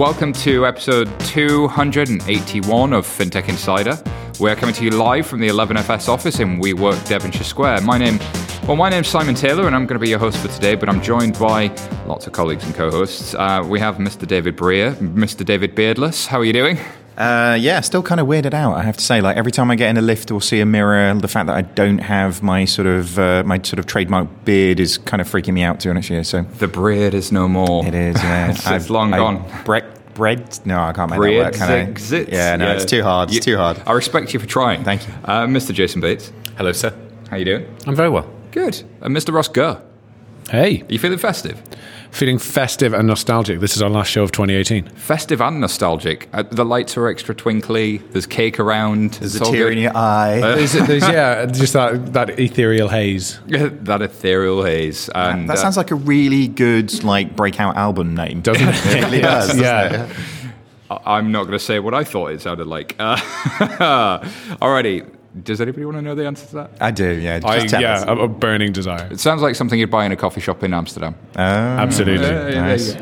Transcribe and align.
Welcome 0.00 0.32
to 0.32 0.66
episode 0.66 1.10
281 1.20 2.94
of 2.94 3.06
FinTech 3.06 3.50
Insider. 3.50 4.02
We're 4.40 4.56
coming 4.56 4.74
to 4.76 4.84
you 4.84 4.92
live 4.92 5.26
from 5.26 5.40
the 5.40 5.48
11FS 5.48 6.08
office 6.08 6.40
in 6.40 6.58
WeWork 6.58 7.06
Devonshire 7.06 7.44
Square. 7.44 7.82
My 7.82 7.98
name, 7.98 8.18
well, 8.66 8.76
my 8.76 8.88
name's 8.88 9.08
Simon 9.08 9.34
Taylor, 9.34 9.66
and 9.66 9.76
I'm 9.76 9.84
going 9.84 10.00
to 10.00 10.02
be 10.02 10.08
your 10.08 10.18
host 10.18 10.38
for 10.38 10.48
today. 10.48 10.74
But 10.74 10.88
I'm 10.88 11.02
joined 11.02 11.38
by 11.38 11.66
lots 12.06 12.26
of 12.26 12.32
colleagues 12.32 12.64
and 12.64 12.74
co-hosts. 12.74 13.34
Uh, 13.34 13.62
we 13.68 13.78
have 13.78 13.96
Mr. 13.96 14.26
David 14.26 14.56
Brear, 14.56 14.92
Mr. 14.92 15.44
David 15.44 15.74
Beardless. 15.74 16.24
How 16.24 16.38
are 16.38 16.46
you 16.46 16.54
doing? 16.54 16.78
Uh, 17.16 17.56
yeah, 17.60 17.80
still 17.80 18.02
kind 18.02 18.20
of 18.20 18.26
weirded 18.26 18.54
out. 18.54 18.76
I 18.76 18.82
have 18.82 18.96
to 18.96 19.04
say, 19.04 19.20
like 19.20 19.36
every 19.36 19.52
time 19.52 19.70
I 19.70 19.76
get 19.76 19.90
in 19.90 19.96
a 19.96 20.02
lift 20.02 20.30
or 20.30 20.40
see 20.40 20.60
a 20.60 20.66
mirror, 20.66 21.12
the 21.14 21.28
fact 21.28 21.48
that 21.48 21.56
I 21.56 21.62
don't 21.62 21.98
have 21.98 22.42
my 22.42 22.64
sort 22.64 22.86
of 22.86 23.18
uh, 23.18 23.42
my 23.44 23.60
sort 23.62 23.78
of 23.78 23.86
trademark 23.86 24.44
beard 24.44 24.80
is 24.80 24.96
kind 24.96 25.20
of 25.20 25.28
freaking 25.28 25.54
me 25.54 25.62
out. 25.62 25.80
To 25.80 25.88
be 25.88 25.90
honest, 25.90 26.10
yeah. 26.10 26.22
So 26.22 26.42
the 26.42 26.68
beard 26.68 27.14
is 27.14 27.30
no 27.30 27.48
more. 27.48 27.84
It 27.84 27.94
is. 27.94 28.16
Yeah, 28.16 28.50
it's, 28.50 28.70
it's 28.70 28.90
long 28.90 29.12
I, 29.12 29.18
gone. 29.18 29.44
Bre- 29.64 29.80
bread? 30.14 30.58
No, 30.66 30.80
I 30.80 30.92
can't 30.92 31.10
make 31.10 31.18
bread 31.18 31.54
that 31.54 31.60
work. 31.60 31.68
Can 31.68 31.94
zits. 31.94 32.30
Yeah, 32.30 32.56
no, 32.56 32.66
yeah. 32.66 32.74
it's 32.74 32.84
too 32.84 33.02
hard. 33.02 33.28
It's 33.30 33.36
you, 33.36 33.54
too 33.54 33.56
hard. 33.56 33.82
I 33.86 33.92
respect 33.92 34.32
you 34.32 34.40
for 34.40 34.46
trying. 34.46 34.84
Thank 34.84 35.06
you, 35.06 35.14
uh, 35.24 35.46
Mr. 35.46 35.72
Jason 35.72 36.00
Bates. 36.00 36.32
Hello, 36.56 36.72
sir. 36.72 36.94
How 37.30 37.36
you 37.36 37.44
doing? 37.44 37.76
I'm 37.86 37.96
very 37.96 38.10
well. 38.10 38.28
Good. 38.50 38.82
And 39.00 39.16
Mr. 39.16 39.32
Ross 39.32 39.48
Gurr. 39.48 39.82
Hey. 40.50 40.82
Are 40.82 40.92
you 40.92 40.98
feeling 40.98 41.18
festive? 41.18 41.62
Feeling 42.10 42.38
festive 42.38 42.92
and 42.92 43.06
nostalgic. 43.06 43.60
This 43.60 43.76
is 43.76 43.82
our 43.82 43.88
last 43.88 44.08
show 44.08 44.24
of 44.24 44.32
2018. 44.32 44.86
Festive 44.96 45.40
and 45.40 45.60
nostalgic. 45.60 46.28
Uh, 46.32 46.42
the 46.42 46.64
lights 46.64 46.96
are 46.96 47.08
extra 47.08 47.34
twinkly. 47.34 47.98
There's 47.98 48.26
cake 48.26 48.58
around. 48.58 49.12
There's 49.14 49.36
a 49.36 49.44
tear 49.44 49.68
good. 49.68 49.74
in 49.74 49.78
your 49.84 49.96
eye. 49.96 50.40
Uh, 50.40 50.56
there's, 50.56 50.72
there's, 50.72 51.08
yeah, 51.08 51.46
just 51.52 51.72
that, 51.74 52.12
that 52.12 52.38
ethereal 52.38 52.88
haze. 52.88 53.38
that 53.46 54.02
ethereal 54.02 54.64
haze. 54.64 55.08
And, 55.14 55.48
that, 55.48 55.54
that 55.54 55.60
sounds 55.60 55.76
uh, 55.76 55.80
like 55.80 55.92
a 55.92 55.94
really 55.94 56.48
good 56.48 57.04
like 57.04 57.36
breakout 57.36 57.76
album 57.76 58.14
name, 58.16 58.40
doesn't 58.40 58.68
it? 58.68 58.74
it 58.86 59.04
really 59.04 59.20
does. 59.20 59.48
Doesn't 59.48 59.62
yeah. 59.62 60.06
It? 60.06 60.16
I'm 61.06 61.30
not 61.30 61.44
going 61.44 61.52
to 61.52 61.64
say 61.64 61.78
what 61.78 61.94
I 61.94 62.02
thought 62.02 62.32
it 62.32 62.40
sounded 62.42 62.66
like. 62.66 62.96
Uh, 62.98 63.16
alrighty. 64.60 65.08
Does 65.42 65.60
anybody 65.60 65.84
want 65.84 65.96
to 65.96 66.02
know 66.02 66.16
the 66.16 66.26
answer 66.26 66.46
to 66.46 66.54
that? 66.56 66.70
I 66.80 66.90
do, 66.90 67.08
yeah. 67.08 67.40
I, 67.44 67.58
yeah, 67.58 68.04
a, 68.04 68.16
a, 68.16 68.28
burning 68.28 68.72
desire. 68.72 69.08
It 69.12 69.20
sounds 69.20 69.42
like 69.42 69.54
something 69.54 69.78
you'd 69.78 69.90
buy 69.90 70.04
in 70.04 70.10
a 70.10 70.16
coffee 70.16 70.40
shop 70.40 70.64
in 70.64 70.74
Amsterdam. 70.74 71.14
Oh, 71.36 71.40
Absolutely. 71.40 72.26
Uh, 72.26 72.50
nice. 72.50 72.96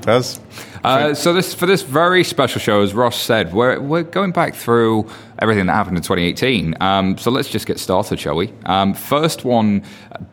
Does. 0.00 0.40
Uh, 0.82 1.14
so 1.14 1.32
this 1.32 1.54
for 1.54 1.66
this 1.66 1.82
very 1.82 2.24
special 2.24 2.60
show, 2.60 2.80
as 2.80 2.94
Ross 2.94 3.20
said, 3.20 3.52
we're 3.52 3.78
we're 3.78 4.02
going 4.02 4.32
back 4.32 4.54
through 4.54 5.08
everything 5.38 5.66
that 5.66 5.74
happened 5.74 5.98
in 5.98 6.02
2018. 6.02 6.74
Um, 6.80 7.18
so 7.18 7.30
let's 7.30 7.48
just 7.48 7.66
get 7.66 7.78
started, 7.78 8.18
shall 8.18 8.34
we? 8.34 8.52
Um, 8.64 8.94
first 8.94 9.44
one, 9.44 9.84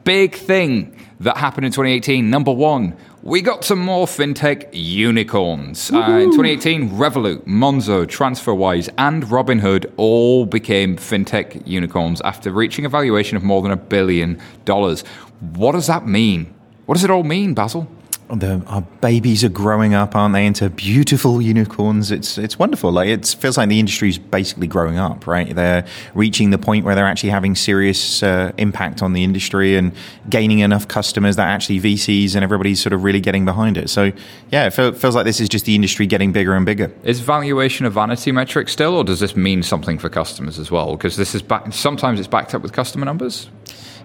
big 0.05 0.35
thing 0.35 0.97
that 1.19 1.37
happened 1.37 1.65
in 1.65 1.71
2018. 1.71 2.29
Number 2.29 2.51
one, 2.51 2.95
we 3.27 3.41
got 3.41 3.65
some 3.65 3.79
more 3.79 4.07
fintech 4.07 4.69
unicorns. 4.71 5.91
Uh, 5.91 5.97
in 5.97 6.31
2018, 6.31 6.91
Revolut, 6.91 7.43
Monzo, 7.45 8.05
TransferWise, 8.05 8.87
and 8.97 9.23
Robinhood 9.23 9.91
all 9.97 10.45
became 10.45 10.95
fintech 10.95 11.61
unicorns 11.67 12.21
after 12.21 12.51
reaching 12.51 12.85
a 12.85 12.89
valuation 12.89 13.35
of 13.35 13.43
more 13.43 13.61
than 13.61 13.71
a 13.71 13.75
billion 13.75 14.39
dollars. 14.63 15.01
What 15.41 15.73
does 15.73 15.87
that 15.87 16.07
mean? 16.07 16.53
What 16.85 16.95
does 16.95 17.03
it 17.03 17.11
all 17.11 17.25
mean, 17.25 17.53
Basil? 17.53 17.89
The 18.29 18.61
our 18.67 18.81
babies 18.81 19.43
are 19.43 19.49
growing 19.49 19.93
up, 19.93 20.15
aren't 20.15 20.33
they, 20.33 20.45
into 20.45 20.69
beautiful 20.69 21.41
unicorns? 21.41 22.11
It's 22.11 22.37
it's 22.37 22.59
wonderful. 22.59 22.91
Like 22.91 23.07
it 23.07 23.25
feels 23.39 23.57
like 23.57 23.69
the 23.69 23.79
industry 23.79 24.09
is 24.09 24.17
basically 24.17 24.67
growing 24.67 24.97
up, 24.97 25.27
right? 25.27 25.55
They're 25.55 25.85
reaching 26.13 26.49
the 26.49 26.57
point 26.57 26.85
where 26.85 26.95
they're 26.95 27.05
actually 27.05 27.29
having 27.29 27.55
serious 27.55 28.21
uh, 28.21 28.51
impact 28.57 29.01
on 29.01 29.13
the 29.13 29.23
industry 29.23 29.75
and 29.77 29.93
gaining 30.29 30.59
enough 30.59 30.87
customers 30.87 31.37
that 31.37 31.47
actually 31.47 31.79
VCs 31.79 32.35
and 32.35 32.43
everybody's 32.43 32.81
sort 32.81 32.93
of 32.93 33.03
really 33.03 33.21
getting 33.21 33.45
behind 33.45 33.77
it. 33.77 33.89
So 33.89 34.11
yeah, 34.51 34.67
it 34.67 34.71
feels 34.71 35.15
like 35.15 35.25
this 35.25 35.39
is 35.39 35.49
just 35.49 35.65
the 35.65 35.75
industry 35.75 36.05
getting 36.05 36.31
bigger 36.31 36.53
and 36.53 36.65
bigger. 36.65 36.91
Is 37.03 37.21
valuation 37.21 37.85
a 37.85 37.89
vanity 37.89 38.31
metric 38.31 38.69
still, 38.69 38.95
or 38.95 39.03
does 39.03 39.19
this 39.19 39.35
mean 39.35 39.63
something 39.63 39.97
for 39.97 40.09
customers 40.09 40.59
as 40.59 40.69
well? 40.69 40.97
Because 40.97 41.15
this 41.15 41.33
is 41.33 41.41
back, 41.41 41.73
sometimes 41.73 42.19
it's 42.19 42.27
backed 42.27 42.53
up 42.53 42.61
with 42.61 42.73
customer 42.73 43.05
numbers. 43.05 43.49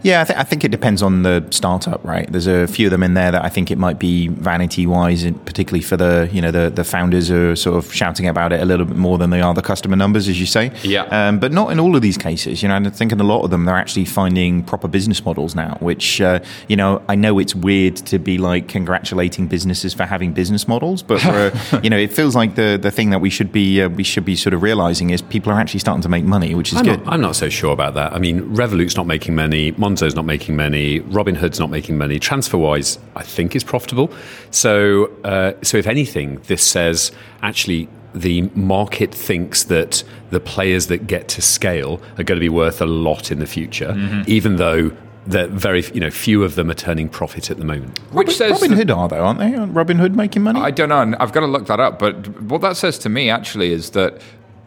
Yeah, 0.02 0.22
I, 0.22 0.24
th- 0.24 0.38
I, 0.38 0.42
think 0.42 0.64
it 0.64 0.70
depends 0.70 1.02
on 1.02 1.22
the 1.22 1.46
startup, 1.50 2.04
right? 2.04 2.30
There's 2.30 2.46
a 2.48 2.66
few 2.66 2.86
of 2.88 2.90
them 2.90 3.02
in 3.02 3.14
there 3.14 3.30
that 3.30 3.44
I 3.44 3.48
think 3.48 3.70
it 3.70 3.78
might 3.78 3.98
be 3.98 4.28
vanity 4.28 4.86
wise, 4.86 5.24
particularly 5.44 5.82
for 5.82 5.96
the 5.96 6.28
you 6.32 6.40
know 6.40 6.50
the 6.50 6.70
the 6.70 6.84
founders 6.84 7.30
are 7.30 7.54
sort 7.54 7.76
of 7.76 7.92
shouting 7.92 8.26
about 8.26 8.52
it 8.52 8.60
a 8.60 8.64
little 8.64 8.84
bit 8.84 8.96
more 8.96 9.18
than 9.18 9.30
they 9.30 9.40
are 9.40 9.54
the 9.54 9.62
customer 9.62 9.96
numbers, 9.96 10.28
as 10.28 10.40
you 10.40 10.46
say. 10.46 10.72
Yeah. 10.82 11.04
Um, 11.04 11.38
but 11.38 11.52
not 11.52 11.70
in 11.70 11.78
all 11.78 11.94
of 11.94 12.02
these 12.02 12.18
cases. 12.18 12.62
You 12.62 12.68
know, 12.68 12.76
I 12.76 12.90
think 12.90 13.12
in 13.12 13.20
a 13.20 13.24
lot 13.24 13.42
of 13.42 13.50
them 13.50 13.64
they're 13.64 13.76
actually 13.76 14.04
finding 14.04 14.64
proper 14.64 14.88
business 14.88 15.24
models 15.24 15.54
now. 15.54 15.76
Which 15.80 16.20
uh, 16.20 16.40
you 16.68 16.76
know, 16.76 17.02
I 17.08 17.14
know 17.14 17.38
it's 17.38 17.54
weird 17.54 17.96
to 17.96 18.18
be 18.18 18.38
like 18.38 18.68
congratulating 18.68 19.46
businesses 19.46 19.94
for 19.94 20.04
having 20.04 20.32
business 20.32 20.66
models, 20.66 21.02
but 21.02 21.22
you 21.84 21.90
know, 21.90 21.96
it 21.98 22.12
feels 22.12 22.34
like 22.34 22.56
the 22.56 22.78
the 22.80 22.90
thing 22.90 23.10
that 23.10 23.20
we 23.20 23.30
should 23.30 23.52
be 23.52 23.82
uh, 23.82 23.88
we 23.88 24.02
should 24.02 24.24
be 24.24 24.34
sort 24.34 24.54
of 24.54 24.62
realizing 24.62 25.10
is 25.10 25.22
people 25.22 25.52
are 25.52 25.60
actually 25.60 25.80
starting 25.80 26.02
to 26.02 26.08
make 26.08 26.24
money, 26.24 26.54
which 26.54 26.72
is 26.72 26.78
I'm 26.78 26.84
good. 26.84 27.04
Not, 27.04 27.14
I'm 27.14 27.20
not 27.20 27.36
so 27.36 27.48
sure 27.48 27.72
about 27.72 27.94
that. 27.94 28.12
I 28.12 28.18
mean, 28.18 28.54
Revolut's 28.54 28.96
not 28.96 29.06
making 29.06 29.34
money. 29.34 29.70
Monzo's 29.92 30.14
not 30.14 30.24
making 30.24 30.56
money. 30.56 31.00
Robinhood's 31.00 31.60
not 31.60 31.70
making 31.70 31.98
money. 31.98 32.18
TransferWise, 32.18 32.98
I 33.16 33.22
think, 33.22 33.54
is 33.54 33.64
profitable. 33.64 34.10
So, 34.50 35.06
uh, 35.24 35.52
so 35.62 35.76
if 35.76 35.86
anything, 35.86 36.40
this 36.46 36.66
says 36.66 37.12
actually 37.42 37.88
the 38.14 38.42
market 38.54 39.14
thinks 39.14 39.64
that 39.64 40.04
the 40.30 40.40
players 40.40 40.86
that 40.88 41.06
get 41.06 41.28
to 41.28 41.42
scale 41.42 42.00
are 42.18 42.24
going 42.24 42.38
to 42.38 42.44
be 42.44 42.48
worth 42.48 42.80
a 42.80 42.86
lot 42.86 43.30
in 43.30 43.38
the 43.38 43.46
future, 43.46 43.92
mm-hmm. 43.92 44.22
even 44.26 44.56
though 44.56 44.90
that 45.24 45.50
very 45.50 45.84
you 45.94 46.00
know 46.00 46.10
few 46.10 46.42
of 46.42 46.56
them 46.56 46.68
are 46.68 46.74
turning 46.74 47.08
profit 47.08 47.50
at 47.50 47.56
the 47.56 47.64
moment. 47.64 47.98
Which 48.12 48.26
Robin, 48.26 48.34
says 48.34 48.52
Robin 48.52 48.72
Hood 48.72 48.90
are 48.90 49.08
they, 49.08 49.18
aren't 49.18 49.38
they? 49.38 49.54
Robin 49.56 49.98
Hood 49.98 50.16
making 50.16 50.42
money? 50.42 50.60
I 50.60 50.70
don't 50.70 50.88
know. 50.88 51.16
I've 51.20 51.32
got 51.32 51.40
to 51.40 51.46
look 51.46 51.66
that 51.66 51.80
up. 51.80 51.98
But 51.98 52.40
what 52.42 52.60
that 52.62 52.76
says 52.76 52.98
to 53.00 53.08
me 53.08 53.30
actually 53.30 53.72
is 53.72 53.90
that 53.90 54.20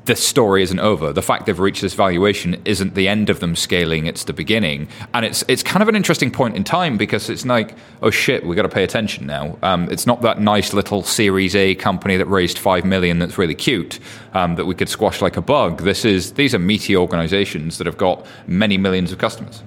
this 0.05 0.25
story 0.25 0.61
isn't 0.63 0.79
over. 0.79 1.11
The 1.11 1.21
fact 1.21 1.45
they've 1.45 1.59
reached 1.59 1.81
this 1.81 1.93
valuation 1.93 2.61
isn't 2.65 2.95
the 2.95 3.07
end 3.07 3.29
of 3.29 3.39
them 3.39 3.55
scaling; 3.55 4.05
it's 4.05 4.23
the 4.23 4.33
beginning. 4.33 4.87
And 5.13 5.25
it's 5.25 5.43
it's 5.47 5.63
kind 5.63 5.81
of 5.81 5.89
an 5.89 5.95
interesting 5.95 6.31
point 6.31 6.55
in 6.55 6.63
time 6.63 6.97
because 6.97 7.29
it's 7.29 7.45
like, 7.45 7.75
oh 8.01 8.11
shit, 8.11 8.45
we 8.45 8.55
got 8.55 8.63
to 8.63 8.69
pay 8.69 8.83
attention 8.83 9.25
now. 9.25 9.57
Um, 9.61 9.89
it's 9.89 10.05
not 10.05 10.21
that 10.21 10.39
nice 10.39 10.73
little 10.73 11.03
Series 11.03 11.55
A 11.55 11.75
company 11.75 12.17
that 12.17 12.25
raised 12.25 12.57
five 12.57 12.85
million 12.85 13.19
that's 13.19 13.37
really 13.37 13.55
cute 13.55 13.99
um, 14.33 14.55
that 14.55 14.65
we 14.65 14.75
could 14.75 14.89
squash 14.89 15.21
like 15.21 15.37
a 15.37 15.41
bug. 15.41 15.81
This 15.81 16.05
is 16.05 16.33
these 16.33 16.53
are 16.53 16.59
meaty 16.59 16.95
organizations 16.95 17.77
that 17.77 17.87
have 17.87 17.97
got 17.97 18.25
many 18.47 18.77
millions 18.77 19.11
of 19.11 19.17
customers. 19.17 19.63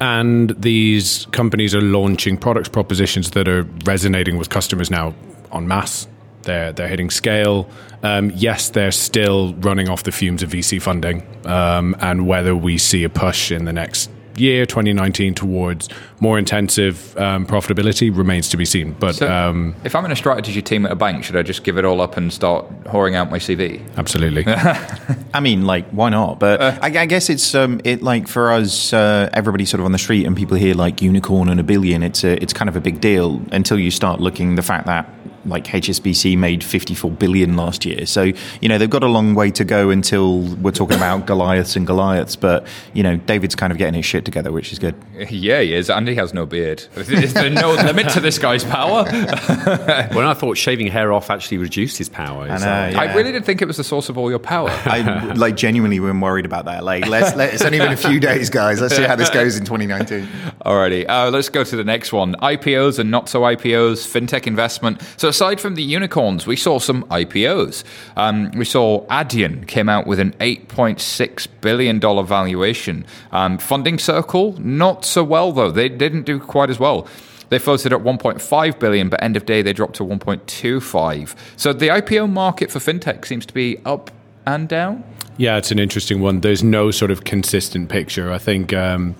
And 0.00 0.50
these 0.60 1.26
companies 1.30 1.74
are 1.74 1.80
launching 1.80 2.36
products 2.36 2.68
propositions 2.68 3.30
that 3.32 3.46
are 3.46 3.62
resonating 3.84 4.36
with 4.36 4.50
customers 4.50 4.90
now 4.90 5.14
en 5.52 5.68
masse 5.68 6.08
they're 6.42 6.72
they're 6.72 6.88
hitting 6.88 7.10
scale. 7.10 7.68
Um, 8.02 8.32
yes, 8.34 8.70
they're 8.70 8.92
still 8.92 9.54
running 9.54 9.88
off 9.88 10.02
the 10.02 10.12
fumes 10.12 10.42
of 10.42 10.50
VC 10.50 10.80
funding, 10.82 11.26
um, 11.46 11.96
and 12.00 12.26
whether 12.26 12.56
we 12.56 12.78
see 12.78 13.04
a 13.04 13.08
push 13.08 13.52
in 13.52 13.64
the 13.64 13.72
next 13.72 14.10
year, 14.36 14.66
2019, 14.66 15.34
towards 15.34 15.88
more 16.20 16.38
intensive 16.38 17.16
um, 17.16 17.46
profitability 17.46 18.14
remains 18.14 18.48
to 18.50 18.56
be 18.56 18.64
seen. 18.64 18.92
But 18.92 19.16
so 19.16 19.30
um, 19.30 19.74
if 19.84 19.94
I'm 19.94 20.04
in 20.04 20.12
a 20.12 20.16
strategy 20.16 20.62
team 20.62 20.86
at 20.86 20.92
a 20.92 20.96
bank, 20.96 21.24
should 21.24 21.36
I 21.36 21.42
just 21.42 21.64
give 21.64 21.78
it 21.78 21.84
all 21.84 22.00
up 22.00 22.16
and 22.16 22.32
start 22.32 22.84
whoring 22.84 23.14
out 23.14 23.30
my 23.30 23.38
CV? 23.38 23.82
Absolutely. 23.96 24.44
I 25.34 25.40
mean, 25.40 25.66
like, 25.66 25.88
why 25.90 26.10
not? 26.10 26.38
But 26.38 26.60
uh, 26.60 26.78
I, 26.80 26.86
I, 26.86 27.06
guess 27.06 27.30
it's 27.30 27.54
um, 27.54 27.80
it 27.84 28.02
like 28.02 28.28
for 28.28 28.52
us, 28.52 28.92
uh, 28.92 29.28
everybody 29.32 29.64
sort 29.64 29.80
of 29.80 29.86
on 29.86 29.92
the 29.92 29.98
street, 29.98 30.26
and 30.26 30.36
people 30.36 30.56
hear 30.56 30.74
like 30.74 31.02
unicorn 31.02 31.48
and 31.48 31.60
a 31.60 31.64
billion. 31.64 32.02
It's 32.02 32.24
a, 32.24 32.40
it's 32.42 32.52
kind 32.52 32.68
of 32.68 32.76
a 32.76 32.80
big 32.80 33.00
deal 33.00 33.42
until 33.52 33.78
you 33.78 33.90
start 33.90 34.20
looking 34.20 34.54
the 34.56 34.62
fact 34.62 34.86
that 34.86 35.08
like 35.44 35.64
HSBC 35.64 36.36
made 36.38 36.62
54 36.62 37.10
billion 37.12 37.56
last 37.56 37.84
year. 37.84 38.06
So, 38.06 38.32
you 38.60 38.68
know, 38.68 38.78
they've 38.78 38.90
got 38.90 39.02
a 39.02 39.08
long 39.08 39.34
way 39.34 39.50
to 39.52 39.64
go 39.64 39.90
until 39.90 40.40
we're 40.56 40.72
talking 40.72 40.96
about 40.96 41.26
Goliaths 41.26 41.76
and 41.76 41.86
Goliaths. 41.86 42.36
But, 42.36 42.66
you 42.92 43.02
know, 43.02 43.16
David's 43.16 43.54
kind 43.54 43.72
of 43.72 43.78
getting 43.78 43.94
his 43.94 44.04
shit 44.04 44.24
together, 44.24 44.52
which 44.52 44.72
is 44.72 44.78
good. 44.78 44.94
Yeah, 45.42 45.60
he 45.60 45.74
is. 45.74 45.88
Andy 45.88 46.14
has 46.16 46.34
no 46.34 46.46
beard. 46.46 46.84
Is 46.94 47.32
there 47.34 47.50
no 47.50 47.72
limit 47.86 48.08
to 48.10 48.20
this 48.20 48.38
guy's 48.38 48.64
power? 48.64 49.04
when 49.04 50.24
I 50.24 50.34
thought 50.34 50.56
shaving 50.56 50.88
hair 50.88 51.12
off 51.12 51.30
actually 51.30 51.58
reduced 51.58 51.96
his 51.98 52.08
power. 52.08 52.44
I, 52.44 52.58
know, 52.58 52.64
yeah. 52.64 53.00
I 53.00 53.14
really 53.14 53.32
did 53.32 53.44
think 53.44 53.62
it 53.62 53.64
was 53.64 53.76
the 53.76 53.84
source 53.84 54.08
of 54.08 54.18
all 54.18 54.30
your 54.30 54.38
power. 54.38 54.68
I, 54.70 55.00
like, 55.34 55.56
genuinely, 55.56 56.00
we're 56.00 56.18
worried 56.18 56.44
about 56.44 56.66
that. 56.66 56.84
Like, 56.84 57.08
let's, 57.08 57.34
let, 57.34 57.54
it's 57.54 57.62
only 57.62 57.78
been 57.78 57.92
a 57.92 57.96
few 57.96 58.20
days, 58.20 58.50
guys. 58.50 58.80
Let's 58.80 58.94
see 58.94 59.02
how 59.02 59.16
this 59.16 59.30
goes 59.30 59.56
in 59.56 59.64
2019. 59.64 60.28
Alrighty. 60.64 61.08
Uh, 61.08 61.30
let's 61.30 61.48
go 61.48 61.64
to 61.64 61.76
the 61.76 61.84
next 61.84 62.12
one. 62.12 62.34
IPOs 62.36 62.98
and 62.98 63.10
not 63.10 63.28
so 63.28 63.42
IPOs, 63.42 64.06
fintech 64.06 64.46
investment. 64.46 65.00
So 65.16 65.30
aside 65.32 65.62
from 65.62 65.76
the 65.76 65.82
unicorns, 65.82 66.46
we 66.46 66.56
saw 66.56 66.78
some 66.78 67.04
IPOs. 67.04 67.84
Um, 68.18 68.50
we 68.50 68.66
saw 68.66 69.06
Adyen 69.06 69.66
came 69.66 69.88
out 69.88 70.06
with 70.06 70.20
an 70.20 70.32
$8.6 70.32 71.48
billion 71.62 71.98
valuation. 71.98 73.06
Um, 73.30 73.56
Funding 73.56 73.98
Circle, 73.98 74.60
not 74.60 75.06
so 75.06 75.24
well, 75.24 75.50
though. 75.52 75.70
They 75.70 75.88
didn't 75.88 76.24
do 76.24 76.38
quite 76.38 76.68
as 76.68 76.78
well. 76.78 77.08
They 77.48 77.58
floated 77.58 77.94
at 77.94 78.00
1.5 78.00 78.78
billion, 78.78 79.08
but 79.08 79.22
end 79.22 79.38
of 79.38 79.46
day 79.46 79.62
they 79.62 79.72
dropped 79.72 79.96
to 79.96 80.04
1.25. 80.04 81.34
So 81.56 81.72
the 81.72 81.88
IPO 81.88 82.30
market 82.30 82.70
for 82.70 82.78
fintech 82.78 83.24
seems 83.24 83.46
to 83.46 83.54
be 83.54 83.78
up 83.86 84.10
and 84.44 84.68
down. 84.68 85.02
Yeah, 85.38 85.56
it's 85.56 85.70
an 85.70 85.78
interesting 85.78 86.20
one. 86.20 86.40
There's 86.40 86.62
no 86.62 86.90
sort 86.90 87.10
of 87.10 87.24
consistent 87.24 87.88
picture. 87.88 88.30
I 88.30 88.36
think 88.38 88.74
um, 88.74 89.16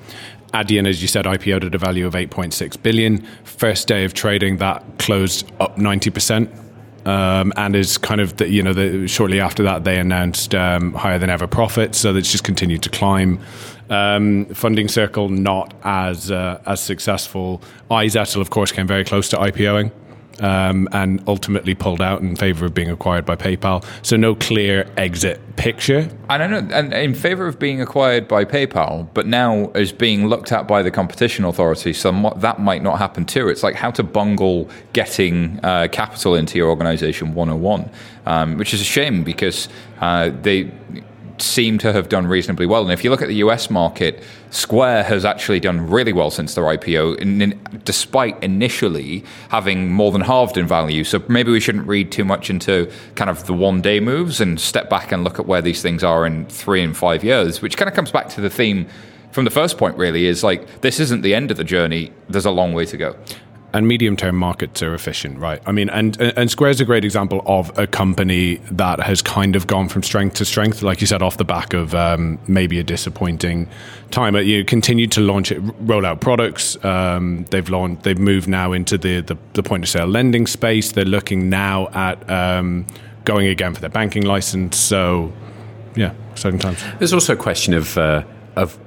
Adyen, 0.55 0.87
as 0.87 1.03
you 1.03 1.09
said, 1.09 1.25
IPO'd 1.25 1.65
at 1.65 1.75
a 1.75 1.79
value 1.79 2.07
of 2.07 2.15
8.6 2.15 2.83
billion. 2.83 3.27
First 3.45 3.89
day 3.89 4.05
of 4.05 4.15
trading, 4.15 4.59
that 4.59 4.85
closed 4.99 5.51
up 5.61 5.77
90%. 5.77 6.59
Um, 7.05 7.53
and 7.57 7.75
is 7.75 7.99
kind 7.99 8.21
of 8.21 8.37
the, 8.37 8.49
you 8.49 8.63
know 8.63 8.73
the, 8.73 9.09
shortly 9.09 9.41
after 9.41 9.65
that 9.65 9.83
they 9.83 9.99
announced 9.99 10.55
um, 10.55 10.93
higher 10.93 11.19
than 11.19 11.31
ever 11.31 11.49
profits, 11.49 11.99
so 11.99 12.15
it's 12.15 12.31
just 12.31 12.45
continued 12.45 12.81
to 12.85 12.91
climb. 12.91 13.41
Um, 13.91 14.45
funding 14.55 14.87
Circle 14.87 15.29
not 15.29 15.75
as 15.83 16.31
uh, 16.31 16.63
as 16.65 16.81
successful. 16.81 17.61
iZettle, 17.91 18.41
of 18.41 18.51
course, 18.51 18.71
came 18.71 18.87
very 18.87 19.03
close 19.05 19.29
to 19.31 19.37
IPOing 19.37 19.91
um, 20.41 20.89
and 20.93 21.23
ultimately 21.27 21.75
pulled 21.75 22.01
out 22.01 22.21
in 22.21 22.37
favor 22.37 22.67
of 22.67 22.75
being 22.75 22.91
acquired 22.91 23.25
by 23.25 23.37
PayPal. 23.37 23.85
So 24.03 24.17
no 24.17 24.35
clear 24.35 24.89
exit 24.97 25.41
picture. 25.57 26.09
And 26.29 26.43
I 26.43 26.47
know, 26.47 26.69
and 26.73 26.93
in 26.93 27.15
favor 27.15 27.47
of 27.47 27.59
being 27.59 27.81
acquired 27.81 28.29
by 28.29 28.45
PayPal, 28.45 29.09
but 29.15 29.27
now 29.27 29.71
is 29.75 29.93
being 29.93 30.27
looked 30.27 30.53
at 30.53 30.67
by 30.67 30.83
the 30.83 30.91
competition 30.91 31.45
authority. 31.45 31.93
So 31.93 32.33
that 32.37 32.61
might 32.61 32.83
not 32.83 32.99
happen 32.99 33.25
too. 33.25 33.49
It's 33.49 33.63
like 33.63 33.75
how 33.75 33.91
to 33.93 34.03
bungle 34.03 34.69
getting 34.93 35.61
uh, 35.63 35.89
capital 35.91 36.35
into 36.35 36.59
your 36.59 36.69
organization 36.69 37.35
101, 37.35 37.91
um, 38.27 38.57
which 38.57 38.75
is 38.75 38.81
a 38.81 38.85
shame 38.85 39.25
because 39.25 39.69
uh, 40.01 40.31
they 40.43 40.71
seem 41.43 41.79
to 41.79 41.93
have 41.93 42.09
done 42.09 42.27
reasonably 42.27 42.67
well. 42.67 42.83
And 42.83 42.93
if 42.93 43.05
you 43.05 43.11
look 43.11 43.23
at 43.23 43.29
the 43.29 43.37
US 43.37 43.71
market, 43.71 44.23
Square 44.51 45.05
has 45.05 45.25
actually 45.25 45.61
done 45.61 45.89
really 45.89 46.13
well 46.13 46.31
since 46.31 46.55
their 46.55 46.65
IPO, 46.65 47.19
in, 47.19 47.43
in, 47.43 47.61
despite 47.85 48.43
initially 48.43 49.25
having 49.49 49.93
more 49.93 50.13
than 50.13 50.21
halved 50.23 50.57
in 50.57 50.67
value. 50.67 51.05
So 51.05 51.23
maybe 51.29 51.51
we 51.51 51.61
shouldn't 51.61 51.87
read 51.87 52.13
too 52.13 52.25
much 52.25 52.51
into 52.51 52.91
kind 53.15 53.31
of 53.31 53.47
the 53.47 53.55
one 53.55 53.81
day 53.81 54.01
moves 54.01 54.41
and 54.41 54.61
step 54.61 54.89
back 54.89 55.13
and 55.13 55.25
look 55.25 55.39
at 55.39 55.47
where 55.47 55.63
these 55.63 55.83
things 55.83 56.05
are 56.05 56.27
in 56.27 56.47
three 56.47 56.83
and 56.83 56.97
five 56.97 57.25
years, 57.25 57.61
which 57.61 57.77
kind 57.77 57.89
of 57.89 57.95
comes 57.95 58.11
back 58.11 58.29
to 58.31 58.41
the 58.41 58.51
theme 58.51 58.87
from 59.33 59.47
the 59.47 59.51
first 59.51 59.79
point, 59.79 59.97
really, 59.97 60.27
is 60.27 60.45
like 60.45 60.83
this 60.83 61.01
isn't 61.01 61.23
the 61.23 61.35
end 61.35 61.51
of 61.51 61.57
the 61.57 61.65
journey, 61.65 62.13
there's 62.29 62.45
a 62.45 62.51
long 62.51 62.75
way 62.75 62.85
to 62.85 62.99
go 62.99 63.17
and 63.75 63.89
medium 63.89 64.17
term 64.17 64.37
markets 64.37 64.83
are 64.83 64.95
efficient, 64.95 65.39
right? 65.39 65.61
I 65.67 65.73
mean, 65.73 65.89
and 65.91 66.21
and 66.21 66.51
Square 66.51 66.71
is 66.71 66.81
a 66.81 66.85
great 66.85 67.05
example 67.05 67.43
of 67.47 67.77
a 67.79 67.87
company 67.87 68.57
that 68.71 69.01
has 69.01 69.23
kind 69.23 69.57
of 69.57 69.67
gone 69.67 69.89
from 69.89 70.03
strength 70.03 70.37
to 70.37 70.45
strength, 70.45 70.83
like 70.83 71.01
you 71.01 71.07
said, 71.07 71.23
off 71.23 71.37
the 71.37 71.45
back 71.45 71.73
of 71.73 71.95
um, 71.95 72.39
maybe 72.47 72.79
a 72.79 72.83
disappointing 72.83 73.69
time. 74.11 74.37
You 74.37 74.65
continued 74.65 75.13
to 75.13 75.21
launch 75.21 75.51
it, 75.51 75.61
roll 75.81 76.05
out 76.05 76.21
products. 76.21 76.83
Um, 76.85 77.47
they've 77.51 77.69
launched, 77.69 78.03
they've 78.03 78.19
moved 78.19 78.49
now 78.49 78.73
into 78.73 78.99
the, 78.99 79.21
the, 79.21 79.39
the 79.55 79.63
point 79.63 79.85
of 79.85 79.89
sale 79.89 80.07
lending 80.07 80.47
space. 80.47 80.93
They're 80.93 81.05
looking 81.05 81.49
now 81.49 81.89
at 81.89 82.29
um, 82.31 82.87
going 83.25 83.47
again 83.47 83.75
for 83.75 83.81
their 83.81 83.91
banking 83.91 84.25
license. 84.25 84.77
So, 84.77 85.33
yeah, 85.97 86.13
exciting 86.33 86.59
times. 86.59 86.83
There's 86.99 87.13
also 87.13 87.33
a 87.33 87.37
question 87.37 87.75
of 87.75 87.97
uh, 87.97 88.25
of 88.57 88.79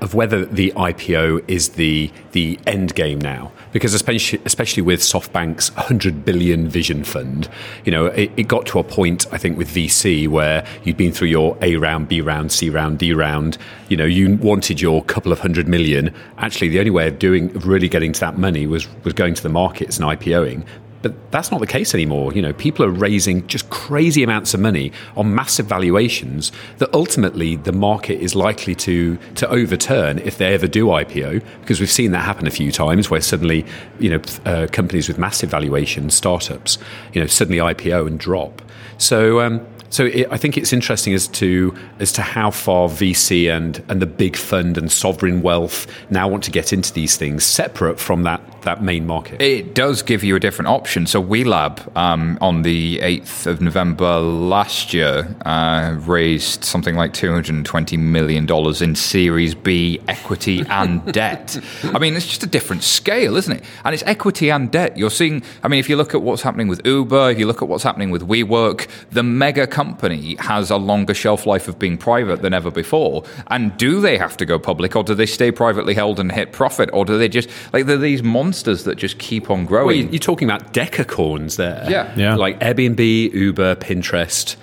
of 0.00 0.14
whether 0.14 0.44
the 0.44 0.72
IPO 0.76 1.48
is 1.48 1.70
the 1.70 2.10
the 2.32 2.58
end 2.66 2.94
game 2.94 3.20
now, 3.20 3.52
because 3.72 3.94
especially 3.94 4.40
especially 4.44 4.82
with 4.82 5.00
SoftBank's 5.00 5.74
100 5.74 6.24
billion 6.24 6.68
vision 6.68 7.04
fund, 7.04 7.48
you 7.84 7.92
know, 7.92 8.06
it, 8.06 8.30
it, 8.36 8.48
got 8.48 8.66
to 8.66 8.78
a 8.78 8.84
point 8.84 9.26
I 9.32 9.38
think 9.38 9.56
with 9.56 9.68
VC 9.68 10.28
where 10.28 10.66
you'd 10.84 10.96
been 10.96 11.12
through 11.12 11.28
your 11.28 11.56
A 11.62 11.76
round, 11.76 12.08
B 12.08 12.20
round, 12.20 12.52
C 12.52 12.70
round, 12.70 12.98
D 12.98 13.12
round. 13.12 13.58
You 13.88 13.96
know, 13.96 14.04
you 14.04 14.36
wanted 14.36 14.80
your 14.80 15.02
couple 15.04 15.32
of 15.32 15.40
hundred 15.40 15.68
million. 15.68 16.14
Actually, 16.38 16.68
the 16.68 16.78
only 16.78 16.90
way 16.90 17.08
of 17.08 17.18
doing 17.18 17.54
of 17.56 17.66
really 17.66 17.88
getting 17.88 18.12
to 18.12 18.20
that 18.20 18.38
money 18.38 18.66
was 18.66 18.86
was 19.04 19.14
going 19.14 19.34
to 19.34 19.42
the 19.42 19.48
markets 19.48 19.98
and 19.98 20.06
IPOing. 20.06 20.64
But 21.02 21.30
that's 21.30 21.50
not 21.50 21.60
the 21.60 21.66
case 21.66 21.94
anymore. 21.94 22.32
You 22.32 22.42
know, 22.42 22.52
people 22.52 22.84
are 22.84 22.90
raising 22.90 23.46
just 23.46 23.68
crazy 23.70 24.22
amounts 24.22 24.54
of 24.54 24.60
money 24.60 24.92
on 25.16 25.34
massive 25.34 25.66
valuations 25.66 26.52
that 26.78 26.92
ultimately 26.94 27.56
the 27.56 27.72
market 27.72 28.20
is 28.20 28.34
likely 28.34 28.74
to 28.76 29.18
to 29.36 29.48
overturn 29.48 30.18
if 30.18 30.38
they 30.38 30.54
ever 30.54 30.66
do 30.66 30.86
IPO. 30.86 31.42
Because 31.60 31.80
we've 31.80 31.90
seen 31.90 32.12
that 32.12 32.24
happen 32.24 32.46
a 32.46 32.50
few 32.50 32.72
times, 32.72 33.10
where 33.10 33.20
suddenly, 33.20 33.64
you 33.98 34.10
know, 34.10 34.20
uh, 34.44 34.66
companies 34.72 35.08
with 35.08 35.18
massive 35.18 35.50
valuations, 35.50 36.14
startups, 36.14 36.78
you 37.12 37.20
know, 37.20 37.26
suddenly 37.26 37.58
IPO 37.58 38.06
and 38.06 38.18
drop. 38.18 38.62
So. 38.98 39.40
Um, 39.40 39.66
so 39.88 40.06
it, 40.06 40.26
I 40.30 40.36
think 40.36 40.56
it's 40.58 40.72
interesting 40.72 41.14
as 41.14 41.28
to 41.28 41.74
as 42.00 42.12
to 42.12 42.22
how 42.22 42.50
far 42.50 42.88
VC 42.88 43.54
and 43.54 43.82
and 43.88 44.02
the 44.02 44.06
big 44.06 44.36
fund 44.36 44.76
and 44.76 44.90
sovereign 44.90 45.42
wealth 45.42 45.86
now 46.10 46.28
want 46.28 46.44
to 46.44 46.50
get 46.50 46.72
into 46.72 46.92
these 46.92 47.16
things 47.16 47.44
separate 47.44 47.98
from 48.00 48.24
that 48.24 48.40
that 48.66 48.82
main 48.82 49.06
market. 49.06 49.40
It 49.40 49.74
does 49.74 50.02
give 50.02 50.22
you 50.22 50.36
a 50.36 50.40
different 50.40 50.68
option. 50.68 51.06
So 51.06 51.22
WeLab 51.22 51.96
um, 51.96 52.36
on 52.42 52.62
the 52.62 53.00
eighth 53.00 53.46
of 53.46 53.62
November 53.62 54.18
last 54.20 54.92
year 54.92 55.34
uh, 55.46 55.96
raised 56.00 56.64
something 56.64 56.94
like 56.94 57.14
two 57.14 57.30
hundred 57.30 57.54
and 57.54 57.64
twenty 57.64 57.96
million 57.96 58.44
dollars 58.44 58.82
in 58.82 58.94
Series 58.94 59.54
B 59.54 60.00
equity 60.08 60.62
and 60.68 61.12
debt. 61.12 61.58
I 61.84 61.98
mean, 61.98 62.14
it's 62.14 62.26
just 62.26 62.42
a 62.42 62.46
different 62.46 62.82
scale, 62.82 63.36
isn't 63.36 63.56
it? 63.56 63.64
And 63.84 63.94
it's 63.94 64.04
equity 64.04 64.50
and 64.50 64.70
debt. 64.70 64.98
You're 64.98 65.10
seeing. 65.10 65.42
I 65.62 65.68
mean, 65.68 65.80
if 65.80 65.88
you 65.88 65.96
look 65.96 66.14
at 66.14 66.20
what's 66.20 66.42
happening 66.42 66.68
with 66.68 66.84
Uber, 66.86 67.30
if 67.30 67.38
you 67.38 67.46
look 67.46 67.62
at 67.62 67.68
what's 67.68 67.84
happening 67.84 68.10
with 68.10 68.28
WeWork, 68.28 68.88
the 69.10 69.22
mega 69.22 69.66
company 69.66 70.36
has 70.40 70.70
a 70.70 70.76
longer 70.76 71.14
shelf 71.14 71.46
life 71.46 71.68
of 71.68 71.78
being 71.78 71.96
private 71.96 72.42
than 72.42 72.52
ever 72.52 72.70
before. 72.70 73.24
And 73.46 73.76
do 73.78 74.00
they 74.00 74.18
have 74.18 74.36
to 74.36 74.44
go 74.44 74.58
public, 74.58 74.94
or 74.94 75.02
do 75.02 75.14
they 75.14 75.26
stay 75.26 75.50
privately 75.50 75.94
held 75.94 76.20
and 76.20 76.30
hit 76.30 76.52
profit, 76.52 76.90
or 76.92 77.04
do 77.06 77.16
they 77.16 77.28
just 77.28 77.48
like 77.72 77.86
they're 77.86 77.96
these 77.96 78.22
monsters 78.22 78.55
that 78.64 78.96
just 78.96 79.18
keep 79.18 79.50
on 79.50 79.66
growing? 79.66 79.86
Well, 79.86 80.12
you're 80.12 80.18
talking 80.18 80.48
about 80.48 80.72
decacorns 80.72 81.56
there, 81.56 81.86
yeah, 81.88 82.14
yeah, 82.16 82.36
like 82.36 82.58
Airbnb, 82.60 83.32
Uber, 83.32 83.76
Pinterest 83.76 84.56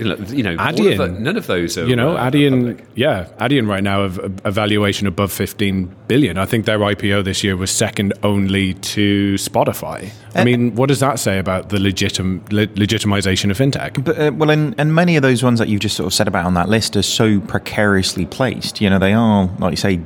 you 0.00 0.42
know, 0.42 0.56
Adyen, 0.56 0.92
of 0.92 0.98
the, 0.98 1.20
none 1.20 1.36
of 1.36 1.46
those 1.46 1.76
are. 1.76 1.86
You 1.86 1.94
know, 1.94 2.16
uh, 2.16 2.30
Adyen, 2.30 2.82
yeah, 2.94 3.28
Adyen 3.38 3.68
right 3.68 3.82
now 3.82 4.02
have 4.02 4.18
a 4.44 4.50
valuation 4.50 5.06
above 5.06 5.30
15 5.30 5.94
billion. 6.08 6.38
I 6.38 6.46
think 6.46 6.64
their 6.64 6.78
IPO 6.78 7.24
this 7.24 7.44
year 7.44 7.56
was 7.56 7.70
second 7.70 8.14
only 8.22 8.74
to 8.74 9.34
Spotify. 9.34 10.10
I 10.34 10.40
uh, 10.40 10.44
mean, 10.44 10.74
what 10.74 10.88
does 10.88 11.00
that 11.00 11.18
say 11.18 11.38
about 11.38 11.68
the 11.68 11.76
legitim, 11.76 12.50
le- 12.50 12.68
legitimization 12.68 13.50
of 13.50 13.58
fintech? 13.58 14.02
But, 14.02 14.18
uh, 14.18 14.32
well, 14.34 14.50
and, 14.50 14.74
and 14.78 14.94
many 14.94 15.16
of 15.16 15.22
those 15.22 15.42
ones 15.42 15.58
that 15.58 15.68
you've 15.68 15.80
just 15.80 15.96
sort 15.96 16.06
of 16.06 16.14
said 16.14 16.28
about 16.28 16.46
on 16.46 16.54
that 16.54 16.68
list 16.68 16.96
are 16.96 17.02
so 17.02 17.40
precariously 17.40 18.26
placed. 18.26 18.80
You 18.80 18.88
know, 18.90 18.98
they 18.98 19.12
are, 19.12 19.50
like 19.58 19.72
you 19.72 19.76
say, 19.76 20.00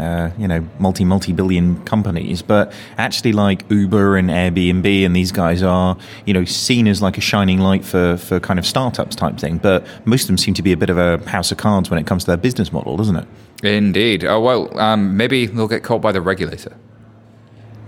uh, 0.00 0.30
you 0.38 0.48
know, 0.48 0.66
multi 0.78 1.04
multi 1.04 1.32
billion 1.32 1.82
companies, 1.84 2.42
but 2.42 2.72
actually 2.98 3.32
like 3.32 3.64
Uber 3.70 4.16
and 4.16 4.30
Airbnb 4.30 5.04
and 5.04 5.14
these 5.14 5.32
guys 5.32 5.62
are, 5.62 5.96
you 6.26 6.34
know, 6.34 6.44
seen 6.44 6.88
as 6.88 7.02
like 7.02 7.18
a 7.18 7.20
shining 7.20 7.58
light 7.58 7.84
for 7.84 8.16
for 8.16 8.40
kind 8.40 8.58
of 8.58 8.66
startups 8.66 9.14
type 9.14 9.38
thing. 9.38 9.58
But 9.58 9.86
most 10.04 10.22
of 10.22 10.28
them 10.28 10.38
seem 10.38 10.54
to 10.54 10.62
be 10.62 10.72
a 10.72 10.76
bit 10.76 10.90
of 10.90 10.98
a 10.98 11.18
house 11.28 11.52
of 11.52 11.58
cards 11.58 11.90
when 11.90 11.98
it 11.98 12.06
comes 12.06 12.24
to 12.24 12.28
their 12.28 12.36
business 12.36 12.72
model, 12.72 12.96
doesn't 12.96 13.16
it? 13.16 13.26
Indeed. 13.62 14.24
Oh 14.24 14.40
well, 14.40 14.78
um, 14.78 15.16
maybe 15.16 15.46
they'll 15.46 15.68
get 15.68 15.82
caught 15.82 16.00
by 16.00 16.12
the 16.12 16.20
regulator. 16.20 16.76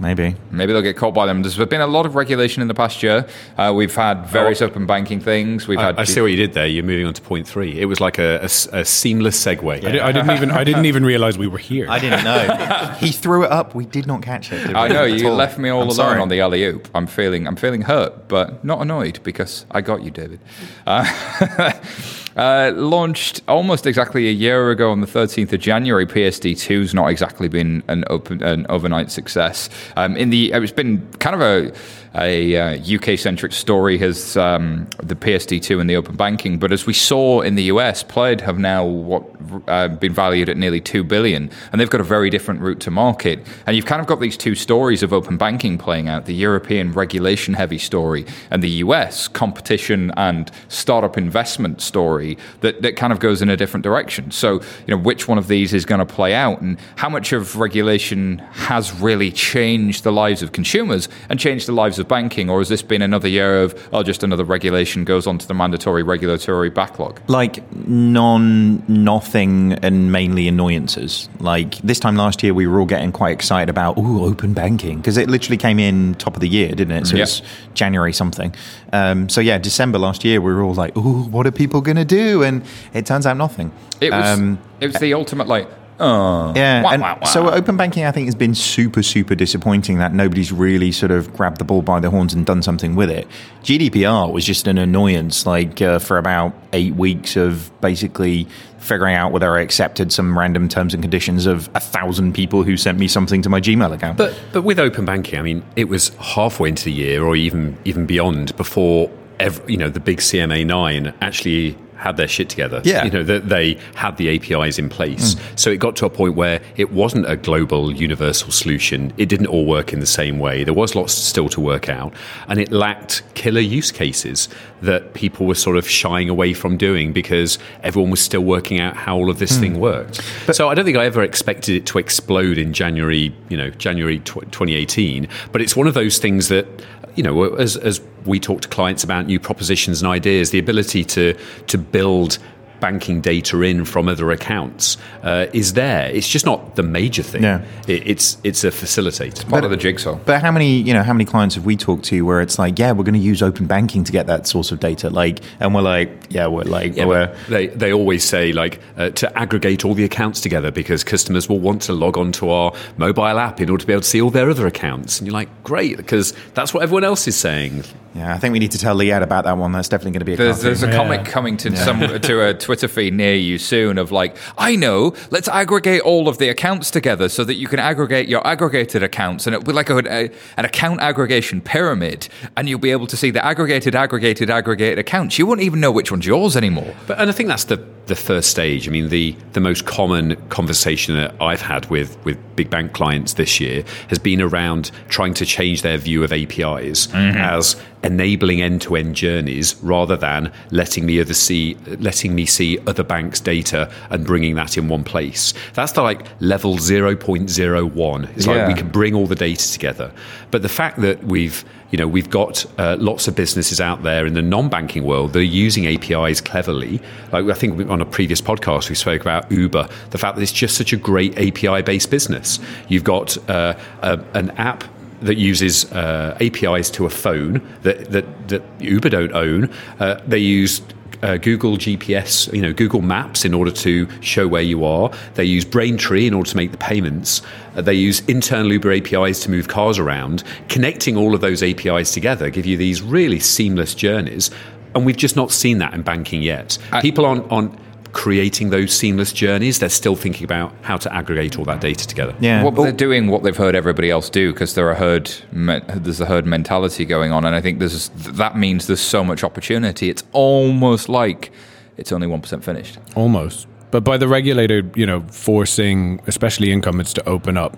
Maybe. 0.01 0.35
Maybe 0.51 0.73
they'll 0.73 0.83
get 0.83 0.97
caught 0.97 1.15
by 1.15 1.27
them. 1.27 1.43
There's 1.43 1.57
been 1.57 1.81
a 1.81 1.87
lot 1.87 2.07
of 2.07 2.15
regulation 2.15 2.61
in 2.61 2.69
the 2.69 2.75
past 2.75 3.03
year. 3.03 3.27
Uh, 3.57 3.73
we've 3.75 3.95
had 3.95 4.27
various 4.27 4.61
oh. 4.61 4.67
open 4.67 4.87
banking 4.87 5.21
things. 5.21 5.69
We've 5.69 5.79
I, 5.79 5.83
had. 5.83 5.99
I 5.99 6.05
see 6.05 6.21
what 6.21 6.29
you 6.29 6.37
did 6.37 6.55
there. 6.55 6.67
You're 6.67 6.85
moving 6.85 7.07
on 7.07 7.15
to 7.15 7.23
point 7.23 7.47
three. 7.47 7.81
It 7.81 7.85
was 7.85 8.01
like 8.01 8.19
a, 8.19 8.41
a, 8.41 8.79
a 8.79 8.85
seamless 8.85 9.43
segue. 9.43 9.83
Yeah. 9.83 10.07
I, 10.07 10.13
did, 10.13 10.27
not 10.27 10.37
even. 10.37 10.51
I 10.51 10.65
didn't 10.65 10.87
even 10.87 11.05
realize 11.05 11.39
we 11.39 11.47
were 11.47 11.59
here. 11.59 11.89
I 11.89 11.99
didn't 11.99 12.25
know. 12.25 12.95
he 12.99 13.13
threw 13.13 13.45
it 13.45 13.51
up. 13.51 13.75
We 13.75 13.87
did 13.87 14.07
not 14.07 14.23
catch 14.23 14.53
it. 14.53 14.75
I 14.75 14.89
know 14.89 15.05
you 15.05 15.31
left 15.31 15.59
me 15.59 15.69
all 15.69 15.83
I'm 15.83 15.89
alone 15.89 15.97
sorry. 15.97 16.21
on 16.21 16.29
the 16.29 16.41
alley 16.41 16.65
oop. 16.65 16.89
I'm 16.95 17.07
feeling. 17.07 17.47
I'm 17.47 17.57
feeling 17.57 17.83
hurt, 17.83 18.29
but 18.29 18.65
not 18.65 18.81
annoyed 18.81 19.21
because 19.23 19.67
I 19.71 19.81
got 19.81 20.03
you, 20.03 20.11
David. 20.11 20.41
Uh, 20.87 21.05
Uh, 22.37 22.73
launched 22.75 23.43
almost 23.47 23.87
exactly 23.87 24.29
a 24.29 24.33
year 24.33 24.71
ago 24.71 24.91
on 24.91 25.01
the 25.01 25.07
13th 25.07 25.53
of 25.53 25.61
January. 25.61 26.07
PSD2's 26.07 26.95
not 26.95 27.09
exactly 27.09 27.49
been 27.49 27.83
an 27.89 28.05
open, 28.09 28.43
an 28.43 28.67
overnight 28.69 29.11
success. 29.11 29.69
Um, 29.97 30.17
in 30.17 30.31
the, 30.31 30.53
it's 30.53 30.73
been 30.73 31.07
kind 31.19 31.35
of 31.35 31.43
a 31.43 31.73
a 32.15 32.57
uh, 32.57 32.97
UK 32.97 33.19
centric 33.19 33.53
story 33.53 33.97
has 33.99 34.37
um, 34.37 34.87
the 35.03 35.15
PSD2 35.15 35.81
and 35.81 35.89
the 35.89 35.97
open 35.97 36.17
banking. 36.17 36.59
But 36.59 36.73
as 36.73 36.87
we 36.87 36.93
saw 36.93 37.41
in 37.41 37.55
the 37.55 37.65
US, 37.65 38.03
Plaid 38.03 38.43
have 38.43 38.59
now 38.59 38.85
what 38.85 39.25
uh, 39.67 39.89
been 39.89 40.13
valued 40.13 40.49
at 40.49 40.57
nearly 40.57 40.81
two 40.81 41.03
billion, 41.05 41.51
and 41.71 41.81
they've 41.81 41.91
got 41.91 42.01
a 42.01 42.05
very 42.05 42.31
different 42.31 42.61
route 42.61 42.81
to 42.81 42.91
market. 42.91 43.41
And 43.67 43.77
you've 43.77 43.87
kind 43.87 44.01
of 44.01 44.07
got 44.07 44.21
these 44.21 44.37
two 44.37 44.55
stories 44.55 45.03
of 45.03 45.13
open 45.13 45.37
banking 45.37 45.79
playing 45.79 46.09
out: 46.09 46.27
the 46.27 46.35
European 46.35 46.93
regulation 46.93 47.55
heavy 47.55 47.79
story, 47.79 48.27
and 48.51 48.63
the 48.63 48.71
US 48.71 49.29
competition 49.29 50.13
and 50.17 50.51
startup 50.69 51.17
investment 51.17 51.81
story 51.81 52.37
that, 52.61 52.83
that 52.83 52.97
kind 52.97 53.13
of 53.13 53.21
goes 53.21 53.41
in 53.41 53.49
a 53.49 53.57
different 53.57 53.85
direction. 53.85 54.31
So 54.31 54.55
you 54.87 54.95
know 54.95 54.99
which 54.99 55.29
one 55.29 55.39
of 55.39 55.49
these 55.49 55.73
is 55.73 55.87
going 55.87 56.01
to 56.01 56.07
play 56.07 56.35
out, 56.35 56.61
and 56.61 56.79
how 56.97 57.09
much 57.09 57.33
of 57.33 57.57
regulation 57.59 58.39
has 58.53 58.93
really 59.01 59.33
changed 59.33 60.05
the 60.05 60.13
lives 60.13 60.43
of 60.43 60.53
consumers 60.53 61.09
and 61.29 61.41
changed 61.41 61.67
the 61.67 61.73
lives 61.73 61.99
of 61.99 62.02
of 62.03 62.09
banking, 62.09 62.51
or 62.51 62.59
has 62.59 62.69
this 62.69 62.83
been 62.83 63.01
another 63.01 63.29
year 63.29 63.63
of, 63.63 63.89
oh, 63.93 64.03
just 64.03 64.23
another 64.23 64.45
regulation 64.45 65.05
goes 65.05 65.27
onto 65.27 65.47
the 65.47 65.55
mandatory 65.55 66.03
regulatory 66.03 66.69
backlog? 66.69 67.21
Like 67.29 67.63
non, 67.89 68.85
nothing, 68.87 69.73
and 69.75 70.13
mainly 70.13 70.49
annoyances. 70.49 71.31
Like 71.41 71.77
this 71.79 71.99
time 71.99 72.17
last 72.17 72.43
year, 72.43 72.53
we 72.53 72.67
were 72.67 72.81
all 72.81 72.87
getting 72.87 73.13
quite 73.13 73.33
excited 73.33 73.71
about, 73.71 73.95
oh, 73.97 74.25
open 74.27 74.53
banking, 74.53 74.99
because 74.99 75.17
it 75.17 75.31
literally 75.31 75.57
came 75.57 75.79
in 75.79 76.15
top 76.17 76.35
of 76.35 76.41
the 76.41 76.49
year, 76.49 76.75
didn't 76.75 76.97
it? 76.97 77.07
So 77.07 77.17
yep. 77.17 77.25
it's 77.25 77.41
January 77.73 78.13
something. 78.13 78.55
Um, 78.93 79.29
so 79.31 79.41
yeah, 79.41 79.59
December 79.59 79.99
last 79.99 80.25
year, 80.25 80.41
we 80.41 80.53
were 80.53 80.63
all 80.63 80.75
like, 80.75 80.93
oh, 80.97 81.29
what 81.31 81.47
are 81.47 81.53
people 81.53 81.81
going 81.81 81.97
to 81.97 82.05
do? 82.05 82.43
And 82.43 82.63
it 82.93 83.07
turns 83.07 83.25
out 83.27 83.37
nothing. 83.37 83.73
It 84.01 84.11
was, 84.11 84.39
um, 84.39 84.59
it 84.81 84.89
was 84.89 84.97
the 84.97 85.15
ultimate, 85.15 85.47
like, 85.47 85.69
Yeah, 86.03 86.83
Wah, 86.83 86.97
wah, 86.99 87.19
wah. 87.21 87.27
so 87.27 87.51
open 87.51 87.77
banking, 87.77 88.05
I 88.05 88.11
think, 88.11 88.27
has 88.27 88.35
been 88.35 88.55
super, 88.55 89.03
super 89.03 89.35
disappointing 89.35 89.99
that 89.99 90.13
nobody's 90.13 90.53
really 90.53 90.93
sort 90.93 91.11
of 91.13 91.33
grabbed 91.33 91.59
the 91.59 91.65
ball 91.65 91.83
by 91.83 92.01
the 92.01 92.11
horns 92.11 92.35
and 92.35 92.45
done 92.45 92.63
something 92.63 92.95
with 92.97 93.11
it. 93.11 93.27
GDPR 93.63 94.33
was 94.33 94.45
just 94.45 94.67
an 94.67 94.79
annoyance, 94.79 95.47
like 95.47 95.81
uh, 95.81 95.99
for 95.99 96.19
about 96.19 96.55
eight 96.73 96.95
weeks 96.95 97.37
of 97.37 97.71
basically 97.81 98.47
figuring 98.79 99.15
out 99.15 99.31
whether 99.31 99.57
I 99.57 99.61
accepted 99.61 100.13
some 100.13 100.37
random 100.37 100.69
terms 100.69 100.93
and 100.93 101.03
conditions 101.03 101.47
of 101.47 101.71
a 101.75 101.81
thousand 101.81 102.33
people 102.35 102.65
who 102.65 102.77
sent 102.77 102.99
me 102.99 103.07
something 103.07 103.41
to 103.43 103.49
my 103.49 103.61
Gmail 103.61 103.93
account. 103.95 104.19
But 104.19 104.35
but 104.53 104.63
with 104.63 104.81
open 104.81 105.05
banking, 105.05 105.39
I 105.39 105.43
mean, 105.43 105.63
it 105.77 105.85
was 105.85 106.09
halfway 106.19 106.71
into 106.71 106.85
the 106.87 106.93
year, 106.93 107.23
or 107.23 107.37
even 107.37 107.79
even 107.85 108.07
beyond, 108.07 108.57
before 108.57 109.11
ev 109.39 109.63
you 109.69 109.77
know 109.77 109.89
the 109.89 110.01
big 110.01 110.19
CMA 110.19 110.67
nine 110.67 111.15
actually 111.21 111.77
had 112.03 112.17
their 112.17 112.29
shit 112.29 112.49
together. 112.49 112.83
Yeah. 112.85 113.05
you 113.05 113.11
know 113.11 113.23
that 113.23 113.49
they 113.49 113.79
had 113.95 114.17
the 114.17 114.29
APIs 114.35 114.79
in 114.79 114.89
place. 114.89 115.35
Mm. 115.35 115.59
So 115.59 115.71
it 115.71 115.79
got 115.79 115.97
to 115.97 116.07
a 116.07 116.11
point 116.11 116.35
where 116.35 116.61
it 116.77 116.93
wasn't 116.93 117.31
a 117.31 117.37
global 117.37 117.93
universal 117.93 118.51
solution. 118.51 119.13
It 119.17 119.29
didn't 119.29 119.47
all 119.47 119.67
work 119.67 119.93
in 119.93 120.01
the 120.01 120.07
same 120.07 120.39
way. 120.39 120.65
There 120.65 120.75
was 120.75 120.95
lots 120.95 121.13
still 121.13 121.49
to 121.51 121.61
work 121.61 121.89
out, 121.89 122.13
and 122.49 122.59
it 122.59 122.73
lacked 122.73 123.23
killer 123.35 123.61
use 123.61 123.93
cases 123.93 124.49
that 124.83 125.15
people 125.15 125.47
were 125.47 125.55
sort 125.55 125.77
of 125.77 125.89
shying 125.89 126.29
away 126.29 126.53
from 126.53 126.77
doing 126.77 127.13
because 127.13 127.59
everyone 127.83 128.11
was 128.11 128.21
still 128.21 128.43
working 128.43 128.81
out 128.81 128.97
how 128.97 129.17
all 129.17 129.31
of 129.31 129.39
this 129.39 129.57
mm. 129.57 129.61
thing 129.61 129.81
worked. 129.81 130.21
so 130.53 130.69
I 130.69 130.75
don't 130.75 130.85
think 130.85 130.97
I 130.97 131.05
ever 131.05 131.23
expected 131.23 131.77
it 131.77 131.87
to 131.87 131.99
explode 131.99 132.59
in 132.59 132.73
January, 132.73 133.35
you 133.49 133.57
know, 133.57 133.71
January 133.71 134.19
tw- 134.19 134.51
2018. 134.51 135.29
But 135.53 135.63
it's 135.63 135.77
one 135.77 135.87
of 135.87 135.95
those 135.95 136.19
things 136.19 136.49
that, 136.49 136.67
you 137.15 137.23
know, 137.23 137.55
as 137.55 137.77
as 137.77 138.01
we 138.27 138.41
talk 138.41 138.61
to 138.63 138.69
clients 138.69 139.05
about 139.05 139.27
new 139.27 139.41
propositions 139.41 140.03
and 140.03 140.11
ideas, 140.11 140.51
the 140.51 140.59
ability 140.59 141.05
to 141.05 141.35
to 141.67 141.79
build 141.79 142.39
banking 142.83 143.21
data 143.23 143.63
in 143.63 143.87
from 143.87 144.09
other 144.09 144.31
accounts 144.33 144.99
uh, 145.23 145.47
is 145.55 145.73
there. 145.73 146.11
It's 146.11 146.29
just 146.29 146.45
not 146.45 146.77
the 146.77 146.83
major 146.83 147.23
thing. 147.23 147.45
Yeah. 147.45 147.65
It, 147.87 148.07
it's 148.07 148.37
it's 148.45 148.65
a 148.65 148.71
facilitator. 148.71 149.49
Part 149.49 149.65
of 149.65 149.71
the 149.71 149.77
jigsaw. 149.77 150.17
But 150.27 150.43
how 150.43 150.51
many, 150.51 150.77
you 150.81 150.93
know, 150.93 151.03
how 151.03 151.13
many 151.15 151.25
clients 151.25 151.55
have 151.55 151.65
we 151.65 151.77
talked 151.77 152.05
to 152.07 152.21
where 152.27 152.41
it's 152.41 152.59
like, 152.59 152.79
yeah, 152.79 152.93
we're 152.93 153.05
going 153.05 153.15
to 153.15 153.21
use 153.21 153.43
open 153.43 153.67
banking 153.67 154.05
to 154.05 154.13
get 154.13 154.27
that 154.27 154.47
source 154.47 154.73
of 154.73 154.81
data, 154.81 155.09
like, 155.09 155.41
and 155.61 155.75
we're 155.75 155.81
like, 155.81 156.11
yeah, 156.29 156.49
we're 156.49 156.65
like, 156.65 156.97
Yeah, 156.97 157.07
we're, 157.07 157.35
they 157.49 157.69
they 157.69 157.93
always 157.93 158.25
say 158.25 158.53
like 158.53 158.81
uh, 158.97 159.11
to 159.11 159.39
aggregate 159.39 159.85
all 159.85 159.95
the 159.95 160.05
accounts 160.05 160.41
together 160.41 160.71
because 160.73 161.05
customers 161.05 161.49
will 161.49 161.61
want 161.61 161.83
to 161.83 161.93
log 161.93 162.19
on 162.19 162.33
to 162.33 162.51
our 162.51 162.73
mobile 162.97 163.39
app 163.39 163.61
in 163.61 163.71
order 163.71 163.81
to 163.83 163.87
be 163.87 163.93
able 163.93 164.03
to 164.03 164.09
see 164.09 164.21
all 164.21 164.31
their 164.31 164.51
other 164.51 164.67
accounts, 164.67 165.21
and 165.21 165.27
you're 165.29 165.35
like, 165.35 165.49
great, 165.63 165.97
because 165.97 166.35
that's 166.55 166.75
what 166.75 166.83
everyone 166.83 167.05
else 167.05 167.29
is 167.29 167.37
saying. 167.37 167.85
yeah, 168.15 168.35
I 168.35 168.39
think 168.39 168.53
we 168.53 168.59
need 168.59 168.73
to 168.73 168.79
tell 168.79 168.97
Liad 168.97 169.23
about 169.23 169.45
that 169.45 169.57
one. 169.57 169.71
That's 169.73 169.89
definitely 169.89 170.13
going 170.13 170.21
to 170.21 170.25
be 170.27 170.33
a 170.35 170.37
There's, 170.37 170.63
there's 170.63 170.83
a 170.83 170.91
comic 170.91 171.25
coming 171.25 171.57
to 171.59 171.77
some 171.77 172.01
to 172.01 172.49
a 172.49 172.55
Twitter 172.55 172.72
feed 172.89 173.15
near 173.15 173.35
you 173.35 173.59
soon 173.59 173.99
of 173.99 174.11
like, 174.13 174.37
I 174.59 174.77
know, 174.77 175.15
let's 175.31 175.49
aggregate 175.49 176.01
all 176.03 176.29
of 176.29 176.39
the 176.39 176.49
accounts 176.49 176.91
together 176.91 177.29
so 177.29 177.45
that 177.45 177.55
you 177.55 177.69
can 177.69 177.79
aggregate 177.79 178.29
your 178.29 178.47
aggregated 178.47 179.03
accounts, 179.03 179.47
and 179.47 179.55
it'll 179.55 179.65
be 179.67 179.73
like 179.73 179.91
a, 179.91 179.99
a- 179.99 180.31
an 180.57 180.65
account 180.65 181.01
aggregation 181.01 181.61
pyramid, 181.61 182.29
and 182.57 182.69
you'll 182.69 182.79
be 182.79 182.91
able 182.91 183.07
to 183.07 183.17
see 183.17 183.31
the 183.31 183.45
aggregated, 183.45 183.95
aggregated, 183.95 184.51
aggregated 184.51 184.99
accounts. 184.99 185.39
You 185.39 185.47
won't 185.47 185.61
even 185.61 185.81
know 185.81 185.93
which 185.93 186.11
one's 186.11 186.27
yours 186.27 186.57
anymore. 186.57 186.95
But 187.07 187.19
and 187.21 187.29
I 187.29 187.33
think 187.33 187.49
that's 187.49 187.65
the 187.65 187.77
the 188.07 188.17
first 188.17 188.51
stage. 188.51 188.89
I 188.89 188.91
mean, 188.91 189.09
the 189.09 189.37
the 189.53 189.61
most 189.61 189.87
common 189.87 190.37
conversation 190.49 191.15
that 191.17 191.35
I've 191.41 191.63
had 191.63 191.89
with 191.91 192.23
with 192.25 192.39
big 192.57 192.69
bank 192.69 192.93
clients 192.93 193.35
this 193.35 193.61
year 193.61 193.85
has 194.09 194.19
been 194.19 194.41
around 194.41 194.91
trying 195.09 195.35
to 195.35 195.47
change 195.47 195.83
their 195.83 195.99
view 195.99 196.25
of 196.25 196.33
APIs 196.33 197.07
mm-hmm. 197.07 197.37
as 197.39 197.81
enabling 198.03 198.61
end-to-end 198.61 199.15
journeys 199.15 199.77
rather 199.77 200.17
than 200.17 200.53
letting 200.71 201.07
me 201.07 201.21
other 201.21 201.35
see 201.35 201.77
letting 202.01 202.35
me 202.35 202.45
see 202.45 202.79
other 202.87 203.05
banks' 203.05 203.41
data 203.41 203.91
and 204.11 204.27
bringing 204.27 204.57
that 204.57 204.77
in 204.77 204.89
one 204.89 205.05
place. 205.05 205.55
That's 205.75 205.93
the 205.93 206.03
like 206.03 206.27
level 206.41 206.77
0.01. 206.77 208.37
It's 208.37 208.47
like 208.47 208.69
we 208.69 208.75
can 208.75 208.89
bring 208.89 209.15
all 209.15 209.27
the 209.27 209.37
data 209.37 209.71
together. 209.71 210.13
But 210.51 210.63
the 210.63 210.69
fact 210.69 211.01
that 211.01 211.23
we've 211.25 211.65
you 211.93 211.99
know 211.99 212.09
we've 212.09 212.31
got 212.31 212.67
uh, 212.79 212.97
lots 212.99 213.29
of 213.29 213.37
businesses 213.37 213.81
out 213.81 214.03
there 214.03 214.27
in 214.27 214.35
the 214.35 214.43
non-banking 214.43 215.05
world 215.05 215.35
that 215.35 215.41
are 215.41 215.43
using 215.43 215.87
APIs 215.87 216.41
cleverly. 216.41 217.01
Like 217.31 217.47
I 217.47 217.55
think 217.55 217.89
on 217.89 218.01
a 218.01 218.07
previous 218.07 218.41
podcast 218.41 218.89
we 218.89 218.97
spoke 218.97 219.21
about 219.21 219.53
Uber, 219.53 219.89
the 220.11 220.19
fact 220.19 220.37
that 220.37 220.43
it's 220.43 220.51
just 220.53 220.77
such 220.77 220.93
a 220.93 220.97
great 220.97 221.39
API-based 221.39 222.11
business. 222.11 222.59
You've 222.89 223.05
got 223.05 223.37
uh, 223.49 223.75
a, 224.01 224.19
an 224.35 224.51
app 224.53 224.85
that 225.21 225.37
uses 225.37 225.91
uh, 225.93 226.37
APIs 226.41 226.91
to 226.91 227.07
a 227.07 227.11
phone 227.11 227.63
that, 227.83 228.11
that, 228.11 228.49
that 228.49 228.63
Uber 228.81 229.09
don't 229.09 229.33
own. 229.33 229.71
Uh, 230.01 230.21
they 230.27 230.39
use 230.39 230.83
uh, 231.23 231.37
Google 231.37 231.77
GPS, 231.77 232.53
you 232.53 232.61
know, 232.61 232.73
Google 232.73 233.01
Maps 233.01 233.45
in 233.45 233.55
order 233.55 233.71
to 233.71 234.09
show 234.21 234.49
where 234.49 234.63
you 234.63 234.85
are. 234.85 235.11
They 235.35 235.45
use 235.45 235.65
Braintree 235.65 236.27
in 236.27 236.35
order 236.35 236.51
to 236.51 236.57
make 236.57 236.73
the 236.73 236.79
payments. 236.79 237.43
Uh, 237.77 237.83
they 237.83 237.95
use 237.95 238.21
internal 238.27 238.73
Uber 238.73 238.93
APIs 238.93 239.41
to 239.41 239.51
move 239.51 239.69
cars 239.69 239.99
around. 239.99 240.43
Connecting 240.69 241.17
all 241.17 241.35
of 241.35 241.41
those 241.41 241.63
APIs 241.63 242.13
together 242.13 242.51
give 242.51 242.67
you 242.67 242.77
these 242.77 243.03
really 243.03 243.39
seamless 243.39 243.95
journeys. 243.95 244.51
And 244.95 245.07
we've 245.07 245.17
just 245.17 245.37
not 245.37 245.51
seen 245.51 245.79
that 245.79 245.95
in 245.95 246.03
banking 246.03 246.43
yet. 246.43 246.77
People 247.01 247.25
on 247.25 247.41
on 247.49 247.79
creating 248.13 248.71
those 248.71 248.93
seamless 248.93 249.33
journeys. 249.33 249.79
They're 249.79 249.89
still 249.89 250.17
thinking 250.17 250.45
about 250.45 250.73
how 250.83 250.97
to 250.99 251.13
aggregate 251.15 251.59
all 251.59 251.65
that 251.65 251.81
data 251.81 252.07
together. 252.07 252.35
yeah. 252.41 252.63
Well, 252.63 252.71
they're 252.73 252.93
doing 252.93 253.29
what 253.29 253.43
they've 253.43 253.57
heard 253.57 253.75
everybody 253.75 254.11
else 254.11 254.29
do 254.29 254.53
because 254.53 254.75
there 254.75 254.89
are 254.91 254.95
herd. 254.95 255.31
Me- 255.51 255.81
there's 255.89 256.21
a 256.21 256.27
herd 256.27 256.47
mentality 256.47 257.05
going 257.05 257.33
on, 257.33 257.45
and 257.45 257.55
I 257.55 257.61
think 257.61 257.79
there's 257.79 258.09
that 258.11 258.57
means 258.57 258.87
there's 258.87 259.01
so 259.01 259.25
much 259.25 259.43
opportunity. 259.43 260.11
It's 260.11 260.25
almost 260.33 261.09
like 261.09 261.51
it's 261.97 262.13
only 262.13 262.27
one 262.27 262.41
percent 262.41 262.65
finished. 262.65 262.99
Almost. 263.15 263.67
But 263.91 264.05
by 264.05 264.17
the 264.17 264.29
regulator, 264.29 264.83
you 264.95 265.05
know, 265.07 265.21
forcing 265.31 266.21
especially 266.27 266.73
incumbents 266.73 267.13
to 267.15 267.29
open 267.29 267.57
up 267.57 267.77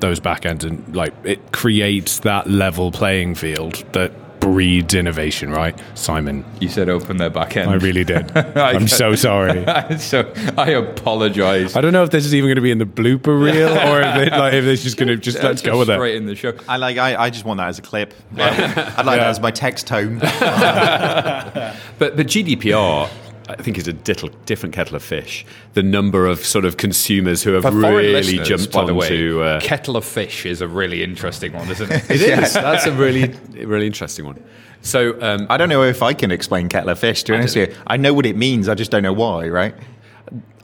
those 0.00 0.20
backends 0.20 0.62
and 0.62 0.94
like 0.94 1.12
it 1.24 1.52
creates 1.52 2.20
that 2.20 2.48
level 2.48 2.92
playing 2.92 3.34
field 3.34 3.82
that 3.92 4.12
breeds 4.40 4.94
innovation, 4.94 5.50
right? 5.50 5.78
Simon, 5.94 6.44
You 6.60 6.68
said 6.68 6.88
open 6.88 7.16
their 7.16 7.30
back 7.30 7.56
end. 7.56 7.70
I 7.70 7.74
really 7.74 8.04
did. 8.04 8.36
I 8.56 8.72
I'm 8.72 8.80
get- 8.82 8.90
so 8.90 9.14
sorry. 9.28 9.64
so 9.98 10.32
I 10.56 10.70
apologize. 10.70 11.76
I 11.76 11.80
don't 11.80 11.92
know 11.92 12.02
if 12.04 12.10
this 12.10 12.24
is 12.24 12.34
even 12.34 12.48
going 12.48 12.56
to 12.56 12.62
be 12.62 12.70
in 12.70 12.78
the 12.78 12.84
blooper 12.86 13.40
reel 13.40 13.68
or 13.88 14.00
if, 14.00 14.16
it, 14.28 14.32
like, 14.32 14.54
if 14.54 14.64
it's 14.64 14.82
just 14.82 14.96
going 14.96 15.08
to 15.08 15.16
just 15.16 15.42
let's 15.42 15.62
go 15.62 15.78
with 15.78 15.90
it. 15.90 15.94
Straight 15.94 16.16
in 16.16 16.26
the 16.26 16.34
show. 16.34 16.54
I 16.68 16.76
like. 16.76 16.98
I, 16.98 17.16
I 17.24 17.30
just 17.30 17.44
want 17.44 17.58
that 17.58 17.68
as 17.68 17.78
a 17.78 17.82
clip. 17.82 18.14
I'd 18.36 19.06
like 19.06 19.18
that 19.18 19.28
as 19.28 19.40
my 19.40 19.50
text 19.50 19.86
tone. 19.86 20.18
But 20.20 22.16
but 22.16 22.26
GDPR, 22.26 23.08
I 23.48 23.56
think, 23.62 23.78
is 23.78 23.88
a 23.88 23.92
dittle, 23.92 24.28
different 24.44 24.74
kettle 24.74 24.94
of 24.94 25.02
fish. 25.02 25.46
The 25.72 25.82
number 25.82 26.26
of 26.26 26.44
sort 26.44 26.64
of 26.64 26.76
consumers 26.76 27.42
who 27.42 27.52
have 27.52 27.62
For 27.62 27.72
really 27.72 28.38
jumped 28.38 28.72
by 28.72 28.84
the 28.84 28.94
way, 28.94 29.06
onto. 29.06 29.42
Uh, 29.42 29.60
kettle 29.60 29.96
of 29.96 30.04
fish 30.04 30.44
is 30.44 30.60
a 30.60 30.68
really 30.68 31.02
interesting 31.02 31.52
one, 31.52 31.70
isn't 31.70 31.90
it? 31.90 32.10
it 32.10 32.20
is. 32.20 32.52
That's 32.54 32.86
a 32.86 32.92
really 32.92 33.34
really 33.64 33.86
interesting 33.86 34.26
one. 34.26 34.42
So 34.82 35.20
um, 35.22 35.46
I 35.48 35.56
don't 35.56 35.68
know 35.68 35.82
if 35.82 36.02
I 36.02 36.12
can 36.12 36.30
explain 36.30 36.68
kettle 36.68 36.90
of 36.90 36.98
fish. 36.98 37.22
To 37.24 37.32
be 37.32 37.38
honest 37.38 37.56
with 37.56 37.70
you, 37.70 37.76
I 37.86 37.96
know 37.96 38.12
what 38.12 38.26
it 38.26 38.36
means. 38.36 38.68
I 38.68 38.74
just 38.74 38.90
don't 38.90 39.02
know 39.02 39.12
why. 39.14 39.48
Right? 39.48 39.74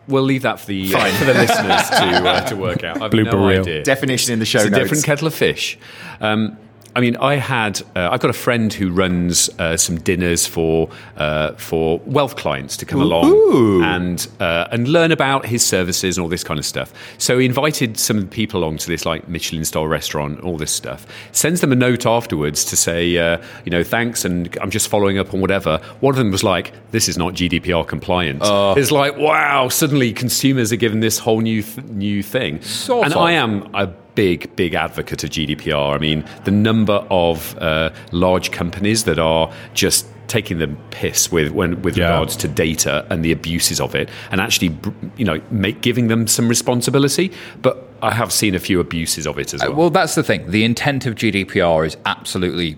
we'll 0.06 0.22
leave 0.22 0.42
that 0.42 0.60
for 0.60 0.66
the 0.66 0.94
uh, 0.94 1.12
for 1.12 1.24
the 1.24 1.34
listeners 1.34 1.88
to 1.88 2.28
uh, 2.28 2.46
to 2.46 2.56
work 2.56 2.84
out. 2.84 3.00
I've 3.00 3.10
Blooper 3.10 3.32
no 3.32 3.48
reel. 3.48 3.62
idea. 3.62 3.82
Definition 3.82 4.32
in 4.32 4.38
the 4.38 4.44
show 4.44 4.58
it's 4.58 4.66
a 4.66 4.70
notes. 4.70 4.82
different 4.82 5.04
kettle 5.04 5.26
of 5.26 5.34
fish. 5.34 5.78
Um, 6.20 6.58
I 6.96 7.00
mean, 7.00 7.16
I 7.16 7.34
had 7.36 7.80
uh, 7.96 8.08
I've 8.12 8.20
got 8.20 8.30
a 8.30 8.34
friend 8.34 8.72
who 8.72 8.90
runs 8.90 9.50
uh, 9.58 9.76
some 9.76 9.98
dinners 9.98 10.46
for 10.46 10.88
uh, 11.16 11.52
for 11.52 11.98
wealth 12.06 12.36
clients 12.36 12.76
to 12.78 12.86
come 12.86 13.00
along 13.00 13.82
and 13.82 14.28
uh, 14.38 14.68
and 14.70 14.86
learn 14.86 15.10
about 15.10 15.44
his 15.46 15.64
services 15.64 16.16
and 16.16 16.22
all 16.22 16.28
this 16.28 16.44
kind 16.44 16.58
of 16.58 16.64
stuff. 16.64 16.92
So 17.18 17.38
he 17.38 17.46
invited 17.46 17.98
some 17.98 18.28
people 18.28 18.60
along 18.60 18.78
to 18.78 18.86
this 18.86 19.04
like 19.04 19.28
Michelin 19.28 19.64
star 19.64 19.88
restaurant, 19.88 20.40
all 20.40 20.56
this 20.56 20.70
stuff. 20.70 21.04
Sends 21.32 21.60
them 21.60 21.72
a 21.72 21.76
note 21.76 22.06
afterwards 22.06 22.64
to 22.66 22.76
say, 22.76 23.16
uh, 23.18 23.38
you 23.64 23.70
know, 23.70 23.82
thanks, 23.82 24.24
and 24.24 24.56
I'm 24.60 24.70
just 24.70 24.88
following 24.88 25.18
up 25.18 25.34
on 25.34 25.40
whatever. 25.40 25.78
One 26.00 26.12
of 26.14 26.18
them 26.18 26.30
was 26.30 26.44
like, 26.44 26.72
"This 26.92 27.08
is 27.08 27.18
not 27.18 27.34
GDPR 27.34 27.86
compliant." 27.86 28.40
It's 28.78 28.92
like, 28.92 29.16
wow, 29.16 29.68
suddenly 29.68 30.12
consumers 30.12 30.72
are 30.72 30.76
given 30.76 31.00
this 31.00 31.18
whole 31.18 31.40
new 31.40 31.62
th- 31.62 31.86
new 31.88 32.22
thing, 32.22 32.62
Sort 32.62 33.06
and 33.06 33.14
of. 33.14 33.20
I 33.20 33.32
am 33.32 33.68
a 33.74 33.88
big, 34.14 34.54
big 34.56 34.74
advocate 34.74 35.24
of 35.24 35.30
GDPR. 35.30 35.94
I 35.94 35.98
mean, 35.98 36.24
the 36.44 36.50
number 36.50 37.04
of 37.10 37.56
uh, 37.58 37.90
large 38.12 38.50
companies 38.50 39.04
that 39.04 39.18
are 39.18 39.52
just 39.74 40.06
taking 40.26 40.58
the 40.58 40.68
piss 40.90 41.30
with 41.30 41.50
when, 41.52 41.82
with 41.82 41.96
Yeah. 41.96 42.04
regards 42.10 42.36
to 42.36 42.48
data 42.48 43.06
and 43.10 43.24
the 43.24 43.30
abuses 43.32 43.80
of 43.80 43.94
it, 43.94 44.08
and 44.30 44.40
actually, 44.40 44.76
you 45.16 45.24
know, 45.24 45.40
make 45.50 45.80
giving 45.82 46.08
them 46.08 46.26
some 46.26 46.48
responsibility. 46.48 47.30
But 47.60 47.88
I 48.02 48.12
have 48.12 48.32
seen 48.32 48.54
a 48.54 48.58
few 48.60 48.80
abuses 48.80 49.26
of 49.26 49.38
it 49.38 49.52
as 49.54 49.62
Uh, 49.62 49.66
well. 49.68 49.76
well, 49.76 49.90
that's 49.90 50.14
the 50.14 50.22
thing. 50.22 50.50
The 50.50 50.64
intent 50.64 51.06
of 51.06 51.14
GDPR 51.14 51.84
is 51.86 51.96
absolutely 52.06 52.76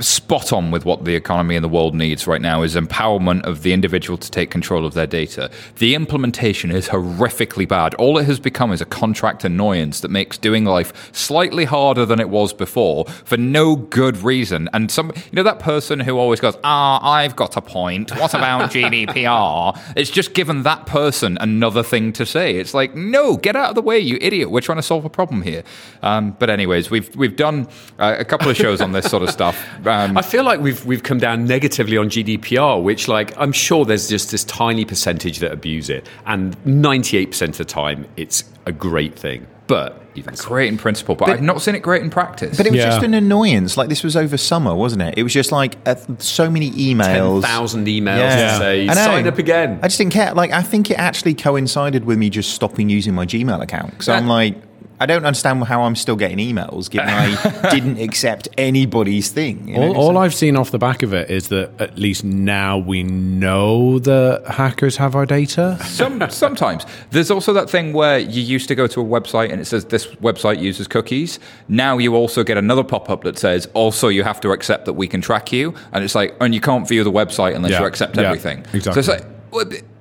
spot 0.00 0.52
on 0.52 0.70
with 0.70 0.84
what 0.84 1.04
the 1.04 1.14
economy 1.14 1.56
and 1.56 1.64
the 1.64 1.68
world 1.68 1.94
needs 1.94 2.26
right 2.26 2.40
now 2.40 2.62
is 2.62 2.76
empowerment 2.76 3.42
of 3.44 3.62
the 3.62 3.72
individual 3.72 4.16
to 4.16 4.30
take 4.30 4.50
control 4.50 4.86
of 4.86 4.94
their 4.94 5.06
data. 5.06 5.50
The 5.78 5.94
implementation 5.94 6.70
is 6.70 6.88
horrifically 6.88 7.66
bad. 7.66 7.94
All 7.94 8.18
it 8.18 8.24
has 8.26 8.38
become 8.38 8.72
is 8.72 8.80
a 8.80 8.84
contract 8.84 9.44
annoyance 9.44 10.00
that 10.00 10.10
makes 10.10 10.38
doing 10.38 10.64
life 10.64 11.10
slightly 11.14 11.64
harder 11.64 12.06
than 12.06 12.20
it 12.20 12.28
was 12.28 12.52
before 12.52 13.06
for 13.24 13.36
no 13.36 13.76
good 13.76 14.18
reason. 14.18 14.68
And 14.72 14.90
some, 14.90 15.08
you 15.16 15.32
know, 15.32 15.42
that 15.42 15.58
person 15.58 16.00
who 16.00 16.16
always 16.18 16.40
goes, 16.40 16.56
"Ah, 16.62 17.04
I've 17.06 17.34
got 17.34 17.56
a 17.56 17.60
point. 17.60 18.10
What 18.16 18.34
about 18.34 18.70
GDPR?" 18.72 19.78
It's 19.96 20.10
just 20.10 20.34
given 20.34 20.62
that 20.62 20.86
person 20.86 21.38
another 21.40 21.82
thing 21.82 22.12
to 22.14 22.26
say. 22.26 22.56
It's 22.56 22.74
like, 22.74 22.94
no, 22.94 23.36
get 23.36 23.56
out 23.56 23.70
of 23.70 23.74
the 23.74 23.82
way, 23.82 23.98
you 23.98 24.18
idiot. 24.20 24.50
We're 24.50 24.60
trying 24.60 24.78
to 24.78 24.82
solve 24.82 25.04
a 25.04 25.10
problem 25.10 25.42
here. 25.42 25.64
Um, 26.02 26.36
but 26.38 26.50
anyways, 26.50 26.90
we've 26.90 27.14
we've 27.16 27.36
done 27.36 27.68
uh, 27.98 28.16
a 28.18 28.24
couple 28.24 28.48
of 28.50 28.56
shows 28.56 28.80
on 28.80 28.92
this 28.92 29.10
sort 29.10 29.22
of 29.22 29.30
stuff. 29.30 29.58
Um, 29.88 30.16
I 30.18 30.22
feel 30.22 30.44
like 30.44 30.60
we've 30.60 30.84
we've 30.84 31.02
come 31.02 31.18
down 31.18 31.44
negatively 31.46 31.96
on 31.96 32.08
GDPR, 32.08 32.82
which 32.82 33.08
like 33.08 33.36
I'm 33.38 33.52
sure 33.52 33.84
there's 33.84 34.08
just 34.08 34.30
this 34.30 34.44
tiny 34.44 34.84
percentage 34.84 35.38
that 35.38 35.52
abuse 35.52 35.90
it, 35.90 36.06
and 36.26 36.56
98% 36.64 37.42
of 37.48 37.56
the 37.58 37.64
time 37.64 38.06
it's 38.16 38.44
a 38.66 38.72
great 38.72 39.18
thing. 39.18 39.46
But 39.66 40.00
even 40.14 40.34
so, 40.34 40.48
great 40.48 40.68
in 40.68 40.78
principle, 40.78 41.14
but, 41.14 41.28
I've 41.28 41.42
not 41.42 41.60
seen 41.60 41.74
it 41.74 41.80
great 41.82 42.00
in 42.02 42.08
practice. 42.08 42.56
But 42.56 42.66
it 42.66 42.72
was 42.72 42.78
Yeah. 42.78 42.86
just 42.90 43.02
an 43.02 43.12
annoyance. 43.12 43.76
Like 43.76 43.90
this 43.90 44.02
was 44.02 44.16
over 44.16 44.38
summer, 44.38 44.74
wasn't 44.74 45.02
it? 45.02 45.14
It 45.18 45.22
was 45.22 45.34
just 45.34 45.52
like 45.52 45.76
uh, 45.84 45.94
so 46.18 46.50
many 46.50 46.70
emails. 46.70 47.42
10,000 47.42 47.86
emails 47.86 48.16
Yeah. 48.18 48.52
to 48.52 48.58
say 48.58 48.82
I 48.88 48.94
know. 48.94 49.04
sign 49.04 49.26
up 49.26 49.36
again. 49.36 49.78
I 49.82 49.88
just 49.88 49.98
didn't 49.98 50.14
care. 50.14 50.32
Like 50.32 50.52
I 50.52 50.62
think 50.62 50.90
it 50.90 50.94
actually 50.98 51.34
coincided 51.34 52.06
with 52.06 52.16
me 52.16 52.30
just 52.30 52.52
stopping 52.54 52.88
using 52.88 53.14
my 53.14 53.26
Gmail 53.26 53.60
account. 53.62 54.02
So 54.02 54.14
I'm 54.14 54.26
like, 54.26 54.54
I 55.00 55.06
don't 55.06 55.24
understand 55.24 55.62
how 55.64 55.82
I'm 55.82 55.94
still 55.96 56.16
getting 56.16 56.38
emails, 56.38 56.90
given 56.90 57.08
I 57.08 57.68
didn't 57.70 57.98
accept 58.00 58.48
anybody's 58.58 59.30
thing. 59.30 59.68
you 59.68 59.74
know? 59.76 59.94
All, 59.94 60.08
all 60.08 60.18
I've 60.18 60.34
seen 60.34 60.56
off 60.56 60.70
the 60.72 60.78
back 60.78 61.02
of 61.02 61.12
it 61.14 61.30
is 61.30 61.48
that 61.48 61.70
at 61.80 61.96
least 61.98 62.24
now 62.24 62.78
we 62.78 63.02
know 63.04 63.98
that 64.00 64.44
hackers 64.46 64.96
have 64.96 65.14
our 65.14 65.24
data. 65.26 65.78
Some, 65.84 66.28
sometimes 66.30 66.84
there's 67.10 67.30
also 67.30 67.52
that 67.52 67.70
thing 67.70 67.92
where 67.92 68.18
you 68.18 68.42
used 68.42 68.66
to 68.68 68.74
go 68.74 68.86
to 68.88 69.00
a 69.00 69.04
website 69.04 69.52
and 69.52 69.60
it 69.60 69.66
says 69.66 69.84
this 69.86 70.06
website 70.16 70.60
uses 70.60 70.88
cookies. 70.88 71.38
Now 71.68 71.98
you 71.98 72.14
also 72.16 72.42
get 72.42 72.56
another 72.58 72.82
pop-up 72.84 73.22
that 73.22 73.38
says 73.38 73.68
also 73.74 74.08
you 74.08 74.24
have 74.24 74.40
to 74.40 74.50
accept 74.50 74.84
that 74.86 74.94
we 74.94 75.06
can 75.06 75.20
track 75.20 75.52
you, 75.52 75.74
and 75.92 76.02
it's 76.04 76.14
like 76.14 76.34
and 76.40 76.54
you 76.54 76.60
can't 76.60 76.88
view 76.88 77.04
the 77.04 77.12
website 77.12 77.54
unless 77.54 77.72
Yeah. 77.72 77.80
you 77.80 77.86
accept 77.86 78.16
Yeah, 78.16 78.22
everything. 78.24 78.64
exactly. 78.72 79.02
So 79.02 79.12
it's 79.12 79.22
like. 79.24 79.24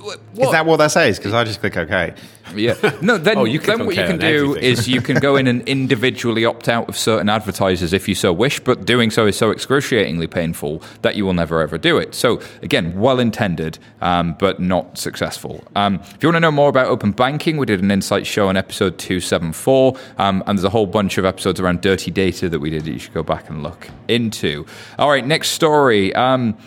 What, 0.07 0.19
what, 0.35 0.45
Is 0.45 0.51
that 0.53 0.65
what 0.65 0.77
that 0.77 0.91
says? 0.91 1.17
Because 1.17 1.33
I 1.33 1.43
just 1.43 1.59
click 1.59 1.75
OK. 1.75 2.13
Yeah. 2.55 2.75
No, 3.01 3.17
then, 3.27 3.37
Oh, 3.37 3.43
you 3.43 3.59
then 3.59 3.81
on 3.81 3.87
what 3.87 3.95
you 3.97 4.03
can 4.03 4.17
do 4.17 4.51
everything. 4.55 4.63
is 4.63 4.87
you 4.87 5.01
can 5.01 5.17
go 5.19 5.35
in 5.35 5.47
and 5.47 5.67
individually 5.67 6.45
opt 6.45 6.69
out 6.69 6.87
of 6.87 6.95
certain 6.95 7.27
advertisers 7.27 7.91
if 7.91 8.07
you 8.07 8.15
so 8.15 8.31
wish, 8.31 8.61
but 8.61 8.85
doing 8.85 9.11
so 9.11 9.27
is 9.27 9.35
so 9.35 9.51
excruciatingly 9.51 10.27
painful 10.27 10.81
that 11.01 11.17
you 11.17 11.25
will 11.25 11.33
never 11.33 11.59
ever 11.59 11.77
do 11.77 11.97
it. 11.97 12.15
So, 12.15 12.39
again, 12.61 12.97
well 12.97 13.19
intended, 13.19 13.79
um, 13.99 14.35
but 14.39 14.61
not 14.61 14.97
successful. 14.97 15.61
Um, 15.75 15.95
if 15.95 16.23
you 16.23 16.29
want 16.29 16.37
to 16.37 16.39
know 16.39 16.51
more 16.51 16.69
about 16.69 16.87
open 16.87 17.11
banking, 17.11 17.57
we 17.57 17.65
did 17.65 17.81
an 17.83 17.91
insight 17.91 18.25
show 18.25 18.47
on 18.47 18.55
episode 18.55 18.97
274, 18.97 19.97
um, 20.17 20.41
and 20.47 20.57
there's 20.57 20.63
a 20.63 20.69
whole 20.69 20.87
bunch 20.87 21.17
of 21.17 21.25
episodes 21.25 21.59
around 21.59 21.81
dirty 21.81 22.11
data 22.11 22.47
that 22.47 22.59
we 22.59 22.69
did 22.69 22.85
that 22.85 22.91
you 22.91 22.99
should 22.99 23.13
go 23.13 23.23
back 23.23 23.49
and 23.49 23.61
look 23.61 23.89
into. 24.07 24.65
All 24.97 25.09
right, 25.09 25.25
next 25.25 25.49
story. 25.49 26.15
Um, 26.15 26.57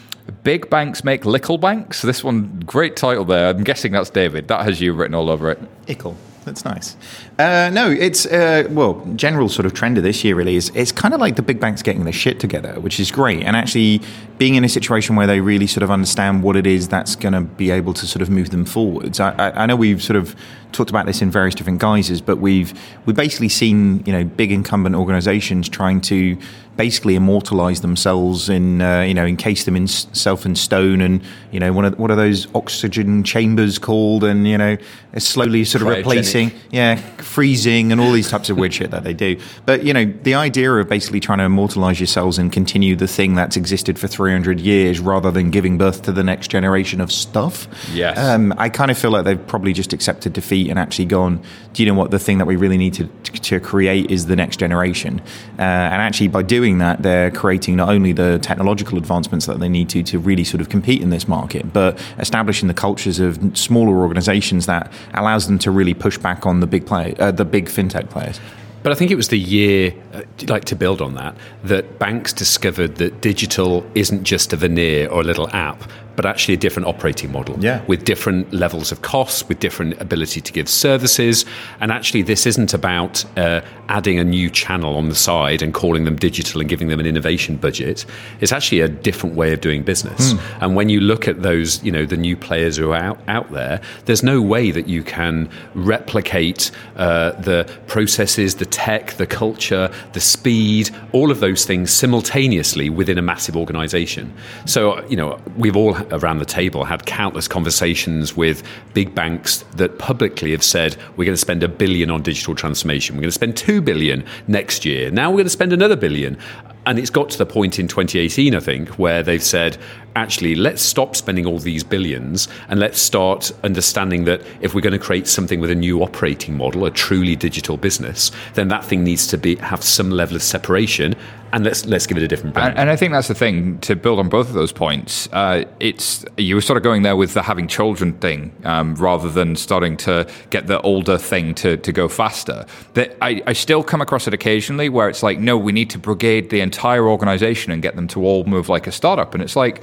Big 0.43 0.71
banks 0.71 1.05
make 1.05 1.25
little 1.25 1.59
banks. 1.59 2.03
This 2.03 2.23
one, 2.25 2.62
great 2.65 2.97
title 2.97 3.25
there. 3.25 3.49
I'm 3.49 3.65
guessing 3.65 3.93
that's 3.93 4.11
David. 4.11 4.49
That 4.49 4.65
has 4.65 4.81
you 4.81 4.93
written 4.93 5.15
all 5.15 5.31
over 5.31 5.50
it. 5.50 5.59
Ickle. 5.87 6.17
That's 6.45 6.65
nice. 6.65 6.97
Uh, 7.40 7.70
no, 7.70 7.90
it's 7.90 8.26
uh, 8.26 8.64
well, 8.68 9.02
general 9.16 9.49
sort 9.49 9.64
of 9.64 9.73
trend 9.73 9.97
of 9.97 10.04
this 10.04 10.23
year 10.23 10.35
really 10.35 10.56
is 10.56 10.70
it's 10.75 10.92
kind 10.92 11.14
of 11.14 11.20
like 11.20 11.37
the 11.37 11.42
big 11.42 11.59
banks 11.59 11.80
getting 11.80 12.04
their 12.04 12.12
shit 12.12 12.38
together, 12.38 12.78
which 12.80 13.00
is 13.00 13.11
great, 13.11 13.42
and 13.44 13.56
actually 13.56 14.02
being 14.37 14.56
in 14.56 14.64
a 14.64 14.68
situation 14.68 15.16
where 15.16 15.26
they 15.26 15.40
really 15.40 15.66
sort 15.66 15.82
of 15.82 15.90
understand 15.90 16.42
what 16.42 16.54
it 16.54 16.66
is 16.66 16.88
that's 16.88 17.16
going 17.16 17.32
to 17.32 17.40
be 17.40 17.70
able 17.70 17.94
to 17.94 18.06
sort 18.06 18.20
of 18.20 18.28
move 18.28 18.50
them 18.50 18.66
forwards. 18.66 19.20
I, 19.20 19.30
I, 19.32 19.62
I 19.62 19.66
know 19.66 19.76
we've 19.76 20.02
sort 20.02 20.16
of 20.16 20.37
talked 20.73 20.90
about 20.90 21.06
this 21.06 21.23
in 21.23 21.30
various 21.30 21.54
different 21.54 21.78
guises, 21.78 22.20
but 22.20 22.37
we've 22.37 22.78
we've 23.06 23.16
basically 23.16 23.49
seen 23.49 24.04
you 24.04 24.12
know 24.12 24.25
big 24.25 24.52
incumbent 24.52 24.94
organisations 24.94 25.66
trying 25.66 26.02
to 26.02 26.37
basically 26.76 27.14
immortalize 27.14 27.82
themselves 27.82 28.49
in 28.49 28.80
uh, 28.80 29.02
you 29.02 29.12
know 29.12 29.26
encase 29.26 29.64
them 29.64 29.76
in 29.76 29.85
s- 29.85 30.06
self 30.12 30.47
in 30.47 30.54
stone 30.56 31.00
and 31.00 31.23
you 31.50 31.61
know 31.61 31.73
what 31.73 31.85
are, 31.85 31.90
what 31.97 32.11
are 32.11 32.16
those 32.16 32.47
oxygen 32.54 33.23
chambers 33.23 33.78
called 33.78 34.25
and 34.25 34.49
you 34.49 34.56
know 34.56 34.76
it's 35.12 35.26
slowly 35.26 35.64
sort 35.64 35.82
of 35.82 35.88
Cryogenic. 35.88 35.97
replacing 35.97 36.52
yeah 36.70 36.94
freezing 37.30 37.92
and 37.92 38.00
all 38.00 38.10
these 38.10 38.28
types 38.28 38.50
of 38.50 38.56
weird 38.58 38.75
shit 38.75 38.90
that 38.90 39.04
they 39.04 39.14
do. 39.14 39.38
But 39.64 39.84
you 39.84 39.95
know 39.95 40.04
the 40.04 40.34
idea 40.34 40.73
of 40.73 40.88
basically 40.88 41.21
trying 41.21 41.38
to 41.38 41.45
immortalize 41.45 42.00
yourselves 42.00 42.38
and 42.38 42.52
continue 42.52 42.97
the 42.97 43.06
thing 43.06 43.34
that's 43.36 43.56
existed 43.56 43.99
for 44.00 44.08
300 44.08 44.58
years 44.58 44.99
rather 44.99 45.30
than 45.30 45.50
giving 45.50 45.78
birth 45.78 46.02
to 46.02 46.12
the 46.12 46.25
next 46.25 46.49
generation 46.49 47.00
of 47.00 47.12
stuff 47.12 47.69
Yes. 47.93 48.19
um, 48.19 48.52
I 48.58 48.69
kind 48.69 48.90
of 48.90 48.99
feel 48.99 49.12
like 49.12 49.25
they've 49.25 49.47
probably 49.47 49.73
just 49.73 49.93
accepted 49.93 50.32
defeat 50.32 50.69
and 50.71 50.78
actually 50.78 51.04
gone 51.06 51.40
do 51.73 51.84
you 51.84 51.88
know 51.88 51.97
what? 51.97 52.10
The 52.10 52.19
thing 52.19 52.38
that 52.38 52.47
we 52.47 52.56
really 52.56 52.76
need 52.76 52.95
to, 52.95 53.06
to 53.06 53.60
create 53.60 54.10
is 54.10 54.26
the 54.26 54.34
next 54.34 54.56
generation. 54.56 55.21
Uh, 55.56 55.62
and 55.62 56.02
actually 56.02 56.26
by 56.26 56.43
doing 56.43 56.78
that 56.78 57.02
they're 57.02 57.30
creating 57.30 57.76
not 57.76 57.90
only 57.90 58.12
the 58.12 58.40
technological 58.43 58.99
advancements 58.99 59.47
that 59.47 59.60
they 59.60 59.69
need 59.69 59.88
to 59.90 60.02
to 60.02 60.19
really 60.19 60.43
sort 60.43 60.60
of 60.60 60.69
compete 60.69 61.00
in 61.00 61.10
this 61.10 61.28
market 61.28 61.73
but 61.73 61.97
establishing 62.19 62.66
the 62.66 62.75
cultures 62.75 63.21
of 63.21 63.38
smaller 63.56 63.99
organizations 64.02 64.66
that 64.66 64.93
allows 65.14 65.47
them 65.47 65.58
to 65.60 65.71
really 65.71 65.95
push 65.95 66.19
back 66.19 66.45
on 66.45 66.58
the 66.58 66.66
big 66.66 66.84
play, 67.14 67.26
uh, 67.26 67.30
the 67.30 67.44
big 67.44 67.66
fintech 67.66 68.10
players. 68.10 68.40
But 68.82 68.92
I 68.92 68.94
think 68.94 69.10
it 69.10 69.16
was 69.16 69.28
the 69.28 69.38
year, 69.38 69.92
uh, 70.14 70.23
like 70.49 70.64
to 70.66 70.76
build 70.76 71.02
on 71.02 71.14
that, 71.14 71.36
that 71.64 71.99
banks 71.99 72.32
discovered 72.32 72.96
that 72.96 73.20
digital 73.20 73.84
isn't 73.94 74.25
just 74.25 74.52
a 74.52 74.56
veneer 74.56 75.08
or 75.08 75.20
a 75.20 75.25
little 75.25 75.49
app, 75.50 75.82
but 76.21 76.28
actually 76.28 76.52
a 76.52 76.59
different 76.59 76.87
operating 76.87 77.33
model 77.33 77.56
Yeah. 77.61 77.80
with 77.87 78.04
different 78.04 78.52
levels 78.52 78.93
of 78.93 79.00
costs, 79.00 79.49
with 79.49 79.59
different 79.59 79.99
ability 80.02 80.43
to 80.43 80.52
give 80.52 80.69
services. 80.69 81.47
And 81.80 81.91
actually, 81.91 82.21
this 82.21 82.45
isn't 82.45 82.75
about 82.75 83.25
uh, 83.39 83.63
adding 83.89 84.19
a 84.19 84.25
new 84.25 84.50
channel 84.50 84.97
on 84.97 85.09
the 85.09 85.15
side 85.15 85.63
and 85.63 85.73
calling 85.73 86.04
them 86.04 86.17
digital 86.17 86.61
and 86.61 86.69
giving 86.69 86.89
them 86.89 87.00
an 87.00 87.06
innovation 87.06 87.56
budget. 87.56 88.04
It's 88.43 88.52
actually 88.52 88.80
a 88.83 88.89
different 88.89 89.35
way 89.35 89.54
of 89.54 89.63
doing 89.63 89.83
business. 89.83 90.35
And 90.61 90.76
when 90.76 90.91
you 90.91 91.00
look 91.00 91.26
at 91.26 91.41
those, 91.41 91.83
you 91.83 91.91
know, 91.91 92.04
the 92.04 92.19
new 92.19 92.37
players 92.37 92.76
who 92.76 92.91
are 92.91 93.02
out, 93.02 93.19
out 93.26 93.50
there, 93.50 93.80
there's 94.04 94.23
no 94.23 94.43
way 94.43 94.73
that 94.73 94.87
you 94.89 95.02
can 95.02 95.49
replicate 95.75 96.71
uh, 96.97 97.30
the 97.41 97.65
processes, 97.87 98.56
the 98.56 98.67
tech, 98.67 99.15
the 99.15 99.26
culture, 99.26 99.91
the 100.13 100.21
speed, 100.21 100.91
all 101.13 101.30
of 101.30 101.41
those 101.41 101.65
things 101.65 101.91
simultaneously 101.91 102.91
within 102.91 103.17
a 103.17 103.23
massive 103.23 103.56
organization. 103.56 104.30
So, 104.67 105.02
you 105.09 105.17
know, 105.17 105.41
we've 105.56 105.76
all 105.76 105.95
around 106.12 106.38
the 106.38 106.44
table 106.44 106.84
had 106.84 107.06
countless 107.06 107.49
conversations 107.49 108.36
with 108.36 108.62
big 108.94 109.14
banks 109.14 109.64
that 109.76 109.99
publicly 109.99 110.50
have 110.52 110.62
said, 110.62 110.96
we're 111.16 111.25
going 111.25 111.34
to 111.34 111.36
spend 111.36 111.62
a 111.62 111.68
billion 111.68 112.10
on 112.10 112.23
digital 112.23 112.54
transformation. 112.54 113.16
We're 113.16 113.23
going 113.23 113.28
to 113.28 113.32
spend 113.32 113.56
two 113.56 113.80
billion 113.80 114.25
next 114.46 114.84
year. 114.84 115.10
Now 115.10 115.30
we're 115.30 115.38
going 115.38 115.46
to 115.46 115.50
spend 115.50 115.73
another 115.73 115.96
billion. 115.96 116.38
And 116.86 116.99
it's 116.99 117.10
got 117.10 117.28
to 117.30 117.38
the 117.38 117.46
point 117.46 117.78
in 117.78 117.88
2018, 117.88 118.54
I 118.54 118.60
think, 118.60 118.88
where 118.99 119.23
they've 119.23 119.42
said, 119.42 119.76
actually, 120.16 120.54
let's 120.54 120.80
stop 120.80 121.14
spending 121.14 121.44
all 121.44 121.58
these 121.58 121.84
billions 121.84 122.49
and 122.68 122.80
let's 122.80 123.00
start 123.00 123.52
understanding 123.62 124.25
that 124.25 124.42
if 124.60 124.75
we're 124.75 124.80
going 124.80 124.94
to 124.94 124.99
create 124.99 125.26
something 125.28 125.60
with 125.60 125.70
a 125.70 125.75
new 125.75 126.02
operating 126.02 126.56
model, 126.56 126.86
a 126.86 126.90
truly 126.90 127.36
digital 127.36 127.76
business, 127.76 128.32
then 128.54 128.68
that 128.68 128.84
thing 128.84 129.04
needs 129.04 129.26
to 129.26 129.36
be 129.36 129.56
have 129.56 129.84
some 129.84 130.10
level 130.10 130.36
of 130.36 130.42
separation, 130.42 131.14
and 131.52 131.65
let's 131.65 131.86
let's 131.86 132.06
give 132.06 132.17
it 132.17 132.23
a 132.23 132.28
different 132.28 132.54
brand. 132.54 132.71
And, 132.71 132.78
and 132.80 132.91
I 132.91 132.97
think 132.97 133.13
that's 133.13 133.28
the 133.28 133.34
thing 133.34 133.78
to 133.80 133.97
build 133.97 134.19
on 134.19 134.28
both 134.28 134.49
of 134.49 134.54
those 134.54 134.73
points. 134.73 135.28
Uh, 135.32 135.65
it's 135.80 136.25
you 136.36 136.54
were 136.54 136.60
sort 136.60 136.76
of 136.76 136.82
going 136.82 137.02
there 137.02 137.17
with 137.17 137.34
the 137.34 137.43
having 137.43 137.69
children 137.69 138.13
thing 138.15 138.52
um, 138.65 138.95
rather 138.95 139.30
than 139.30 139.56
starting 139.56 139.97
to 139.99 140.28
get 140.50 140.67
the 140.67 140.80
older 140.82 141.19
thing 141.19 141.54
to, 141.54 141.76
to 141.78 141.93
go 141.93 142.08
faster. 142.08 142.67
That 142.95 143.17
I, 143.21 143.43
I 143.47 143.52
still 143.52 143.82
come 143.82 144.00
across 144.00 144.26
it 144.26 144.34
occasionally 144.34 144.89
where 144.89 145.08
it's 145.08 145.23
like, 145.23 145.39
no, 145.39 145.56
we 145.56 145.73
need 145.73 145.91
to 145.91 145.99
brigade 145.99 146.50
the 146.50 146.60
entire 146.60 147.08
organization 147.08 147.73
and 147.73 147.82
get 147.82 147.97
them 147.97 148.08
to 148.08 148.25
all 148.25 148.45
move 148.45 148.69
like 148.69 148.86
a 148.86 148.93
startup. 148.93 149.34
And 149.34 149.43
it's 149.43 149.56
like, 149.56 149.82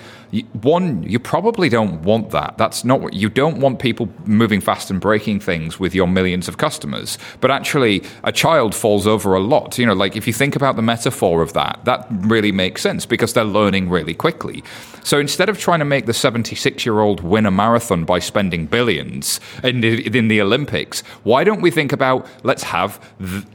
one, 0.62 1.04
you 1.04 1.20
probably 1.20 1.70
don't 1.70 2.02
want 2.04 2.32
that. 2.32 2.58
That's 2.58 2.84
not 2.84 3.02
what 3.02 3.14
you 3.14 3.30
don't 3.30 3.60
want 3.60 3.80
people 3.80 4.10
moving 4.26 4.62
fast 4.62 4.90
and 4.90 5.00
breaking 5.00 5.40
things 5.40 5.80
with 5.80 5.96
your 5.96 6.08
millions 6.08 6.48
of 6.48 6.58
customers. 6.58 7.18
But 7.40 7.52
actually, 7.52 8.04
a 8.24 8.32
child 8.32 8.76
falls 8.76 9.08
over 9.08 9.34
a 9.36 9.40
lot. 9.40 9.78
You 9.78 9.86
know, 9.86 9.94
like 9.94 10.16
if 10.16 10.28
you 10.28 10.34
think 10.34 10.56
about 10.56 10.76
the 10.76 10.82
metaphor 10.82 11.42
of 11.42 11.54
that, 11.58 11.80
that 11.86 12.06
really 12.12 12.52
makes 12.52 12.82
sense 12.82 13.06
because 13.06 13.34
they're 13.34 13.44
learning 13.44 13.90
really 13.90 14.14
quickly. 14.14 14.64
So 15.04 15.20
instead 15.20 15.50
of 15.50 15.58
trying 15.58 15.80
to 15.80 15.86
make 15.86 16.06
the 16.06 16.14
76 16.14 16.86
year 16.86 17.00
old 17.00 17.22
win 17.22 17.46
a 17.46 17.52
marathon 17.52 18.06
by 18.06 18.20
spending 18.20 18.68
billions 18.68 19.40
in 19.64 19.82
the, 19.82 20.06
in 20.16 20.28
the 20.28 20.40
Olympics, 20.42 21.02
why 21.24 21.44
don't 21.44 21.62
we 21.62 21.72
think 21.72 21.92
about 21.92 22.28
let's 22.44 22.64
have 22.64 23.00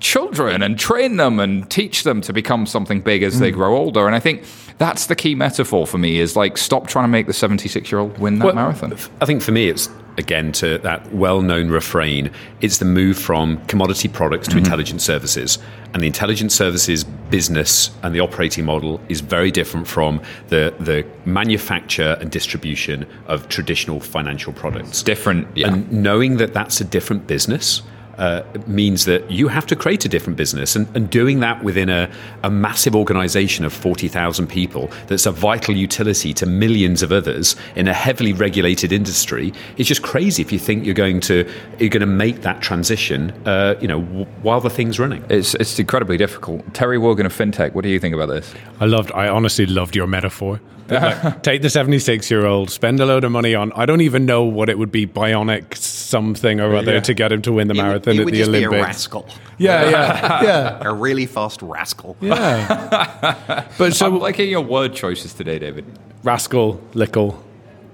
children 0.01 0.63
and 0.63 0.79
train 0.79 1.17
them 1.17 1.39
and 1.39 1.71
teach 1.71 2.03
them 2.03 2.21
to 2.23 2.33
become 2.33 2.67
something 2.67 3.01
big 3.01 3.23
as 3.23 3.39
they 3.39 3.51
hmm. 3.51 3.59
grow 3.59 3.77
older? 3.77 4.07
And 4.07 4.17
I 4.17 4.21
think 4.21 4.43
that's 4.79 5.07
the 5.07 5.15
key 5.15 5.35
metaphor 5.37 5.87
for 5.87 5.99
me 5.99 6.19
is 6.19 6.35
like 6.35 6.59
stop 6.59 6.89
trying 6.89 7.05
to 7.05 7.09
make 7.09 7.27
the 7.27 7.33
76 7.33 7.93
year 7.93 8.01
old 8.01 8.19
win 8.19 8.41
that 8.41 8.47
Well, 8.47 8.55
marathon. 8.55 8.97
I 9.21 9.27
think 9.27 9.43
for 9.43 9.53
me, 9.53 9.69
it's 9.69 9.89
again 10.19 10.53
to 10.53 10.79
that 10.79 11.13
well-known 11.13 11.71
refrain 11.71 12.31
it's 12.61 12.79
the 12.79 12.85
move 12.85 13.19
from 13.19 13.65
commodity 13.67 14.09
products 14.09 14.47
to 14.49 14.53
mm-hmm. 14.53 14.65
intelligent 14.65 15.01
services. 15.03 15.59
And 15.95 16.03
the 16.03 16.07
intelligent 16.07 16.53
services 16.53 17.05
business 17.05 17.91
and 18.03 18.15
the 18.15 18.21
operating 18.21 18.65
model 18.65 19.01
is 19.09 19.21
very 19.21 19.51
different 19.51 19.87
from 19.87 20.23
the 20.49 20.75
the 20.81 21.05
manufacture 21.25 22.17
and 22.21 22.31
distribution 22.31 23.07
of 23.27 23.49
traditional 23.49 24.01
financial 24.01 24.53
products. 24.53 25.03
Different, 25.03 25.47
yeah. 25.55 25.69
and 25.69 25.91
knowing 25.93 26.39
that 26.39 26.55
that's 26.55 26.81
a 26.81 26.85
different 26.85 27.27
business 27.27 27.83
uh, 28.19 28.43
means 28.67 29.05
that 29.07 29.31
you 29.31 29.49
have 29.49 29.67
to 29.67 29.77
create 29.77 30.05
a 30.05 30.09
different 30.09 30.37
business. 30.37 30.77
And, 30.77 30.87
and 30.97 31.09
doing 31.11 31.41
that 31.41 31.63
within 31.65 31.89
a, 31.89 32.11
a 32.43 32.51
massive 32.51 32.95
organization 32.95 33.65
of 33.65 33.73
40,000 33.73 34.47
people 34.47 34.91
that's 35.07 35.27
a 35.27 35.33
vital 35.33 35.75
utility 35.75 36.33
to 36.35 36.47
millions 36.47 37.03
of 37.03 37.13
others 37.13 37.57
in 37.77 37.89
a 37.89 37.93
heavily 37.95 38.33
regulated 38.33 38.93
industry 38.93 39.53
is 39.77 39.87
just 39.89 40.03
crazy 40.03 40.43
if 40.43 40.53
you 40.53 40.59
think 40.59 40.85
you're 40.85 40.95
going 40.95 41.21
to, 41.21 41.49
you're 41.79 41.89
going 41.89 42.01
to 42.01 42.07
make 42.07 42.43
that 42.43 42.61
transition 42.61 43.31
uh, 43.47 43.75
you 43.81 43.89
know, 43.89 44.01
w- 44.03 44.25
while 44.43 44.61
the 44.61 44.71
thing's 44.71 44.99
running. 44.99 45.25
It's, 45.29 45.55
it's 45.55 45.79
incredibly 45.79 46.17
difficult. 46.17 46.75
Terry 46.75 46.99
Wogan 46.99 47.27
of 47.27 47.33
FinTech, 47.33 47.73
what 47.75 47.83
do 47.83 47.89
you 47.91 47.99
think 47.99 48.15
about 48.15 48.27
this? 48.27 48.53
I 48.81 48.85
loved. 48.87 49.13
I 49.13 49.29
honestly 49.29 49.67
loved 49.67 49.95
your 49.97 50.07
metaphor. 50.07 50.61
Like, 50.89 51.43
take 51.43 51.63
the 51.63 51.71
seventy-six-year-old, 51.71 52.69
spend 52.71 53.01
a 53.01 53.07
load 53.07 53.25
of 53.25 53.31
money 53.33 53.55
on. 53.55 53.73
I 53.73 53.87
don't 53.87 54.01
even 54.01 54.27
know 54.27 54.43
what 54.43 54.69
it 54.69 54.79
would 54.79 54.91
be, 54.91 55.07
bionic 55.07 55.77
something 55.77 56.61
or 56.61 56.75
other, 56.75 56.95
Yeah. 56.95 57.01
to 57.01 57.15
get 57.15 57.33
him 57.33 57.41
to 57.43 57.53
win 57.53 57.69
the 57.69 57.75
marathon 57.75 58.02
it 58.07 58.19
at 58.21 58.25
would 58.25 58.35
the 58.35 58.39
just 58.39 58.53
be 58.53 58.63
a 58.65 58.71
rascal. 58.71 59.27
Yeah, 59.59 59.91
yeah, 59.91 60.43
yeah, 60.43 60.79
A 60.89 60.93
really 60.93 61.27
fast 61.27 61.63
rascal. 61.63 62.17
yeah. 62.21 63.65
But 63.79 63.95
so 63.95 64.07
I'm 64.07 64.19
liking 64.19 64.49
your 64.51 64.61
word 64.63 64.95
choices 64.95 65.35
today, 65.35 65.59
David. 65.59 65.85
rascal, 66.25 66.81
lickle, 66.95 67.43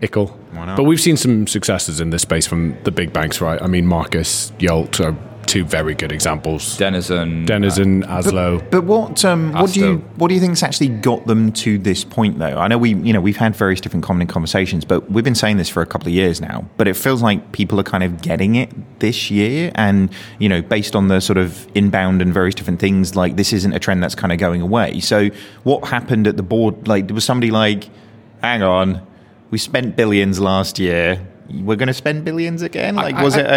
ickle. 0.01 0.37
not? 0.53 0.77
But 0.77 0.85
we've 0.85 1.01
seen 1.01 1.17
some 1.17 1.47
successes 1.47 2.01
in 2.01 2.11
this 2.11 2.23
space 2.23 2.47
from 2.47 2.77
the 2.85 2.91
big 2.91 3.13
banks, 3.13 3.41
right? 3.41 3.61
I 3.61 3.67
mean, 3.67 3.87
Marcus, 3.87 4.53
Yolt 4.59 5.01
are 5.01 5.17
two 5.49 5.65
very 5.65 5.95
good 5.95 6.13
examples. 6.13 6.77
Denizen. 6.77 7.47
Denizen, 7.47 8.03
Aslo. 8.05 8.63
But 8.71 8.85
what 8.85 9.25
um, 9.25 9.53
what 9.53 9.73
do 9.73 9.81
you 9.81 9.97
what 10.17 10.29
do 10.29 10.35
you 10.35 10.41
think's 10.41 10.63
actually 10.63 10.89
got 10.89 11.27
them 11.27 11.51
to 11.53 11.79
this 11.79 12.05
point 12.05 12.39
though? 12.39 12.59
I 12.59 12.69
know 12.69 12.79
we 12.79 12.95
you 12.95 13.13
know 13.13 13.21
we've 13.21 13.37
had 13.37 13.57
various 13.57 13.81
different 13.81 14.05
common 14.05 14.27
conversations, 14.27 14.85
but 14.85 15.11
we've 15.11 15.25
been 15.25 15.35
saying 15.35 15.57
this 15.57 15.69
for 15.69 15.83
a 15.83 15.87
couple 15.87 16.09
of 16.09 16.15
years 16.15 16.41
now. 16.41 16.69
But 16.77 16.87
it 16.87 16.95
feels 16.95 17.23
like 17.23 17.53
people 17.53 17.81
are 17.81 17.85
kind 17.85 18.05
of 18.05 18.21
getting 18.21 18.55
it 18.55 18.71
this 19.01 19.31
year, 19.31 19.73
and 19.75 20.11
you 20.39 20.49
know 20.49 20.63
based 20.63 20.95
on 20.95 21.09
the 21.09 21.21
sort 21.21 21.39
of 21.39 21.67
inbound 21.75 22.23
and 22.23 22.33
various 22.33 22.55
different 22.55 22.79
things, 22.79 23.17
like 23.17 23.37
this 23.37 23.53
isn't 23.53 23.73
a 23.73 23.79
trend 23.79 24.03
that's 24.03 24.15
kind 24.15 24.33
of 24.33 24.39
going 24.39 24.61
away. 24.61 25.01
So 25.01 25.31
what 25.65 25.89
happened 25.89 26.27
at 26.27 26.37
the 26.37 26.43
board? 26.43 26.87
Like 26.87 27.09
there 27.09 27.15
was 27.15 27.25
somebody 27.25 27.51
like, 27.51 27.89
hang 28.43 28.63
on, 28.63 29.07
we 29.51 29.59
spent 29.59 29.97
billions 29.97 30.39
last 30.39 30.79
year. 30.79 31.27
We're 31.51 31.77
going 31.77 31.87
to 31.89 31.95
spend 31.95 32.25
billions 32.25 32.61
again. 32.63 32.95
Like 32.97 33.15
I- 33.15 33.25
was 33.25 33.37
I- 33.37 33.41
it 33.41 33.51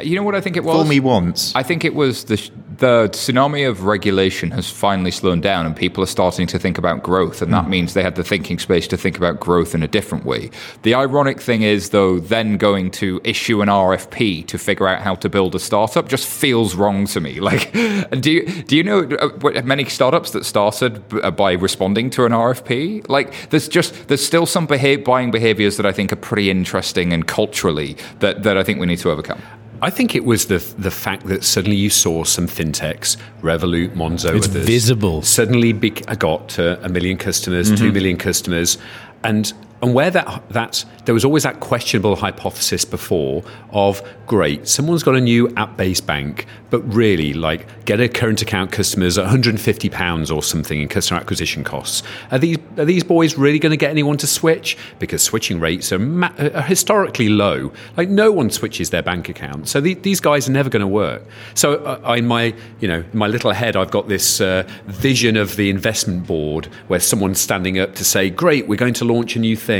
a 0.00 0.04
You 0.04 0.16
know 0.16 0.22
what 0.22 0.34
I 0.34 0.40
think 0.40 0.56
it 0.56 0.64
was? 0.64 0.76
fool 0.76 0.84
me 0.84 1.00
once? 1.00 1.52
I 1.56 1.62
think 1.62 1.84
it 1.84 1.94
was 1.94 2.24
the 2.24 2.36
the 2.78 3.08
tsunami 3.10 3.68
of 3.68 3.84
regulation 3.84 4.50
has 4.52 4.70
finally 4.70 5.10
slowed 5.10 5.42
down, 5.42 5.66
and 5.66 5.76
people 5.76 6.02
are 6.02 6.06
starting 6.06 6.46
to 6.48 6.58
think 6.58 6.78
about 6.78 7.02
growth, 7.02 7.42
and 7.42 7.52
that 7.52 7.68
means 7.68 7.94
they 7.94 8.02
had 8.02 8.16
the 8.16 8.24
thinking 8.24 8.58
space 8.58 8.86
to 8.88 8.96
think 8.96 9.16
about 9.16 9.40
growth 9.40 9.74
in 9.74 9.82
a 9.82 9.88
different 9.88 10.24
way. 10.24 10.50
The 10.82 10.94
ironic 10.94 11.40
thing 11.40 11.62
is, 11.62 11.90
though, 11.90 12.18
then 12.18 12.56
going 12.56 12.90
to 12.92 13.20
issue 13.24 13.62
an 13.62 13.68
RFP 13.68 14.46
to 14.46 14.58
figure 14.58 14.88
out 14.88 15.02
how 15.02 15.14
to 15.16 15.28
build 15.28 15.54
a 15.54 15.58
startup 15.58 16.08
just 16.08 16.26
feels 16.26 16.74
wrong 16.74 17.06
to 17.06 17.20
me. 17.20 17.40
Like, 17.52 17.72
do 18.20 18.30
you 18.30 18.46
do 18.62 18.76
you 18.76 18.82
know 18.82 19.00
uh, 19.02 19.62
many 19.62 19.84
startups 19.84 20.30
that 20.30 20.44
started 20.44 21.02
uh, 21.22 21.30
by 21.30 21.52
responding 21.52 22.08
to 22.10 22.24
an 22.24 22.32
RFP? 22.32 23.08
Like, 23.08 23.50
there's 23.50 23.68
just 23.68 24.08
there's 24.08 24.24
still 24.24 24.46
some 24.46 24.66
behav- 24.66 25.04
buying 25.04 25.30
behaviors 25.30 25.76
that 25.76 25.84
I 25.84 25.92
think 25.92 26.12
are 26.12 26.22
pretty 26.30 26.50
interesting 26.50 27.12
and 27.12 27.26
culturally 27.26 27.96
that 28.20 28.44
that 28.44 28.56
I 28.56 28.62
think 28.62 28.80
we 28.80 28.86
need 28.86 29.00
to 29.00 29.10
overcome. 29.10 29.42
I 29.82 29.90
think 29.90 30.14
it 30.14 30.24
was 30.24 30.46
the 30.46 30.58
the 30.78 30.92
fact 30.92 31.26
that 31.26 31.42
suddenly 31.42 31.76
you 31.76 31.90
saw 31.90 32.22
some 32.22 32.46
fintechs, 32.46 33.16
Revolut, 33.42 33.94
Monzo, 33.96 34.36
It's 34.36 34.48
others, 34.48 34.64
visible. 34.64 35.22
Suddenly 35.22 35.72
bec- 35.72 36.18
got 36.20 36.48
to 36.50 36.82
a 36.84 36.88
million 36.88 37.18
customers, 37.18 37.68
two 37.68 37.74
mm-hmm. 37.74 37.92
million 37.92 38.16
customers, 38.16 38.78
and 39.24 39.52
and 39.82 39.94
where 39.94 40.10
that 40.10 40.48
that 40.50 40.84
there 41.04 41.14
was 41.14 41.24
always 41.24 41.42
that 41.42 41.58
questionable 41.58 42.14
hypothesis 42.14 42.84
before 42.84 43.42
of 43.70 44.00
great, 44.26 44.68
someone's 44.68 45.02
got 45.02 45.16
a 45.16 45.20
new 45.20 45.52
app-based 45.56 46.06
bank, 46.06 46.46
but 46.70 46.80
really 46.94 47.32
like 47.32 47.66
get 47.84 48.00
a 48.00 48.08
current 48.08 48.40
account 48.40 48.70
customers 48.70 49.18
at 49.18 49.22
150 49.22 49.88
pounds 49.90 50.30
or 50.30 50.42
something 50.42 50.80
in 50.80 50.88
customer 50.88 51.20
acquisition 51.20 51.64
costs. 51.64 52.04
Are 52.30 52.38
these 52.38 52.58
are 52.78 52.84
these 52.84 53.02
boys 53.02 53.36
really 53.36 53.58
going 53.58 53.72
to 53.72 53.76
get 53.76 53.90
anyone 53.90 54.16
to 54.18 54.26
switch? 54.26 54.78
Because 55.00 55.22
switching 55.22 55.58
rates 55.58 55.92
are, 55.92 55.98
ma- 55.98 56.32
are 56.38 56.62
historically 56.62 57.28
low. 57.28 57.72
Like 57.96 58.08
no 58.08 58.30
one 58.30 58.50
switches 58.50 58.90
their 58.90 59.02
bank 59.02 59.28
account, 59.28 59.68
so 59.68 59.80
the, 59.80 59.94
these 59.94 60.20
guys 60.20 60.48
are 60.48 60.52
never 60.52 60.70
going 60.70 60.80
to 60.80 60.86
work. 60.86 61.22
So 61.54 61.84
uh, 61.84 62.14
in 62.14 62.26
my 62.26 62.54
you 62.78 62.86
know 62.86 63.04
in 63.12 63.18
my 63.18 63.26
little 63.26 63.50
head, 63.50 63.74
I've 63.74 63.90
got 63.90 64.08
this 64.08 64.40
uh, 64.40 64.62
vision 64.86 65.36
of 65.36 65.56
the 65.56 65.70
investment 65.70 66.26
board 66.26 66.66
where 66.86 67.00
someone's 67.00 67.40
standing 67.40 67.80
up 67.80 67.96
to 67.96 68.04
say, 68.04 68.30
"Great, 68.30 68.68
we're 68.68 68.76
going 68.76 68.94
to 68.94 69.04
launch 69.04 69.34
a 69.34 69.40
new 69.40 69.56
thing." 69.56 69.71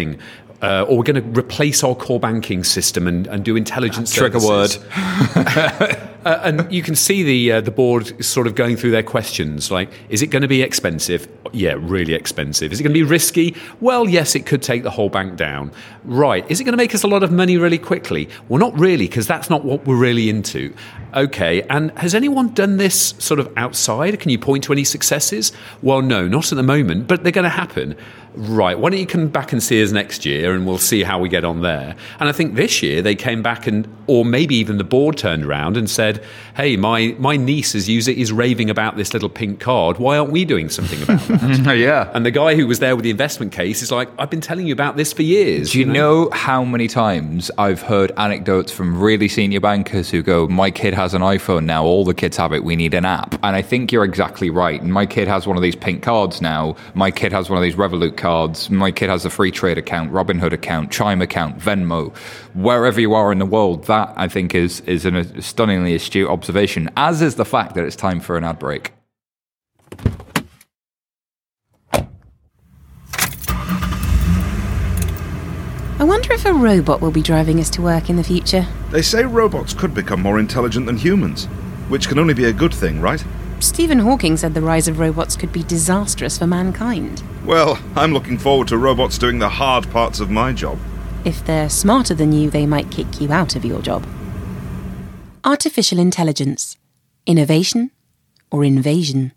Uh, 0.62 0.86
or 0.88 0.98
we're 0.98 1.02
going 1.02 1.20
to 1.20 1.40
replace 1.40 1.82
our 1.82 1.94
core 1.96 2.20
banking 2.20 2.62
system 2.62 3.08
and, 3.08 3.26
and 3.26 3.44
do 3.44 3.56
intelligent 3.56 4.06
Trigger 4.06 4.38
services. 4.38 4.78
Uh, 6.24 6.40
and 6.44 6.72
you 6.72 6.82
can 6.82 6.94
see 6.94 7.22
the 7.24 7.52
uh, 7.52 7.60
the 7.60 7.70
board 7.70 8.24
sort 8.24 8.46
of 8.46 8.54
going 8.54 8.76
through 8.76 8.92
their 8.92 9.02
questions 9.02 9.72
like 9.72 9.90
is 10.08 10.22
it 10.22 10.28
going 10.28 10.42
to 10.42 10.48
be 10.48 10.62
expensive? 10.62 11.28
Yeah 11.52 11.74
really 11.78 12.14
expensive. 12.14 12.72
Is 12.72 12.78
it 12.78 12.84
going 12.84 12.94
to 12.94 12.98
be 12.98 13.02
risky? 13.02 13.56
Well 13.80 14.08
yes 14.08 14.36
it 14.36 14.46
could 14.46 14.62
take 14.62 14.84
the 14.84 14.90
whole 14.90 15.08
bank 15.08 15.36
down. 15.36 15.72
Right 16.04 16.48
is 16.48 16.60
it 16.60 16.64
going 16.64 16.74
to 16.74 16.76
make 16.76 16.94
us 16.94 17.02
a 17.02 17.08
lot 17.08 17.24
of 17.24 17.32
money 17.32 17.56
really 17.56 17.78
quickly? 17.78 18.28
Well 18.48 18.60
not 18.60 18.78
really 18.78 19.08
because 19.08 19.26
that's 19.26 19.50
not 19.50 19.64
what 19.64 19.84
we're 19.84 19.96
really 19.96 20.30
into. 20.30 20.72
Okay 21.12 21.62
and 21.62 21.90
has 21.98 22.14
anyone 22.14 22.54
done 22.54 22.76
this 22.76 23.14
sort 23.18 23.40
of 23.40 23.52
outside? 23.56 24.18
Can 24.20 24.30
you 24.30 24.38
point 24.38 24.62
to 24.64 24.72
any 24.72 24.84
successes? 24.84 25.50
Well 25.82 26.02
no 26.02 26.28
not 26.28 26.52
at 26.52 26.54
the 26.54 26.62
moment 26.62 27.08
but 27.08 27.24
they're 27.24 27.32
going 27.32 27.44
to 27.44 27.48
happen 27.48 27.96
right 28.34 28.78
why 28.78 28.90
don't 28.90 28.98
you 28.98 29.06
come 29.06 29.28
back 29.28 29.52
and 29.52 29.62
see 29.62 29.82
us 29.82 29.92
next 29.92 30.24
year 30.24 30.54
and 30.54 30.66
we'll 30.66 30.78
see 30.78 31.02
how 31.02 31.18
we 31.18 31.28
get 31.28 31.44
on 31.44 31.62
there 31.62 31.94
and 32.20 32.28
i 32.28 32.32
think 32.32 32.54
this 32.54 32.82
year 32.82 33.02
they 33.02 33.14
came 33.14 33.42
back 33.42 33.66
and 33.66 33.88
or 34.06 34.24
maybe 34.24 34.54
even 34.54 34.78
the 34.78 34.84
board 34.84 35.16
turned 35.16 35.44
around 35.44 35.76
and 35.76 35.90
said 35.90 36.24
hey 36.56 36.76
my 36.76 37.14
my 37.18 37.36
niece 37.36 37.74
is 37.74 37.88
using 37.88 38.16
is 38.16 38.32
raving 38.32 38.70
about 38.70 38.96
this 38.96 39.12
little 39.12 39.28
pink 39.28 39.60
card 39.60 39.98
why 39.98 40.16
aren't 40.16 40.30
we 40.30 40.44
doing 40.44 40.68
something 40.68 41.02
about 41.02 41.20
that 41.28 41.76
yeah. 41.76 42.10
and 42.14 42.24
the 42.24 42.30
guy 42.30 42.54
who 42.54 42.66
was 42.66 42.78
there 42.78 42.94
with 42.96 43.02
the 43.02 43.10
investment 43.10 43.52
case 43.52 43.82
is 43.82 43.90
like 43.90 44.08
i've 44.18 44.30
been 44.30 44.40
telling 44.40 44.66
you 44.66 44.72
about 44.72 44.96
this 44.96 45.12
for 45.12 45.22
years 45.22 45.72
Do 45.72 45.78
you 45.78 45.86
know 45.86 46.28
how 46.30 46.64
many 46.64 46.88
times 46.88 47.50
I've 47.56 47.82
heard 47.82 48.12
anecdotes 48.16 48.70
from 48.70 49.00
really 49.00 49.28
senior 49.28 49.60
bankers 49.60 50.10
who 50.10 50.22
go, 50.22 50.46
My 50.46 50.70
kid 50.70 50.94
has 50.94 51.14
an 51.14 51.22
iPhone 51.22 51.64
now, 51.64 51.84
all 51.84 52.04
the 52.04 52.14
kids 52.14 52.36
have 52.36 52.52
it, 52.52 52.64
we 52.64 52.76
need 52.76 52.94
an 52.94 53.04
app. 53.04 53.34
And 53.42 53.56
I 53.56 53.62
think 53.62 53.92
you're 53.92 54.04
exactly 54.04 54.50
right. 54.50 54.82
My 54.84 55.06
kid 55.06 55.28
has 55.28 55.46
one 55.46 55.56
of 55.56 55.62
these 55.62 55.76
pink 55.76 56.02
cards 56.02 56.42
now. 56.42 56.76
My 56.94 57.10
kid 57.10 57.32
has 57.32 57.48
one 57.48 57.56
of 57.56 57.62
these 57.62 57.74
Revolut 57.74 58.16
cards. 58.22 58.70
My 58.70 58.92
kid 58.92 59.10
has 59.10 59.24
a 59.24 59.30
free 59.30 59.50
trade 59.50 59.78
account, 59.78 60.12
Robinhood 60.12 60.52
account, 60.52 60.92
Chime 60.92 61.20
account, 61.20 61.58
Venmo. 61.58 62.16
Wherever 62.54 63.00
you 63.00 63.14
are 63.14 63.32
in 63.32 63.40
the 63.40 63.46
world, 63.46 63.86
that 63.86 64.14
I 64.16 64.28
think 64.28 64.54
is, 64.54 64.80
is 64.82 65.04
an, 65.04 65.16
a 65.16 65.42
stunningly 65.42 65.96
astute 65.96 66.28
observation, 66.28 66.88
as 66.96 67.20
is 67.20 67.34
the 67.34 67.44
fact 67.44 67.74
that 67.74 67.84
it's 67.84 67.96
time 67.96 68.20
for 68.20 68.38
an 68.38 68.44
ad 68.44 68.60
break. 68.60 68.92
I 75.98 76.04
wonder 76.04 76.32
if 76.32 76.46
a 76.46 76.52
robot 76.52 77.00
will 77.00 77.10
be 77.10 77.22
driving 77.22 77.58
us 77.58 77.70
to 77.70 77.82
work 77.82 78.08
in 78.08 78.14
the 78.14 78.24
future. 78.24 78.66
They 78.90 79.02
say 79.02 79.24
robots 79.24 79.74
could 79.74 79.94
become 79.94 80.22
more 80.22 80.38
intelligent 80.38 80.86
than 80.86 80.96
humans, 80.96 81.46
which 81.88 82.08
can 82.08 82.20
only 82.20 82.34
be 82.34 82.44
a 82.44 82.52
good 82.52 82.72
thing, 82.72 83.00
right? 83.00 83.24
Stephen 83.58 83.98
Hawking 83.98 84.36
said 84.36 84.54
the 84.54 84.60
rise 84.60 84.86
of 84.86 85.00
robots 85.00 85.34
could 85.34 85.52
be 85.52 85.64
disastrous 85.64 86.38
for 86.38 86.46
mankind. 86.46 87.22
Well, 87.44 87.78
I'm 87.96 88.12
looking 88.12 88.38
forward 88.38 88.68
to 88.68 88.78
robots 88.78 89.18
doing 89.18 89.38
the 89.38 89.48
hard 89.48 89.90
parts 89.90 90.20
of 90.20 90.30
my 90.30 90.52
job. 90.52 90.78
If 91.24 91.44
they're 91.44 91.68
smarter 91.68 92.14
than 92.14 92.32
you, 92.32 92.50
they 92.50 92.66
might 92.66 92.90
kick 92.90 93.20
you 93.20 93.32
out 93.32 93.56
of 93.56 93.64
your 93.64 93.82
job. 93.82 94.06
Artificial 95.44 95.98
intelligence. 95.98 96.76
Innovation 97.26 97.90
or 98.50 98.64
invasion. 98.64 99.32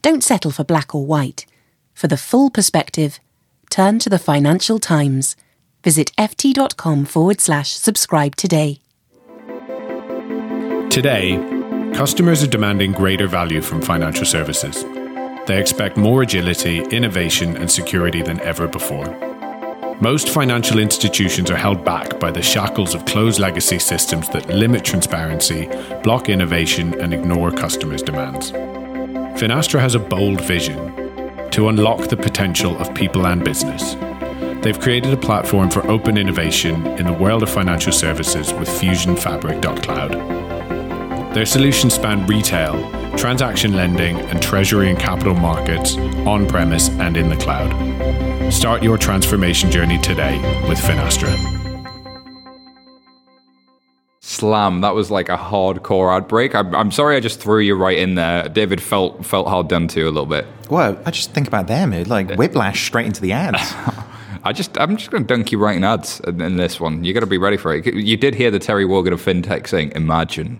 Don't 0.00 0.24
settle 0.24 0.50
for 0.50 0.64
black 0.64 0.94
or 0.94 1.04
white. 1.04 1.44
For 1.92 2.08
the 2.08 2.16
full 2.16 2.50
perspective, 2.50 3.20
turn 3.68 3.98
to 3.98 4.08
the 4.08 4.18
Financial 4.18 4.78
Times. 4.78 5.36
Visit 5.84 6.12
ft.com 6.16 7.04
forward 7.04 7.40
slash 7.40 7.72
subscribe 7.72 8.36
today. 8.36 8.80
Today, 10.88 11.36
customers 11.94 12.42
are 12.42 12.46
demanding 12.46 12.92
greater 12.92 13.26
value 13.26 13.60
from 13.60 13.82
financial 13.82 14.24
services. 14.24 14.84
They 15.46 15.60
expect 15.60 15.96
more 15.96 16.22
agility, 16.22 16.80
innovation, 16.90 17.56
and 17.56 17.70
security 17.70 18.22
than 18.22 18.40
ever 18.40 18.68
before. 18.68 19.06
Most 20.00 20.30
financial 20.30 20.78
institutions 20.78 21.50
are 21.50 21.56
held 21.56 21.84
back 21.84 22.18
by 22.18 22.30
the 22.30 22.40
shackles 22.40 22.94
of 22.94 23.04
closed 23.04 23.38
legacy 23.38 23.78
systems 23.78 24.28
that 24.30 24.48
limit 24.48 24.84
transparency, 24.84 25.68
block 26.02 26.28
innovation, 26.28 26.98
and 27.00 27.12
ignore 27.12 27.50
customers' 27.50 28.02
demands. 28.02 28.52
Finastra 29.40 29.80
has 29.80 29.94
a 29.94 29.98
bold 29.98 30.40
vision 30.40 30.78
to 31.50 31.68
unlock 31.68 32.08
the 32.08 32.16
potential 32.16 32.76
of 32.78 32.94
people 32.94 33.26
and 33.26 33.44
business. 33.44 33.94
They've 34.62 34.78
created 34.78 35.12
a 35.12 35.16
platform 35.16 35.70
for 35.70 35.86
open 35.90 36.18
innovation 36.18 36.86
in 36.98 37.06
the 37.06 37.12
world 37.12 37.42
of 37.42 37.50
financial 37.50 37.92
services 37.92 38.52
with 38.52 38.68
fusion 38.68 39.16
FusionFabric.cloud. 39.16 41.34
Their 41.34 41.46
solutions 41.46 41.94
span 41.94 42.26
retail, 42.26 42.74
transaction 43.20 43.74
lending, 43.74 44.16
and 44.16 44.42
treasury 44.42 44.88
and 44.88 44.98
capital 44.98 45.34
markets 45.34 45.94
on 46.26 46.48
premise 46.48 46.88
and 46.88 47.18
in 47.18 47.28
the 47.28 47.36
cloud. 47.36 47.70
Start 48.50 48.82
your 48.82 48.96
transformation 48.96 49.70
journey 49.70 49.98
today 49.98 50.38
with 50.66 50.78
Finastra. 50.78 51.30
Slam. 54.20 54.80
That 54.80 54.94
was 54.94 55.10
like 55.10 55.28
a 55.28 55.36
hardcore 55.36 56.16
ad 56.16 56.28
break. 56.28 56.54
I'm, 56.54 56.74
I'm 56.74 56.90
sorry 56.90 57.16
I 57.16 57.20
just 57.20 57.40
threw 57.40 57.60
you 57.60 57.74
right 57.74 57.98
in 57.98 58.14
there. 58.14 58.48
David 58.48 58.80
felt 58.80 59.26
felt 59.26 59.46
hard 59.48 59.68
done 59.68 59.86
to 59.88 60.04
a 60.04 60.12
little 60.12 60.24
bit. 60.24 60.46
Well, 60.70 60.98
I 61.04 61.10
just 61.10 61.32
think 61.32 61.46
about 61.46 61.66
them, 61.66 61.92
it 61.92 62.06
like 62.06 62.34
whiplash 62.36 62.86
straight 62.86 63.04
into 63.06 63.20
the 63.20 63.32
ads. 63.32 63.58
I 64.44 64.54
just, 64.54 64.78
I'm 64.78 64.96
just 64.96 65.10
going 65.10 65.24
to 65.24 65.28
dunk 65.28 65.52
you 65.52 65.58
right 65.58 65.76
in 65.76 65.84
ads 65.84 66.20
in, 66.20 66.40
in 66.40 66.56
this 66.56 66.80
one. 66.80 67.04
You 67.04 67.12
got 67.12 67.20
to 67.20 67.26
be 67.26 67.36
ready 67.36 67.58
for 67.58 67.74
it. 67.74 67.84
You 67.84 68.16
did 68.16 68.34
hear 68.34 68.50
the 68.50 68.58
Terry 68.58 68.86
Wogan 68.86 69.12
of 69.12 69.20
FinTech 69.20 69.66
saying, 69.66 69.92
"Imagine." 69.94 70.58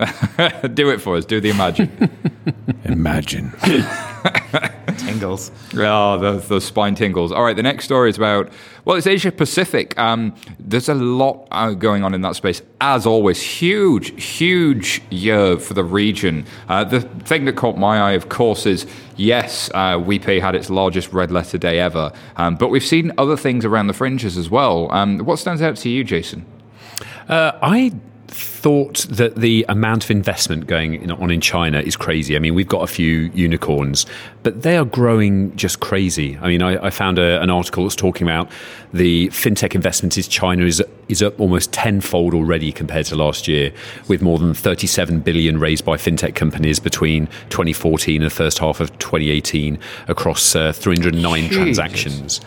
do 0.74 0.90
it 0.90 1.00
for 1.00 1.16
us. 1.16 1.24
Do 1.24 1.40
the 1.40 1.50
imagine. 1.50 1.90
Imagine. 2.84 3.52
Tingles. 4.96 5.50
Oh, 5.74 6.18
those, 6.18 6.48
those 6.48 6.64
spine 6.64 6.94
tingles. 6.94 7.32
All 7.32 7.44
right, 7.44 7.54
the 7.54 7.62
next 7.62 7.84
story 7.84 8.10
is 8.10 8.16
about, 8.16 8.50
well, 8.84 8.96
it's 8.96 9.06
Asia 9.06 9.30
Pacific. 9.30 9.98
Um, 9.98 10.34
there's 10.58 10.88
a 10.88 10.94
lot 10.94 11.46
uh, 11.50 11.72
going 11.72 12.02
on 12.02 12.14
in 12.14 12.22
that 12.22 12.36
space. 12.36 12.62
As 12.80 13.06
always, 13.06 13.42
huge, 13.42 14.22
huge 14.22 15.02
year 15.10 15.58
for 15.58 15.74
the 15.74 15.84
region. 15.84 16.46
Uh, 16.68 16.84
the 16.84 17.00
thing 17.00 17.44
that 17.44 17.56
caught 17.56 17.76
my 17.76 17.98
eye, 18.00 18.12
of 18.12 18.28
course, 18.28 18.66
is 18.66 18.86
yes, 19.16 19.70
uh, 19.74 19.98
WePay 19.98 20.40
had 20.40 20.54
its 20.54 20.70
largest 20.70 21.12
red 21.12 21.30
letter 21.30 21.58
day 21.58 21.78
ever, 21.78 22.12
um, 22.36 22.56
but 22.56 22.68
we've 22.68 22.84
seen 22.84 23.12
other 23.18 23.36
things 23.36 23.64
around 23.64 23.88
the 23.88 23.94
fringes 23.94 24.36
as 24.38 24.48
well. 24.50 24.90
Um, 24.92 25.18
what 25.18 25.38
stands 25.38 25.62
out 25.62 25.76
to 25.76 25.90
you, 25.90 26.04
Jason? 26.04 26.46
Uh, 27.28 27.52
I 27.62 27.92
thought 28.30 29.06
that 29.10 29.36
the 29.36 29.64
amount 29.68 30.04
of 30.04 30.10
investment 30.10 30.66
going 30.66 31.10
on 31.10 31.30
in 31.30 31.40
China 31.40 31.80
is 31.80 31.96
crazy. 31.96 32.36
I 32.36 32.38
mean, 32.38 32.54
we've 32.54 32.68
got 32.68 32.82
a 32.82 32.86
few 32.86 33.30
unicorns, 33.34 34.06
but 34.42 34.62
they 34.62 34.76
are 34.76 34.84
growing 34.84 35.54
just 35.56 35.80
crazy. 35.80 36.38
I 36.40 36.48
mean, 36.48 36.62
I, 36.62 36.86
I 36.86 36.90
found 36.90 37.18
a, 37.18 37.42
an 37.42 37.50
article 37.50 37.84
that's 37.84 37.96
talking 37.96 38.26
about 38.26 38.50
the 38.92 39.28
fintech 39.28 39.74
investment 39.74 40.16
in 40.16 40.22
China 40.24 40.64
is 40.64 40.82
is 41.08 41.22
up 41.22 41.40
almost 41.40 41.72
tenfold 41.72 42.34
already 42.34 42.70
compared 42.70 43.06
to 43.06 43.16
last 43.16 43.48
year, 43.48 43.72
with 44.06 44.22
more 44.22 44.38
than 44.38 44.54
37 44.54 45.20
billion 45.20 45.58
raised 45.58 45.84
by 45.84 45.96
fintech 45.96 46.36
companies 46.36 46.78
between 46.78 47.26
2014 47.48 48.22
and 48.22 48.30
the 48.30 48.34
first 48.34 48.58
half 48.58 48.78
of 48.80 48.96
2018 48.98 49.78
across 50.06 50.54
uh, 50.54 50.72
309 50.72 51.42
Jesus. 51.42 51.56
transactions. 51.56 52.40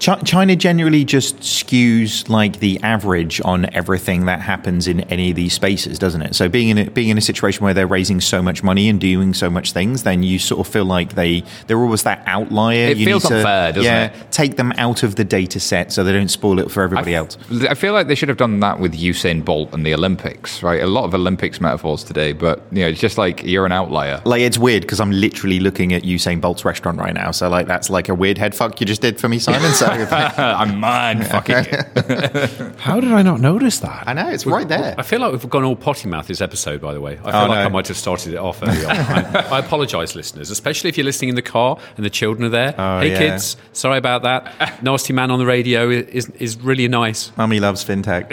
Chi- 0.00 0.20
China 0.20 0.54
generally 0.54 1.04
just 1.04 1.38
skews 1.38 2.28
like 2.28 2.60
the 2.60 2.80
average 2.82 3.40
on 3.44 3.72
everything 3.74 4.26
that 4.26 4.40
happens 4.40 4.86
in 4.86 5.00
any 5.02 5.30
of 5.30 5.36
these 5.36 5.52
spaces, 5.52 5.98
doesn't 5.98 6.22
it? 6.22 6.34
So 6.36 6.48
being 6.48 6.68
in 6.68 6.78
a, 6.78 6.90
being 6.90 7.08
in 7.08 7.18
a 7.18 7.22
situation 7.22 7.64
where 7.64 7.74
they're 7.74 7.86
raising 7.86 8.20
so 8.20 8.40
much 8.40 8.62
money 8.62 8.88
and 8.88 9.00
doing 9.00 9.34
so 9.34 9.50
much 9.50 9.72
things, 9.72 10.04
then 10.04 10.22
you 10.22 10.38
sort 10.38 10.64
of 10.64 10.72
feel 10.72 10.84
like 10.84 11.14
they 11.14 11.42
they're 11.66 11.80
always 11.80 12.04
that 12.04 12.22
outlier. 12.26 12.88
It 12.88 12.98
you 12.98 13.06
feels 13.06 13.24
need 13.24 13.30
to, 13.30 13.36
unfair, 13.38 13.72
doesn't 13.72 13.84
yeah, 13.84 14.04
it? 14.06 14.30
take 14.30 14.56
them 14.56 14.72
out 14.78 15.02
of 15.02 15.16
the 15.16 15.24
data 15.24 15.58
set 15.58 15.92
so 15.92 16.04
they 16.04 16.12
don't 16.12 16.28
spoil 16.28 16.60
it 16.60 16.70
for 16.70 16.82
everybody 16.82 17.14
else. 17.14 17.36
I 17.68 17.74
feel 17.74 17.92
like 17.92 18.06
they 18.06 18.14
should 18.14 18.28
have 18.28 18.38
done 18.38 18.60
that 18.60 18.78
with 18.78 18.94
Usain 18.94 19.44
Bolt 19.44 19.72
and 19.74 19.84
the 19.84 19.94
Olympics, 19.94 20.62
right? 20.62 20.80
A 20.80 20.86
lot 20.86 21.04
of 21.04 21.14
Olympics 21.14 21.60
metaphors 21.60 22.04
today, 22.04 22.32
but 22.32 22.62
you 22.70 22.82
know, 22.82 22.88
it's 22.88 23.00
just 23.00 23.18
like 23.18 23.42
you're 23.42 23.66
an 23.66 23.72
outlier. 23.72 24.22
Like 24.24 24.42
it's 24.42 24.58
weird 24.58 24.82
because 24.82 25.00
I'm 25.00 25.10
literally 25.10 25.58
looking 25.58 25.92
at 25.92 26.04
Usain 26.04 26.40
Bolt's 26.40 26.64
restaurant 26.64 26.98
right 26.98 27.14
now. 27.14 27.32
So 27.32 27.48
like 27.48 27.66
that's 27.66 27.90
like 27.90 28.08
a 28.08 28.14
weird 28.14 28.38
head 28.38 28.54
fuck 28.54 28.80
you 28.80 28.86
just 28.86 29.02
did 29.02 29.18
for 29.18 29.28
me, 29.28 29.40
Simon. 29.40 29.72
So 29.72 29.87
I'm 30.38 30.78
mind 30.80 31.26
fucking 31.26 31.56
it. 31.58 32.74
How 32.78 33.00
did 33.00 33.12
I 33.12 33.22
not 33.22 33.40
notice 33.40 33.78
that? 33.80 34.04
I 34.06 34.12
know 34.12 34.28
it's 34.28 34.46
right 34.46 34.68
there. 34.68 34.94
I 34.98 35.02
feel 35.02 35.20
like 35.20 35.32
we've 35.32 35.48
gone 35.48 35.64
all 35.64 35.76
potty 35.76 36.08
mouth 36.08 36.26
this 36.26 36.40
episode, 36.40 36.80
by 36.80 36.92
the 36.94 37.00
way. 37.00 37.12
I 37.12 37.16
feel 37.16 37.26
Oh, 37.28 37.46
like 37.46 37.58
no. 37.58 37.64
I 37.64 37.68
might 37.68 37.88
have 37.88 37.96
started 37.96 38.34
it 38.34 38.38
off 38.38 38.62
early 38.62 38.84
on. 38.84 38.90
I, 38.96 39.48
I 39.52 39.58
apologise, 39.60 40.14
listeners, 40.14 40.50
especially 40.50 40.88
if 40.88 40.96
you're 40.98 41.04
listening 41.04 41.30
in 41.30 41.34
the 41.34 41.42
car 41.42 41.78
and 41.96 42.04
the 42.04 42.10
children 42.10 42.44
are 42.46 42.50
there. 42.50 42.74
Oh, 42.76 43.00
hey, 43.00 43.10
yeah. 43.12 43.18
kids, 43.18 43.56
sorry 43.72 43.98
about 43.98 44.22
that. 44.22 44.82
Nasty 44.82 45.12
man 45.12 45.30
on 45.30 45.38
the 45.38 45.46
radio 45.46 45.88
is, 45.90 46.28
is 46.30 46.58
really 46.60 46.86
nice. 46.88 47.32
Mummy 47.36 47.60
loves 47.60 47.84
fintech. 47.84 48.28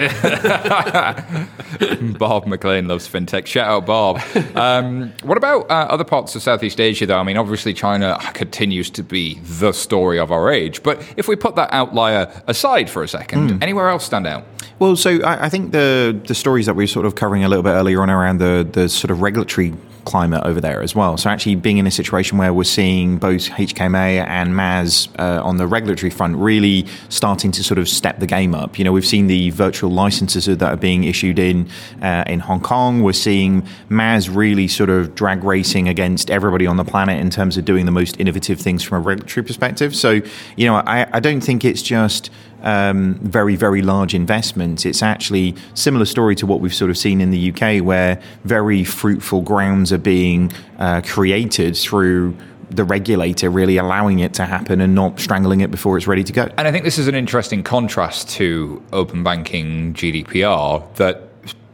Bob 2.18 2.48
McLean 2.48 2.88
loves 2.88 3.08
fintech. 3.08 3.46
Shout 3.46 3.68
out, 3.68 3.86
Bob. 3.86 4.20
Um, 4.56 5.14
what 5.24 5.38
about 5.38 5.70
uh, 5.70 5.88
other 5.90 6.04
parts 6.04 6.36
of 6.36 6.42
Southeast 6.42 6.80
Asia, 6.80 7.06
though? 7.06 7.18
I 7.20 7.24
mean, 7.24 7.38
obviously, 7.38 7.74
China 7.74 8.18
continues 8.34 8.90
to 8.92 9.04
be 9.04 9.40
the 9.42 9.72
story 9.72 10.20
of 10.20 10.32
our 10.32 10.52
age. 10.52 10.84
But 10.84 11.02
if 11.18 11.28
we 11.28 11.36
put 11.46 11.56
that 11.56 11.72
outlier 11.72 12.24
aside 12.48 12.90
for 12.90 13.04
a 13.04 13.08
second, 13.08 13.52
hmm. 13.52 13.64
anywhere 13.64 13.88
else 13.90 14.04
stand 14.04 14.26
out? 14.26 14.44
Well, 14.80 14.96
so 14.96 15.22
I, 15.22 15.46
I 15.46 15.50
think 15.50 15.72
the 15.72 16.20
the 16.28 16.34
stories 16.34 16.66
that 16.66 16.76
we 16.76 16.84
were 16.84 16.88
sort 16.88 17.06
of 17.06 17.14
covering 17.14 17.44
a 17.44 17.50
little 17.50 17.64
bit 17.64 17.76
earlier 17.82 18.02
on 18.02 18.10
around 18.10 18.40
the 18.40 18.68
the 18.70 18.90
sort 18.90 19.12
of 19.12 19.22
regulatory 19.22 19.74
climate 20.06 20.44
over 20.46 20.62
there 20.62 20.82
as 20.82 20.96
well. 20.96 21.18
So 21.18 21.30
actually 21.30 21.56
being 21.56 21.78
in 21.78 21.88
a 21.88 21.92
situation 21.92 22.38
where 22.38 22.54
we're 22.54 22.64
seeing 22.64 23.18
both 23.18 23.50
HKMA 23.50 24.26
and 24.26 24.56
MAS 24.56 25.10
uh, 25.20 25.42
on 25.44 25.58
the 25.58 25.68
regulatory 25.68 26.10
front 26.10 26.38
really 26.38 26.86
starting 27.10 27.52
to 27.52 27.64
sort 27.64 27.78
of 27.78 27.90
step 27.90 28.20
the 28.20 28.28
game 28.28 28.56
up. 28.56 28.78
You 28.78 28.86
know, 28.86 28.92
we've 28.92 29.06
seen 29.06 29.28
the 29.28 29.50
virtual 29.50 29.90
licenses 29.90 30.46
that 30.46 30.62
are 30.62 30.78
being 30.78 31.04
issued 31.04 31.40
in 31.40 31.68
uh, 32.02 32.24
in 32.28 32.40
Hong 32.40 32.62
Kong. 32.62 33.02
We're 33.02 33.14
seeing 33.14 33.68
MAS 33.90 34.30
really 34.30 34.68
sort 34.68 34.90
of 34.90 35.16
drag 35.16 35.44
racing 35.44 35.90
against 35.90 36.30
everybody 36.30 36.68
on 36.68 36.78
the 36.78 36.86
planet 36.86 37.20
in 37.20 37.30
terms 37.30 37.58
of 37.58 37.66
doing 37.66 37.86
the 37.86 37.92
most 37.92 38.20
innovative 38.20 38.60
things 38.60 38.84
from 38.84 38.98
a 39.00 39.02
regulatory 39.02 39.44
perspective. 39.44 39.96
So, 39.96 40.22
you 40.56 40.66
know, 40.66 40.76
I, 40.76 41.08
I 41.12 41.20
don't 41.20 41.42
think 41.42 41.66
it's 41.66 41.82
just 41.82 42.30
um, 42.64 43.16
very, 43.16 43.56
very 43.56 43.82
large 43.82 44.14
investments. 44.14 44.86
It's 44.86 45.04
actually 45.04 45.56
similar 45.74 46.06
story 46.06 46.36
to 46.36 46.46
what 46.46 46.60
we've 46.62 46.74
sort 46.74 46.90
of 46.92 46.98
seen 46.98 47.22
in 47.22 47.32
the 47.32 47.52
UK, 47.52 47.84
where 47.84 48.22
very 48.44 48.84
fruitful 48.84 49.42
grounds 49.42 49.92
are 49.94 49.98
being 49.98 50.52
uh, 50.80 51.02
created 51.06 51.76
through 51.76 52.36
the 52.70 52.84
regulator 52.84 53.50
really 53.50 53.78
allowing 53.78 54.20
it 54.20 54.34
to 54.34 54.46
happen 54.46 54.82
and 54.82 54.96
not 54.96 55.20
strangling 55.20 55.62
it 55.62 55.72
before 55.72 55.98
it's 55.98 56.08
ready 56.08 56.24
to 56.24 56.34
go. 56.34 56.50
And 56.58 56.68
I 56.68 56.72
think 56.72 56.84
this 56.84 56.98
is 56.98 57.08
an 57.08 57.16
interesting 57.16 57.64
contrast 57.64 58.30
to 58.32 58.84
open 58.92 59.24
banking 59.24 59.94
GDPR 59.94 60.96
that 60.96 61.30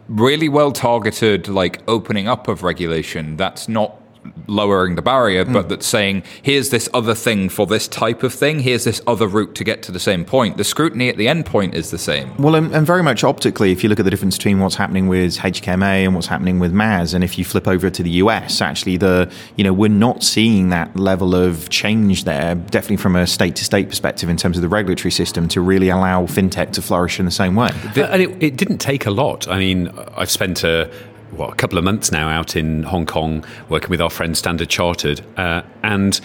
really 0.07 0.49
well 0.49 0.71
targeted, 0.71 1.47
like 1.47 1.81
opening 1.87 2.27
up 2.27 2.47
of 2.47 2.63
regulation 2.63 3.37
that's 3.37 3.69
not 3.69 4.00
lowering 4.47 4.95
the 4.95 5.01
barrier, 5.01 5.45
but 5.45 5.65
mm. 5.65 5.69
that's 5.69 5.87
saying, 5.87 6.23
here's 6.41 6.69
this 6.69 6.89
other 6.93 7.15
thing 7.15 7.49
for 7.49 7.65
this 7.65 7.87
type 7.87 8.23
of 8.23 8.33
thing, 8.33 8.59
here's 8.59 8.83
this 8.83 9.01
other 9.07 9.27
route 9.27 9.55
to 9.55 9.63
get 9.63 9.81
to 9.83 9.91
the 9.91 9.99
same 9.99 10.25
point. 10.25 10.57
The 10.57 10.63
scrutiny 10.63 11.09
at 11.09 11.17
the 11.17 11.27
end 11.27 11.45
point 11.45 11.73
is 11.73 11.91
the 11.91 11.97
same. 11.97 12.35
Well, 12.37 12.55
and, 12.55 12.73
and 12.73 12.85
very 12.85 13.03
much 13.03 13.23
optically, 13.23 13.71
if 13.71 13.83
you 13.83 13.89
look 13.89 13.99
at 13.99 14.05
the 14.05 14.11
difference 14.11 14.37
between 14.37 14.59
what's 14.59 14.75
happening 14.75 15.07
with 15.07 15.37
HKMA 15.37 16.05
and 16.05 16.15
what's 16.15 16.27
happening 16.27 16.59
with 16.59 16.71
MAS, 16.71 17.13
and 17.13 17.23
if 17.23 17.37
you 17.37 17.45
flip 17.45 17.67
over 17.67 17.89
to 17.89 18.03
the 18.03 18.11
US, 18.11 18.61
actually, 18.61 18.97
the 18.97 19.31
you 19.55 19.63
know 19.63 19.73
we're 19.73 19.89
not 19.89 20.23
seeing 20.23 20.69
that 20.69 20.95
level 20.95 21.35
of 21.35 21.69
change 21.69 22.23
there. 22.23 22.55
Definitely 22.55 22.97
from 22.97 23.15
a 23.15 23.25
state 23.27 23.55
to 23.57 23.65
state 23.65 23.89
perspective 23.89 24.29
in 24.29 24.37
terms 24.37 24.57
of 24.57 24.61
the 24.61 24.69
regulatory 24.69 25.11
system 25.11 25.47
to 25.49 25.61
really 25.61 25.89
allow 25.89 26.25
fintech 26.25 26.71
to 26.73 26.81
flourish 26.81 27.19
in 27.19 27.25
the 27.25 27.31
same 27.31 27.55
way. 27.55 27.71
and 27.95 28.21
it, 28.21 28.43
it 28.43 28.55
didn't 28.57 28.79
take 28.79 29.05
a 29.05 29.11
lot. 29.11 29.47
I 29.47 29.57
mean, 29.57 29.91
I've 30.15 30.31
spent 30.31 30.63
a, 30.63 30.91
what, 31.31 31.51
a 31.51 31.55
couple 31.55 31.77
of 31.77 31.83
months 31.83 32.11
now 32.11 32.29
out 32.29 32.55
in 32.55 32.83
Hong 32.83 33.05
Kong 33.05 33.45
working 33.69 33.89
with 33.89 34.01
our 34.01 34.09
friend 34.09 34.37
Standard 34.37 34.69
Chartered, 34.69 35.21
uh, 35.37 35.63
and 35.83 36.19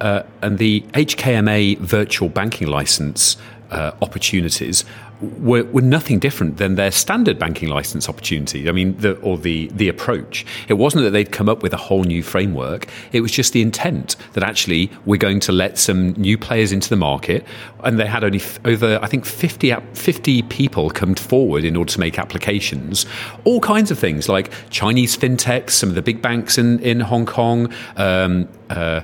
uh, 0.00 0.22
and 0.42 0.58
the 0.58 0.80
HKMA 0.94 1.78
virtual 1.78 2.28
banking 2.28 2.68
license 2.68 3.36
uh, 3.70 3.92
opportunities 4.02 4.84
were, 5.20 5.64
were 5.64 5.82
nothing 5.82 6.18
different 6.18 6.56
than 6.56 6.76
their 6.76 6.90
standard 6.90 7.38
banking 7.38 7.68
license 7.68 8.08
opportunity. 8.08 8.68
I 8.68 8.72
mean, 8.72 8.96
the, 8.98 9.16
or 9.18 9.36
the 9.36 9.68
the 9.68 9.88
approach. 9.88 10.46
It 10.68 10.74
wasn't 10.74 11.04
that 11.04 11.10
they'd 11.10 11.30
come 11.30 11.48
up 11.48 11.62
with 11.62 11.72
a 11.72 11.76
whole 11.76 12.04
new 12.04 12.22
framework. 12.22 12.86
It 13.12 13.20
was 13.20 13.30
just 13.30 13.52
the 13.52 13.62
intent 13.62 14.16
that 14.32 14.42
actually 14.42 14.90
we're 15.04 15.18
going 15.18 15.40
to 15.40 15.52
let 15.52 15.78
some 15.78 16.12
new 16.12 16.38
players 16.38 16.72
into 16.72 16.88
the 16.88 16.96
market, 16.96 17.44
and 17.84 17.98
they 17.98 18.06
had 18.06 18.24
only 18.24 18.40
f- 18.40 18.58
over 18.64 18.98
I 19.02 19.06
think 19.06 19.26
50, 19.26 19.74
50 19.92 20.42
people 20.42 20.90
come 20.90 21.14
forward 21.14 21.64
in 21.64 21.76
order 21.76 21.92
to 21.92 22.00
make 22.00 22.18
applications. 22.18 23.06
All 23.44 23.60
kinds 23.60 23.90
of 23.90 23.98
things 23.98 24.28
like 24.28 24.50
Chinese 24.70 25.16
fintechs, 25.16 25.70
some 25.70 25.90
of 25.90 25.94
the 25.94 26.02
big 26.02 26.22
banks 26.22 26.58
in 26.58 26.78
in 26.80 27.00
Hong 27.00 27.26
Kong. 27.26 27.72
Um, 27.96 28.48
uh, 28.70 29.02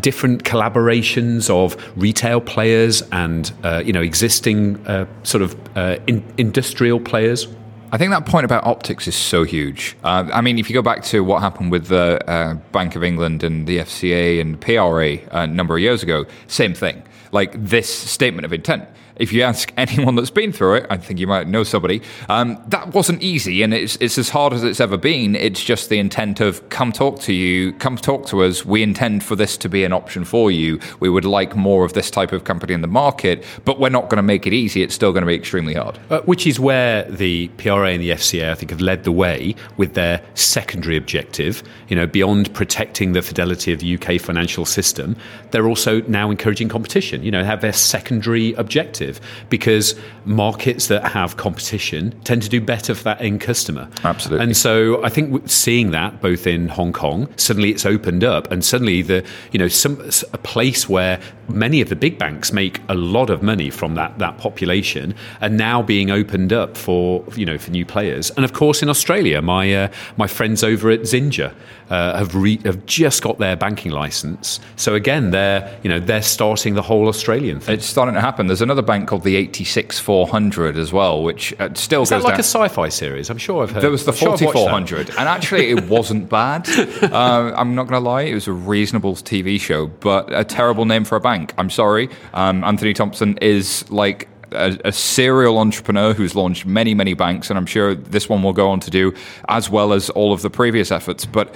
different 0.00 0.44
collaborations 0.44 1.50
of 1.50 1.76
retail 1.96 2.40
players 2.40 3.02
and 3.12 3.52
uh, 3.64 3.82
you 3.84 3.92
know 3.92 4.02
existing 4.02 4.84
uh, 4.86 5.06
sort 5.22 5.42
of 5.42 5.56
uh, 5.76 5.98
in, 6.06 6.24
industrial 6.38 7.00
players. 7.00 7.46
I 7.92 7.98
think 7.98 8.12
that 8.12 8.24
point 8.24 8.44
about 8.44 8.64
optics 8.64 9.08
is 9.08 9.16
so 9.16 9.42
huge. 9.42 9.96
Uh, 10.04 10.30
I 10.32 10.40
mean, 10.42 10.58
if 10.58 10.70
you 10.70 10.74
go 10.74 10.82
back 10.82 11.02
to 11.04 11.24
what 11.24 11.42
happened 11.42 11.72
with 11.72 11.88
the 11.88 12.20
uh, 12.30 12.54
Bank 12.70 12.94
of 12.94 13.02
England 13.02 13.42
and 13.42 13.66
the 13.66 13.78
FCA 13.78 14.40
and 14.40 14.60
PRA 14.60 15.18
a 15.36 15.46
number 15.48 15.74
of 15.74 15.80
years 15.80 16.02
ago, 16.02 16.24
same 16.46 16.72
thing. 16.72 17.02
Like 17.32 17.52
this 17.54 17.92
statement 17.92 18.44
of 18.44 18.52
intent. 18.52 18.88
If 19.20 19.32
you 19.32 19.42
ask 19.42 19.72
anyone 19.76 20.16
that's 20.16 20.30
been 20.30 20.50
through 20.50 20.76
it, 20.76 20.86
I 20.90 20.96
think 20.96 21.20
you 21.20 21.26
might 21.26 21.46
know 21.46 21.62
somebody. 21.62 22.02
Um, 22.28 22.60
that 22.68 22.94
wasn't 22.94 23.22
easy, 23.22 23.62
and 23.62 23.72
it's 23.72 23.96
it's 23.96 24.18
as 24.18 24.30
hard 24.30 24.52
as 24.52 24.64
it's 24.64 24.80
ever 24.80 24.96
been. 24.96 25.36
It's 25.36 25.62
just 25.62 25.90
the 25.90 25.98
intent 25.98 26.40
of 26.40 26.66
come 26.70 26.90
talk 26.90 27.20
to 27.20 27.32
you, 27.32 27.72
come 27.74 27.96
talk 27.96 28.26
to 28.28 28.42
us. 28.42 28.64
We 28.64 28.82
intend 28.82 29.22
for 29.22 29.36
this 29.36 29.56
to 29.58 29.68
be 29.68 29.84
an 29.84 29.92
option 29.92 30.24
for 30.24 30.50
you. 30.50 30.80
We 30.98 31.10
would 31.10 31.26
like 31.26 31.54
more 31.54 31.84
of 31.84 31.92
this 31.92 32.10
type 32.10 32.32
of 32.32 32.44
company 32.44 32.72
in 32.72 32.80
the 32.80 32.88
market, 32.88 33.44
but 33.64 33.78
we're 33.78 33.90
not 33.90 34.04
going 34.04 34.16
to 34.16 34.22
make 34.22 34.46
it 34.46 34.54
easy. 34.54 34.82
It's 34.82 34.94
still 34.94 35.12
going 35.12 35.22
to 35.22 35.26
be 35.26 35.34
extremely 35.34 35.74
hard. 35.74 35.98
Uh, 36.08 36.22
which 36.22 36.46
is 36.46 36.58
where 36.58 37.04
the 37.04 37.48
PRA 37.58 37.90
and 37.90 38.02
the 38.02 38.10
FCA, 38.10 38.50
I 38.50 38.54
think, 38.54 38.70
have 38.70 38.80
led 38.80 39.04
the 39.04 39.12
way 39.12 39.54
with 39.76 39.94
their 39.94 40.22
secondary 40.34 40.96
objective. 40.96 41.62
You 41.88 41.96
know, 41.96 42.06
beyond 42.06 42.54
protecting 42.54 43.12
the 43.12 43.20
fidelity 43.20 43.72
of 43.72 43.80
the 43.80 43.94
UK 43.96 44.18
financial 44.18 44.64
system, 44.64 45.16
they're 45.50 45.68
also 45.68 46.00
now 46.02 46.30
encouraging 46.30 46.70
competition. 46.70 47.22
You 47.22 47.30
know, 47.30 47.44
have 47.44 47.60
their 47.60 47.74
secondary 47.74 48.54
objective 48.54 49.09
because 49.48 49.94
markets 50.24 50.88
that 50.88 51.04
have 51.04 51.36
competition 51.36 52.12
tend 52.24 52.42
to 52.42 52.48
do 52.48 52.60
better 52.60 52.94
for 52.94 53.04
that 53.04 53.20
end 53.20 53.40
customer. 53.40 53.88
Absolutely. 54.04 54.44
And 54.44 54.56
so 54.56 55.02
I 55.02 55.08
think 55.08 55.48
seeing 55.48 55.90
that 55.92 56.20
both 56.20 56.46
in 56.46 56.68
Hong 56.68 56.92
Kong, 56.92 57.28
suddenly 57.36 57.70
it's 57.70 57.86
opened 57.86 58.22
up, 58.22 58.50
and 58.52 58.64
suddenly 58.64 59.02
the 59.02 59.24
you 59.52 59.58
know 59.58 59.68
some 59.68 60.00
a 60.32 60.38
place 60.38 60.88
where 60.88 61.20
many 61.48 61.80
of 61.80 61.88
the 61.88 61.96
big 61.96 62.18
banks 62.18 62.52
make 62.52 62.80
a 62.88 62.94
lot 62.94 63.30
of 63.30 63.42
money 63.42 63.70
from 63.70 63.94
that 63.94 64.18
that 64.18 64.38
population, 64.38 65.14
are 65.40 65.48
now 65.48 65.82
being 65.82 66.10
opened 66.10 66.52
up 66.52 66.76
for 66.76 67.24
you 67.34 67.46
know 67.46 67.58
for 67.58 67.70
new 67.70 67.84
players. 67.84 68.30
And 68.32 68.44
of 68.44 68.52
course, 68.52 68.82
in 68.82 68.88
Australia, 68.88 69.42
my 69.42 69.72
uh, 69.74 69.88
my 70.16 70.26
friends 70.26 70.62
over 70.62 70.90
at 70.90 71.00
Xinja 71.00 71.54
uh, 71.90 72.18
have 72.18 72.34
re- 72.34 72.60
have 72.64 72.84
just 72.86 73.22
got 73.22 73.38
their 73.38 73.56
banking 73.56 73.92
license. 73.92 74.60
So 74.76 74.94
again, 74.94 75.30
they're 75.30 75.78
you 75.82 75.90
know 75.90 76.00
they're 76.00 76.22
starting 76.22 76.74
the 76.74 76.82
whole 76.82 77.08
Australian 77.08 77.60
thing. 77.60 77.74
It's 77.74 77.86
starting 77.86 78.14
to 78.14 78.20
happen. 78.20 78.46
There's 78.46 78.62
another 78.62 78.82
bank 78.90 79.08
called 79.08 79.22
the 79.22 79.36
86400 79.36 80.76
as 80.76 80.92
well, 80.92 81.22
which 81.22 81.54
uh, 81.60 81.68
still 81.74 82.02
Is 82.02 82.08
that 82.08 82.22
like 82.24 82.32
down. 82.34 82.40
a 82.40 82.42
sci-fi 82.42 82.88
series? 82.88 83.30
I'm 83.30 83.38
sure 83.38 83.62
I've 83.62 83.70
heard. 83.70 83.82
There 83.84 83.90
was 83.90 84.04
the 84.04 84.10
I'm 84.10 84.16
sure 84.16 84.32
I've 84.32 84.40
4400, 84.40 85.10
and 85.10 85.28
actually, 85.28 85.70
it 85.70 85.88
wasn't 85.88 86.28
bad. 86.28 86.68
Uh, 87.10 87.52
I'm 87.56 87.74
not 87.74 87.84
going 87.88 88.00
to 88.02 88.08
lie, 88.08 88.22
it 88.22 88.34
was 88.34 88.46
a 88.46 88.52
reasonable 88.52 89.14
TV 89.14 89.60
show, 89.60 89.86
but 89.86 90.32
a 90.32 90.44
terrible 90.44 90.84
name 90.84 91.04
for 91.04 91.16
a 91.16 91.20
bank. 91.20 91.52
I'm 91.58 91.70
sorry. 91.70 92.08
Um, 92.34 92.62
Anthony 92.62 92.94
Thompson 92.94 93.36
is 93.38 93.90
like 93.90 94.28
a, 94.52 94.78
a 94.84 94.92
serial 94.92 95.58
entrepreneur 95.58 96.12
who's 96.12 96.34
launched 96.34 96.66
many, 96.66 96.94
many 96.94 97.14
banks, 97.14 97.50
and 97.50 97.58
I'm 97.58 97.66
sure 97.66 97.94
this 97.94 98.28
one 98.28 98.42
will 98.42 98.52
go 98.52 98.70
on 98.70 98.80
to 98.80 98.90
do 98.90 99.12
as 99.48 99.70
well 99.70 99.92
as 99.92 100.10
all 100.10 100.32
of 100.32 100.42
the 100.42 100.50
previous 100.50 100.90
efforts. 100.90 101.26
But 101.26 101.54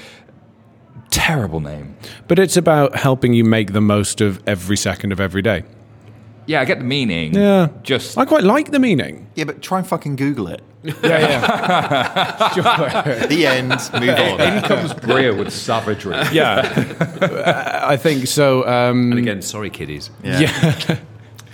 terrible 1.11 1.61
name. 1.61 1.97
But 2.27 2.39
it's 2.39 2.57
about 2.57 2.97
helping 2.97 3.35
you 3.35 3.45
make 3.45 3.73
the 3.73 3.81
most 3.81 4.21
of 4.21 4.43
every 4.47 4.77
second 4.77 5.13
of 5.13 5.21
every 5.21 5.43
day. 5.43 5.65
Yeah, 6.47 6.61
I 6.61 6.65
get 6.65 6.79
the 6.79 6.85
meaning. 6.85 7.35
Yeah. 7.35 7.69
Just 7.83 8.19
I 8.19 8.25
quite 8.25 8.45
like 8.45 8.71
the 8.71 8.79
meaning. 8.79 9.27
Yeah, 9.35 9.45
but 9.45 9.63
try 9.63 9.79
and 9.79 9.87
fucking 9.87 10.17
Google 10.17 10.49
it. 10.49 10.63
Yeah, 10.83 10.93
yeah. 11.03 12.53
sure. 12.55 13.27
The 13.27 13.47
end. 13.47 13.71
Move 13.71 14.19
on. 14.19 14.41
in 14.41 14.63
comes 14.65 14.93
Brear 14.93 15.35
with 15.35 15.51
savagery. 15.53 16.17
Yeah. 16.33 17.83
I 17.87 17.97
think 17.97 18.27
so. 18.27 18.67
Um, 18.67 19.11
And 19.13 19.19
again, 19.19 19.41
sorry, 19.43 19.71
kiddies. 19.71 20.11
yeah. 20.23 20.99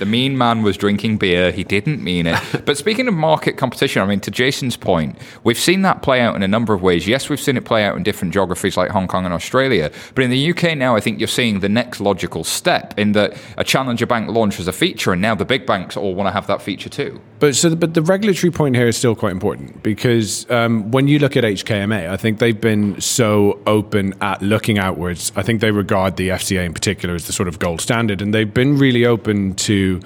The 0.00 0.06
mean 0.06 0.38
man 0.38 0.62
was 0.62 0.78
drinking 0.78 1.18
beer. 1.18 1.52
He 1.52 1.62
didn't 1.62 2.02
mean 2.02 2.26
it. 2.26 2.40
But 2.64 2.78
speaking 2.78 3.06
of 3.06 3.12
market 3.12 3.58
competition, 3.58 4.00
I 4.00 4.06
mean, 4.06 4.20
to 4.20 4.30
Jason's 4.30 4.76
point, 4.76 5.18
we've 5.44 5.58
seen 5.58 5.82
that 5.82 6.00
play 6.00 6.22
out 6.22 6.34
in 6.36 6.42
a 6.42 6.48
number 6.48 6.72
of 6.72 6.80
ways. 6.80 7.06
Yes, 7.06 7.28
we've 7.28 7.40
seen 7.40 7.58
it 7.58 7.66
play 7.66 7.84
out 7.84 7.96
in 7.98 8.02
different 8.02 8.32
geographies 8.32 8.78
like 8.78 8.90
Hong 8.92 9.06
Kong 9.06 9.26
and 9.26 9.34
Australia. 9.34 9.92
But 10.14 10.24
in 10.24 10.30
the 10.30 10.50
UK 10.52 10.74
now, 10.74 10.96
I 10.96 11.00
think 11.00 11.18
you're 11.18 11.28
seeing 11.28 11.60
the 11.60 11.68
next 11.68 12.00
logical 12.00 12.44
step 12.44 12.98
in 12.98 13.12
that 13.12 13.36
a 13.58 13.64
challenger 13.64 14.06
bank 14.06 14.30
launches 14.30 14.66
a 14.66 14.72
feature, 14.72 15.12
and 15.12 15.20
now 15.20 15.34
the 15.34 15.44
big 15.44 15.66
banks 15.66 15.98
all 15.98 16.14
want 16.14 16.28
to 16.28 16.32
have 16.32 16.46
that 16.46 16.62
feature 16.62 16.88
too. 16.88 17.20
But 17.40 17.57
so, 17.57 17.74
but 17.74 17.94
the 17.94 18.03
regulatory 18.03 18.50
point 18.50 18.76
here 18.76 18.87
is 18.87 18.98
still 18.98 19.16
quite 19.16 19.33
important 19.33 19.83
because 19.83 20.48
um, 20.50 20.90
when 20.90 21.09
you 21.09 21.18
look 21.18 21.38
at 21.38 21.44
HKMA, 21.44 22.11
I 22.11 22.18
think 22.18 22.38
they've 22.38 22.61
been 22.61 23.00
so 23.00 23.59
open 23.66 24.14
at 24.20 24.42
looking 24.42 24.79
outwards. 24.79 25.33
I 25.35 25.42
think 25.42 25.62
they 25.62 25.70
regard 25.70 26.16
the 26.16 26.29
FCA 26.29 26.66
in 26.66 26.74
particular 26.74 27.14
as 27.14 27.26
the 27.26 27.33
sort 27.33 27.48
of 27.48 27.59
gold 27.59 27.81
standard, 27.81 28.20
and 28.20 28.35
they've 28.35 28.53
been 28.53 28.79
really 28.79 29.05
open 29.05 29.55
to. 29.55 30.00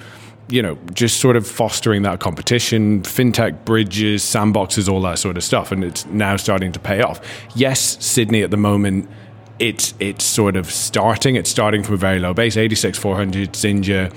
You 0.47 0.61
know, 0.61 0.77
just 0.93 1.19
sort 1.19 1.37
of 1.37 1.47
fostering 1.47 2.03
that 2.03 2.19
competition, 2.19 3.01
fintech 3.01 3.65
bridges, 3.65 4.21
sandboxes, 4.21 4.87
all 4.87 5.01
that 5.01 5.17
sort 5.17 5.37
of 5.37 5.43
stuff, 5.43 5.71
and 5.71 5.83
it's 5.83 6.05
now 6.05 6.37
starting 6.37 6.71
to 6.73 6.79
pay 6.79 7.01
off. 7.01 7.19
Yes, 7.55 7.97
Sydney 7.99 8.43
at 8.43 8.51
the 8.51 8.57
moment, 8.57 9.09
it's 9.57 9.95
it's 9.99 10.23
sort 10.23 10.55
of 10.55 10.71
starting. 10.71 11.35
It's 11.35 11.49
starting 11.49 11.81
from 11.81 11.95
a 11.95 11.97
very 11.97 12.19
low 12.19 12.35
base, 12.35 12.57
eighty 12.57 12.75
six 12.75 12.99
four 12.99 13.15
hundred 13.15 13.53
Xinja. 13.53 14.15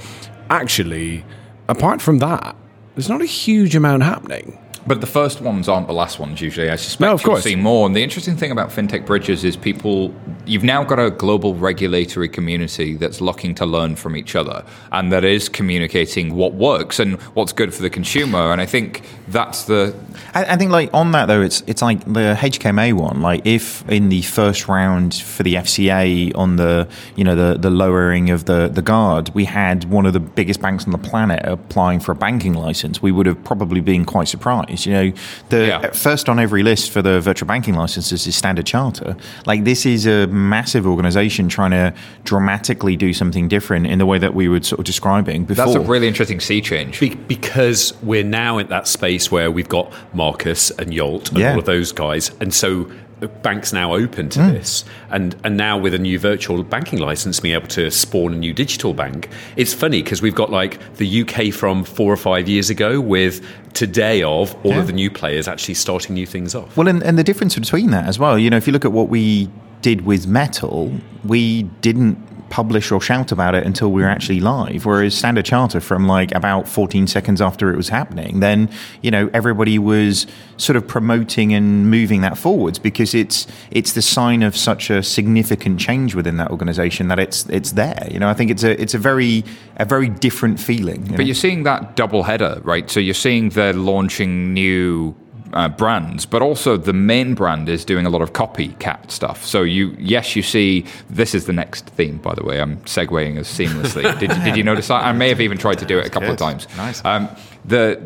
Actually, 0.51 1.25
apart 1.67 2.03
from 2.03 2.19
that, 2.19 2.55
there's 2.99 3.09
not 3.09 3.23
a 3.23 3.27
huge 3.27 3.77
amount 3.77 4.03
happening. 4.03 4.59
But 4.87 5.01
the 5.01 5.07
first 5.07 5.41
ones 5.41 5.69
aren't 5.69 5.87
the 5.87 5.93
last 5.93 6.19
ones 6.19 6.41
usually. 6.41 6.71
I 6.71 6.77
suspect 6.77 7.01
No, 7.01 7.15
of 7.15 7.23
you'll 7.23 7.33
course. 7.35 7.45
see 7.45 7.57
more. 7.57 7.87
And 7.87 7.95
the 7.95 8.03
interesting 8.03 8.37
thing 8.37 8.51
about 8.51 8.71
fintech 8.71 9.05
bridges 9.07 9.45
is 9.45 9.57
people, 9.57 10.15
you've 10.47 10.65
now 10.65 10.85
got 10.85 10.99
a 10.99 11.11
global 11.11 11.55
regulatory 11.55 12.29
community 12.29 12.95
that's 12.97 13.21
looking 13.21 13.55
to 13.57 13.67
learn 13.67 13.97
from 13.97 14.17
each 14.17 14.35
other 14.35 14.65
and 14.93 15.13
that 15.13 15.25
is 15.25 15.49
communicating 15.49 16.35
what 16.35 16.55
works 16.55 16.99
and 16.99 17.21
what's 17.35 17.53
good 17.53 17.75
for 17.75 17.83
the 17.83 17.91
consumer. 17.91 18.53
And 18.53 18.61
I 18.61 18.67
think 18.67 19.03
that's 19.29 19.65
the. 19.65 19.95
I, 20.35 20.45
I 20.55 20.57
think 20.57 20.71
like 20.71 20.91
on 20.95 21.13
that 21.13 21.27
though, 21.27 21.43
it's 21.43 21.63
it's 21.67 21.83
like 21.83 22.01
the 22.05 22.37
HKMA 22.39 22.93
one. 22.95 23.21
Like 23.21 23.43
if 23.45 23.89
in 23.89 24.09
the 24.09 24.23
first 24.23 24.69
round 24.69 25.15
for 25.15 25.43
the 25.43 25.55
FCA 25.55 26.33
on 26.37 26.57
the 26.57 26.89
you 27.17 27.25
know 27.25 27.35
the 27.35 27.59
the 27.59 27.71
lowering 27.71 28.31
of 28.31 28.47
the 28.47 28.69
the 28.69 28.83
guard, 28.83 29.31
we 29.35 29.45
had 29.45 29.85
one 29.85 30.07
of 30.07 30.13
the 30.13 30.21
biggest 30.21 30.61
banks 30.61 30.85
on 30.85 30.93
the 30.93 30.99
planet 30.99 31.41
applying 31.45 32.01
for 32.01 32.13
a 32.13 32.15
banking 32.15 32.55
license, 32.55 33.03
we 33.03 33.13
would 33.13 33.27
have 33.27 33.43
probably 33.45 33.81
been 33.81 34.05
quite 34.05 34.29
surprised. 34.29 34.78
You 34.87 34.93
know, 34.93 35.13
the 35.49 35.67
Yeah. 35.67 35.91
first 35.93 36.29
on 36.29 36.39
every 36.39 36.63
list 36.63 36.91
for 36.91 37.03
the 37.03 37.21
virtual 37.21 37.47
banking 37.47 37.75
licenses 37.75 38.27
is 38.27 38.37
Standard 38.37 38.67
Charter. 38.67 39.17
Like 39.47 39.65
this 39.65 39.87
is 39.87 40.07
a 40.07 40.27
massive 40.29 40.87
organisation 40.87 41.49
trying 41.49 41.71
to 41.73 41.93
dramatically 42.25 42.97
do 42.97 43.13
something 43.13 43.49
different 43.49 43.87
in 43.87 43.99
the 43.99 44.07
way 44.07 44.19
that 44.19 44.35
we 44.35 44.49
were 44.49 44.63
sort 44.63 44.79
of 44.81 44.85
describing 44.85 45.45
before. 45.45 45.65
That's 45.65 45.77
a 45.77 45.81
really 45.81 46.09
interesting 46.09 46.41
sea 46.41 46.61
change. 46.61 47.01
Be- 47.01 47.15
because 47.15 47.95
we're 48.03 48.25
now 48.25 48.59
in 48.59 48.69
that 48.69 48.87
space 48.89 49.31
where 49.31 49.51
we've 49.51 49.69
got 49.69 49.93
Marcus 50.15 50.71
and 50.73 50.93
Yolt 50.93 51.31
and 51.31 51.39
Yeah. 51.39 51.53
all 51.53 51.59
of 51.59 51.65
those 51.65 51.93
guys, 51.93 52.31
and 52.41 52.53
so 52.53 52.69
the 52.85 52.89
bank's 53.27 53.73
now 53.73 53.95
open 53.95 54.29
to 54.31 54.41
Hmm. 54.43 54.53
this, 54.53 54.85
and 55.11 55.35
and 55.43 55.57
now 55.57 55.77
with 55.77 55.93
a 55.95 55.99
new 55.99 56.19
virtual 56.19 56.63
banking 56.63 57.01
license, 57.01 57.41
being 57.41 57.55
able 57.57 57.67
to 57.69 57.91
spawn 57.91 58.33
a 58.33 58.37
new 58.37 58.55
digital 58.55 58.95
bank. 58.95 59.29
It's 59.57 59.75
funny 59.75 60.03
because 60.03 60.23
we've 60.23 60.37
got 60.37 60.51
like 60.53 60.79
the 60.99 61.07
UK 61.23 61.51
from 61.53 61.83
four 61.83 62.13
or 62.13 62.17
five 62.17 62.49
years 62.49 62.71
ago 62.71 63.01
with 63.01 63.45
today 63.75 64.23
of 64.23 64.55
all 64.65 64.73
Yeah. 64.73 64.79
of 64.81 64.87
the 64.87 64.93
new 64.93 65.11
players 65.11 65.49
actually 65.49 65.75
starting 65.75 66.15
new 66.15 66.27
things 66.27 66.55
off. 66.55 66.77
Well, 66.77 66.87
and, 66.87 67.03
and 67.03 67.19
the 67.19 67.25
difference 67.25 67.55
between 67.57 67.91
that 67.91 68.07
as 68.07 68.19
well, 68.19 68.39
you 68.39 68.51
know, 68.51 68.57
if 68.57 68.67
you 68.67 68.73
look 68.73 68.85
at 68.85 68.93
what 68.93 69.09
we 69.09 69.49
did 69.83 70.05
with 70.07 70.27
Mettle, 70.27 70.93
we 71.25 71.65
didn't 71.83 72.19
publish 72.51 72.91
or 72.91 73.01
shout 73.01 73.33
about 73.33 73.55
it 73.55 73.67
until 73.67 73.91
we 73.91 74.03
were 74.03 74.09
actually 74.09 74.41
live. 74.41 74.85
Whereas 74.85 75.15
Standard 75.15 75.45
Charter, 75.45 75.81
from 75.81 76.07
like 76.07 76.33
about 76.35 76.69
14 76.69 77.07
seconds 77.07 77.41
after 77.41 77.73
it 77.73 77.77
was 77.77 77.89
happening, 77.89 78.41
then, 78.41 78.71
you 79.03 79.11
know, 79.11 79.31
everybody 79.33 79.79
was 79.79 80.27
sort 80.57 80.77
of 80.77 80.87
promoting 80.87 81.55
and 81.55 81.91
moving 81.91 82.21
that 82.23 82.37
forwards 82.37 82.79
because 82.79 83.15
it's 83.15 83.47
it's 83.71 83.93
the 83.93 84.03
sign 84.03 84.43
of 84.43 84.57
such 84.57 84.91
a 84.91 85.03
significant 85.03 85.79
change 85.79 86.15
within 86.15 86.37
that 86.37 86.51
organization 86.51 87.09
that 87.09 87.19
it's 87.19 87.47
it's 87.49 87.73
there. 87.73 88.09
You 88.11 88.19
know, 88.19 88.29
I 88.29 88.35
think 88.35 88.51
it's 88.51 88.65
a 88.65 88.81
it's 88.81 88.95
a 88.95 88.99
very 88.99 89.45
a 89.77 89.85
very 89.85 90.09
different 90.09 90.59
feeling. 90.59 91.05
you 91.05 91.11
know? 91.13 91.17
But 91.17 91.27
you're 91.27 91.35
seeing 91.35 91.63
that 91.65 91.97
double 91.97 92.23
header, 92.23 92.61
right? 92.65 92.91
So 92.91 93.01
you're 93.01 93.15
seeing 93.15 93.51
they're 93.51 93.73
launching 93.73 94.53
new 94.53 95.15
uh, 95.53 95.69
brands, 95.69 96.27
but 96.27 96.43
also 96.43 96.77
the 96.77 96.93
main 96.93 97.35
brand 97.35 97.69
is 97.69 97.85
doing 97.85 98.07
a 98.07 98.11
lot 98.11 98.23
of 98.23 98.33
copycat 98.33 99.11
stuff. 99.11 99.45
So 99.45 99.63
you, 99.63 99.95
yes, 99.99 100.37
you 100.37 100.43
see, 100.43 100.85
this 101.11 101.35
is 101.35 101.47
the 101.47 101.53
next 101.53 101.87
theme, 101.91 102.19
by 102.19 102.35
the 102.35 102.45
way. 102.45 102.61
I'm 102.61 102.79
segueing 102.79 103.39
as 103.39 103.47
seamlessly. 103.49 104.03
did, 104.21 104.31
you- 104.37 104.45
did 104.45 104.57
you 104.57 104.65
notice 104.65 104.89
that? 104.89 105.05
I 105.05 105.13
may 105.13 105.29
have 105.29 105.41
even 105.41 105.59
tried 105.59 105.79
to 105.79 105.87
do 105.87 105.99
it 105.99 106.07
a 106.07 106.11
couple 106.11 106.31
of 106.31 106.37
times. 106.37 106.67
Nice. 106.77 107.05
Um, 107.05 107.29
the 107.65 108.01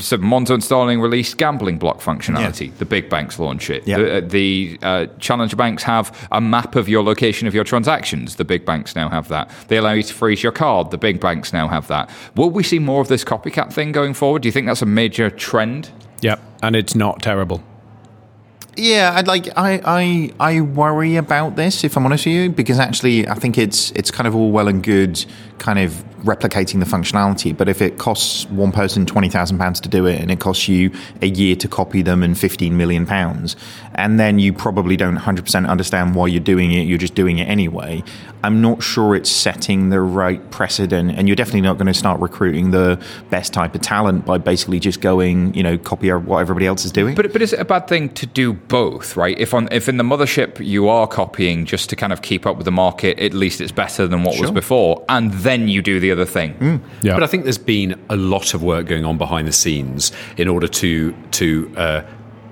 so 0.00 0.16
Monzo 0.18 0.54
and 0.54 0.64
Starling 0.64 1.00
released 1.00 1.36
gambling 1.36 1.78
block 1.78 2.00
functionality. 2.00 2.74
The 2.78 2.84
big 2.84 3.08
banks 3.08 3.38
launch 3.38 3.70
it. 3.70 3.86
Yeah. 3.86 3.98
The, 3.98 4.20
the 4.22 4.78
uh, 4.82 5.06
challenger 5.18 5.56
banks 5.56 5.82
have 5.82 6.26
a 6.32 6.40
map 6.40 6.74
of 6.74 6.88
your 6.88 7.02
location 7.02 7.46
of 7.46 7.54
your 7.54 7.64
transactions. 7.64 8.36
The 8.36 8.44
big 8.44 8.64
banks 8.64 8.96
now 8.96 9.08
have 9.08 9.28
that. 9.28 9.50
They 9.68 9.76
allow 9.76 9.92
you 9.92 10.02
to 10.02 10.14
freeze 10.14 10.42
your 10.42 10.52
card. 10.52 10.90
The 10.90 10.98
big 10.98 11.20
banks 11.20 11.52
now 11.52 11.68
have 11.68 11.86
that. 11.88 12.10
Will 12.34 12.50
we 12.50 12.62
see 12.62 12.78
more 12.78 13.00
of 13.00 13.08
this 13.08 13.24
copycat 13.24 13.72
thing 13.72 13.92
going 13.92 14.14
forward? 14.14 14.42
Do 14.42 14.48
you 14.48 14.52
think 14.52 14.66
that's 14.66 14.82
a 14.82 14.86
major 14.86 15.30
trend? 15.30 15.90
Yep, 16.24 16.40
and 16.62 16.74
it's 16.74 16.94
not 16.94 17.20
terrible. 17.20 17.62
Yeah, 18.78 19.12
I'd 19.14 19.26
like 19.26 19.46
I, 19.58 19.80
I 19.84 20.32
I 20.40 20.60
worry 20.62 21.16
about 21.16 21.56
this 21.56 21.84
if 21.84 21.98
I'm 21.98 22.06
honest 22.06 22.24
with 22.24 22.34
you 22.34 22.50
because 22.50 22.78
actually 22.78 23.28
I 23.28 23.34
think 23.34 23.58
it's 23.58 23.90
it's 23.90 24.10
kind 24.10 24.26
of 24.26 24.34
all 24.34 24.50
well 24.50 24.66
and 24.66 24.82
good 24.82 25.22
kind 25.58 25.78
of 25.78 26.02
replicating 26.24 26.80
the 26.80 26.86
functionality, 26.86 27.54
but 27.54 27.68
if 27.68 27.82
it 27.82 27.98
costs 27.98 28.46
one 28.46 28.72
person 28.72 29.04
twenty 29.04 29.28
thousand 29.28 29.58
pounds 29.58 29.80
to 29.80 29.88
do 29.90 30.06
it 30.06 30.18
and 30.18 30.30
it 30.30 30.40
costs 30.40 30.66
you 30.66 30.90
a 31.20 31.26
year 31.26 31.54
to 31.56 31.68
copy 31.68 32.00
them 32.00 32.22
and 32.22 32.38
fifteen 32.38 32.78
million 32.78 33.04
pounds, 33.04 33.54
and 33.94 34.18
then 34.18 34.38
you 34.38 34.52
probably 34.52 34.96
don't 34.96 35.16
hundred 35.16 35.44
percent 35.44 35.66
understand 35.66 36.14
why 36.14 36.26
you're 36.26 36.40
doing 36.40 36.72
it, 36.72 36.82
you're 36.82 36.98
just 36.98 37.14
doing 37.14 37.38
it 37.38 37.48
anyway. 37.48 38.02
I'm 38.42 38.60
not 38.60 38.82
sure 38.82 39.14
it's 39.14 39.30
setting 39.30 39.88
the 39.88 40.00
right 40.00 40.50
precedent, 40.50 41.12
and 41.12 41.28
you're 41.28 41.36
definitely 41.36 41.62
not 41.62 41.78
going 41.78 41.86
to 41.86 41.94
start 41.94 42.20
recruiting 42.20 42.72
the 42.72 43.02
best 43.30 43.54
type 43.54 43.74
of 43.74 43.80
talent 43.80 44.26
by 44.26 44.36
basically 44.38 44.80
just 44.80 45.00
going, 45.00 45.54
you 45.54 45.62
know, 45.62 45.78
copy 45.78 46.10
what 46.10 46.38
everybody 46.38 46.66
else 46.66 46.84
is 46.84 46.92
doing. 46.92 47.14
But 47.14 47.32
but 47.32 47.40
is 47.40 47.52
it 47.52 47.60
a 47.60 47.64
bad 47.64 47.88
thing 47.88 48.10
to 48.10 48.26
do 48.26 48.52
both? 48.52 49.16
Right? 49.16 49.38
If 49.38 49.54
on 49.54 49.68
if 49.72 49.88
in 49.88 49.96
the 49.96 50.04
mothership 50.04 50.64
you 50.64 50.88
are 50.88 51.06
copying 51.06 51.64
just 51.64 51.88
to 51.90 51.96
kind 51.96 52.12
of 52.12 52.22
keep 52.22 52.46
up 52.46 52.56
with 52.56 52.64
the 52.66 52.72
market, 52.72 53.18
at 53.18 53.32
least 53.32 53.60
it's 53.60 53.72
better 53.72 54.06
than 54.06 54.22
what 54.24 54.38
was 54.38 54.50
before, 54.50 55.04
and 55.08 55.32
then 55.32 55.68
you 55.68 55.82
do 55.82 56.00
the 56.00 56.10
other 56.10 56.26
thing. 56.26 56.82
Yeah. 57.02 57.14
But 57.14 57.22
I 57.22 57.26
think 57.26 57.44
there's 57.44 57.58
been 57.58 57.98
a 58.10 58.16
lot 58.16 58.54
of 58.54 58.62
work 58.62 58.86
going 58.86 59.04
on 59.04 59.18
behind 59.18 59.48
the 59.48 59.52
scenes 59.52 60.12
in 60.36 60.48
order 60.48 60.68
to 60.68 61.12
to 61.32 61.74
uh, 61.76 62.02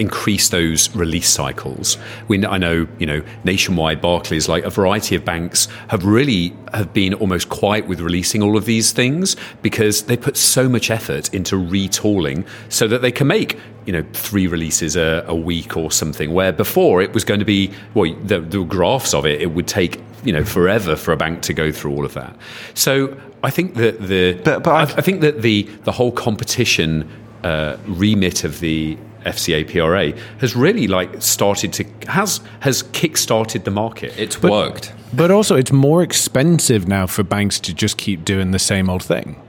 increase 0.03 0.49
those 0.51 0.95
release 0.95 1.31
cycles. 1.31 1.97
We, 2.29 2.45
I 2.45 2.59
know, 2.59 2.87
you 2.99 3.07
know, 3.07 3.23
nationwide, 3.45 4.01
Barclays, 4.01 4.49
like 4.49 4.65
a 4.65 4.71
variety 4.71 5.15
of 5.17 5.25
banks, 5.25 5.69
have 5.89 6.05
really 6.05 6.55
have 6.75 6.93
been 6.93 7.15
almost 7.15 7.49
quiet 7.49 7.87
with 7.87 8.01
releasing 8.01 8.43
all 8.43 8.57
of 8.57 8.65
these 8.67 8.93
things 8.93 9.37
because 9.63 10.03
they 10.05 10.17
put 10.17 10.37
so 10.37 10.69
much 10.69 10.91
effort 10.91 11.33
into 11.35 11.57
retooling 11.57 12.47
so 12.69 12.87
that 12.89 13.01
they 13.03 13.13
can 13.13 13.27
make 13.27 13.59
you 13.87 13.93
know 13.93 14.05
three 14.13 14.47
releases 14.47 14.97
a, 14.97 15.25
a 15.27 15.35
week 15.35 15.77
or 15.77 15.91
something. 15.91 16.33
Where 16.33 16.53
before 16.53 17.03
it 17.03 17.13
was 17.15 17.25
going 17.25 17.41
to 17.41 17.47
be 17.47 17.71
well, 17.95 18.15
the, 18.25 18.41
the 18.41 18.63
graphs 18.65 19.15
of 19.15 19.25
it, 19.27 19.41
it 19.41 19.51
would 19.55 19.69
take 19.69 20.01
you 20.25 20.33
know 20.33 20.45
forever 20.45 20.95
for 20.97 21.13
a 21.13 21.17
bank 21.17 21.43
to 21.43 21.53
go 21.55 21.73
through 21.73 21.93
all 21.97 22.05
of 22.05 22.15
that. 22.15 22.37
So 22.75 23.17
I 23.43 23.51
think 23.51 23.75
that 23.77 23.95
the 24.13 24.35
But- 24.45 24.63
but 24.65 24.71
I, 24.71 24.83
I've- 24.83 25.03
think 25.03 25.21
that 25.21 25.43
the 25.43 25.63
the 25.89 25.93
whole 25.93 26.13
competition 26.13 27.09
uh, 27.45 27.77
remit 27.87 28.45
of 28.45 28.61
the 28.61 28.97
FCA 29.25 29.71
PRA 29.71 30.19
has 30.39 30.55
really 30.55 30.87
like 30.87 31.23
started 31.23 31.73
to 31.75 31.85
has 32.09 32.41
has 32.61 32.83
kick-started 32.93 33.65
the 33.65 33.71
market. 33.71 34.19
It's 34.19 34.43
worked. 34.43 34.93
But 35.13 35.31
also, 35.31 35.57
it's 35.57 35.73
more 35.73 36.03
expensive 36.03 36.89
now 36.89 37.07
for 37.07 37.23
banks 37.23 37.61
to 37.61 37.75
just 37.75 37.99
keep 37.99 38.25
doing 38.25 38.53
the 38.53 38.59
same 38.59 38.89
old 38.89 39.03
thing. 39.03 39.42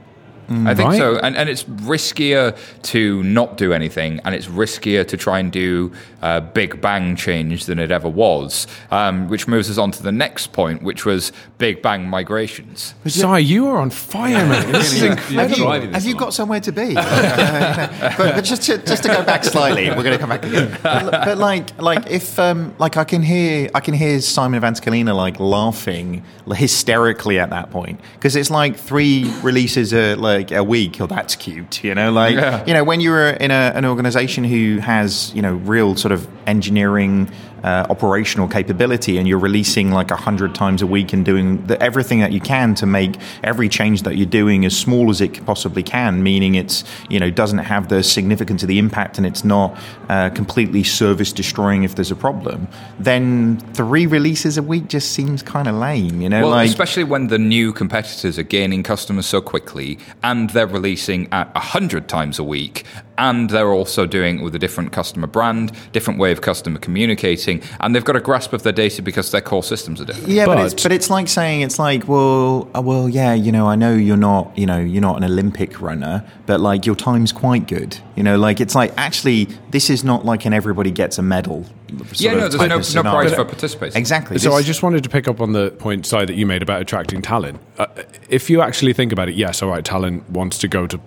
I 0.48 0.74
think 0.74 0.90
Right. 0.90 0.98
so, 0.98 1.18
and 1.18 1.36
and 1.36 1.48
it's 1.48 1.64
riskier 1.64 2.56
to 2.82 3.22
not 3.22 3.56
do 3.56 3.72
anything, 3.72 4.20
and 4.24 4.34
it's 4.34 4.46
riskier 4.46 5.06
to 5.08 5.16
try 5.16 5.38
and 5.38 5.50
do 5.50 5.92
a 6.22 6.40
big 6.40 6.80
bang 6.80 7.16
change 7.16 7.66
than 7.66 7.78
it 7.78 7.90
ever 7.90 8.08
was. 8.08 8.66
Um, 8.90 9.28
which 9.28 9.46
moves 9.48 9.70
us 9.70 9.78
on 9.78 9.90
to 9.92 10.02
the 10.02 10.12
next 10.12 10.52
point, 10.52 10.82
which 10.82 11.04
was 11.04 11.32
big 11.58 11.82
bang 11.82 12.08
migrations. 12.08 12.94
Sorry, 13.06 13.42
you 13.42 13.66
are 13.68 13.78
on 13.78 13.90
fire, 13.90 14.46
man. 14.48 14.72
This 14.72 14.92
is 14.94 15.02
inc- 15.02 15.18
have 15.34 15.56
you, 15.56 15.66
have 15.66 16.04
you 16.04 16.14
got 16.14 16.34
somewhere 16.34 16.60
to 16.60 16.72
be? 16.72 16.94
but, 16.94 18.16
but 18.18 18.44
just 18.44 18.62
to, 18.64 18.78
just 18.78 19.02
to 19.04 19.08
go 19.08 19.22
back 19.24 19.44
slightly, 19.44 19.88
we're 19.90 20.02
going 20.02 20.12
to 20.12 20.18
come 20.18 20.30
back 20.30 20.44
again. 20.44 20.76
But, 20.82 21.10
but 21.10 21.38
like 21.38 21.80
like 21.80 22.10
if 22.10 22.38
um, 22.38 22.74
like 22.78 22.96
I 22.96 23.04
can 23.04 23.22
hear 23.22 23.70
I 23.74 23.80
can 23.80 23.94
hear 23.94 24.20
Simon 24.20 24.60
Vans-Colina 24.60 25.14
like 25.14 25.38
laughing 25.40 26.22
hysterically 26.52 27.38
at 27.38 27.50
that 27.50 27.70
point 27.70 28.00
because 28.14 28.36
it's 28.36 28.50
like 28.50 28.76
three 28.76 29.30
releases 29.42 29.92
a 29.92 30.14
like 30.16 30.33
a 30.52 30.62
week. 30.64 31.00
or 31.00 31.06
that's 31.06 31.36
cute, 31.36 31.82
you 31.84 31.94
know. 31.94 32.10
Like 32.12 32.34
Yeah. 32.36 32.64
you 32.66 32.74
know 32.74 32.84
when 32.84 33.00
you're 33.00 33.30
in 33.30 33.50
a, 33.50 33.72
an 33.74 33.84
organization 33.84 34.44
who 34.44 34.78
has 34.78 35.32
you 35.34 35.42
know 35.42 35.54
real 35.54 35.96
sort 35.96 36.12
of 36.12 36.26
engineering 36.46 37.30
uh, 37.64 37.86
operational 37.90 38.46
capability 38.46 39.18
and 39.18 39.26
you're 39.26 39.38
releasing 39.38 39.90
like 39.90 40.10
a 40.10 40.16
hundred 40.16 40.54
times 40.54 40.82
a 40.82 40.86
week 40.86 41.12
and 41.12 41.24
doing 41.24 41.66
the, 41.66 41.82
everything 41.82 42.20
that 42.20 42.30
you 42.30 42.40
can 42.40 42.74
to 42.74 42.86
make 42.86 43.16
every 43.42 43.68
change 43.68 44.02
that 44.02 44.16
you're 44.16 44.26
doing 44.26 44.64
as 44.64 44.76
small 44.76 45.10
as 45.10 45.20
it 45.20 45.44
possibly 45.44 45.82
can 45.82 46.22
meaning 46.22 46.54
it's 46.54 46.84
you 47.08 47.18
know 47.18 47.30
doesn't 47.30 47.58
have 47.58 47.88
the 47.88 48.02
significance 48.02 48.62
of 48.62 48.68
the 48.68 48.78
impact 48.78 49.18
and 49.18 49.26
it's 49.26 49.44
not 49.44 49.76
uh, 50.08 50.30
completely 50.30 50.84
service 50.84 51.32
destroying 51.32 51.82
if 51.82 51.94
there's 51.94 52.10
a 52.10 52.16
problem 52.16 52.68
then 53.00 53.58
three 53.72 54.06
releases 54.06 54.56
a 54.58 54.62
week 54.62 54.88
just 54.88 55.12
seems 55.12 55.42
kind 55.42 55.66
of 55.66 55.74
lame 55.74 56.20
you 56.20 56.28
know 56.28 56.42
Well, 56.42 56.50
like 56.50 56.68
especially 56.68 57.04
when 57.04 57.28
the 57.28 57.38
new 57.38 57.72
competitors 57.72 58.38
are 58.38 58.42
gaining 58.42 58.82
customers 58.82 59.26
so 59.26 59.40
quickly, 59.40 59.98
and 60.22 60.50
they're 60.50 60.66
releasing 60.66 61.28
at 61.32 61.50
hundred 61.56 62.08
times 62.08 62.38
a 62.38 62.44
week, 62.44 62.84
and 63.18 63.50
they're 63.50 63.72
also 63.72 64.06
doing 64.06 64.40
it 64.40 64.42
with 64.42 64.54
a 64.54 64.58
different 64.58 64.92
customer 64.92 65.26
brand, 65.26 65.72
different 65.92 66.18
way 66.18 66.32
of 66.32 66.40
customer 66.40 66.78
communicating, 66.78 67.62
and 67.80 67.94
they've 67.94 68.04
got 68.04 68.16
a 68.16 68.20
grasp 68.20 68.52
of 68.52 68.62
their 68.62 68.72
data 68.72 69.02
because 69.02 69.30
their 69.30 69.40
core 69.40 69.62
systems 69.62 70.00
are 70.00 70.04
different. 70.04 70.28
Yeah, 70.28 70.46
but, 70.46 70.56
But- 70.56 70.72
it's 70.72 70.82
but 70.82 70.92
it's 70.92 71.10
like 71.10 71.28
saying 71.28 71.60
it's 71.62 71.78
like 71.78 72.08
well, 72.08 72.68
uh, 72.76 72.80
well, 72.82 73.08
yeah, 73.08 73.34
you 73.34 73.52
know, 73.52 73.68
I 73.68 73.74
know 73.76 73.94
you're 73.94 74.16
not, 74.16 74.56
you 74.58 74.66
know, 74.66 74.78
you're 74.78 75.02
not 75.02 75.16
an 75.16 75.24
Olympic 75.24 75.80
runner, 75.80 76.24
but 76.46 76.60
like 76.60 76.86
your 76.86 76.96
time's 76.96 77.32
quite 77.32 77.68
good. 77.68 77.96
You 78.16 78.22
know, 78.22 78.36
like 78.38 78.60
it's 78.60 78.74
like 78.74 78.92
actually 78.96 79.48
this 79.70 79.90
is 79.90 80.04
not 80.04 80.24
like 80.24 80.44
an 80.44 80.52
everybody 80.52 80.90
gets 80.90 81.18
a 81.18 81.22
medal. 81.22 81.64
sort 81.88 82.20
Yeah, 82.20 82.32
no, 82.34 82.40
there's 82.48 82.56
no, 82.56 82.66
no 82.66 82.80
scenario. 82.82 83.10
prize 83.20 83.34
for 83.34 83.44
participating. 83.44 83.96
Exactly. 83.98 84.38
So 84.38 84.50
This- 84.50 84.58
I 84.58 84.62
just 84.62 84.82
wanted 84.82 85.02
to 85.04 85.08
pick 85.10 85.28
up 85.28 85.40
on 85.40 85.52
the 85.52 85.70
point 85.72 86.06
side 86.06 86.28
that 86.28 86.34
you 86.34 86.46
made 86.46 86.62
about 86.62 86.80
attracting 86.80 87.22
talent. 87.22 87.60
Uh, 87.78 87.86
if 88.28 88.48
you 88.50 88.60
actually 88.62 88.92
think 88.92 89.12
about 89.12 89.28
it, 89.28 89.34
yes, 89.34 89.62
all 89.62 89.70
right, 89.70 89.84
talent 89.84 90.28
wants 90.30 90.58
to 90.58 90.68
go 90.68 90.86
to 90.86 90.98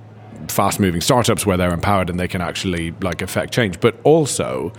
fast-moving 0.51 1.01
startups 1.01 1.45
where 1.45 1.57
they're 1.57 1.73
empowered 1.73 2.09
and 2.09 2.19
they 2.19 2.27
can 2.27 2.41
actually 2.41 2.91
like 3.01 3.21
affect 3.21 3.53
change. 3.53 3.79
But 3.79 3.95
also, 4.03 4.73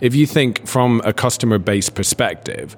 if 0.00 0.14
you 0.14 0.26
think 0.26 0.66
from 0.66 1.00
a 1.04 1.12
customer 1.12 1.58
base 1.58 1.88
perspective, 1.88 2.76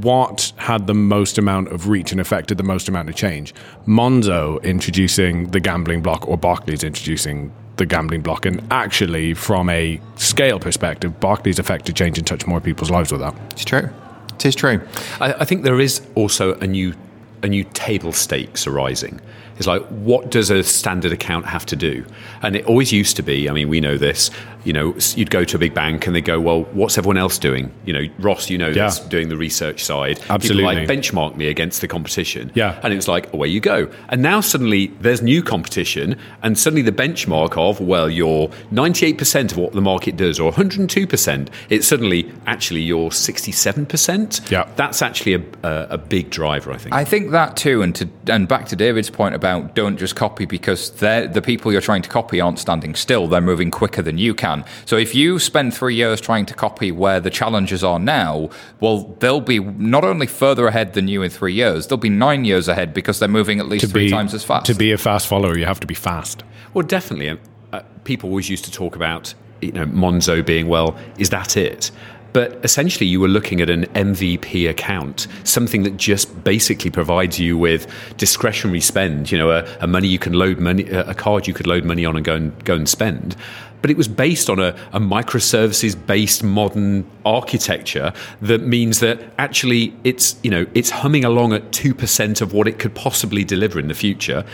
what 0.00 0.52
had 0.56 0.86
the 0.86 0.94
most 0.94 1.38
amount 1.38 1.68
of 1.68 1.88
reach 1.88 2.12
and 2.12 2.20
affected 2.20 2.58
the 2.58 2.64
most 2.64 2.88
amount 2.88 3.08
of 3.08 3.14
change? 3.14 3.54
Monzo 3.86 4.62
introducing 4.62 5.50
the 5.50 5.60
gambling 5.60 6.02
block 6.02 6.26
or 6.26 6.36
Barclays 6.36 6.82
introducing 6.82 7.52
the 7.76 7.86
gambling 7.86 8.22
block. 8.22 8.46
And 8.46 8.62
actually, 8.70 9.34
from 9.34 9.68
a 9.68 10.00
scale 10.16 10.58
perspective, 10.58 11.20
Barclays 11.20 11.58
affected 11.58 11.94
change 11.94 12.18
and 12.18 12.26
touched 12.26 12.46
more 12.46 12.60
people's 12.60 12.90
lives 12.90 13.12
with 13.12 13.20
that. 13.20 13.34
it's 13.52 13.64
true. 13.64 13.88
It 14.34 14.46
is 14.46 14.54
true. 14.54 14.80
I, 15.20 15.32
I 15.34 15.44
think 15.44 15.62
there 15.62 15.80
is 15.80 16.02
also 16.14 16.54
a 16.58 16.66
new 16.66 16.94
a 17.42 17.48
new 17.48 17.64
table 17.74 18.12
stakes 18.12 18.66
arising. 18.66 19.20
It's 19.58 19.66
like 19.66 19.82
what 19.86 20.30
does 20.30 20.50
a 20.50 20.62
standard 20.62 21.12
account 21.12 21.46
have 21.46 21.66
to 21.66 21.76
do? 21.76 22.04
And 22.42 22.56
it 22.56 22.66
always 22.66 22.92
used 22.92 23.16
to 23.16 23.22
be. 23.22 23.48
I 23.48 23.52
mean, 23.52 23.68
we 23.68 23.80
know 23.80 23.96
this. 23.96 24.30
You 24.66 24.72
know, 24.72 24.92
s- 24.94 25.16
you'd 25.16 25.30
go 25.30 25.44
to 25.44 25.56
a 25.56 25.58
big 25.60 25.72
bank 25.74 26.06
and 26.06 26.14
they 26.16 26.20
go, 26.20 26.40
"Well, 26.40 26.62
what's 26.72 26.98
everyone 26.98 27.16
else 27.18 27.38
doing?" 27.38 27.70
You 27.86 27.92
know, 27.94 28.02
Ross, 28.18 28.50
you 28.50 28.58
know, 28.58 28.66
Yeah. 28.68 28.74
that's 28.84 28.98
doing 29.00 29.28
the 29.28 29.36
research 29.36 29.84
side. 29.84 30.18
Absolutely. 30.28 30.64
People 30.64 30.80
like 30.82 30.88
benchmark 30.88 31.36
me 31.36 31.46
against 31.48 31.80
the 31.80 31.88
competition. 31.88 32.50
Yeah. 32.54 32.78
and 32.82 32.92
it's 32.92 33.08
like 33.08 33.32
away 33.32 33.48
you 33.48 33.60
go. 33.60 33.88
And 34.08 34.20
now 34.22 34.40
suddenly 34.40 34.92
there's 35.00 35.22
new 35.22 35.42
competition, 35.42 36.16
and 36.42 36.58
suddenly 36.58 36.82
the 36.82 36.92
benchmark 36.92 37.56
of 37.56 37.80
well, 37.80 38.10
you're 38.10 38.50
98% 38.72 39.52
of 39.52 39.58
what 39.58 39.72
the 39.72 39.80
market 39.80 40.16
does, 40.16 40.38
or 40.40 40.50
102%. 40.52 41.48
It's 41.70 41.86
suddenly 41.86 42.30
actually 42.46 42.82
you're 42.82 43.10
67%. 43.10 44.50
Yeah. 44.50 44.66
That's 44.76 45.02
actually 45.02 45.34
a, 45.34 45.42
a, 45.62 45.86
a 45.90 45.98
big 45.98 46.30
driver, 46.30 46.72
I 46.72 46.76
think. 46.78 46.94
I 46.94 47.04
think 47.04 47.30
that 47.30 47.56
too, 47.56 47.82
and 47.82 47.94
to 47.96 48.08
and 48.28 48.48
back 48.48 48.66
to 48.68 48.76
David's 48.76 49.10
point 49.10 49.34
about 49.34 49.74
don't 49.74 49.96
just 49.98 50.16
copy 50.16 50.44
because 50.46 50.90
they're, 50.90 51.26
the 51.28 51.42
people 51.42 51.70
you're 51.72 51.80
trying 51.80 52.02
to 52.02 52.08
copy 52.08 52.40
aren't 52.40 52.58
standing 52.58 52.94
still; 52.94 53.26
they're 53.28 53.40
moving 53.40 53.70
quicker 53.70 54.02
than 54.02 54.18
you 54.18 54.34
can. 54.34 54.55
So 54.84 54.96
if 54.96 55.14
you 55.14 55.38
spend 55.38 55.74
three 55.74 55.94
years 55.94 56.20
trying 56.20 56.46
to 56.46 56.54
copy 56.54 56.92
where 56.92 57.20
the 57.20 57.30
challenges 57.30 57.82
are 57.82 57.98
now, 57.98 58.50
well, 58.80 59.16
they'll 59.20 59.40
be 59.40 59.58
not 59.58 60.04
only 60.04 60.26
further 60.26 60.66
ahead 60.66 60.94
than 60.94 61.08
you 61.08 61.22
in 61.22 61.30
three 61.30 61.52
years; 61.52 61.86
they'll 61.86 61.98
be 61.98 62.08
nine 62.10 62.44
years 62.44 62.68
ahead 62.68 62.94
because 62.94 63.18
they're 63.18 63.28
moving 63.28 63.60
at 63.60 63.66
least 63.68 63.90
three 63.90 64.10
times 64.10 64.34
as 64.34 64.44
fast. 64.44 64.66
To 64.66 64.74
be 64.74 64.92
a 64.92 64.98
fast 64.98 65.26
follower, 65.26 65.56
you 65.56 65.66
have 65.66 65.80
to 65.80 65.86
be 65.86 65.94
fast. 65.94 66.44
Well, 66.74 66.86
definitely. 66.86 67.38
Uh, 67.72 67.82
people 68.04 68.30
always 68.30 68.48
used 68.48 68.64
to 68.64 68.70
talk 68.70 68.96
about, 68.96 69.34
you 69.60 69.72
know, 69.72 69.86
Monzo 69.86 70.44
being, 70.44 70.68
well, 70.68 70.96
is 71.18 71.30
that 71.30 71.56
it? 71.56 71.90
But 72.36 72.60
essentially, 72.62 73.06
you 73.06 73.18
were 73.18 73.28
looking 73.28 73.62
at 73.62 73.70
an 73.70 73.86
MVP 73.94 74.68
account, 74.68 75.26
something 75.44 75.84
that 75.84 75.96
just 75.96 76.44
basically 76.44 76.90
provides 76.90 77.40
you 77.40 77.56
with 77.56 77.86
discretionary 78.18 78.82
spend. 78.82 79.32
You 79.32 79.38
know, 79.38 79.50
a, 79.52 79.66
a 79.80 79.86
money 79.86 80.08
you 80.08 80.18
can 80.18 80.34
load 80.34 80.58
money, 80.58 80.84
a 80.84 81.14
card 81.14 81.46
you 81.46 81.54
could 81.54 81.66
load 81.66 81.86
money 81.86 82.04
on 82.04 82.14
and 82.14 82.22
go 82.22 82.34
and 82.34 82.64
go 82.66 82.74
and 82.74 82.86
spend. 82.86 83.36
But 83.82 83.90
it 83.90 83.96
was 83.96 84.08
based 84.08 84.50
on 84.50 84.58
a, 84.58 84.76
a 84.92 85.00
microservices-based 85.00 86.42
modern 86.42 87.08
architecture 87.24 88.12
that 88.40 88.62
means 88.62 89.00
that 89.00 89.20
actually 89.38 89.94
it's 90.04 90.36
you 90.42 90.50
know 90.50 90.66
it's 90.74 90.90
humming 90.90 91.24
along 91.24 91.52
at 91.52 91.72
two 91.72 91.94
percent 91.94 92.40
of 92.40 92.52
what 92.52 92.66
it 92.66 92.78
could 92.78 92.94
possibly 92.94 93.44
deliver 93.44 93.78
in 93.78 93.88
the 93.88 93.94
future. 93.94 94.44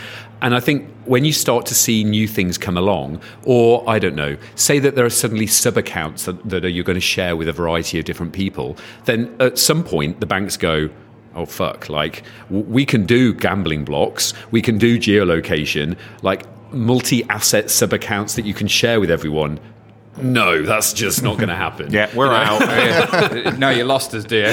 And 0.41 0.53
I 0.53 0.59
think 0.59 0.89
when 1.05 1.23
you 1.23 1.31
start 1.31 1.65
to 1.67 1.75
see 1.75 2.03
new 2.03 2.27
things 2.27 2.57
come 2.57 2.75
along, 2.75 3.21
or 3.45 3.81
I 3.89 3.97
don't 3.97 4.15
know, 4.15 4.35
say 4.55 4.77
that 4.79 4.95
there 4.95 5.05
are 5.05 5.09
suddenly 5.09 5.47
sub 5.47 5.77
accounts 5.77 6.25
that, 6.25 6.49
that 6.49 6.69
you're 6.71 6.83
going 6.83 6.95
to 6.95 7.01
share 7.01 7.37
with 7.37 7.47
a 7.47 7.53
variety 7.53 7.97
of 7.97 8.03
different 8.03 8.33
people, 8.33 8.75
then 9.05 9.33
at 9.39 9.57
some 9.57 9.85
point 9.85 10.19
the 10.19 10.25
banks 10.25 10.57
go, 10.57 10.89
oh 11.35 11.45
fuck, 11.45 11.87
like 11.87 12.23
we 12.49 12.85
can 12.85 13.05
do 13.05 13.33
gambling 13.33 13.85
blocks, 13.85 14.33
we 14.51 14.61
can 14.61 14.77
do 14.77 14.99
geolocation, 14.99 15.97
like 16.23 16.45
multi 16.73 17.23
asset 17.29 17.69
sub 17.69 17.93
accounts 17.93 18.35
that 18.35 18.45
you 18.45 18.53
can 18.53 18.67
share 18.67 18.99
with 18.99 19.11
everyone. 19.11 19.59
No, 20.21 20.61
that's 20.61 20.93
just 20.93 21.23
not 21.23 21.37
going 21.37 21.49
to 21.49 21.55
happen. 21.55 21.73
Yeah, 21.93 22.09
we're 22.15 22.31
out. 22.31 23.57
no, 23.59 23.69
you 23.69 23.83
lost 23.83 24.15
us, 24.15 24.23
dear. 24.23 24.51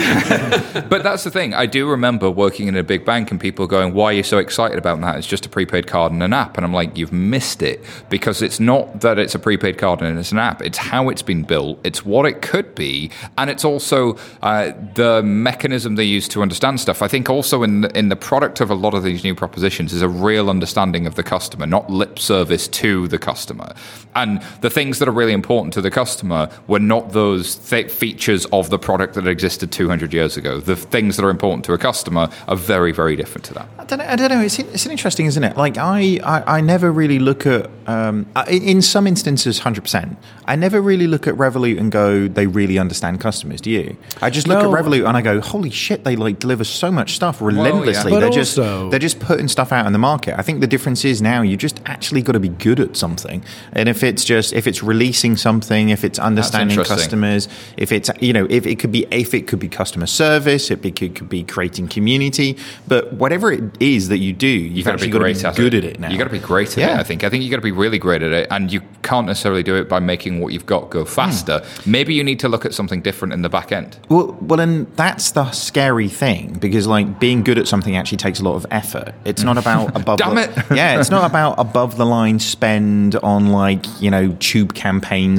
but 0.91 1.03
that's 1.03 1.25
the 1.25 1.31
thing. 1.31 1.55
I 1.55 1.65
do 1.65 1.89
remember 1.89 2.31
working 2.31 2.69
in 2.69 2.77
a 2.77 2.83
big 2.83 3.07
bank 3.07 3.31
and 3.31 3.41
people 3.41 3.67
going, 3.67 3.95
Why 3.95 4.07
are 4.07 4.13
you 4.13 4.23
so 4.23 4.37
excited 4.39 4.79
about 4.79 5.01
that? 5.01 5.17
It's 5.17 5.27
just 5.27 5.47
a 5.47 5.49
prepaid 5.49 5.87
card 5.87 6.13
and 6.13 6.23
an 6.23 6.35
app. 6.35 6.59
And 6.59 6.67
I'm 6.67 6.73
like, 6.75 6.99
You've 6.99 7.13
missed 7.13 7.63
it 7.63 7.83
because 8.11 8.43
it's 8.43 8.61
not 8.61 9.01
that 9.01 9.19
it's 9.19 9.35
a 9.35 9.39
prepaid 9.39 9.79
card 9.79 10.03
and 10.03 10.19
it's 10.19 10.33
an 10.33 10.39
app. 10.39 10.61
It's 10.61 10.77
how 10.77 11.09
it's 11.09 11.23
been 11.23 11.45
built, 11.45 11.79
it's 11.83 12.05
what 12.05 12.27
it 12.27 12.43
could 12.43 12.75
be. 12.75 13.11
And 13.39 13.49
it's 13.49 13.65
also 13.65 14.19
uh, 14.43 14.73
the 14.95 15.23
mechanism 15.23 15.95
they 15.95 16.05
use 16.05 16.29
to 16.29 16.43
understand 16.43 16.81
stuff. 16.81 17.01
I 17.01 17.09
think 17.09 17.31
also 17.31 17.63
in 17.63 17.83
the, 17.83 17.99
in 17.99 18.11
the 18.11 18.17
product 18.17 18.61
of 18.61 18.71
a 18.71 18.75
lot 18.75 18.93
of 18.93 19.03
these 19.03 19.25
new 19.25 19.35
propositions 19.35 19.95
is 19.95 20.03
a 20.03 20.09
real 20.09 20.51
understanding 20.51 21.07
of 21.07 21.15
the 21.15 21.23
customer, 21.23 21.67
not 21.67 21.89
lip 21.89 22.19
service 22.19 22.69
to 22.69 23.09
the 23.09 23.19
customer. 23.19 23.75
And 24.15 24.43
the 24.61 24.71
things 24.71 24.99
that 24.99 25.09
are 25.09 25.13
really 25.13 25.33
important 25.33 25.50
important 25.51 25.75
to 25.75 25.81
the 25.81 25.91
customer 25.91 26.49
were 26.69 26.79
not 26.79 27.11
those 27.11 27.57
th- 27.57 27.91
features 27.91 28.47
of 28.53 28.71
the 28.71 28.79
product 28.79 29.15
that 29.15 29.27
existed 29.27 29.73
200 29.73 30.15
years 30.15 30.37
ago. 30.37 30.61
The 30.61 30.77
things 30.77 31.17
that 31.17 31.25
are 31.25 31.31
important 31.31 31.65
to 31.65 31.73
a 31.73 31.79
customer 31.79 32.29
are 32.47 32.55
very, 32.55 32.93
very 32.93 33.17
different 33.17 33.45
to 33.47 33.55
that. 33.55 33.69
I 33.77 33.85
don't 33.85 33.99
know. 33.99 34.05
I 34.05 34.15
don't 34.15 34.29
know. 34.31 34.41
It's, 34.43 34.61
it's 34.61 34.87
interesting, 34.87 35.27
isn't 35.27 35.43
it? 35.43 35.57
Like 35.57 35.77
I, 35.77 36.21
I, 36.23 36.59
I 36.59 36.61
never 36.61 36.93
really 36.93 37.19
look 37.19 37.47
at. 37.47 37.69
Um, 37.89 38.27
in 38.49 38.83
some 38.83 39.09
instances, 39.09 39.59
hundred 39.61 39.81
percent. 39.83 40.17
I 40.45 40.55
never 40.55 40.81
really 40.81 41.09
look 41.09 41.27
at 41.27 41.35
Revolut 41.35 41.77
and 41.81 41.91
go, 41.91 42.29
they 42.29 42.47
really 42.47 42.79
understand 42.79 43.21
customers. 43.21 43.61
Do 43.61 43.71
you? 43.71 43.97
I 44.23 44.31
just 44.31 44.47
look 44.47 44.63
No. 44.63 44.73
at 44.73 44.85
Revolut 44.85 45.09
and 45.09 45.17
I 45.17 45.23
go, 45.23 45.41
holy 45.41 45.71
shit, 45.71 46.05
they 46.05 46.15
like 46.15 46.39
deliver 46.39 46.63
so 46.63 46.93
much 46.93 47.15
stuff 47.17 47.43
relentlessly. 47.43 48.13
But 48.13 48.21
they're 48.21 48.31
just 48.31 48.55
they're 48.55 49.01
just 49.01 49.19
putting 49.19 49.49
stuff 49.49 49.73
out 49.73 49.87
in 49.87 49.93
the 49.93 49.99
market. 49.99 50.39
I 50.39 50.43
think 50.43 50.61
the 50.61 50.69
difference 50.69 51.05
is 51.05 51.21
now 51.21 51.43
you 51.43 51.57
just 51.57 51.81
actually 51.87 52.23
got 52.23 52.33
to 52.33 52.41
be 52.41 52.49
good 52.51 52.79
at 52.79 52.97
something. 52.97 53.43
And 53.73 53.89
if 53.89 54.05
it's 54.05 54.25
just 54.25 54.53
if 54.53 54.69
it's 54.69 54.85
releasing 54.85 55.37
something, 55.41 55.89
if 55.89 56.05
it's 56.05 56.19
understanding 56.19 56.83
customers, 56.85 57.49
if 57.77 57.93
it's 57.93 58.11
you 58.21 58.33
know 58.33 58.47
if 58.51 58.67
it 58.67 58.79
could 58.79 58.93
be 58.93 59.07
if 59.11 59.35
it 59.35 59.47
could 59.47 59.59
be 59.59 59.69
customer 59.69 60.07
service, 60.07 60.71
it 60.71 60.83
be, 60.83 60.91
could, 60.91 61.15
could 61.15 61.29
be 61.29 61.43
creating 61.43 61.89
community, 61.89 62.57
but 62.87 63.13
whatever 63.15 63.51
it 63.53 63.63
is 63.81 64.09
that 64.09 64.19
you 64.19 64.33
do, 64.33 64.47
you've 64.47 64.77
You 64.77 64.85
got 64.85 64.99
to 64.99 65.05
be 65.05 65.11
got 65.11 65.19
to 65.19 65.25
great 65.25 65.39
be 65.41 65.45
at 65.45 65.57
good 65.57 65.75
it. 65.75 65.85
at 65.85 65.91
it 65.93 66.01
now. 66.01 66.11
You 66.11 66.19
got 66.19 66.25
to 66.25 66.31
be 66.31 66.39
great 66.39 66.77
at 66.79 66.79
it. 66.79 66.99
I 66.99 67.03
think. 67.03 67.25
I 67.25 67.31
think 67.31 67.45
you 67.45 67.51
got 67.51 67.57
to 67.57 67.63
be 67.63 67.73
really 67.73 67.99
great 67.99 68.23
at 68.23 68.33
it, 68.33 68.49
and 68.51 68.73
you 68.73 68.83
can't 69.03 69.27
necessarily 69.27 69.63
do 69.63 69.77
it 69.77 69.89
by 69.89 69.99
making 70.01 70.41
what 70.41 70.53
you've 70.53 70.67
got 70.67 70.91
go 70.91 71.05
faster. 71.05 71.61
Hmm. 71.61 71.91
Maybe 71.91 72.15
you 72.15 72.25
need 72.25 72.39
to 72.41 72.49
look 72.49 72.65
at 72.65 72.75
something 72.75 73.01
different 73.03 73.33
in 73.35 73.43
the 73.43 73.49
back 73.49 73.73
end. 73.73 73.99
Well, 74.09 74.37
well, 74.41 74.61
and 74.61 74.87
that's 74.97 75.31
the 75.33 75.51
scary 75.53 76.09
thing 76.09 76.55
because, 76.55 76.87
like, 76.87 77.19
being 77.21 77.43
good 77.43 77.59
at 77.59 77.67
something 77.69 77.97
actually 77.97 78.19
takes 78.19 78.41
a 78.41 78.45
lot 78.45 78.55
of 78.57 78.67
effort. 78.71 79.15
It's 79.25 79.43
not 79.43 79.59
about 79.59 79.97
above. 80.01 80.19
Damn 80.19 80.35
the, 80.35 80.43
it. 80.43 80.65
yeah, 80.77 81.01
it's 81.01 81.11
not 81.11 81.29
about 81.29 81.59
above 81.59 81.97
the 81.97 82.07
line 82.07 82.39
spend 82.39 83.17
on 83.17 83.49
like 83.49 83.85
you 84.01 84.11
know 84.11 84.37
tube 84.41 84.75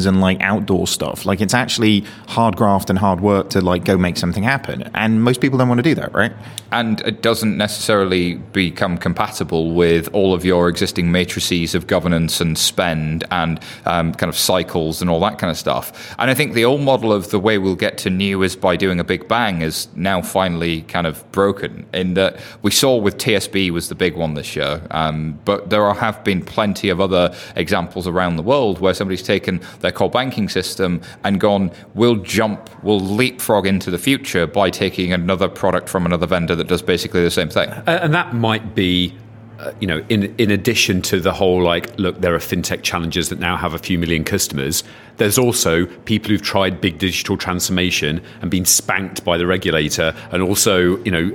and 0.05 0.21
like 0.21 0.39
outdoor 0.41 0.87
stuff. 0.87 1.25
Like, 1.25 1.41
it's 1.41 1.53
actually 1.53 2.01
hard 2.27 2.55
graft 2.55 2.89
and 2.89 2.97
hard 2.97 3.21
work 3.21 3.49
to 3.51 3.61
like 3.61 3.85
go 3.85 3.97
make 3.97 4.17
something 4.17 4.43
happen. 4.43 4.89
And 4.93 5.23
most 5.23 5.41
people 5.41 5.57
don't 5.57 5.67
want 5.69 5.79
to 5.79 5.83
do 5.83 5.95
that, 5.95 6.13
right? 6.13 6.33
and 6.71 7.01
it 7.01 7.21
doesn't 7.21 7.57
necessarily 7.57 8.35
become 8.35 8.97
compatible 8.97 9.73
with 9.73 10.07
all 10.13 10.33
of 10.33 10.45
your 10.45 10.69
existing 10.69 11.11
matrices 11.11 11.75
of 11.75 11.85
governance 11.85 12.39
and 12.39 12.57
spend 12.57 13.25
and 13.29 13.59
um, 13.85 14.13
kind 14.13 14.29
of 14.29 14.37
cycles 14.37 15.01
and 15.01 15.09
all 15.09 15.19
that 15.19 15.37
kind 15.37 15.51
of 15.51 15.57
stuff. 15.57 16.15
And 16.17 16.31
I 16.31 16.33
think 16.33 16.53
the 16.53 16.63
old 16.63 16.81
model 16.81 17.11
of 17.11 17.29
the 17.31 17.39
way 17.39 17.57
we'll 17.57 17.75
get 17.75 17.97
to 17.99 18.09
new 18.09 18.41
is 18.41 18.55
by 18.55 18.77
doing 18.77 18.99
a 18.99 19.03
big 19.03 19.27
bang 19.27 19.61
is 19.61 19.89
now 19.95 20.21
finally 20.21 20.83
kind 20.83 21.05
of 21.05 21.29
broken. 21.31 21.85
In 21.93 22.13
that 22.13 22.39
we 22.61 22.71
saw 22.71 22.95
with 22.95 23.17
TSB 23.17 23.71
was 23.71 23.89
the 23.89 23.95
big 23.95 24.15
one 24.15 24.35
this 24.35 24.55
year, 24.55 24.81
um, 24.91 25.39
but 25.43 25.69
there 25.69 25.83
are, 25.83 25.95
have 25.95 26.23
been 26.23 26.41
plenty 26.43 26.89
of 26.89 27.01
other 27.01 27.35
examples 27.55 28.07
around 28.07 28.37
the 28.37 28.43
world 28.43 28.79
where 28.79 28.93
somebody's 28.93 29.23
taken 29.23 29.59
their 29.81 29.91
core 29.91 30.09
banking 30.09 30.49
system 30.49 31.01
and 31.23 31.39
gone, 31.39 31.71
we'll 31.93 32.17
jump, 32.17 32.69
we'll 32.83 32.99
leapfrog 32.99 33.65
into 33.65 33.91
the 33.91 33.97
future 33.97 34.47
by 34.47 34.69
taking 34.69 35.13
another 35.13 35.47
product 35.47 35.89
from 35.89 36.05
another 36.05 36.25
vendor 36.25 36.55
that 36.55 36.67
does 36.67 36.81
basically 36.81 37.23
the 37.23 37.31
same 37.31 37.49
thing. 37.49 37.69
And 37.87 38.13
that 38.13 38.33
might 38.33 38.75
be 38.75 39.15
uh, 39.61 39.71
you 39.79 39.87
know 39.87 40.03
in 40.09 40.35
in 40.37 40.51
addition 40.51 41.01
to 41.01 41.19
the 41.19 41.33
whole 41.33 41.61
like 41.63 41.97
look 41.97 42.19
there 42.21 42.35
are 42.35 42.39
fintech 42.39 42.83
challenges 42.83 43.29
that 43.29 43.39
now 43.39 43.55
have 43.55 43.73
a 43.73 43.79
few 43.79 43.97
million 43.97 44.23
customers 44.23 44.83
there's 45.17 45.37
also 45.37 45.85
people 46.05 46.31
who've 46.31 46.41
tried 46.41 46.81
big 46.81 46.97
digital 46.97 47.37
transformation 47.37 48.21
and 48.41 48.49
been 48.49 48.65
spanked 48.65 49.23
by 49.23 49.37
the 49.37 49.45
regulator 49.45 50.13
and 50.31 50.41
also 50.41 50.97
you 51.03 51.11
know 51.11 51.31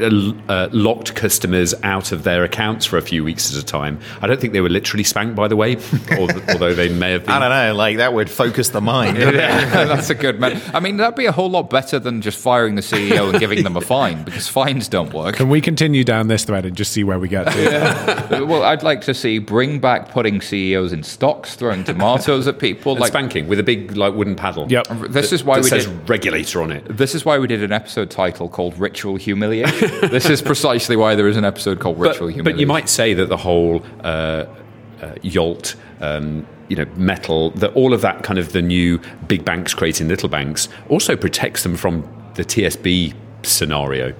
uh, 0.00 0.52
uh, 0.52 0.68
locked 0.72 1.14
customers 1.14 1.74
out 1.82 2.12
of 2.12 2.24
their 2.24 2.44
accounts 2.44 2.84
for 2.84 2.98
a 2.98 3.02
few 3.02 3.24
weeks 3.24 3.54
at 3.54 3.62
a 3.62 3.64
time 3.64 3.98
i 4.20 4.26
don't 4.26 4.40
think 4.40 4.52
they 4.52 4.60
were 4.60 4.68
literally 4.68 5.04
spanked 5.04 5.34
by 5.34 5.48
the 5.48 5.56
way 5.56 5.76
although 6.18 6.74
they 6.74 6.88
may 6.88 7.12
have 7.12 7.24
been 7.24 7.32
I 7.32 7.38
don't 7.38 7.50
know. 7.50 7.74
Like 7.74 7.96
that 7.96 8.12
would 8.12 8.30
focus 8.30 8.68
the 8.70 8.80
mind. 8.80 9.18
Yeah, 9.32 9.64
that's 9.86 10.10
a 10.10 10.14
good 10.14 10.38
man. 10.38 10.60
I 10.74 10.80
mean, 10.80 10.98
that'd 10.98 11.16
be 11.16 11.26
a 11.26 11.32
whole 11.32 11.48
lot 11.48 11.70
better 11.70 11.98
than 11.98 12.20
just 12.20 12.38
firing 12.38 12.74
the 12.74 12.82
CEO 12.82 13.30
and 13.30 13.40
giving 13.40 13.62
them 13.62 13.76
a 13.76 13.80
fine 13.80 14.24
because 14.24 14.46
fines 14.46 14.88
don't 14.88 15.12
work. 15.12 15.36
Can 15.36 15.48
we 15.48 15.60
continue 15.60 16.04
down 16.04 16.28
this 16.28 16.44
thread 16.44 16.66
and 16.66 16.76
just 16.76 16.92
see 16.92 17.02
where 17.02 17.18
we 17.18 17.28
get 17.28 17.44
to? 17.44 17.61
well, 18.46 18.62
I'd 18.62 18.82
like 18.82 19.00
to 19.02 19.14
see 19.14 19.38
bring 19.38 19.78
back 19.78 20.10
putting 20.10 20.40
CEOs 20.40 20.92
in 20.92 21.02
stocks, 21.02 21.54
throwing 21.54 21.84
tomatoes 21.84 22.46
at 22.46 22.58
people. 22.58 22.92
and 22.92 23.00
Like 23.00 23.08
spanking 23.12 23.48
with 23.48 23.58
a 23.58 23.62
big 23.62 23.96
like 23.96 24.14
wooden 24.14 24.36
paddle 24.36 24.66
Yep. 24.70 24.86
this 25.10 25.32
is 25.32 25.44
why 25.44 25.56
that 25.56 25.64
we 25.64 25.68
says 25.70 25.86
did. 25.86 26.08
regulator 26.08 26.62
on 26.62 26.70
it 26.72 26.84
This 26.88 27.14
is 27.14 27.24
why 27.24 27.38
we 27.38 27.46
did 27.46 27.62
an 27.62 27.72
episode 27.72 28.10
title 28.10 28.48
called 28.48 28.78
"Ritual 28.78 29.16
Humiliation." 29.16 29.90
this 30.10 30.28
is 30.28 30.42
precisely 30.42 30.96
why 30.96 31.14
there 31.14 31.28
is 31.28 31.36
an 31.36 31.44
episode 31.44 31.80
called 31.80 31.98
but, 31.98 32.08
"Ritual 32.08 32.28
Humiliation." 32.28 32.44
but 32.44 32.60
you 32.60 32.66
might 32.66 32.88
say 32.88 33.14
that 33.14 33.28
the 33.28 33.36
whole 33.36 33.82
uh, 34.04 34.44
uh, 35.02 35.14
Yolt, 35.22 35.74
um, 36.00 36.46
you 36.68 36.76
know, 36.76 36.86
Mettle, 36.96 37.50
that 37.52 37.72
all 37.74 37.92
of 37.92 38.00
that 38.02 38.22
kind 38.22 38.38
of 38.38 38.52
the 38.52 38.62
new 38.62 39.00
big 39.28 39.44
banks 39.44 39.74
creating 39.74 40.08
little 40.08 40.28
banks 40.28 40.68
also 40.88 41.16
protects 41.16 41.62
them 41.64 41.76
from 41.76 42.02
the 42.34 42.44
TSB 42.44 43.14
scenario. 43.42 44.14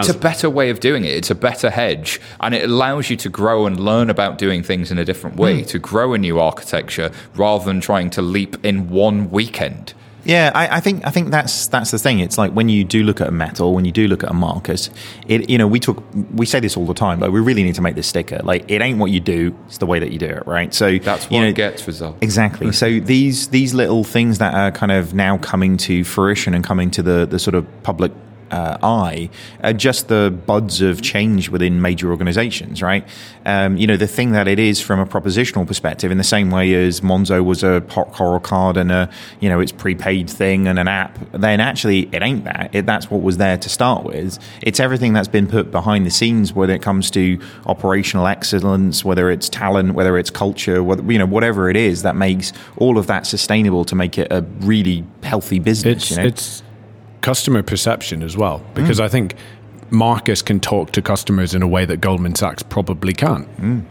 It's 0.00 0.08
a 0.08 0.18
better 0.18 0.50
way 0.50 0.70
of 0.70 0.80
doing 0.80 1.04
it. 1.04 1.12
It's 1.12 1.30
a 1.30 1.34
better 1.34 1.70
hedge, 1.70 2.20
and 2.40 2.54
it 2.54 2.64
allows 2.64 3.10
you 3.10 3.16
to 3.18 3.28
grow 3.28 3.66
and 3.66 3.78
learn 3.78 4.10
about 4.10 4.38
doing 4.38 4.62
things 4.62 4.90
in 4.90 4.98
a 4.98 5.04
different 5.04 5.36
way, 5.36 5.60
hmm. 5.60 5.66
to 5.66 5.78
grow 5.78 6.14
a 6.14 6.18
new 6.18 6.38
architecture 6.38 7.10
rather 7.34 7.64
than 7.64 7.80
trying 7.80 8.10
to 8.10 8.22
leap 8.22 8.64
in 8.64 8.90
one 8.90 9.30
weekend. 9.30 9.94
Yeah, 10.24 10.50
I, 10.54 10.76
I 10.76 10.80
think 10.80 11.06
I 11.06 11.10
think 11.10 11.30
that's 11.30 11.66
that's 11.66 11.90
the 11.90 11.98
thing. 11.98 12.18
It's 12.18 12.38
like 12.38 12.52
when 12.52 12.68
you 12.68 12.82
do 12.84 13.02
look 13.02 13.20
at 13.20 13.28
a 13.28 13.30
Mettle, 13.30 13.74
when 13.74 13.84
you 13.84 13.92
do 13.92 14.08
look 14.08 14.24
at 14.24 14.30
a 14.30 14.34
Marcus, 14.34 14.90
it 15.28 15.50
you 15.50 15.58
know 15.58 15.66
we 15.66 15.78
talk 15.78 16.02
we 16.32 16.46
say 16.46 16.60
this 16.60 16.76
all 16.76 16.86
the 16.86 16.94
time. 16.94 17.20
Like 17.20 17.30
we 17.30 17.40
really 17.40 17.62
need 17.62 17.74
to 17.74 17.82
make 17.82 17.94
this 17.94 18.06
sticker. 18.06 18.40
Like 18.42 18.70
it 18.70 18.80
ain't 18.80 18.98
what 18.98 19.10
you 19.10 19.20
do; 19.20 19.56
it's 19.66 19.78
the 19.78 19.86
way 19.86 19.98
that 19.98 20.12
you 20.12 20.18
do 20.18 20.26
it, 20.26 20.46
right? 20.46 20.72
So 20.72 20.98
That's 20.98 21.30
you 21.30 21.38
what 21.38 21.44
know, 21.44 21.52
gets 21.52 21.86
results. 21.86 22.18
Exactly. 22.22 22.72
So 22.72 23.00
these 23.00 23.48
these 23.48 23.74
little 23.74 24.02
things 24.02 24.38
that 24.38 24.54
are 24.54 24.70
kind 24.70 24.92
of 24.92 25.12
now 25.12 25.36
coming 25.38 25.76
to 25.78 26.04
fruition 26.04 26.54
and 26.54 26.64
coming 26.64 26.90
to 26.92 27.02
the 27.02 27.26
the 27.26 27.38
sort 27.38 27.54
of 27.54 27.66
public 27.82 28.12
uh, 28.50 28.78
eye 28.82 29.30
are 29.62 29.72
just 29.72 30.08
the 30.08 30.36
buds 30.46 30.80
of 30.80 31.02
change 31.02 31.48
within 31.48 31.80
major 31.80 32.10
organizations, 32.10 32.82
right? 32.82 33.06
Um, 33.46 33.76
you 33.76 33.86
know, 33.86 33.96
the 33.96 34.06
thing 34.06 34.32
that 34.32 34.48
it 34.48 34.58
is 34.58 34.80
from 34.80 35.00
a 35.00 35.06
propositional 35.06 35.66
perspective, 35.66 36.10
in 36.10 36.18
the 36.18 36.24
same 36.24 36.50
way 36.50 36.74
as 36.74 37.00
Monzo 37.00 37.44
was 37.44 37.62
a 37.62 37.80
hot 37.88 38.12
coral 38.12 38.40
card 38.40 38.76
and 38.76 38.90
a, 38.90 39.10
you 39.40 39.48
know, 39.48 39.60
it's 39.60 39.72
prepaid 39.72 40.30
thing 40.30 40.66
and 40.66 40.78
an 40.78 40.88
app, 40.88 41.18
then 41.32 41.60
actually 41.60 42.08
it 42.12 42.22
ain't 42.22 42.44
that. 42.44 42.70
It, 42.72 42.86
that's 42.86 43.10
what 43.10 43.22
was 43.22 43.36
there 43.36 43.58
to 43.58 43.68
start 43.68 44.04
with. 44.04 44.38
It's 44.62 44.80
everything 44.80 45.12
that's 45.12 45.28
been 45.28 45.46
put 45.46 45.70
behind 45.70 46.06
the 46.06 46.10
scenes 46.10 46.52
when 46.52 46.70
it 46.70 46.82
comes 46.82 47.10
to 47.12 47.38
operational 47.66 48.26
excellence, 48.26 49.04
whether 49.04 49.30
it's 49.30 49.48
talent, 49.48 49.94
whether 49.94 50.16
it's 50.18 50.30
culture, 50.30 50.82
whether, 50.82 51.02
you 51.12 51.18
know, 51.18 51.26
whatever 51.26 51.68
it 51.68 51.76
is 51.76 52.02
that 52.02 52.16
makes 52.16 52.52
all 52.76 52.98
of 52.98 53.06
that 53.06 53.26
sustainable 53.26 53.84
to 53.84 53.94
make 53.94 54.18
it 54.18 54.28
a 54.30 54.42
really 54.60 55.04
healthy 55.22 55.58
business. 55.58 56.04
it's 56.04 56.10
you 56.10 56.16
know? 56.16 56.24
it's 56.24 56.62
customer 57.24 57.62
perception 57.62 58.22
as 58.22 58.36
well. 58.36 58.62
Because 58.74 59.00
mm. 59.00 59.04
I 59.04 59.08
think 59.08 59.34
Marcus 59.94 60.42
can 60.42 60.60
talk 60.60 60.92
to 60.92 61.02
customers 61.02 61.54
in 61.54 61.62
a 61.62 61.68
way 61.68 61.84
that 61.84 61.98
Goldman 62.00 62.34
Sachs 62.34 62.62
probably 62.62 63.12
can't. 63.12 63.48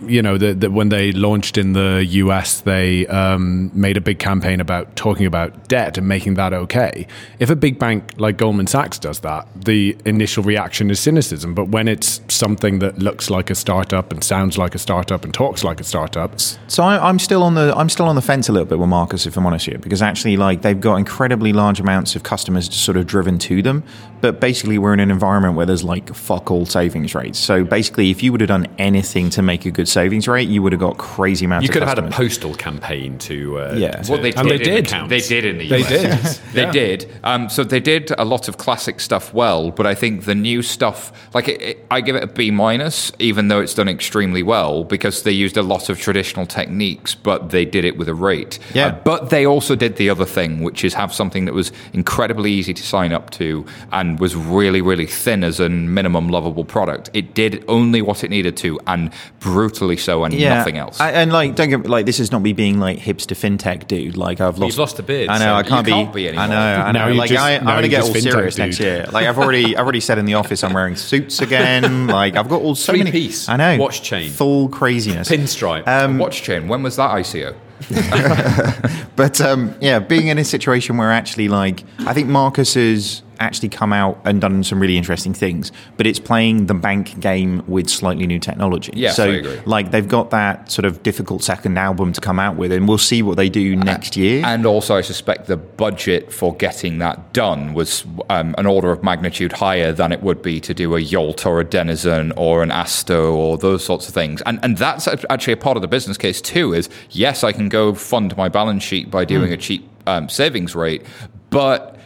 You 0.09 0.21
know, 0.21 0.37
that 0.37 0.61
that 0.61 0.71
when 0.71 0.89
they 0.89 1.11
launched 1.11 1.57
in 1.57 1.73
the 1.73 2.05
US, 2.05 2.61
they 2.61 3.07
um, 3.07 3.71
made 3.73 3.97
a 3.97 4.01
big 4.01 4.19
campaign 4.19 4.59
about 4.59 4.95
talking 4.95 5.25
about 5.25 5.67
debt 5.67 5.97
and 5.97 6.07
making 6.07 6.35
that 6.35 6.53
okay. 6.53 7.07
If 7.39 7.49
a 7.49 7.55
big 7.55 7.79
bank 7.79 8.13
like 8.17 8.37
Goldman 8.37 8.67
Sachs 8.67 8.99
does 8.99 9.21
that, 9.21 9.47
the 9.55 9.97
initial 10.05 10.43
reaction 10.43 10.91
is 10.91 10.99
cynicism. 10.99 11.53
But 11.53 11.69
when 11.69 11.87
it's 11.87 12.21
something 12.27 12.79
that 12.79 12.99
looks 12.99 13.29
like 13.29 13.49
a 13.49 13.55
startup 13.55 14.11
and 14.11 14.23
sounds 14.23 14.57
like 14.57 14.75
a 14.75 14.79
startup 14.79 15.23
and 15.23 15.33
talks 15.33 15.63
like 15.63 15.79
a 15.79 15.83
startup, 15.83 16.39
So 16.67 16.83
I, 16.83 17.09
I'm 17.09 17.19
still 17.19 17.43
on 17.43 17.55
the 17.55 17.73
I'm 17.75 17.89
still 17.89 18.07
on 18.07 18.15
the 18.15 18.21
fence 18.21 18.49
a 18.49 18.51
little 18.51 18.65
bit 18.65 18.79
with 18.79 18.89
Marcus, 18.89 19.25
if 19.25 19.37
I'm 19.37 19.45
honest 19.45 19.67
with 19.67 19.75
you, 19.75 19.79
because 19.79 20.01
actually, 20.01 20.37
like 20.37 20.61
they've 20.61 20.79
got 20.79 20.95
incredibly 20.95 21.53
large 21.53 21.79
amounts 21.79 22.15
of 22.15 22.23
customers 22.23 22.73
sort 22.73 22.97
of 22.97 23.07
driven 23.07 23.37
to 23.39 23.61
them, 23.61 23.83
but 24.21 24.39
basically 24.39 24.77
we're 24.77 24.93
in 24.93 24.99
an 24.99 25.11
environment 25.11 25.55
where 25.55 25.65
there's 25.65 25.83
like 25.83 25.92
fuck 26.01 26.51
all 26.51 26.65
savings 26.65 27.15
rates. 27.15 27.39
So 27.39 27.63
basically, 27.63 28.09
if 28.11 28.21
you 28.23 28.31
would 28.31 28.41
have 28.41 28.47
done 28.47 28.67
anything 28.77 29.29
to 29.31 29.41
make 29.41 29.65
a 29.65 29.71
good 29.71 29.87
savings 29.87 30.27
rate, 30.27 30.49
you 30.49 30.61
would 30.61 30.71
have 30.73 30.79
got 30.81 30.97
crazy 30.97 31.45
amounts. 31.45 31.63
You 31.63 31.69
of 31.69 31.73
could 31.73 31.83
have 31.83 31.97
had 31.97 31.99
a 32.05 32.09
postal 32.09 32.53
campaign 32.55 33.17
to 33.19 33.59
uh, 33.59 33.73
Yeah. 33.77 33.91
to 34.01 34.11
Well, 34.11 34.21
they 34.21 34.33
And 34.33 34.49
they 34.49 34.57
did. 34.57 34.63
did. 34.63 34.87
accounts. 34.87 35.09
They 35.09 35.19
did 35.19 35.45
in 35.45 35.57
the 35.57 35.67
They 35.67 35.79
US. 35.81 36.37
did. 36.39 36.43
they 36.53 36.61
Yeah. 36.63 36.71
did. 36.71 37.11
Um, 37.23 37.49
so 37.49 37.63
they 37.63 37.79
did 37.79 38.11
a 38.17 38.25
lot 38.25 38.47
of 38.47 38.57
classic 38.57 38.99
stuff 38.99 39.33
well, 39.33 39.71
but 39.71 39.85
I 39.85 39.95
think 39.95 40.25
the 40.25 40.35
new 40.35 40.61
stuff, 40.61 41.11
like 41.33 41.47
it, 41.47 41.61
it, 41.61 41.85
I 41.91 42.01
give 42.01 42.15
it 42.15 42.23
a 42.23 42.27
B 42.27 42.51
minus, 42.51 43.11
even 43.19 43.47
though 43.47 43.59
it's 43.61 43.73
done 43.73 43.87
extremely 43.89 44.43
well 44.43 44.83
because 44.83 45.23
they 45.23 45.31
used 45.31 45.57
a 45.57 45.63
lot 45.63 45.89
of 45.89 45.99
traditional 45.99 46.45
techniques, 46.45 47.15
but 47.15 47.49
they 47.49 47.65
did 47.65 47.85
it 47.85 47.97
with 47.97 48.07
a 48.09 48.13
rate. 48.15 48.59
Yeah. 48.73 48.87
Uh, 48.87 48.99
but 49.03 49.29
they 49.29 49.45
also 49.45 49.75
did 49.75 49.95
the 49.97 50.09
other 50.09 50.25
thing, 50.25 50.61
which 50.61 50.83
is 50.83 50.93
have 50.93 51.13
something 51.13 51.45
that 51.45 51.53
was 51.53 51.71
incredibly 51.93 52.51
easy 52.51 52.73
to 52.73 52.83
sign 52.83 53.11
up 53.13 53.29
to 53.31 53.65
and 53.91 54.19
was 54.19 54.35
really, 54.35 54.81
really 54.81 55.05
thin 55.05 55.43
as 55.43 55.59
a 55.73 55.87
minimum 55.87 56.29
lovable 56.29 56.65
product. 56.65 57.09
It 57.13 57.33
did 57.33 57.63
only 57.67 58.01
what 58.01 58.23
it 58.23 58.29
needed 58.29 58.55
to, 58.57 58.79
and 58.87 59.11
brutally 59.39 59.97
so, 59.97 60.23
and 60.23 60.37
nothing 60.39 60.77
else. 60.77 60.99
I, 60.99 61.11
and 61.11 61.31
like, 61.33 61.55
don't 61.55 61.69
get 61.69 61.87
like 61.87 62.05
this 62.05 62.19
is 62.19 62.31
not 62.31 62.41
me 62.41 62.53
being 62.53 62.79
like 62.79 62.99
hipster 62.99 63.35
fintech 63.35 63.87
dude. 63.87 64.17
Like 64.17 64.39
I've 64.41 64.57
lost, 64.59 64.71
You've 64.73 64.79
lost 64.79 64.99
a 64.99 65.03
beard, 65.03 65.29
I 65.29 65.37
know 65.39 65.45
so 65.45 65.53
I 65.55 65.63
can't, 65.63 65.87
can't 65.87 66.13
be 66.13 66.29
I 66.29 66.47
know. 66.47 66.55
I 66.55 66.91
Now 66.91 67.05
know. 67.05 67.07
you 67.11 67.17
Like 67.17 67.29
just- 67.29 67.41
I, 67.43 67.55
I'm 67.55 67.65
now 67.65 67.75
gonna 67.75 67.87
get 67.87 68.03
all 68.03 68.09
fintech 68.09 68.21
serious 68.31 68.55
dude. 68.55 68.65
next 68.65 68.79
year. 68.79 69.07
Like 69.11 69.25
I've 69.27 69.37
already, 69.39 69.75
I've 69.75 69.83
already 69.83 69.99
said 69.99 70.17
in 70.17 70.25
the 70.25 70.35
office 70.35 70.63
I'm 70.63 70.73
wearing 70.73 70.95
suits 70.95 71.41
again. 71.41 72.07
Like 72.13 72.35
I've 72.35 72.47
got 72.49 72.61
all 72.61 72.75
so 72.75 72.91
Three 72.93 72.99
many 72.99 73.11
piece, 73.11 73.49
I 73.49 73.55
know 73.57 73.77
watch 73.77 74.03
chain. 74.03 74.29
full 74.29 74.69
craziness. 74.69 75.27
pinstripe. 75.29 75.87
Um, 75.87 76.19
Watch 76.19 76.43
chain. 76.43 76.67
When 76.67 76.83
was 76.83 76.95
that 76.97 77.09
ICO? 77.11 77.55
But 79.15 79.41
um, 79.41 79.75
yeah, 79.81 79.99
being 79.99 80.27
in 80.27 80.37
a 80.37 80.43
situation 80.43 80.97
where 80.97 81.11
actually, 81.11 81.47
like, 81.47 81.83
I 81.99 82.13
think 82.13 82.27
Marcus 82.29 82.73
has 82.75 83.21
actually 83.39 83.69
come 83.69 83.93
out 83.93 84.19
and 84.25 84.41
done 84.41 84.63
some 84.63 84.79
really 84.79 84.97
interesting 84.97 85.33
things, 85.33 85.71
but 85.97 86.05
it's 86.07 86.19
playing 86.19 86.67
the 86.67 86.73
bank 86.73 87.19
game 87.19 87.63
with 87.67 87.89
slightly 87.89 88.27
new 88.27 88.39
technology. 88.39 88.91
Yes, 88.95 89.15
so, 89.15 89.41
like, 89.65 89.91
they've 89.91 90.07
got 90.07 90.29
that 90.31 90.71
sort 90.71 90.85
of 90.85 91.03
difficult 91.03 91.43
second 91.43 91.77
album 91.77 92.13
to 92.13 92.21
come 92.21 92.39
out 92.39 92.55
with, 92.55 92.71
and 92.71 92.87
we'll 92.87 92.97
see 92.97 93.21
what 93.21 93.37
they 93.37 93.49
do 93.49 93.75
next 93.75 94.15
year. 94.17 94.43
And 94.45 94.65
also, 94.65 94.95
I 94.95 95.01
suspect 95.01 95.47
the 95.47 95.57
budget 95.57 96.31
for 96.31 96.55
getting 96.55 96.99
that 96.99 97.33
done 97.33 97.73
was 97.73 98.05
um, 98.29 98.55
an 98.57 98.65
order 98.65 98.91
of 98.91 99.03
magnitude 99.03 99.53
higher 99.53 99.91
than 99.91 100.11
it 100.11 100.21
would 100.23 100.41
be 100.41 100.59
to 100.61 100.73
do 100.73 100.95
a 100.95 100.99
Yolt 100.99 101.45
or 101.45 101.59
a 101.59 101.63
Denizen 101.63 102.31
or 102.37 102.63
an 102.63 102.69
Asto 102.69 103.33
or 103.33 103.57
those 103.57 103.83
sorts 103.83 104.07
of 104.07 104.13
things. 104.13 104.41
And 104.45 104.59
and 104.63 104.77
that's 104.77 105.07
actually 105.29 105.53
a 105.53 105.57
part 105.57 105.77
of 105.77 105.81
the 105.81 105.87
business 105.87 106.17
case 106.17 106.41
too. 106.41 106.73
Is 106.73 106.89
yes, 107.09 107.43
I 107.43 107.51
can 107.51 107.69
go 107.69 107.93
fund 107.93 108.35
my 108.37 108.49
balance 108.49 108.83
sheet 108.83 109.09
by 109.11 109.25
doing 109.25 109.47
Hmm. 109.47 109.53
a 109.53 109.57
cheap 109.57 109.89
um, 110.07 110.29
savings 110.29 110.75
rate, 110.75 111.03
but 111.49 111.97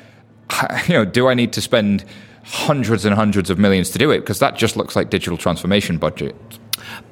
you 0.87 0.93
know, 0.93 1.05
do 1.05 1.27
I 1.27 1.33
need 1.33 1.53
to 1.53 1.61
spend 1.61 2.05
hundreds 2.43 3.05
and 3.05 3.13
hundreds 3.13 3.49
of 3.49 3.59
millions 3.59 3.89
to 3.91 3.97
do 3.97 4.11
it? 4.11 4.19
Because 4.19 4.39
that 4.39 4.55
just 4.55 4.77
looks 4.77 4.95
like 4.95 5.09
digital 5.09 5.37
transformation 5.37 5.97
budget. 5.97 6.35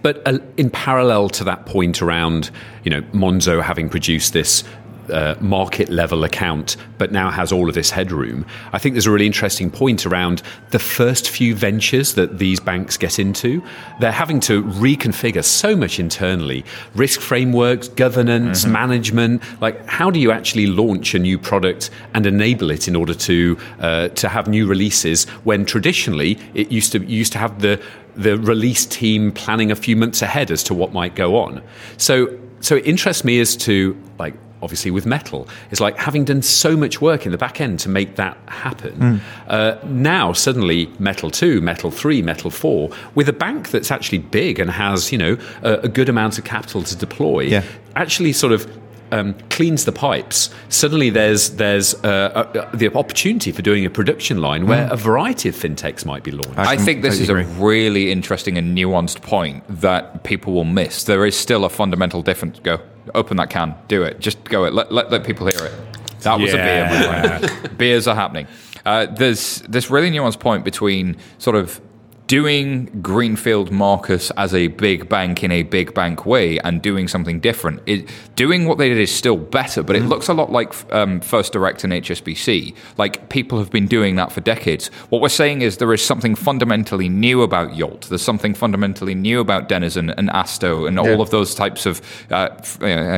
But 0.01 0.21
uh, 0.25 0.39
in 0.57 0.69
parallel 0.69 1.29
to 1.29 1.43
that 1.43 1.65
point 1.65 2.01
around, 2.01 2.51
you 2.83 2.91
know, 2.91 3.01
Monzo 3.13 3.61
having 3.61 3.89
produced 3.89 4.33
this 4.33 4.63
uh, 5.09 5.35
market 5.39 5.89
level 5.89 6.23
account, 6.23 6.77
but 6.97 7.11
now 7.11 7.29
has 7.29 7.51
all 7.51 7.69
of 7.69 7.75
this 7.75 7.91
headroom, 7.91 8.45
I 8.73 8.77
think 8.77 8.95
there's 8.95 9.05
a 9.05 9.11
really 9.11 9.25
interesting 9.25 9.69
point 9.69 10.05
around 10.05 10.41
the 10.69 10.79
first 10.79 11.29
few 11.29 11.55
ventures 11.55 12.13
that 12.15 12.39
these 12.39 12.59
banks 12.59 12.97
get 12.97 13.19
into. 13.19 13.63
They're 13.99 14.11
having 14.11 14.39
to 14.41 14.63
reconfigure 14.63 15.43
so 15.43 15.75
much 15.75 15.99
internally 15.99 16.65
risk 16.95 17.21
frameworks, 17.21 17.87
governance, 17.87 18.65
management. 18.65 19.41
Like, 19.61 19.85
how 19.87 20.09
do 20.09 20.19
you 20.19 20.31
actually 20.31 20.67
launch 20.67 21.13
a 21.13 21.19
new 21.19 21.37
product 21.37 21.89
and 22.13 22.25
enable 22.25 22.71
it 22.71 22.87
in 22.87 22.95
order 22.95 23.13
to, 23.13 23.57
uh, 23.79 24.07
to 24.09 24.29
have 24.29 24.47
new 24.47 24.67
releases 24.67 25.25
when 25.43 25.65
traditionally 25.65 26.39
it 26.53 26.71
used 26.71 26.91
to, 26.93 27.03
used 27.03 27.31
to 27.33 27.37
have 27.37 27.61
the 27.61 27.81
the 28.15 28.37
release 28.37 28.85
team 28.85 29.31
planning 29.31 29.71
a 29.71 29.75
few 29.75 29.95
months 29.95 30.21
ahead 30.21 30.51
as 30.51 30.63
to 30.63 30.73
what 30.73 30.93
might 30.93 31.15
go 31.15 31.35
on. 31.35 31.61
So, 31.97 32.37
so 32.61 32.75
it 32.75 32.85
interests 32.85 33.23
me 33.23 33.39
as 33.39 33.55
to 33.57 34.01
like 34.17 34.33
obviously 34.61 34.89
with 34.91 35.05
Mettle 35.05 35.47
It's 35.71 35.81
like 35.81 35.97
having 35.97 36.25
done 36.25 36.41
so 36.41 36.75
much 36.77 37.01
work 37.01 37.25
in 37.25 37.31
the 37.31 37.37
back 37.37 37.61
end 37.61 37.79
to 37.81 37.89
make 37.89 38.15
that 38.15 38.37
happen. 38.47 39.21
Uh, 39.47 39.77
now 39.85 40.33
suddenly 40.33 40.87
Mettle 40.99 41.29
two, 41.29 41.61
Mettle 41.61 41.91
three, 41.91 42.21
Mettle 42.21 42.49
four, 42.49 42.89
with 43.15 43.29
a 43.29 43.33
bank 43.33 43.69
that's 43.69 43.91
actually 43.91 44.19
big 44.19 44.59
and 44.59 44.71
has 44.71 45.11
you 45.11 45.17
know 45.17 45.37
a, 45.61 45.73
a 45.83 45.87
good 45.87 46.09
amount 46.09 46.37
of 46.37 46.43
capital 46.45 46.81
to 46.83 46.95
deploy, 46.95 47.41
Yeah. 47.41 47.63
actually 47.95 48.33
sort 48.33 48.53
of. 48.53 48.65
Um, 49.11 49.35
cleans 49.51 49.85
the 49.85 49.91
pipes. 49.91 50.49
Suddenly, 50.69 51.11
there's 51.11 51.51
there's 51.51 51.93
uh, 52.03 52.07
uh, 52.07 52.75
the 52.75 52.91
opportunity 52.95 53.51
for 53.51 53.61
doing 53.61 53.85
a 53.85 53.89
production 53.89 54.41
line 54.41 54.65
where 54.65 54.91
a 54.91 54.95
variety 54.97 55.47
of 55.47 55.55
fintechs 55.55 56.05
might 56.05 56.23
be 56.23 56.31
launched. 56.31 56.57
I 56.57 56.75
think 56.75 57.03
this 57.03 57.19
is 57.19 57.29
a 57.29 57.35
really 57.35 58.11
interesting 58.11 58.57
and 58.57 58.75
nuanced 58.75 59.21
point 59.21 59.63
that 59.81 60.23
people 60.23 60.53
will 60.53 60.65
miss. 60.65 61.03
There 61.03 61.23
is 61.23 61.37
still 61.37 61.65
a 61.65 61.69
fundamental 61.69 62.23
difference. 62.23 62.57
Go, 62.59 62.79
open 63.13 63.37
that 63.37 63.49
can, 63.49 63.75
do 63.87 64.03
it. 64.03 64.19
Just 64.19 64.43
go 64.45 64.65
it. 64.65 64.73
Let, 64.73 64.91
let, 64.91 65.11
let 65.11 65.23
people 65.23 65.45
hear 65.47 65.65
it. 65.65 65.73
That 66.21 66.39
was 66.39 66.53
Yeah. 66.53 67.37
a 67.37 67.39
beer. 67.39 67.69
Beers 67.77 68.07
are 68.07 68.15
happening. 68.15 68.47
Uh, 68.85 69.05
there's 69.07 69.61
this 69.69 69.89
really 69.89 70.11
nuanced 70.11 70.39
point 70.39 70.63
between 70.63 71.17
sort 71.37 71.55
of 71.55 71.79
doing 72.27 72.85
Greenfield 73.01 73.71
Marcus 73.71 74.31
as 74.31 74.53
a 74.53 74.67
big 74.67 75.07
bank 75.07 75.43
in 75.43 75.51
a 75.51 75.63
big 75.63 75.93
bank 75.93 76.25
way 76.25 76.57
and 76.59 76.81
doing 76.81 77.07
something 77.07 77.39
different. 77.39 77.81
It, 77.85 78.09
doing 78.35 78.65
what 78.65 78.77
they 78.77 78.89
did 78.89 78.97
is 78.97 79.13
still 79.13 79.37
better, 79.37 79.83
but 79.83 79.95
it 79.95 80.03
looks 80.03 80.27
a 80.27 80.33
lot 80.33 80.51
like 80.51 80.73
um, 80.93 81.21
First 81.21 81.53
Direct 81.53 81.83
and 81.83 81.93
HSBC. 81.93 82.75
Like 82.97 83.29
people 83.29 83.59
have 83.59 83.69
been 83.69 83.87
doing 83.87 84.15
that 84.15 84.31
for 84.31 84.41
decades. 84.41 84.87
What 85.09 85.21
we're 85.21 85.29
saying 85.29 85.61
is 85.61 85.77
there 85.77 85.93
is 85.93 86.03
something 86.03 86.35
fundamentally 86.35 87.09
new 87.09 87.43
about 87.43 87.75
Yolt. 87.75 88.07
There's 88.09 88.23
something 88.23 88.55
fundamentally 88.55 89.13
new 89.13 89.39
about 89.39 89.69
Denizen 89.69 90.09
and 90.11 90.29
Asto 90.29 90.87
and 90.87 90.99
all 90.99 91.21
of 91.21 91.29
those 91.29 91.53
types 91.53 91.85
of 91.85 92.01
uh, 92.31 92.35
uh, 92.35 92.49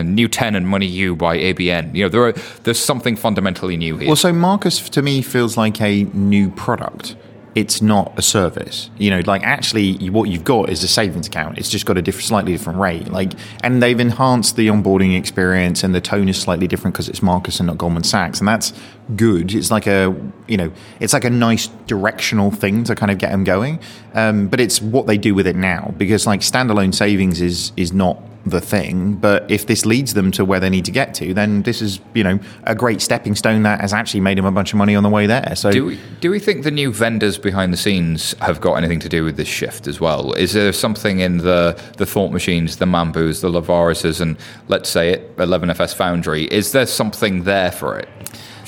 New10 0.03 0.55
and 0.55 0.65
Moneyou 0.65 1.17
by 1.17 1.37
ABN. 1.37 1.95
You 1.95 2.03
know, 2.03 2.09
there 2.09 2.23
are, 2.23 2.33
there's 2.63 2.83
something 2.83 3.15
fundamentally 3.15 3.77
new 3.77 3.97
here. 3.97 4.07
Well, 4.07 4.15
so 4.17 4.33
Marcus 4.33 4.89
to 4.89 5.01
me 5.01 5.21
feels 5.21 5.55
like 5.55 5.81
a 5.81 6.03
new 6.13 6.49
product. 6.51 7.15
It's 7.57 7.81
not 7.81 8.13
a 8.17 8.21
service. 8.21 8.91
You 8.99 9.09
know, 9.09 9.21
like 9.25 9.41
actually, 9.41 10.11
what 10.11 10.29
you've 10.29 10.43
got 10.43 10.69
is 10.69 10.83
a 10.83 10.87
savings 10.87 11.25
account. 11.25 11.57
It's 11.57 11.69
just 11.69 11.87
got 11.87 11.97
a 11.97 12.03
different, 12.03 12.25
slightly 12.25 12.51
different 12.51 12.77
rate. 12.77 13.07
Like, 13.07 13.33
and 13.63 13.81
they've 13.81 13.99
enhanced 13.99 14.57
the 14.57 14.67
onboarding 14.67 15.17
experience, 15.17 15.83
and 15.83 15.95
the 15.95 15.99
tone 15.99 16.29
is 16.29 16.39
slightly 16.39 16.67
different 16.67 16.93
because 16.93 17.09
it's 17.09 17.23
Marcus 17.23 17.59
and 17.59 17.65
not 17.65 17.79
Goldman 17.79 18.03
Sachs, 18.03 18.37
and 18.37 18.47
that's 18.47 18.73
good. 19.15 19.55
It's 19.55 19.71
like 19.71 19.87
a, 19.87 20.15
you 20.47 20.55
know, 20.55 20.71
it's 20.99 21.13
like 21.13 21.23
a 21.23 21.31
nice 21.31 21.65
directional 21.87 22.51
thing 22.51 22.83
to 22.83 22.93
kind 22.93 23.11
of 23.11 23.17
get 23.17 23.31
them 23.31 23.43
going. 23.43 23.79
Um, 24.13 24.49
but 24.49 24.59
it's 24.59 24.79
what 24.79 25.07
they 25.07 25.17
do 25.17 25.33
with 25.33 25.47
it 25.47 25.55
now, 25.55 25.95
because 25.97 26.27
like 26.27 26.41
standalone 26.41 26.93
savings 26.93 27.41
is 27.41 27.71
is 27.75 27.91
not 27.91 28.21
the 28.49 28.61
thing. 28.61 29.15
But 29.15 29.49
if 29.49 29.67
this 29.67 29.85
leads 29.85 30.13
them 30.13 30.31
to 30.31 30.45
where 30.45 30.59
they 30.59 30.69
need 30.69 30.85
to 30.85 30.91
get 30.91 31.13
to, 31.15 31.33
then 31.33 31.63
this 31.63 31.81
is 31.81 31.99
you 32.13 32.23
know 32.23 32.39
a 32.63 32.75
great 32.75 33.01
stepping 33.01 33.35
stone 33.35 33.63
that 33.63 33.81
has 33.81 33.93
actually 33.93 34.21
made 34.21 34.37
them 34.37 34.45
a 34.45 34.51
bunch 34.51 34.73
of 34.73 34.77
money 34.77 34.95
on 34.95 35.03
the 35.03 35.09
way 35.09 35.27
there. 35.27 35.55
So 35.55 35.71
Do 35.71 35.85
we, 35.85 35.99
do 36.21 36.31
we 36.31 36.39
think 36.39 36.63
the 36.63 36.71
new 36.71 36.91
vendors 36.91 37.37
behind 37.37 37.73
the 37.73 37.77
scenes 37.77 38.33
have 38.39 38.61
got 38.61 38.75
anything 38.75 38.99
to 38.99 39.09
do 39.09 39.23
with 39.23 39.37
this 39.37 39.47
shift 39.47 39.87
as 39.87 39.99
well? 39.99 40.33
Is 40.33 40.53
there 40.53 40.73
something 40.73 41.19
in 41.19 41.37
the, 41.37 41.81
the 41.97 42.05
Thought 42.05 42.31
Machines, 42.31 42.77
the 42.77 42.85
Mambus, 42.85 43.41
the 43.41 43.49
Leverises, 43.49 44.21
and 44.21 44.37
let's 44.67 44.89
say 44.89 45.09
it, 45.11 45.35
11FS 45.37 45.95
Foundry? 45.95 46.45
Is 46.45 46.71
there 46.71 46.85
something 46.85 47.43
there 47.43 47.71
for 47.71 47.97
it? 47.97 48.09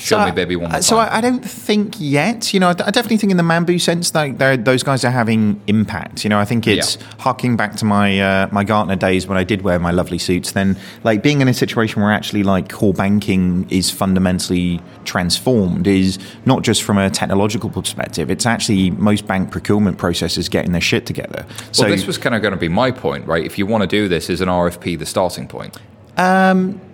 Show 0.00 0.16
So 0.16 0.24
me, 0.24 0.30
I- 0.30 0.30
baby, 0.30 0.56
one 0.56 0.70
more 0.72 0.80
So 0.80 0.96
time. 0.96 1.08
I, 1.12 1.16
I 1.18 1.20
don't 1.20 1.44
think 1.44 1.96
yet. 1.98 2.54
You 2.54 2.60
know, 2.60 2.68
I, 2.68 2.70
I 2.70 2.90
definitely 2.90 3.18
think 3.18 3.30
in 3.32 3.36
the 3.36 3.42
Mambu 3.42 3.78
sense 3.78 4.10
that 4.12 4.64
those 4.64 4.82
guys 4.82 5.04
are 5.04 5.10
having 5.10 5.60
impact. 5.66 6.24
You 6.24 6.30
know, 6.30 6.38
I 6.38 6.46
think 6.46 6.66
it's 6.66 6.96
Yeah. 6.96 7.06
harking 7.18 7.56
back 7.56 7.76
to 7.76 7.84
my 7.84 8.18
uh, 8.18 8.48
my 8.50 8.64
Gartner 8.64 8.96
days 8.96 9.26
when 9.26 9.36
I 9.36 9.44
did 9.44 9.60
wear 9.62 9.78
my 9.78 9.90
lovely 9.90 10.16
suits. 10.18 10.52
Then, 10.52 10.78
like 11.04 11.22
being 11.22 11.42
in 11.42 11.48
a 11.48 11.52
situation 11.54 12.00
where 12.00 12.12
actually 12.12 12.42
like 12.44 12.72
core 12.72 12.94
banking 12.94 13.66
is 13.68 13.90
fundamentally 13.90 14.80
transformed 15.04 15.86
is 15.86 16.18
not 16.46 16.62
just 16.62 16.82
from 16.82 16.96
a 16.96 17.10
technological 17.10 17.68
perspective. 17.68 18.30
It's 18.30 18.46
actually 18.46 18.90
most 18.92 19.26
bank 19.26 19.50
procurement 19.50 19.98
processes 19.98 20.48
getting 20.48 20.72
their 20.72 20.80
shit 20.80 21.04
together. 21.04 21.44
So 21.72 21.82
well, 21.82 21.90
this 21.92 22.06
was 22.06 22.16
kind 22.16 22.34
of 22.34 22.40
going 22.40 22.54
to 22.54 22.58
be 22.60 22.68
my 22.68 22.90
point, 22.90 23.26
right? 23.26 23.44
If 23.44 23.58
you 23.58 23.66
want 23.66 23.82
to 23.82 23.86
do 23.86 24.08
this, 24.08 24.30
is 24.30 24.40
an 24.40 24.48
RFP 24.48 24.98
the 24.98 25.04
starting 25.06 25.46
point? 25.46 25.76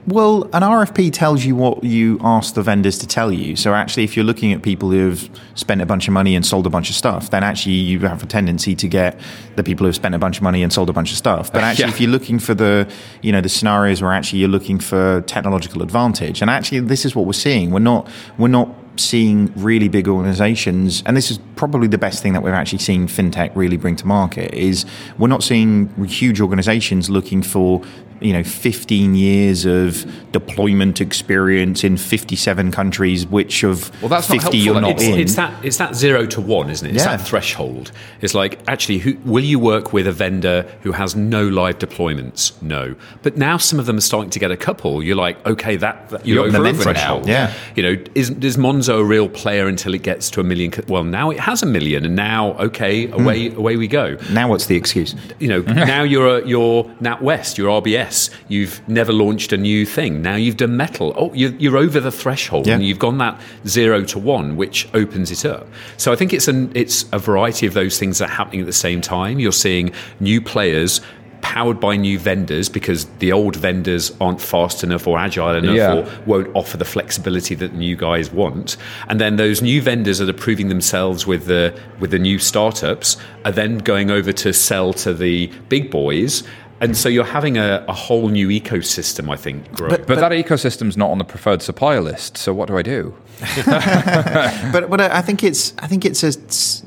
Well, 0.08 0.44
an 0.52 0.62
RFP 0.62 1.12
tells 1.12 1.44
you 1.44 1.56
what 1.56 1.82
you 1.82 2.20
ask 2.22 2.54
the 2.54 2.62
vendors 2.62 2.96
to 2.98 3.08
tell 3.08 3.32
you. 3.32 3.56
So 3.56 3.74
actually, 3.74 4.04
if 4.04 4.16
you're 4.16 4.24
looking 4.24 4.52
at 4.52 4.62
people 4.62 4.92
who 4.92 5.08
have 5.10 5.28
spent 5.56 5.82
a 5.82 5.86
bunch 5.86 6.06
of 6.06 6.14
money 6.14 6.36
and 6.36 6.46
sold 6.46 6.64
a 6.64 6.70
bunch 6.70 6.90
of 6.90 6.94
stuff, 6.94 7.30
then 7.30 7.42
actually 7.42 7.74
you 7.74 7.98
have 8.00 8.22
a 8.22 8.26
tendency 8.26 8.76
to 8.76 8.86
get 8.86 9.18
the 9.56 9.64
people 9.64 9.82
who 9.82 9.88
have 9.88 9.96
spent 9.96 10.14
a 10.14 10.18
bunch 10.18 10.36
of 10.36 10.44
money 10.44 10.62
and 10.62 10.72
sold 10.72 10.88
a 10.88 10.92
bunch 10.92 11.10
of 11.10 11.16
stuff. 11.16 11.52
But 11.52 11.64
actually, 11.64 11.86
Yeah. 11.86 11.90
if 11.90 12.00
you're 12.00 12.10
looking 12.10 12.38
for 12.38 12.54
the, 12.54 12.88
you 13.20 13.32
know, 13.32 13.40
the 13.40 13.48
scenarios 13.48 14.00
where 14.00 14.12
actually 14.12 14.38
you're 14.38 14.48
looking 14.48 14.78
for 14.78 15.22
technological 15.22 15.82
advantage, 15.82 16.40
and 16.40 16.50
actually 16.50 16.80
this 16.80 17.04
is 17.04 17.16
what 17.16 17.26
we're 17.26 17.32
seeing. 17.32 17.72
We're 17.72 17.80
not, 17.80 18.08
we're 18.38 18.46
not 18.46 18.68
seeing 19.00 19.52
really 19.56 19.88
big 19.88 20.08
organizations, 20.08 21.02
and 21.06 21.16
this 21.16 21.30
is 21.30 21.38
probably 21.56 21.88
the 21.88 21.98
best 21.98 22.22
thing 22.22 22.32
that 22.34 22.42
we've 22.42 22.52
actually 22.52 22.78
seen 22.78 23.08
fintech 23.08 23.50
really 23.54 23.76
bring 23.76 23.96
to 23.96 24.06
market 24.06 24.52
is 24.54 24.84
we're 25.18 25.28
not 25.28 25.42
seeing 25.42 25.88
huge 26.04 26.40
organizations 26.40 27.08
looking 27.08 27.42
for 27.42 27.82
you 28.20 28.32
know 28.32 28.42
15 28.42 29.14
years 29.14 29.66
of 29.66 30.06
deployment 30.32 31.00
experience 31.02 31.84
in 31.84 31.96
57 31.96 32.70
countries, 32.72 33.26
which 33.26 33.62
of 33.62 33.90
Well, 34.00 34.08
that's 34.08 34.28
not 34.30 34.42
50 34.42 34.58
you're 34.58 34.80
not 34.80 34.92
anymore. 35.00 35.14
in. 35.16 35.20
It's 35.20 35.34
that 35.34 35.52
it's 35.64 35.76
that 35.78 35.94
zero 35.94 36.26
to 36.26 36.40
one, 36.40 36.70
isn't 36.70 36.86
it? 36.88 36.94
It's 36.94 37.04
Yeah. 37.04 37.16
that 37.16 37.26
threshold. 37.26 37.92
It's 38.22 38.34
like 38.34 38.58
actually, 38.68 38.98
who, 38.98 39.16
will 39.24 39.44
you 39.44 39.58
work 39.58 39.92
with 39.92 40.06
a 40.06 40.12
vendor 40.12 40.66
who 40.82 40.92
has 40.92 41.14
no 41.14 41.46
live 41.46 41.78
deployments? 41.78 42.52
No, 42.62 42.94
but 43.22 43.36
now 43.36 43.56
some 43.58 43.78
of 43.78 43.84
them 43.86 43.96
are 43.98 44.00
starting 44.12 44.30
to 44.30 44.38
get 44.38 44.50
a 44.50 44.56
couple. 44.56 45.02
You're 45.02 45.16
like, 45.16 45.44
okay, 45.46 45.76
that, 45.76 46.08
that 46.10 46.26
you're, 46.26 46.36
You're 46.36 46.44
over 46.46 46.52
the 46.58 46.72
proven 46.72 46.78
now. 46.78 46.92
threshold. 46.92 47.28
Yeah. 47.28 47.52
you 47.74 47.82
know, 47.82 47.96
is 48.14 48.30
is 48.30 48.56
Monzo 48.56 48.85
a 48.88 49.04
real 49.04 49.28
player 49.28 49.66
until 49.66 49.94
it 49.94 50.02
gets 50.02 50.30
to 50.30 50.40
a 50.40 50.44
million? 50.44 50.72
Well, 50.88 51.04
now 51.04 51.30
it 51.30 51.40
has 51.40 51.62
a 51.62 51.66
million, 51.66 52.04
and 52.04 52.16
now 52.16 52.52
okay, 52.58 53.06
hmm. 53.06 53.22
away 53.22 53.52
away 53.54 53.76
we 53.76 53.88
go. 53.88 54.16
now 54.30 54.48
what's 54.48 54.66
the 54.66 54.76
excuse? 54.76 55.14
You 55.38 55.48
know, 55.48 55.60
now 55.86 56.02
you're 56.02 56.38
a, 56.38 56.46
you're 56.46 56.84
NatWest, 57.00 57.58
you're 57.58 57.70
RBS. 57.70 58.30
You've 58.48 58.86
never 58.88 59.12
launched 59.12 59.52
a 59.52 59.56
new 59.56 59.86
thing. 59.86 60.22
Now 60.22 60.36
you've 60.36 60.56
done 60.56 60.76
Mettle. 60.76 61.12
Oh, 61.16 61.32
you're, 61.34 61.52
you're 61.52 61.76
over 61.76 62.00
the 62.00 62.12
threshold, 62.12 62.66
Yeah. 62.66 62.74
and 62.74 62.84
you've 62.84 62.98
gone 62.98 63.18
that 63.18 63.40
zero 63.66 64.02
to 64.04 64.18
one, 64.18 64.56
which 64.56 64.88
opens 64.94 65.30
it 65.30 65.44
up. 65.44 65.66
So 65.96 66.12
I 66.12 66.16
think 66.16 66.32
it's 66.32 66.48
an 66.48 66.70
it's 66.74 67.04
a 67.12 67.18
variety 67.18 67.66
of 67.66 67.74
those 67.74 67.98
things 67.98 68.18
that 68.18 68.30
are 68.30 68.34
happening 68.34 68.60
at 68.60 68.66
the 68.66 68.72
same 68.72 69.00
time. 69.00 69.38
You're 69.38 69.52
seeing 69.52 69.92
new 70.20 70.40
players. 70.40 71.00
Powered 71.46 71.80
by 71.80 71.96
new 71.96 72.18
vendors 72.18 72.68
because 72.68 73.06
the 73.20 73.32
old 73.32 73.56
vendors 73.56 74.12
aren't 74.20 74.40
fast 74.40 74.82
enough 74.84 75.06
or 75.06 75.18
agile 75.18 75.54
enough 75.54 75.74
Yeah. 75.76 75.94
or 75.94 76.08
won't 76.26 76.48
offer 76.54 76.76
the 76.76 76.84
flexibility 76.84 77.54
that 77.54 77.70
the 77.72 77.78
new 77.78 77.96
guys 77.96 78.30
want. 78.32 78.76
And 79.08 79.20
then 79.20 79.36
those 79.36 79.62
new 79.62 79.80
vendors 79.80 80.18
that 80.18 80.28
are 80.28 80.32
proving 80.46 80.68
themselves 80.68 81.26
with 81.26 81.46
the 81.46 81.72
with 82.00 82.10
the 82.10 82.18
new 82.18 82.38
startups 82.38 83.16
are 83.44 83.52
then 83.52 83.78
going 83.78 84.10
over 84.10 84.32
to 84.32 84.52
sell 84.52 84.92
to 84.94 85.14
the 85.14 85.50
big 85.68 85.90
boys. 85.90 86.42
And 86.80 86.96
so 86.96 87.08
you're 87.08 87.24
having 87.24 87.56
a, 87.56 87.84
a 87.88 87.92
whole 87.92 88.28
new 88.28 88.48
ecosystem, 88.48 89.30
I 89.32 89.36
think, 89.36 89.72
grow. 89.72 89.88
But, 89.88 90.06
that 90.06 90.32
ecosystem's 90.32 90.96
not 90.96 91.10
on 91.10 91.18
the 91.18 91.24
preferred 91.24 91.62
supplier 91.62 92.00
list. 92.00 92.36
So 92.36 92.52
what 92.52 92.68
do 92.68 92.76
I 92.76 92.82
do? 92.82 93.16
but 93.66 94.88
but 94.88 94.98
I 94.98 95.20
think 95.20 95.44
it's 95.44 95.74
I 95.78 95.86
think 95.86 96.06
it's 96.06 96.22
a, 96.22 96.30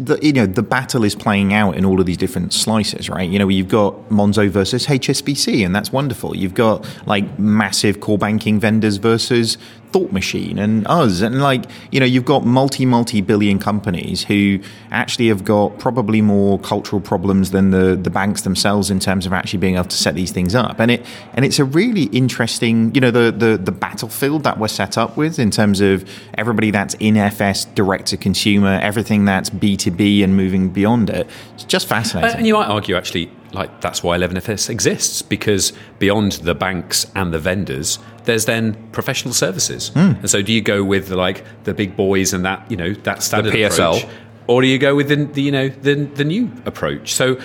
the 0.01 0.17
you 0.19 0.33
know 0.33 0.47
the 0.47 0.63
battle 0.63 1.03
is 1.03 1.13
playing 1.13 1.53
out 1.53 1.75
in 1.75 1.85
all 1.85 1.99
of 1.99 2.07
these 2.07 2.17
different 2.17 2.53
slices, 2.53 3.07
right? 3.07 3.29
You 3.29 3.37
know, 3.37 3.49
you've 3.49 3.67
got 3.67 3.93
Monzo 4.09 4.49
versus 4.49 4.87
HSBC, 4.87 5.63
and 5.63 5.75
that's 5.75 5.91
wonderful. 5.91 6.35
You've 6.35 6.55
got 6.55 6.87
like 7.05 7.37
massive 7.37 7.99
core 7.99 8.17
banking 8.17 8.59
vendors 8.59 8.97
versus 8.97 9.59
Thought 9.91 10.11
Machine 10.11 10.59
and 10.59 10.85
us, 10.87 11.21
and 11.21 11.41
like 11.41 11.65
you 11.91 11.99
know, 11.99 12.05
you've 12.05 12.25
got 12.25 12.45
multi 12.45 12.85
multi 12.85 13.21
billion 13.21 13.59
companies 13.59 14.23
who 14.23 14.59
actually 14.91 15.27
have 15.27 15.43
got 15.43 15.79
probably 15.79 16.21
more 16.21 16.59
cultural 16.59 17.01
problems 17.01 17.51
than 17.51 17.71
the 17.71 17.95
the 17.95 18.09
banks 18.09 18.41
themselves 18.41 18.91
in 18.91 18.99
terms 18.99 19.25
of 19.25 19.33
actually 19.33 19.59
being 19.59 19.75
able 19.75 19.85
to 19.85 19.97
set 19.97 20.15
these 20.15 20.31
things 20.31 20.55
up, 20.55 20.79
and 20.79 20.91
it 20.91 21.05
and 21.33 21.45
it's 21.45 21.59
a 21.59 21.65
really 21.65 22.03
interesting 22.05 22.93
you 22.93 23.01
know 23.01 23.11
the 23.11 23.31
the 23.31 23.57
the 23.57 23.71
battlefield 23.71 24.43
that 24.43 24.59
we're 24.59 24.67
set 24.67 24.97
up 24.97 25.17
with 25.17 25.39
in 25.39 25.51
terms 25.51 25.81
of 25.81 26.07
everybody 26.35 26.71
that's 26.71 26.93
in 26.95 27.17
FS 27.17 27.65
direct 27.65 28.07
to 28.07 28.17
consumer, 28.17 28.79
everything 28.81 29.25
that's 29.25 29.49
B2B 29.49 30.23
and 30.23 30.35
moving 30.35 30.69
beyond 30.69 31.09
it. 31.09 31.27
It's 31.55 31.63
just 31.63 31.87
fascinating. 31.87 32.37
And 32.37 32.47
you 32.47 32.53
might 32.53 32.67
argue, 32.67 32.95
actually, 32.95 33.31
like 33.51 33.81
that's 33.81 34.03
why 34.03 34.17
11FS 34.17 34.69
exists 34.69 35.21
because 35.21 35.73
beyond 35.97 36.33
the 36.33 36.55
banks 36.55 37.07
and 37.15 37.33
the 37.33 37.39
vendors, 37.39 37.99
there's 38.29 38.45
then 38.45 38.75
professional 38.91 39.33
services. 39.33 39.89
Hmm. 39.89 40.13
And 40.21 40.29
so, 40.29 40.43
do 40.43 40.53
you 40.53 40.61
go 40.61 40.83
with 40.83 41.09
like 41.09 41.43
the 41.63 41.73
big 41.73 41.95
boys 41.95 42.31
and 42.31 42.45
that 42.45 42.69
you 42.69 42.77
know 42.77 42.93
that 42.93 43.23
standard 43.23 43.53
PSL. 43.53 43.97
approach, 43.97 44.13
or 44.45 44.61
do 44.61 44.67
you 44.67 44.77
go 44.77 44.95
with 44.95 45.09
the, 45.09 45.25
the 45.25 45.41
you 45.41 45.51
know 45.51 45.67
the 45.67 45.95
the 45.95 46.23
new 46.23 46.51
approach? 46.65 47.13
So. 47.13 47.39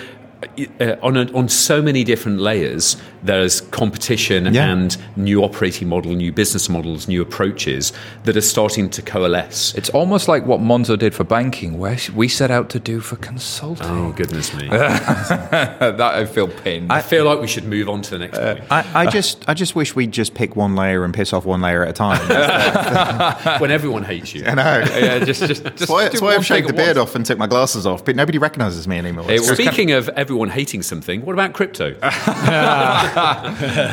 Uh, 0.79 0.95
on 1.01 1.17
a, 1.17 1.31
on 1.33 1.49
so 1.49 1.81
many 1.81 2.03
different 2.03 2.39
layers, 2.39 2.97
there's 3.23 3.61
competition 3.61 4.53
Yeah. 4.53 4.71
and 4.71 4.97
new 5.15 5.43
operating 5.43 5.87
model, 5.89 6.13
new 6.13 6.31
business 6.31 6.69
models, 6.69 7.07
new 7.07 7.21
approaches 7.21 7.91
that 8.23 8.37
are 8.37 8.41
starting 8.41 8.89
to 8.91 9.01
coalesce. 9.01 9.73
It's 9.75 9.89
almost 9.89 10.27
like 10.27 10.45
what 10.45 10.59
Monzo 10.59 10.97
did 10.97 11.13
for 11.15 11.23
banking, 11.23 11.77
where 11.77 11.97
we 12.15 12.27
set 12.27 12.51
out 12.51 12.69
to 12.71 12.79
do 12.79 12.99
for 12.99 13.15
consulting. 13.17 13.87
Oh 13.87 14.11
goodness 14.11 14.53
me! 14.53 14.67
that 14.69 15.99
I 16.01 16.25
feel 16.25 16.47
pinned. 16.47 16.91
I 16.91 17.01
feel 17.01 17.25
like 17.25 17.39
we 17.39 17.47
should 17.47 17.65
move 17.65 17.89
on 17.89 18.01
to 18.03 18.11
the 18.11 18.19
next 18.19 18.37
point. 18.39 18.61
I, 18.71 19.03
I 19.05 19.09
just 19.09 19.47
I 19.47 19.53
just 19.53 19.75
wish 19.75 19.95
we'd 19.95 20.11
just 20.11 20.33
pick 20.35 20.55
one 20.55 20.75
layer 20.75 21.03
and 21.03 21.13
piss 21.13 21.33
off 21.33 21.45
one 21.45 21.61
layer 21.61 21.83
at 21.83 21.89
a 21.89 21.93
time. 21.93 22.19
when 23.61 23.71
everyone 23.71 24.03
hates 24.03 24.33
you. 24.33 24.45
I 24.45 24.53
know. 24.53 24.79
yeah, 24.97 25.19
just, 25.19 25.41
just, 25.41 25.63
just 25.63 25.63
That's 25.63 25.89
why, 25.89 26.03
do 26.05 26.09
that's 26.09 26.21
why 26.21 26.35
I've 26.35 26.45
shaved 26.45 26.67
the 26.69 26.73
beard 26.73 26.97
once. 26.97 27.09
off 27.09 27.15
and 27.15 27.25
took 27.25 27.37
my 27.37 27.47
glasses 27.47 27.85
off, 27.85 28.03
but 28.05 28.15
nobody 28.15 28.37
recognises 28.37 28.87
me 28.87 28.97
anymore. 28.97 29.25
It 29.29 29.41
Speaking 29.43 29.91
of 29.91 30.09
everyone 30.09 30.34
hating 30.43 30.83
something, 30.83 31.25
what 31.25 31.33
about 31.33 31.53
crypto? 31.53 31.95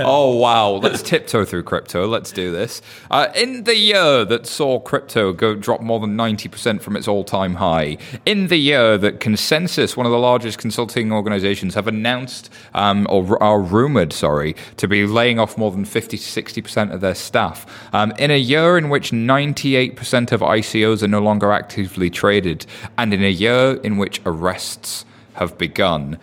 oh 0.04 0.36
wow. 0.36 0.70
Let's 0.72 1.02
tiptoe 1.02 1.44
through 1.44 1.62
crypto. 1.62 2.06
Let's 2.06 2.32
do 2.32 2.50
this. 2.52 2.82
Uh, 3.10 3.28
in 3.34 3.64
the 3.64 3.76
year 3.76 4.24
that 4.24 4.46
saw 4.46 4.78
crypto 4.80 5.32
go 5.32 5.54
drop 5.54 5.80
more 5.80 6.00
than 6.00 6.16
90% 6.16 6.80
from 6.80 6.96
its 6.96 7.08
all-time 7.08 7.54
high 7.54 7.96
in 8.26 8.48
the 8.48 8.56
year 8.56 8.98
that 8.98 9.20
ConsenSys 9.20 9.96
one 9.96 10.06
of 10.06 10.12
the 10.12 10.18
largest 10.18 10.58
consulting 10.58 11.12
organizations 11.12 11.74
have 11.74 11.86
announced 11.86 12.50
um, 12.74 13.06
or 13.10 13.42
are 13.42 13.60
rumored 13.60 14.12
sorry 14.12 14.54
to 14.76 14.88
be 14.88 15.06
laying 15.06 15.38
off 15.38 15.56
more 15.56 15.70
than 15.70 15.84
50 15.84 16.16
to 16.16 16.42
60% 16.42 16.92
of 16.92 17.00
their 17.00 17.14
staff 17.14 17.66
um, 17.94 18.12
in 18.18 18.30
a 18.30 18.38
year 18.38 18.78
in 18.78 18.88
which 18.88 19.10
98% 19.10 20.32
of 20.32 20.40
icos 20.40 21.02
are 21.02 21.08
no 21.08 21.20
longer 21.20 21.52
actively 21.52 22.10
traded 22.10 22.66
and 22.98 23.14
in 23.14 23.22
a 23.22 23.30
year 23.30 23.80
in 23.82 23.96
which 23.96 24.20
arrests 24.24 25.04
have 25.34 25.56
begun 25.58 26.18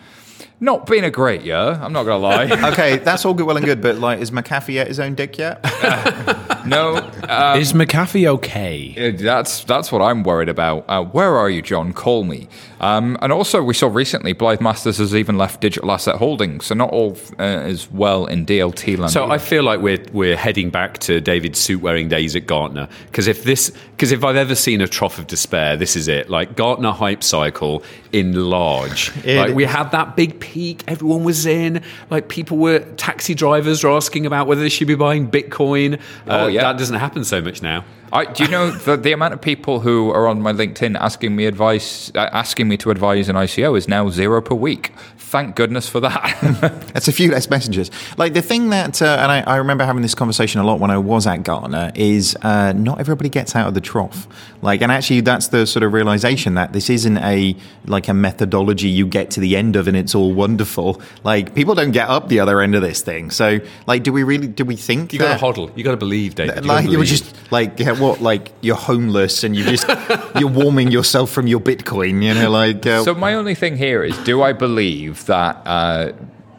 not 0.61 0.85
been 0.85 1.03
a 1.03 1.11
great 1.11 1.41
year 1.41 1.55
i'm 1.81 1.93
not 1.93 2.03
gonna 2.03 2.17
lie 2.17 2.45
okay, 2.71 2.97
that's 2.97 3.23
all 3.25 3.33
good, 3.33 3.45
well 3.45 3.57
and 3.57 3.65
good, 3.65 3.81
but 3.81 3.97
like, 3.97 4.19
is 4.19 4.31
McAfee 4.31 4.79
at 4.79 4.87
his 4.87 4.99
own 4.99 5.15
dick 5.15 5.37
yet? 5.37 5.59
No, 6.65 6.95
uh, 6.97 7.55
Is 7.57 7.71
McAfee 7.73 8.27
okay? 8.27 8.93
uh, 8.97 9.17
that's 9.23 9.63
that's 9.63 9.91
what 9.91 10.01
I'm 10.01 10.23
worried 10.23 10.49
about. 10.49 10.83
Uh, 10.89 11.03
where 11.03 11.35
are 11.37 11.49
you, 11.49 11.61
John? 11.61 11.93
Call 11.93 12.25
me. 12.25 12.47
Um, 12.79 13.17
and 13.21 13.31
also, 13.33 13.61
we 13.61 13.73
saw 13.73 13.87
recently 13.87 14.33
Blythe 14.33 14.61
Masters 14.61 14.97
has 14.99 15.13
even 15.13 15.37
left 15.37 15.59
Digital 15.61 15.91
Asset 15.91 16.15
Holdings, 16.15 16.65
so 16.67 16.75
not 16.75 16.89
all 16.91 17.17
uh, 17.39 17.43
is 17.67 17.91
well 17.91 18.25
in 18.25 18.45
DLT 18.45 18.97
land. 18.97 19.11
So 19.11 19.29
I 19.29 19.37
feel 19.37 19.63
like 19.63 19.81
we're 19.81 20.03
we're 20.13 20.37
heading 20.37 20.69
back 20.69 20.99
to 20.99 21.19
David's 21.19 21.59
suit 21.59 21.81
wearing 21.81 22.07
days 22.07 22.35
at 22.35 22.45
Gartner 22.47 22.87
because 23.07 23.27
if 23.27 23.43
this 23.43 23.71
because 23.91 24.11
if 24.11 24.23
I've 24.23 24.37
ever 24.37 24.55
seen 24.55 24.79
a 24.81 24.87
trough 24.87 25.19
of 25.19 25.27
despair, 25.27 25.75
this 25.75 25.95
is 25.95 26.07
it. 26.07 26.29
Like 26.29 26.55
Gartner 26.55 26.91
hype 26.91 27.23
cycle 27.23 27.83
in 28.11 28.33
large. 28.49 29.11
It- 29.25 29.37
like 29.37 29.53
we 29.55 29.65
had 29.65 29.91
that 29.91 30.15
big 30.15 30.39
peak, 30.39 30.83
everyone 30.87 31.23
was 31.23 31.45
in. 31.45 31.83
Like 32.09 32.29
people 32.29 32.57
were 32.57 32.79
taxi 32.95 33.33
drivers 33.35 33.83
were 33.83 33.91
asking 33.91 34.25
about 34.25 34.47
whether 34.47 34.61
they 34.61 34.69
should 34.69 34.87
be 34.87 34.95
buying 34.95 35.29
Bitcoin. 35.29 35.99
Oh, 36.27 36.45
Uh, 36.45 36.47
yeah. 36.47 36.61
that 36.61 36.77
doesn't 36.77 36.95
happen 36.99 37.23
so 37.25 37.41
much 37.41 37.61
now. 37.61 37.83
I, 38.11 38.25
do 38.25 38.43
you 38.43 38.49
know 38.49 38.71
the, 38.71 38.97
the 38.97 39.11
amount 39.11 39.35
of 39.35 39.41
people 39.41 39.81
who 39.81 40.09
are 40.09 40.27
on 40.27 40.41
my 40.41 40.51
LinkedIn 40.51 40.97
asking 40.99 41.35
me 41.35 41.45
advice, 41.45 42.11
uh, 42.15 42.29
asking 42.31 42.67
me 42.67 42.75
to 42.77 42.89
advise 42.89 43.29
an 43.29 43.35
ICO 43.35 43.77
is 43.77 43.87
now 43.87 44.09
zero 44.09 44.41
per 44.41 44.55
week. 44.55 44.91
Thank 45.29 45.55
goodness 45.55 45.87
for 45.87 45.99
that. 45.99 46.87
That's 46.93 47.07
a 47.07 47.11
few 47.11 47.29
less 47.29 47.51
messengers. 47.51 47.91
Like 48.17 48.33
the 48.33 48.41
thing 48.41 48.69
that, 48.71 48.99
uh, 48.99 49.17
and 49.19 49.31
I, 49.31 49.41
I 49.41 49.55
remember 49.57 49.85
having 49.85 50.01
this 50.01 50.15
conversation 50.15 50.59
a 50.59 50.63
lot 50.63 50.79
when 50.79 50.89
I 50.89 50.97
was 50.97 51.27
at 51.27 51.43
Gartner, 51.43 51.91
is 51.93 52.35
uh, 52.41 52.73
not 52.73 52.99
everybody 52.99 53.29
gets 53.29 53.55
out 53.55 53.67
of 53.67 53.75
the 53.75 53.81
trough. 53.81 54.27
Like, 54.63 54.81
and 54.81 54.91
actually, 54.91 55.21
that's 55.21 55.49
the 55.49 55.67
sort 55.67 55.83
of 55.83 55.93
realization 55.93 56.55
that 56.55 56.73
this 56.73 56.89
isn't 56.89 57.19
a 57.19 57.55
like 57.85 58.07
a 58.07 58.13
methodology 58.13 58.89
you 58.89 59.05
get 59.05 59.29
to 59.31 59.39
the 59.39 59.55
end 59.55 59.75
of 59.75 59.87
and 59.87 59.95
it's 59.95 60.15
all 60.15 60.33
wonderful. 60.33 60.99
Like, 61.23 61.53
people 61.53 61.75
don't 61.75 61.91
get 61.91 62.09
up 62.09 62.27
the 62.27 62.39
other 62.39 62.59
end 62.59 62.73
of 62.73 62.81
this 62.81 63.01
thing. 63.03 63.29
So, 63.29 63.59
like, 63.85 64.01
do 64.01 64.11
we 64.11 64.23
really? 64.23 64.47
Do 64.47 64.65
we 64.65 64.75
think 64.75 65.13
You 65.13 65.19
got 65.19 65.37
to 65.37 65.45
hodl. 65.45 65.77
You 65.77 65.83
got 65.83 65.91
to 65.91 65.97
believe, 65.97 66.33
David. 66.33 66.63
You 66.63 66.67
like 66.67 66.89
you 66.89 66.97
were 66.97 67.05
just 67.05 67.35
like 67.51 67.79
yeah, 67.79 67.91
what 67.91 68.19
like 68.19 68.51
you're 68.61 68.75
homeless 68.75 69.43
and 69.43 69.55
you 69.55 69.63
just 69.63 69.87
you're 70.39 70.49
warming 70.49 70.89
yourself 70.89 71.29
from 71.29 71.45
your 71.45 71.59
Bitcoin, 71.59 72.23
you 72.23 72.33
know, 72.33 72.49
like 72.49 72.85
uh, 72.87 73.03
So 73.03 73.13
my 73.13 73.35
only 73.35 73.53
thing 73.53 73.77
here 73.77 74.03
is: 74.03 74.17
Do 74.19 74.41
I 74.41 74.53
believe 74.53 75.18
that 75.27 75.61
uh, 75.65 76.11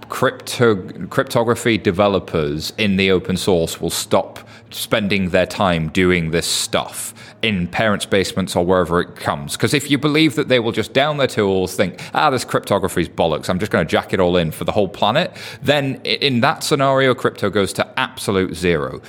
crypto 0.08 0.76
cryptography 1.06 1.78
developers 1.78 2.72
in 2.76 2.96
the 2.96 3.10
open 3.10 3.36
source 3.36 3.80
will 3.80 3.90
stop 3.90 4.40
spending 4.70 5.30
their 5.30 5.46
time 5.46 5.88
doing 5.88 6.30
this 6.30 6.46
stuff 6.46 7.14
in 7.42 7.66
parents' 7.66 8.06
basements 8.06 8.54
or 8.54 8.64
wherever 8.64 9.00
it 9.00 9.16
comes? 9.16 9.56
Because 9.56 9.74
if 9.74 9.90
you 9.90 9.98
believe 9.98 10.34
that 10.34 10.48
they 10.48 10.60
will 10.60 10.72
just 10.72 10.92
down 10.92 11.16
their 11.16 11.26
tools, 11.26 11.74
think, 11.74 12.00
ah, 12.14 12.30
this 12.30 12.44
cryptography 12.44 13.02
is 13.02 13.08
bollocks, 13.08 13.48
I'm 13.48 13.58
just 13.58 13.72
going 13.72 13.86
to 13.86 13.90
jack 13.90 14.12
it 14.12 14.20
all 14.20 14.36
in 14.36 14.50
for 14.50 14.64
the 14.64 14.72
whole 14.72 14.88
planet, 14.88 15.34
then 15.62 15.96
in 16.02 16.40
that 16.40 16.62
scenario, 16.62 17.14
crypto 17.14 17.50
goes 17.50 17.72
to 17.74 17.98
absolute 17.98 18.54
zero. 18.54 19.00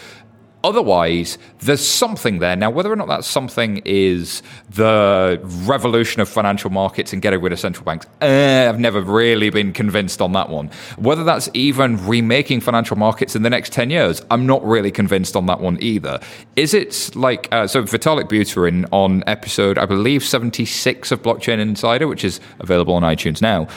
Otherwise, 0.64 1.38
there's 1.60 1.86
something 1.86 2.40
there. 2.40 2.56
Now, 2.56 2.70
whether 2.70 2.92
or 2.92 2.96
not 2.96 3.08
that 3.08 3.24
something 3.24 3.82
is 3.86 4.44
the 4.70 5.40
revolution 5.66 6.22
of 6.22 6.30
financial 6.30 6.70
markets 6.70 7.14
and 7.14 7.22
getting 7.22 7.42
rid 7.42 7.52
of 7.52 7.60
central 7.60 7.84
banks, 7.84 8.06
eh, 8.22 8.68
I've 8.68 8.80
never 8.80 9.02
really 9.02 9.50
been 9.50 9.74
convinced 9.74 10.22
on 10.22 10.34
that 10.34 10.50
one. 10.50 10.70
Whether 10.98 11.24
that's 11.24 11.50
even 11.54 12.06
remaking 12.06 12.62
financial 12.62 12.98
markets 12.98 13.36
in 13.36 13.44
the 13.44 13.50
next 13.50 13.74
10 13.74 13.90
years, 13.90 14.22
I'm 14.30 14.46
not 14.46 14.64
really 14.66 14.92
convinced 14.92 15.36
on 15.36 15.46
that 15.48 15.60
one 15.60 15.78
either. 15.82 16.20
Is 16.56 16.74
it 16.74 17.16
like, 17.16 17.48
uh, 17.52 17.68
so 17.68 17.84
Vitalik 17.84 18.30
Buterin 18.30 18.88
on 18.92 19.24
episode, 19.28 19.78
I 19.78 19.86
believe, 19.86 20.24
76 20.24 21.12
of 21.12 21.22
Blockchain 21.22 21.60
Insider, 21.60 22.08
which 22.08 22.24
is 22.24 22.40
available 22.60 22.94
on 22.94 23.04
iTunes 23.04 23.42
now, 23.42 23.68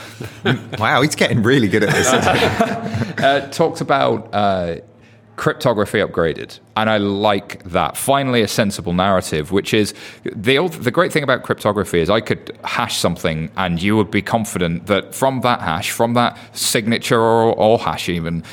Wow, 0.79 1.03
he's 1.03 1.15
getting 1.15 1.43
really 1.43 1.69
good 1.69 1.85
at 1.85 1.91
this. 1.91 2.09
uh, 3.19 3.49
talked 3.51 3.81
about 3.81 4.33
uh, 4.33 4.77
cryptography 5.37 5.99
upgraded, 5.99 6.59
and 6.77 6.89
I 6.89 6.99
like 6.99 7.63
that. 7.65 7.97
Finally, 7.97 8.43
a 8.43 8.49
sensible 8.49 8.93
narrative, 8.93 9.53
which 9.53 9.75
is 9.75 9.95
the 10.25 10.59
old, 10.59 10.73
the 10.73 10.91
great 10.91 11.13
thing 11.13 11.23
about 11.23 11.43
cryptography 11.43 12.01
is 12.01 12.11
I 12.11 12.21
could 12.21 12.57
hash 12.65 12.99
something, 12.99 13.51
and 13.57 13.83
you 13.83 13.97
would 13.97 14.11
be 14.11 14.23
confident 14.23 14.87
that 14.87 15.15
from 15.15 15.41
that 15.41 15.61
hash, 15.61 15.91
from 15.91 16.15
that 16.15 16.39
signature 16.57 17.21
or, 17.21 17.53
or 17.55 17.79
hash, 17.79 18.09
even. 18.09 18.45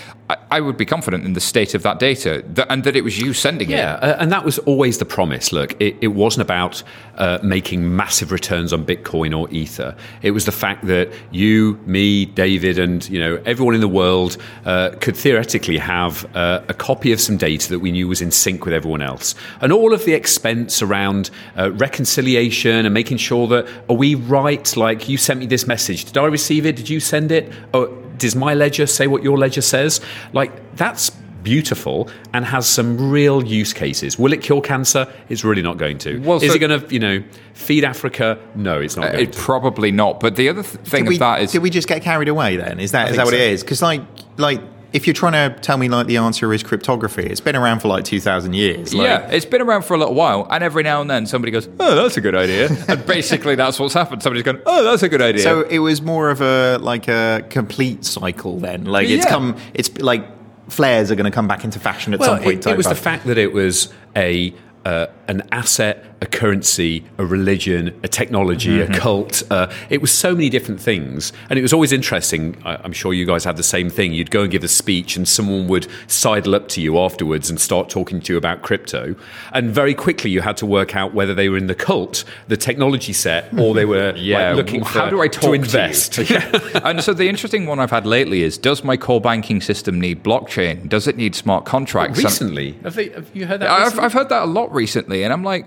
I, 0.50 0.62
would 0.62 0.78
be 0.78 0.86
confident 0.86 1.26
in 1.26 1.34
the 1.34 1.42
state 1.42 1.74
of 1.74 1.84
that 1.84 2.00
data 2.00 2.44
and 2.70 2.84
that 2.84 2.96
it 2.96 3.04
was 3.04 3.20
you 3.20 3.34
sending 3.34 3.70
Yeah, 3.70 3.98
it. 3.98 4.04
uh, 4.04 4.16
and 4.20 4.32
that 4.32 4.46
was 4.46 4.60
always 4.60 4.98
the 4.98 5.06
promise. 5.06 5.52
Look, 5.52 5.80
it, 5.82 5.96
it 6.02 6.10
wasn't 6.10 6.44
about 6.44 6.84
uh, 7.18 7.40
making 7.44 7.96
massive 7.96 8.32
returns 8.32 8.74
on 8.74 8.86
Bitcoin 8.86 9.38
or 9.38 9.50
Ether. 9.52 9.96
It 10.22 10.32
was 10.32 10.46
the 10.46 10.52
fact 10.52 10.86
that 10.88 11.12
you, 11.32 11.80
me, 11.86 12.26
David, 12.26 12.80
and 12.80 13.08
you 13.10 13.20
know 13.20 13.42
everyone 13.46 13.76
in 13.76 13.82
the 13.82 13.88
world 13.88 14.38
uh, 14.66 14.92
could 15.00 15.16
theoretically 15.16 15.78
have 15.78 16.26
uh, 16.36 16.62
a 16.68 16.74
copy 16.74 17.12
of 17.12 17.20
some 17.20 17.38
data 17.38 17.70
that 17.70 17.80
we 17.80 17.92
knew 17.92 18.08
was 18.08 18.22
in 18.22 18.32
sync 18.32 18.66
with 18.66 18.74
everyone 18.74 19.02
else, 19.02 19.36
and 19.62 19.72
all 19.72 19.94
of 19.94 20.06
the 20.06 20.14
expense 20.14 20.82
around 20.82 21.30
uh, 21.58 21.72
reconciliation 21.74 22.86
and 22.86 22.94
making 22.94 23.18
sure 23.18 23.48
that 23.48 23.68
are 23.90 23.96
we 23.96 24.16
right? 24.16 24.76
Like 24.78 25.08
you 25.10 25.18
sent 25.18 25.40
me 25.40 25.46
this 25.46 25.68
message. 25.68 26.06
Did 26.06 26.18
I 26.18 26.26
receive 26.26 26.66
it? 26.66 26.76
Did 26.76 26.90
you 26.90 27.00
send 27.00 27.32
it? 27.32 27.52
Oh, 27.74 27.98
does 28.22 28.36
my 28.36 28.53
ledger 28.53 28.88
say 28.88 29.07
what 29.07 29.24
your 29.24 29.38
ledger 29.38 29.61
says? 29.61 29.99
Like 30.32 30.51
that's 30.76 31.09
beautiful 31.43 32.07
and 32.34 32.45
has 32.45 32.67
some 32.67 33.09
real 33.11 33.43
use 33.43 33.74
cases. 33.74 34.17
Will 34.19 34.32
it 34.32 34.41
cure 34.43 34.61
cancer? 34.61 35.11
It's 35.28 35.43
really 35.43 35.63
not 35.63 35.78
going 35.78 35.97
to. 35.99 36.19
Well, 36.19 36.38
is 36.38 36.51
so- 36.51 36.55
it 36.55 36.59
going 36.59 36.80
to, 36.80 36.93
you 36.93 36.99
know, 36.99 37.24
feed 37.53 37.84
Africa? 37.84 38.38
No, 38.55 38.80
it's 38.80 38.95
not 38.95 39.07
uh, 39.07 39.11
going 39.13 39.24
It 39.24 39.34
to. 39.34 39.39
probably 39.39 39.91
not. 39.91 40.19
But 40.19 40.36
the 40.36 40.49
other 40.49 40.61
th- 40.63 40.86
thing 40.86 41.03
did, 41.05 41.09
we, 41.09 41.15
of 41.15 41.19
that 41.19 41.41
is 41.41 41.51
did 41.51 41.63
we 41.63 41.72
just 41.72 41.88
get 41.88 42.03
carried 42.03 42.28
away 42.30 42.57
then? 42.57 42.80
Is 42.80 42.91
that 42.91 43.09
is 43.09 43.17
that 43.17 43.26
what 43.26 43.32
so. 43.34 43.38
it 43.38 43.51
is? 43.53 43.63
Because 43.63 43.82
like 43.82 44.01
like 44.38 44.61
if 44.94 45.08
you're 45.08 45.14
trying 45.14 45.34
to 45.34 45.58
tell 45.62 45.78
me 45.78 45.88
like 45.89 46.08
the 46.08 46.18
answer 46.18 46.54
is 46.54 46.64
cryptography, 46.64 47.24
it's 47.24 47.39
been 47.39 47.56
around 47.56 47.80
for 47.82 47.88
like 47.88 48.04
two 48.04 48.20
thousand 48.20 48.54
years. 48.54 48.94
Like, 48.94 49.06
yeah, 49.06 49.30
it's 49.32 49.46
been 49.46 49.62
around 49.62 49.84
for 49.84 49.94
a 49.94 49.98
little 49.98 50.14
while, 50.16 50.48
and 50.50 50.64
every 50.64 50.84
now 50.84 51.02
and 51.02 51.10
then 51.10 51.26
somebody 51.26 51.52
goes, 51.52 51.70
"Oh, 51.80 51.96
that's 51.96 52.18
a 52.18 52.22
good 52.22 52.36
idea," 52.36 52.70
and 52.88 53.06
basically 53.06 53.56
that's 53.56 53.80
what's 53.80 53.94
happened. 53.94 54.22
Somebody's 54.24 54.44
gone, 54.44 54.62
"Oh, 54.66 54.84
that's 54.84 55.04
a 55.04 55.10
good 55.10 55.22
idea." 55.22 55.44
So 55.44 55.62
it 55.62 55.80
was 55.80 56.02
more 56.02 56.30
of 56.30 56.42
a 56.42 56.78
like 56.80 57.08
a 57.08 57.46
complete 57.50 58.04
cycle 58.06 58.60
then. 58.60 58.86
Like 58.86 59.08
it's 59.08 59.26
Yeah. 59.26 59.32
come. 59.32 59.58
It's 59.74 59.98
like 60.00 60.26
flares 60.70 61.12
are 61.12 61.16
going 61.16 61.26
to 61.26 61.36
come 61.36 61.48
back 61.48 61.64
into 61.64 61.80
fashion 61.80 62.14
at 62.14 62.20
well, 62.20 62.36
some 62.36 62.44
point. 62.44 62.66
it, 62.66 62.72
it 62.72 62.78
was 62.78 62.88
the 62.88 62.96
fact 62.96 63.26
that 63.28 63.38
it 63.38 63.54
was 63.54 63.94
a 64.16 64.54
uh, 64.86 65.08
an 65.28 65.44
asset, 65.52 66.06
a 66.22 66.26
currency, 66.28 67.03
a 67.17 67.26
religion, 67.26 67.99
a 68.03 68.07
technology, 68.07 68.78
Mm-hmm. 68.78 68.93
a 68.93 68.97
cult. 68.99 69.43
Uh, 69.49 69.72
it 69.89 70.01
was 70.01 70.11
so 70.11 70.34
many 70.36 70.49
different 70.49 70.80
things, 70.80 71.34
and 71.49 71.57
it 71.57 71.61
was 71.63 71.74
always 71.74 71.91
interesting. 71.91 72.55
I, 72.63 72.76
I'm 72.84 72.93
sure 72.93 73.11
you 73.13 73.26
guys 73.26 73.43
had 73.43 73.57
the 73.57 73.63
same 73.63 73.89
thing. 73.89 74.13
You'd 74.13 74.30
go 74.32 74.43
and 74.43 74.51
give 74.51 74.63
a 74.63 74.67
speech, 74.67 75.15
and 75.17 75.28
someone 75.28 75.67
would 75.67 75.88
sidle 76.07 76.53
up 76.53 76.67
to 76.69 76.82
you 76.82 76.99
afterwards 76.99 77.49
and 77.49 77.59
start 77.59 77.89
talking 77.89 78.19
to 78.22 78.34
you 78.34 78.38
about 78.38 78.61
crypto. 78.61 79.15
And 79.51 79.72
very 79.72 79.95
quickly, 79.95 80.30
you 80.30 80.41
had 80.41 80.57
to 80.57 80.65
work 80.65 80.95
out 80.95 81.13
whether 81.15 81.34
they 81.34 81.49
were 81.49 81.57
in 81.57 81.67
the 81.67 81.76
cult, 81.76 82.24
the 82.47 82.57
technology 82.57 83.13
set, 83.13 83.51
or 83.59 83.74
they 83.74 83.86
were 83.86 84.13
yeah, 84.17 84.49
like, 84.49 84.57
looking 84.57 84.84
for 84.84 84.99
how 84.99 85.09
do 85.09 85.22
I 85.22 85.28
talk 85.28 85.43
to 85.43 85.53
invest. 85.53 86.13
To 86.13 86.82
and 86.88 87.03
so 87.03 87.13
the 87.13 87.28
interesting 87.30 87.65
one 87.65 87.80
I've 87.80 87.91
had 87.91 88.05
lately 88.05 88.43
is: 88.43 88.57
Does 88.59 88.84
my 88.84 88.95
core 88.95 89.22
banking 89.22 89.59
system 89.59 89.99
need 89.99 90.24
blockchain? 90.24 90.88
Does 90.88 91.07
it 91.07 91.17
need 91.17 91.34
smart 91.36 91.65
contracts? 91.65 92.19
And- 92.19 92.26
Recently, 92.26 92.74
have, 92.84 92.93
they, 92.95 93.09
have 93.09 93.36
you 93.36 93.47
heard 93.47 93.61
that? 93.61 93.69
I've. 93.72 93.97
I've 93.99 94.13
heard 94.13 94.30
that 94.30 94.43
a 94.43 94.45
lot 94.45 94.72
recently, 94.74 95.24
and 95.24 95.34
I'm 95.34 95.43
like, 95.43 95.65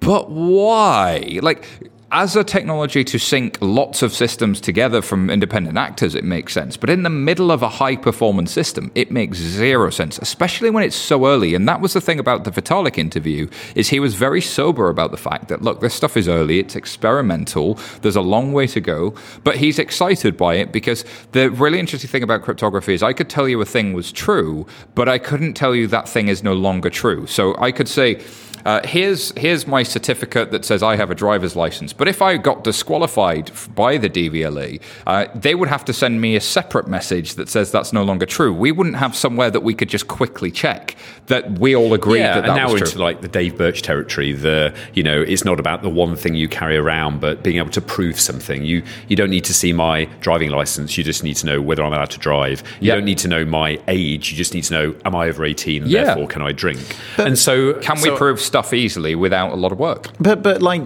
but 0.00 0.30
why? 0.30 1.38
Like, 1.42 1.66
as 2.12 2.34
a 2.34 2.42
technology 2.42 3.04
to 3.04 3.18
sync 3.18 3.56
lots 3.60 4.02
of 4.02 4.12
systems 4.12 4.60
together 4.60 5.00
from 5.00 5.30
independent 5.30 5.78
actors, 5.78 6.16
it 6.16 6.24
makes 6.24 6.52
sense. 6.52 6.76
But 6.76 6.90
in 6.90 7.04
the 7.04 7.10
middle 7.10 7.52
of 7.52 7.62
a 7.62 7.68
high 7.68 7.94
performance 7.94 8.50
system, 8.50 8.90
it 8.96 9.12
makes 9.12 9.38
zero 9.38 9.90
sense, 9.90 10.18
especially 10.18 10.70
when 10.70 10.82
it's 10.82 10.96
so 10.96 11.26
early. 11.26 11.54
And 11.54 11.68
that 11.68 11.80
was 11.80 11.92
the 11.92 12.00
thing 12.00 12.18
about 12.18 12.42
the 12.42 12.50
Vitalik 12.50 12.98
interview 12.98 13.48
is 13.76 13.88
he 13.88 14.00
was 14.00 14.14
very 14.14 14.40
sober 14.40 14.88
about 14.88 15.12
the 15.12 15.16
fact 15.16 15.48
that 15.48 15.62
look, 15.62 15.80
this 15.80 15.94
stuff 15.94 16.16
is 16.16 16.28
early, 16.28 16.58
it's 16.58 16.74
experimental, 16.74 17.78
there's 18.02 18.16
a 18.16 18.20
long 18.20 18.52
way 18.52 18.66
to 18.66 18.80
go, 18.80 19.14
but 19.44 19.56
he's 19.56 19.78
excited 19.78 20.36
by 20.36 20.54
it 20.54 20.72
because 20.72 21.04
the 21.30 21.48
really 21.52 21.78
interesting 21.78 22.10
thing 22.10 22.24
about 22.24 22.42
cryptography 22.42 22.92
is 22.92 23.04
I 23.04 23.12
could 23.12 23.30
tell 23.30 23.48
you 23.48 23.60
a 23.60 23.64
thing 23.64 23.92
was 23.92 24.10
true, 24.10 24.66
but 24.96 25.08
I 25.08 25.18
couldn't 25.18 25.54
tell 25.54 25.76
you 25.76 25.86
that 25.86 26.08
thing 26.08 26.26
is 26.26 26.42
no 26.42 26.54
longer 26.54 26.90
true. 26.90 27.28
So 27.28 27.54
I 27.58 27.70
could 27.70 27.88
say, 27.88 28.20
uh, 28.64 28.80
here's 28.86 29.32
here's 29.38 29.66
my 29.66 29.82
certificate 29.82 30.50
that 30.50 30.64
says 30.64 30.82
I 30.82 30.96
have 30.96 31.10
a 31.10 31.14
driver's 31.14 31.56
license. 31.56 31.92
But 31.92 32.08
if 32.08 32.20
I 32.22 32.36
got 32.36 32.64
disqualified 32.64 33.50
by 33.74 33.96
the 33.98 34.10
DVLA, 34.10 34.80
uh, 35.06 35.26
they 35.34 35.54
would 35.54 35.68
have 35.68 35.84
to 35.86 35.92
send 35.92 36.20
me 36.20 36.36
a 36.36 36.40
separate 36.40 36.88
message 36.88 37.34
that 37.34 37.48
says 37.48 37.70
that's 37.72 37.92
no 37.92 38.02
longer 38.02 38.26
true. 38.26 38.52
We 38.52 38.72
wouldn't 38.72 38.96
have 38.96 39.16
somewhere 39.16 39.50
that 39.50 39.60
we 39.60 39.74
could 39.74 39.88
just 39.88 40.08
quickly 40.08 40.50
check 40.50 40.96
that 41.26 41.58
we 41.58 41.76
all 41.76 41.94
agreed 41.94 42.20
yeah, 42.20 42.34
that 42.34 42.40
that 42.42 42.50
and 42.50 42.56
now 42.56 42.72
was 42.72 42.80
true. 42.80 42.86
into 42.88 42.98
like 42.98 43.20
the 43.20 43.28
Dave 43.28 43.56
Birch 43.56 43.82
territory. 43.82 44.32
The 44.32 44.74
you 44.94 45.02
know, 45.02 45.20
it's 45.22 45.44
not 45.44 45.60
about 45.60 45.82
the 45.82 45.90
one 45.90 46.16
thing 46.16 46.34
you 46.34 46.48
carry 46.48 46.76
around, 46.76 47.20
but 47.20 47.42
being 47.42 47.58
able 47.58 47.70
to 47.70 47.80
prove 47.80 48.18
something. 48.20 48.64
You 48.64 48.82
you 49.08 49.16
don't 49.16 49.30
need 49.30 49.44
to 49.44 49.54
see 49.54 49.72
my 49.72 50.04
driving 50.20 50.50
license. 50.50 50.98
You 50.98 51.04
just 51.04 51.22
need 51.24 51.34
to 51.36 51.46
know 51.46 51.60
whether 51.62 51.82
I'm 51.82 51.92
allowed 51.92 52.10
to 52.10 52.18
drive. 52.18 52.62
You 52.80 52.88
Yeah. 52.88 52.94
don't 52.96 53.04
need 53.04 53.18
to 53.18 53.28
know 53.28 53.44
my 53.44 53.80
age. 53.88 54.30
You 54.30 54.36
just 54.36 54.54
need 54.54 54.64
to 54.64 54.74
know 54.74 54.94
am 55.04 55.14
I 55.14 55.28
over 55.28 55.44
18 55.44 55.86
Yeah. 55.86 56.04
therefore 56.04 56.26
can 56.26 56.42
I 56.42 56.52
drink. 56.52 56.80
and 57.18 57.38
so 57.38 57.74
Can 57.74 57.96
we 57.96 58.08
so- 58.08 58.16
prove 58.16 58.40
stuff 58.50 58.72
easily 58.74 59.14
without 59.14 59.52
a 59.52 59.56
lot 59.64 59.72
of 59.72 59.78
work? 59.78 60.08
But 60.18 60.42
but 60.42 60.60
like 60.62 60.82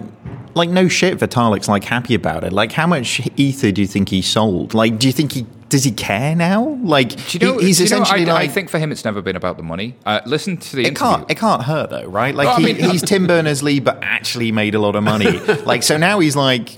like 0.54 0.70
no 0.70 0.86
shit, 0.88 1.18
Vitalik's 1.18 1.68
like 1.68 1.84
happy 1.84 2.14
about 2.14 2.44
it. 2.44 2.52
Like 2.52 2.72
how 2.72 2.86
much 2.86 3.08
ether 3.36 3.72
do 3.72 3.80
you 3.80 3.88
think 3.88 4.08
he 4.10 4.20
sold? 4.22 4.74
Like 4.74 4.98
do 5.00 5.06
you 5.06 5.12
think 5.12 5.32
he 5.32 5.46
does 5.68 5.82
he 5.82 5.90
care 5.90 6.36
now? 6.36 6.78
Like 6.82 7.08
Do 7.30 7.38
you 7.38 7.46
know, 7.46 7.58
he- 7.58 7.66
he's 7.66 7.78
do 7.78 7.84
you 7.84 7.90
know, 7.90 8.02
essentially 8.02 8.30
I, 8.30 8.34
like 8.34 8.50
I 8.50 8.52
think 8.52 8.70
for 8.70 8.78
him 8.78 8.92
it's 8.92 9.04
never 9.04 9.20
been 9.22 9.34
about 9.36 9.56
the 9.56 9.62
money. 9.64 9.96
Uh, 10.06 10.20
listen 10.26 10.56
to 10.58 10.76
the 10.76 10.82
it 10.82 10.88
interview. 10.88 11.08
can't 11.16 11.30
it 11.30 11.38
can't 11.38 11.62
hurt 11.64 11.90
though, 11.90 12.06
right? 12.06 12.34
Like 12.34 12.46
Well, 12.46 12.56
I 12.60 12.62
mean- 12.62 12.76
he's 12.90 13.02
Tim 13.02 13.26
Berners 13.26 13.62
Lee, 13.62 13.80
but 13.80 13.98
actually 14.02 14.52
made 14.52 14.74
a 14.76 14.78
lot 14.78 14.94
of 14.94 15.02
money. 15.02 15.32
like 15.72 15.82
so 15.82 15.96
now 15.96 16.18
he's 16.20 16.36
like. 16.36 16.68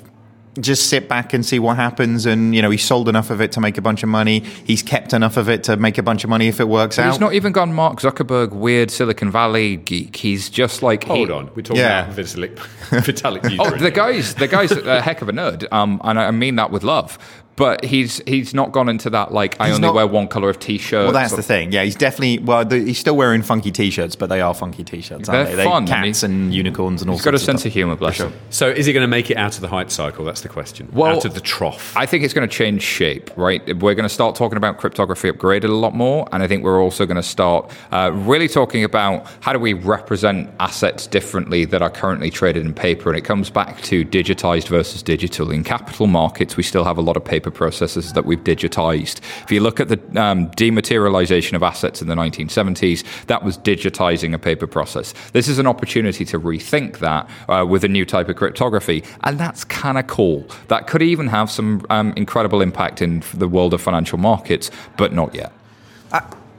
Just 0.59 0.88
sit 0.88 1.07
back 1.09 1.34
and 1.34 1.44
see 1.44 1.59
what 1.59 1.76
happens, 1.76 2.24
and 2.24 2.54
you 2.54 2.62
know 2.62 2.70
he 2.70 2.78
sold 2.78 3.09
enough 3.09 3.28
of 3.30 3.40
it 3.42 3.52
to 3.52 3.61
make 3.61 3.76
a 3.76 3.82
bunch 3.82 4.02
of 4.02 4.09
money. 4.09 4.40
He's 4.40 4.82
kept 4.82 5.12
enough 5.12 5.36
of 5.36 5.48
it 5.50 5.62
to 5.64 5.76
make 5.76 5.98
a 5.98 6.02
bunch 6.02 6.24
of 6.24 6.30
money 6.30 6.48
if 6.48 6.61
it 6.61 6.68
works 6.68 6.98
out. 6.98 7.11
He's 7.11 7.20
not 7.20 7.34
even 7.34 7.52
gone 7.52 7.74
Mark 7.74 8.00
Zuckerberg, 8.00 8.52
weird 8.52 8.90
Silicon 8.90 9.30
Valley 9.30 9.76
geek. 9.76 10.16
He's 10.16 10.48
just 10.48 10.82
like 10.82 11.04
he- 11.04 11.11
Hold 11.11 11.30
on, 11.30 11.50
we're 11.54 11.62
talking 11.62 11.82
Yeah. 11.82 12.04
about 12.11 12.16
Vitalik. 12.16 12.54
Vitalik 12.90 13.57
Oh, 13.59 13.76
the 13.76 13.90
guy's 13.90 14.34
the 14.34 14.48
guy's 14.48 14.72
a 14.72 15.02
heck 15.02 15.20
of 15.20 15.28
a 15.28 15.32
nerd, 15.32 15.70
um, 15.72 16.00
and 16.04 16.18
I 16.18 16.30
mean 16.30 16.57
that 16.57 16.70
with 16.70 16.82
love. 16.84 17.18
But 17.57 17.84
he's 17.86 18.20
he's 18.26 18.52
not 18.52 18.72
gone 18.72 18.88
into 18.90 19.09
that 19.11 19.32
like 19.32 19.57
I 19.59 19.68
only 19.70 19.80
not- 19.80 19.94
wear 19.94 20.07
one 20.07 20.28
color 20.28 20.50
of 20.50 20.59
t-shirt. 20.59 21.04
Well, 21.04 21.12
that's 21.12 21.34
the 21.34 21.42
thing. 21.42 21.72
Yeah, 21.72 21.84
he's 21.84 21.96
definitely. 21.96 22.38
Well, 22.38 22.64
the, 22.66 22.78
he's 22.80 22.98
still 22.98 23.16
wearing 23.16 23.40
funky 23.40 23.70
t-shirts, 23.72 24.14
but 24.14 24.26
they 24.28 24.42
are 24.42 24.52
funky 24.52 24.84
t-shirts, 24.84 25.28
aren't 25.28 25.48
They're 25.48 25.57
they? 25.57 25.64
fun, 25.64 25.86
They 25.86 25.92
and 25.92 26.04
cats 26.04 26.20
he- 26.20 26.26
and 26.26 26.54
unicorns 26.54 27.00
and 27.00 27.11
all. 27.11 27.16
He's 27.16 27.24
got 27.24 27.34
a 27.34 27.38
sense 27.38 27.61
stuff. 27.62 27.70
of 27.70 27.72
humor, 27.72 27.96
bless 27.96 28.18
him. 28.18 28.32
so 28.50 28.68
is 28.68 28.84
he 28.84 28.92
going 28.92 29.04
to 29.04 29.09
make 29.09 29.30
it 29.30 29.38
out 29.38 29.54
of 29.54 29.62
the 29.62 29.68
hype 29.68 29.90
cycle? 29.90 30.24
That's 30.24 30.42
the 30.42 30.50
question. 30.50 30.88
Well, 30.92 31.16
out 31.16 31.24
of 31.24 31.32
the 31.32 31.40
trough. 31.40 31.96
I 31.96 32.04
think 32.04 32.24
it's 32.24 32.34
going 32.34 32.46
to 32.46 32.54
change 32.54 32.82
shape, 32.82 33.30
right? 33.36 33.66
We're 33.80 33.94
going 33.94 34.02
to 34.09 34.14
start 34.14 34.36
talking 34.36 34.59
about 34.59 34.76
cryptography 34.76 35.30
upgraded 35.32 35.64
a 35.64 35.68
lot 35.68 35.94
more, 35.94 36.28
and 36.32 36.42
I 36.42 36.46
think 36.48 36.62
we're 36.62 36.80
also 36.82 37.07
going 37.07 37.16
to 37.16 37.22
start 37.22 37.70
uh, 37.90 38.11
really 38.12 38.48
talking 38.48 38.84
about 38.84 39.26
how 39.40 39.54
do 39.54 39.59
we 39.59 39.72
represent 39.72 40.50
assets 40.61 41.07
differently 41.07 41.64
that 41.64 41.80
are 41.80 41.88
currently 41.90 42.30
traded 42.30 42.66
in 42.66 42.74
paper, 42.74 43.09
and 43.09 43.16
it 43.16 43.24
comes 43.24 43.48
back 43.48 43.80
to 43.82 44.04
digitized 44.04 44.68
versus 44.68 45.02
digital. 45.02 45.50
In 45.50 45.64
capital 45.64 46.07
markets, 46.07 46.59
we 46.59 46.62
still 46.62 46.84
have 46.84 46.98
a 46.98 47.02
lot 47.02 47.16
of 47.16 47.24
paper 47.24 47.45
processes 47.51 48.12
that 48.12 48.24
we've 48.24 48.42
digitized. 48.44 49.18
If 49.42 49.51
you 49.53 49.61
look 49.61 49.80
at 49.80 49.88
the 49.88 49.99
um, 50.20 50.51
dematerialization 50.51 51.55
of 51.55 51.62
assets 51.62 52.01
in 52.03 52.09
the 52.09 52.14
1970s, 52.14 53.05
that 53.26 53.42
was 53.44 53.59
digitizing 53.59 54.34
a 54.34 54.38
paper 54.38 54.66
process. 54.66 55.14
This 55.32 55.49
is 55.49 55.59
an 55.59 55.66
opportunity 55.66 56.24
to 56.26 56.38
rethink 56.40 56.99
that 56.99 57.28
uh, 57.49 57.64
with 57.68 57.84
a 57.84 57.88
new 57.88 58.05
type 58.05 58.28
of 58.28 58.36
cryptography, 58.36 59.05
and 59.24 59.38
that's 59.38 59.64
kind 59.64 59.99
of 59.99 60.07
cool. 60.07 60.47
That 60.68 60.86
could 60.86 61.03
even 61.03 61.28
have 61.28 61.51
some 61.51 61.84
um, 61.90 62.12
incredible 62.16 62.61
impact 62.61 63.03
in 63.03 63.22
the 63.34 63.49
world 63.49 63.74
of 63.74 63.80
financial 63.80 64.18
markets, 64.18 64.70
but 64.97 65.12
not 65.12 65.34
yet. 65.34 65.53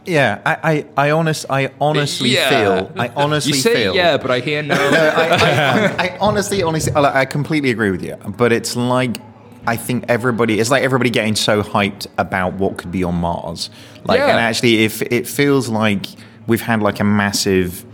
Yeah, 0.05 0.39
I, 0.45 0.85
I, 0.97 1.07
I 1.07 1.11
honest, 1.11 1.45
I 1.49 1.69
honestly 1.81 2.29
Yeah. 2.29 2.49
feel, 2.49 2.91
I 2.97 3.09
honestly 3.09 3.53
You 3.57 3.61
say 3.61 3.73
feel. 3.75 3.93
yeah, 3.95 4.15
but 4.15 4.31
I 4.31 4.39
hear 4.39 4.63
no. 4.63 4.73
I, 4.73 5.97
I, 5.99 6.05
I 6.05 6.17
honestly, 6.21 6.63
honestly, 6.63 6.93
I 6.93 7.21
I 7.21 7.25
completely 7.25 7.71
agree 7.71 7.91
with 7.91 8.01
you. 8.01 8.15
But 8.15 8.53
it's 8.53 8.77
like 8.77 9.17
I 9.67 9.75
think 9.75 10.05
everybody, 10.07 10.59
it's 10.59 10.71
like 10.71 10.81
everybody 10.83 11.09
getting 11.09 11.35
so 11.35 11.61
hyped 11.61 12.07
about 12.17 12.53
what 12.53 12.77
could 12.77 12.91
be 12.91 13.03
on 13.03 13.15
Mars. 13.15 13.69
Like, 14.05 14.19
Yeah. 14.19 14.29
and 14.29 14.39
actually, 14.39 14.85
if 14.85 15.01
it 15.01 15.27
feels 15.27 15.67
like 15.67 16.05
we've 16.47 16.61
had 16.61 16.81
like 16.81 16.99
a 16.99 17.03
massive 17.03 17.85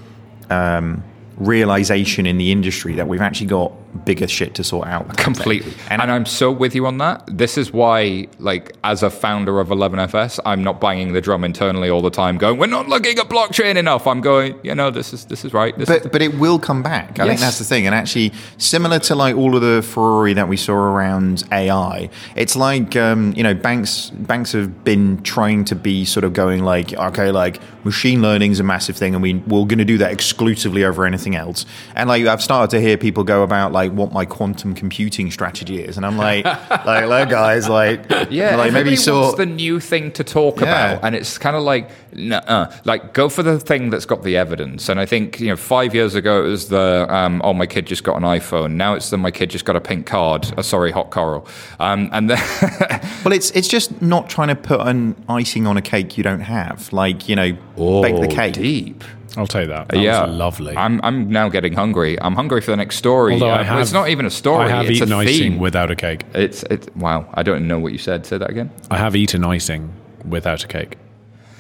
um, 0.52 1.04
realization 1.36 2.26
in 2.28 2.38
the 2.38 2.52
industry 2.52 2.94
that 2.96 3.08
we've 3.08 3.22
actually 3.22 3.48
got 3.48 3.72
bigger 4.06 4.28
shit 4.28 4.56
to 4.56 4.64
sort 4.64 4.88
out. 4.88 5.18
completely 5.18 5.74
and, 5.90 6.02
And, 6.02 6.12
i'm 6.12 6.26
so 6.26 6.52
with 6.52 6.76
you 6.76 6.86
on 6.86 6.98
that 6.98 7.24
this 7.28 7.58
is 7.58 7.72
why 7.72 8.28
like 8.40 8.76
as 8.84 9.04
a 9.04 9.10
founder 9.10 9.60
of 9.60 9.70
11fs 9.70 10.40
i'm 10.46 10.64
not 10.64 10.80
banging 10.82 11.14
the 11.14 11.22
drum 11.22 11.44
internally 11.44 11.90
all 11.90 12.02
the 12.02 12.10
time 12.10 12.38
going 12.38 12.58
we're 12.58 12.68
not 12.68 12.88
looking 12.88 13.18
at 13.18 13.30
blockchain 13.30 13.76
enough 13.78 14.08
i'm 14.08 14.22
going 14.22 14.58
you 14.64 14.76
know 14.76 14.90
this 14.90 15.14
is 15.14 15.26
this 15.26 15.46
is 15.46 15.54
right 15.54 15.78
this 15.78 15.90
is 15.90 16.02
but 16.02 16.12
but 16.12 16.22
it 16.22 16.38
will 16.38 16.60
come 16.60 16.84
back. 16.84 17.20
I 17.20 17.28
think 17.28 17.40
that's 17.40 17.60
the 17.60 17.66
thing. 17.66 17.86
And 17.86 17.96
actually, 17.96 18.34
similar 18.58 19.00
to 19.00 19.16
like 19.16 19.36
all 19.36 19.56
of 19.56 19.62
the 19.62 19.82
furore 19.82 20.34
that 20.34 20.48
we 20.48 20.58
saw 20.58 20.74
around 20.74 21.44
AI, 21.52 22.10
it's 22.36 22.56
like 22.56 22.96
um, 22.96 23.34
you 23.36 23.44
know 23.44 23.54
banks 23.54 24.10
banks 24.12 24.52
have 24.54 24.84
been 24.84 25.22
trying 25.24 25.66
to 25.66 25.76
be 25.76 26.06
sort 26.06 26.24
of 26.24 26.34
going 26.34 26.64
like 26.64 26.94
okay, 26.94 27.32
like 27.32 27.60
machine 27.84 28.22
learning 28.22 28.52
is 28.52 28.60
a 28.60 28.64
massive 28.64 28.96
thing, 28.96 29.14
and 29.14 29.22
we 29.22 29.36
we're 29.36 29.66
going 29.66 29.80
to 29.80 29.86
do 29.86 29.98
that 29.98 30.12
exclusively 30.12 30.84
over 30.84 31.06
anything 31.06 31.36
else. 31.36 31.66
And 31.96 32.08
like 32.08 32.26
I've 32.26 32.42
started 32.42 32.76
to 32.76 32.82
hear 32.82 32.98
people 32.98 33.24
go 33.24 33.44
about 33.44 33.72
like 33.72 33.83
what 33.92 34.12
my 34.14 34.26
quantum 34.26 34.74
computing 34.74 35.30
strategy 35.32 35.84
is, 35.84 35.98
and 35.98 36.06
I'm 36.06 36.18
like 36.18 36.46
like 36.86 37.06
look 37.08 37.30
guys, 37.30 37.68
like 37.68 38.10
Yeah, 38.30 38.56
like 38.56 38.72
maybe 38.74 38.92
wants 38.92 39.36
the 39.38 39.46
new 39.46 39.80
thing 39.80 40.12
to 40.14 40.24
talk 40.24 40.62
Yeah. 40.62 40.92
about, 40.92 41.04
and 41.06 41.16
it's 41.16 41.38
kind 41.38 41.56
of 41.56 41.64
like, 41.64 41.90
uh 42.32 42.72
like 42.86 43.14
go 43.14 43.28
for 43.30 43.44
the 43.44 43.60
thing 43.60 43.90
that's 43.90 44.06
got 44.06 44.24
the 44.24 44.38
evidence. 44.38 44.90
And 44.90 45.00
I 45.00 45.06
think 45.06 45.40
you 45.40 45.48
know, 45.48 45.56
five 45.58 45.94
years 45.94 46.16
ago 46.16 46.46
it 46.46 46.48
was 46.48 46.70
the 46.70 47.06
um, 47.10 47.42
oh 47.44 47.54
my 47.54 47.66
kid 47.66 47.86
just 47.88 48.04
got 48.04 48.16
an 48.16 48.24
iPhone. 48.24 48.72
Now 48.74 48.94
it's 48.94 49.10
the 49.10 49.18
my 49.18 49.32
kid 49.32 49.50
just 49.50 49.66
got 49.66 49.76
a 49.76 49.82
pink 49.82 50.06
card. 50.06 50.52
Uh, 50.58 50.62
sorry, 50.62 50.92
hot 50.92 51.10
coral. 51.12 51.48
Um, 51.80 52.10
and 52.14 52.30
then 52.30 52.40
Well, 53.24 53.34
it's 53.34 53.52
it's 53.52 53.68
just 53.68 54.02
not 54.02 54.30
trying 54.30 54.50
to 54.50 54.56
put 54.56 54.80
an 54.82 55.16
icing 55.28 55.68
on 55.68 55.78
a 55.78 55.82
cake 55.82 56.18
you 56.18 56.24
don't 56.24 56.42
have. 56.42 56.92
Like 56.94 57.28
you 57.30 57.36
know, 57.36 57.52
bake 57.52 58.16
the 58.20 58.28
Oh, 58.32 58.36
cake. 58.36 58.54
deep. 58.54 59.04
I'll 59.36 59.48
take 59.48 59.68
that. 59.70 59.88
That 59.90 60.00
yeah, 60.00 60.26
was 60.26 60.36
lovely. 60.36 60.78
I'm 60.78 61.00
I'm 61.04 61.30
now 61.30 61.50
getting 61.50 61.74
hungry. 61.74 62.20
I'm 62.22 62.36
hungry 62.36 62.62
for 62.62 62.72
the 62.72 62.78
next 62.78 62.98
story. 62.98 63.34
Although 63.34 63.50
Uh, 63.50 63.58
I 63.58 63.64
have, 63.64 63.80
it's 63.80 63.92
not 63.92 64.10
even 64.10 64.26
a 64.26 64.30
story. 64.30 64.66
I 64.66 64.70
have 64.70 64.86
it's 64.90 64.98
eaten 65.02 65.12
a 65.12 65.18
icing 65.18 65.58
without 65.60 65.90
a 65.90 65.96
cake. 65.96 66.24
It's 66.34 66.64
it. 66.64 66.96
Wow, 66.96 67.26
I 67.34 67.42
don't 67.44 67.68
know 67.68 67.80
what 67.80 67.92
you 67.94 67.98
said. 67.98 68.26
Say 68.26 68.38
that 68.38 68.50
again. 68.50 68.70
I 68.92 68.98
have 68.98 69.16
eaten 69.16 69.44
icing 69.44 69.92
without 70.28 70.64
a 70.64 70.68
cake. 70.68 70.98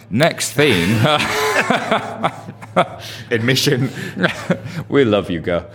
Next 0.09 0.51
theme. 0.53 0.89
Admission. 3.31 3.89
we 4.89 5.05
love 5.05 5.29
you, 5.29 5.39
Go. 5.39 5.65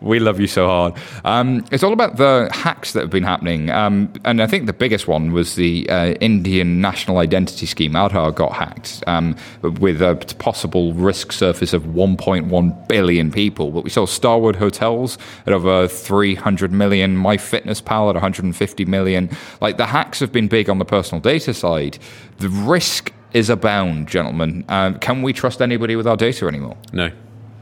We 0.00 0.18
love 0.18 0.40
you 0.40 0.46
so 0.46 0.66
hard. 0.66 0.94
Um, 1.24 1.64
it's 1.70 1.82
all 1.82 1.92
about 1.92 2.16
the 2.16 2.48
hacks 2.52 2.92
that 2.92 3.00
have 3.00 3.10
been 3.10 3.24
happening. 3.24 3.70
Um, 3.70 4.12
and 4.24 4.42
I 4.42 4.46
think 4.46 4.66
the 4.66 4.72
biggest 4.72 5.06
one 5.06 5.32
was 5.32 5.54
the 5.54 5.88
uh, 5.88 6.12
Indian 6.20 6.80
national 6.80 7.18
identity 7.18 7.66
scheme. 7.66 7.92
Aadhaar 7.92 8.34
got 8.34 8.52
hacked 8.52 9.04
um, 9.06 9.36
with 9.62 10.02
a 10.02 10.16
possible 10.38 10.92
risk 10.94 11.32
surface 11.32 11.72
of 11.72 11.84
1.1 11.84 12.88
billion 12.88 13.30
people. 13.30 13.70
But 13.70 13.84
we 13.84 13.90
saw 13.90 14.06
Starwood 14.06 14.56
Hotels 14.56 15.18
at 15.46 15.52
over 15.52 15.86
300 15.86 16.72
million, 16.72 17.16
MyFitnessPal 17.16 18.08
at 18.08 18.14
150 18.14 18.84
million. 18.86 19.30
Like 19.60 19.76
the 19.76 19.86
hacks 19.86 20.20
have 20.20 20.32
been 20.32 20.48
big 20.48 20.68
on 20.68 20.78
the 20.78 20.84
personal 20.84 21.20
data 21.20 21.54
side. 21.54 21.98
The 22.38 22.48
risk 22.48 23.12
is 23.32 23.48
abound, 23.50 24.08
gentlemen. 24.08 24.64
Um, 24.68 24.98
can 24.98 25.22
we 25.22 25.32
trust 25.32 25.60
anybody 25.62 25.96
with 25.96 26.06
our 26.06 26.16
data 26.16 26.46
anymore? 26.46 26.76
No. 26.92 27.10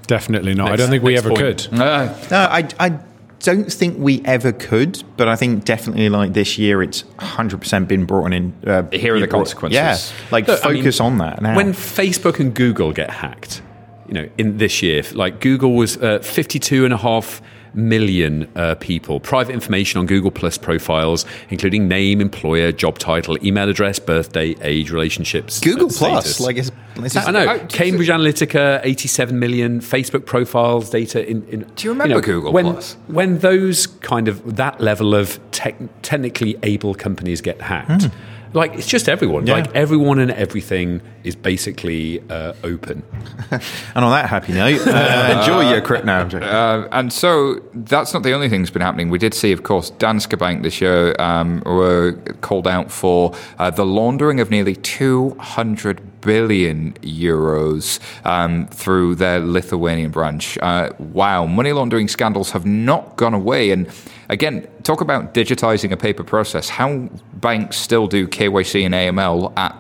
Definitely 0.06 0.54
not. 0.54 0.72
I 0.72 0.76
don't 0.76 0.88
think 0.90 1.02
we 1.02 1.16
ever 1.18 1.28
point. 1.28 1.68
could. 1.68 1.80
Uh, 1.80 2.14
No, 2.30 2.38
I, 2.38 2.66
I 2.80 2.98
don't 3.40 3.70
think 3.70 3.98
we 3.98 4.22
ever 4.24 4.52
could, 4.52 5.02
but 5.18 5.28
I 5.28 5.36
think 5.36 5.64
definitely 5.64 6.08
like 6.08 6.32
this 6.32 6.56
year, 6.58 6.82
it's 6.82 7.02
100% 7.18 7.86
been 7.86 8.06
brought 8.06 8.32
in. 8.32 8.54
Uh, 8.66 8.84
Here 8.90 9.14
are 9.14 9.20
the 9.20 9.26
brought- 9.26 9.40
consequences. 9.40 9.76
Yeah, 9.76 9.98
like 10.32 10.48
Look, 10.48 10.64
I 10.64 10.72
mean, 10.72 10.82
focus 10.82 11.00
on 11.00 11.18
that 11.18 11.42
now. 11.42 11.54
When 11.56 11.72
Facebook 11.72 12.40
and 12.40 12.54
Google 12.54 12.92
get 12.92 13.10
hacked, 13.10 13.60
you 14.06 14.14
know, 14.14 14.28
in 14.38 14.56
this 14.56 14.82
year, 14.82 15.02
like 15.12 15.40
Google 15.40 15.74
was 15.74 15.98
uh, 15.98 16.20
52 16.20 16.86
and 16.86 16.94
a 16.94 16.96
half 16.96 17.42
million 17.78 18.48
uh, 18.56 18.74
people, 18.74 19.20
private 19.20 19.52
information 19.52 20.00
on 20.00 20.06
Google 20.06 20.30
Plus 20.30 20.58
profiles, 20.58 21.24
including 21.48 21.88
name, 21.88 22.20
employer, 22.20 22.72
job 22.72 22.98
title, 22.98 23.42
email 23.44 23.68
address, 23.68 23.98
birthday, 23.98 24.54
age, 24.60 24.90
relationships. 24.90 25.60
Google 25.60 25.88
Plus, 25.88 26.24
status. 26.24 26.40
like 26.40 26.56
it's, 26.56 26.70
it's 26.96 27.16
I 27.16 27.30
know. 27.30 27.46
Oh, 27.48 27.66
Cambridge 27.68 28.08
Analytica, 28.08 28.80
87 28.82 29.38
million. 29.38 29.80
Facebook 29.80 30.26
profiles 30.26 30.90
data. 30.90 31.26
In, 31.28 31.46
in 31.48 31.60
Do 31.76 31.86
you 31.86 31.92
remember 31.92 32.20
Google 32.20 32.52
when, 32.52 32.72
Plus? 32.72 32.96
When 33.06 33.38
those 33.38 33.86
kind 33.86 34.28
of 34.28 34.56
that 34.56 34.80
level 34.80 35.14
of 35.14 35.38
tech, 35.50 35.76
technically 36.02 36.58
able 36.62 36.94
companies 36.94 37.40
get 37.40 37.60
hacked, 37.60 38.08
like 38.52 38.74
it's 38.74 38.86
just 38.86 39.08
everyone. 39.08 39.46
Yeah. 39.46 39.54
Like 39.54 39.74
everyone 39.74 40.18
and 40.18 40.30
everything 40.30 41.00
is 41.24 41.36
basically 41.36 42.22
uh, 42.30 42.54
open. 42.64 43.02
and 43.50 44.04
on 44.04 44.10
that 44.10 44.28
happy 44.28 44.52
note, 44.52 44.86
uh, 44.86 45.38
enjoy 45.38 45.70
your 45.70 45.80
crypto. 45.80 46.06
now. 46.06 46.22
Uh, 46.22 46.88
and 46.92 47.12
so 47.12 47.60
that's 47.74 48.14
not 48.14 48.22
the 48.22 48.32
only 48.32 48.48
thing 48.48 48.62
that's 48.62 48.70
been 48.70 48.82
happening. 48.82 49.10
We 49.10 49.18
did 49.18 49.34
see, 49.34 49.52
of 49.52 49.62
course, 49.62 49.90
Danske 49.90 50.38
Bank 50.38 50.62
this 50.62 50.80
year 50.80 51.14
um, 51.18 51.62
were 51.66 52.12
called 52.40 52.66
out 52.66 52.90
for 52.90 53.34
uh, 53.58 53.70
the 53.70 53.84
laundering 53.84 54.40
of 54.40 54.50
nearly 54.50 54.74
200 54.74 56.17
billion 56.28 56.92
euros 57.00 57.98
um, 58.26 58.66
through 58.66 59.14
their 59.14 59.40
Lithuanian 59.40 60.10
branch. 60.10 60.58
Uh, 60.58 60.90
wow, 60.98 61.46
money 61.46 61.72
laundering 61.72 62.06
scandals 62.06 62.50
have 62.50 62.66
not 62.66 63.16
gone 63.16 63.32
away. 63.32 63.70
And 63.70 63.88
again, 64.28 64.68
talk 64.82 65.00
about 65.00 65.32
digitizing 65.32 65.90
a 65.90 65.96
paper 65.96 66.22
process. 66.22 66.68
How 66.68 67.08
banks 67.32 67.78
still 67.78 68.06
do 68.06 68.28
KYC 68.28 68.84
and 68.84 68.94
AML 68.94 69.56
at 69.56 69.74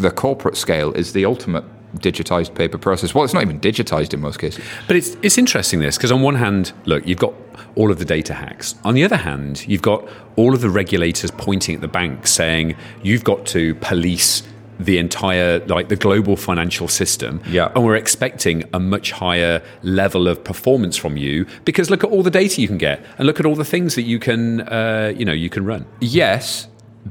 the 0.00 0.12
corporate 0.12 0.56
scale 0.56 0.92
is 0.92 1.14
the 1.14 1.24
ultimate 1.24 1.64
digitized 1.96 2.54
paper 2.54 2.78
process. 2.78 3.12
Well, 3.12 3.24
it's 3.24 3.34
not 3.34 3.42
even 3.42 3.58
digitized 3.58 4.14
in 4.14 4.20
most 4.20 4.38
cases. 4.38 4.64
But 4.86 4.94
it's 4.94 5.16
it's 5.22 5.36
interesting 5.36 5.80
this 5.80 5.96
because 5.96 6.12
on 6.12 6.22
one 6.22 6.36
hand, 6.36 6.72
look, 6.84 7.04
you've 7.08 7.18
got 7.18 7.34
all 7.74 7.90
of 7.90 7.98
the 7.98 8.04
data 8.04 8.34
hacks. 8.34 8.76
On 8.84 8.94
the 8.94 9.02
other 9.02 9.16
hand, 9.16 9.66
you've 9.66 9.82
got 9.82 10.08
all 10.36 10.54
of 10.54 10.60
the 10.60 10.70
regulators 10.70 11.32
pointing 11.32 11.74
at 11.74 11.80
the 11.80 11.88
banks 11.88 12.30
saying 12.30 12.76
you've 13.02 13.24
got 13.24 13.46
to 13.46 13.74
police 13.76 14.44
the 14.78 14.98
entire 14.98 15.58
like 15.66 15.88
the 15.88 15.96
global 15.96 16.36
financial 16.36 16.88
system 16.88 17.40
Yeah. 17.48 17.72
and 17.74 17.84
we're 17.84 17.96
expecting 17.96 18.64
a 18.72 18.78
much 18.80 19.10
higher 19.12 19.62
level 19.82 20.28
of 20.28 20.42
performance 20.44 20.96
from 20.96 21.16
you 21.16 21.46
because 21.64 21.90
look 21.90 22.04
at 22.04 22.10
all 22.10 22.22
the 22.22 22.30
data 22.30 22.60
you 22.60 22.68
can 22.68 22.78
get 22.78 23.04
and 23.18 23.26
look 23.26 23.40
at 23.40 23.46
all 23.46 23.56
the 23.56 23.64
things 23.64 23.94
that 23.96 24.02
you 24.02 24.18
can 24.18 24.60
uh, 24.62 25.12
you 25.16 25.24
know 25.24 25.32
you 25.32 25.50
can 25.50 25.64
run 25.64 25.84
Yes, 26.00 26.68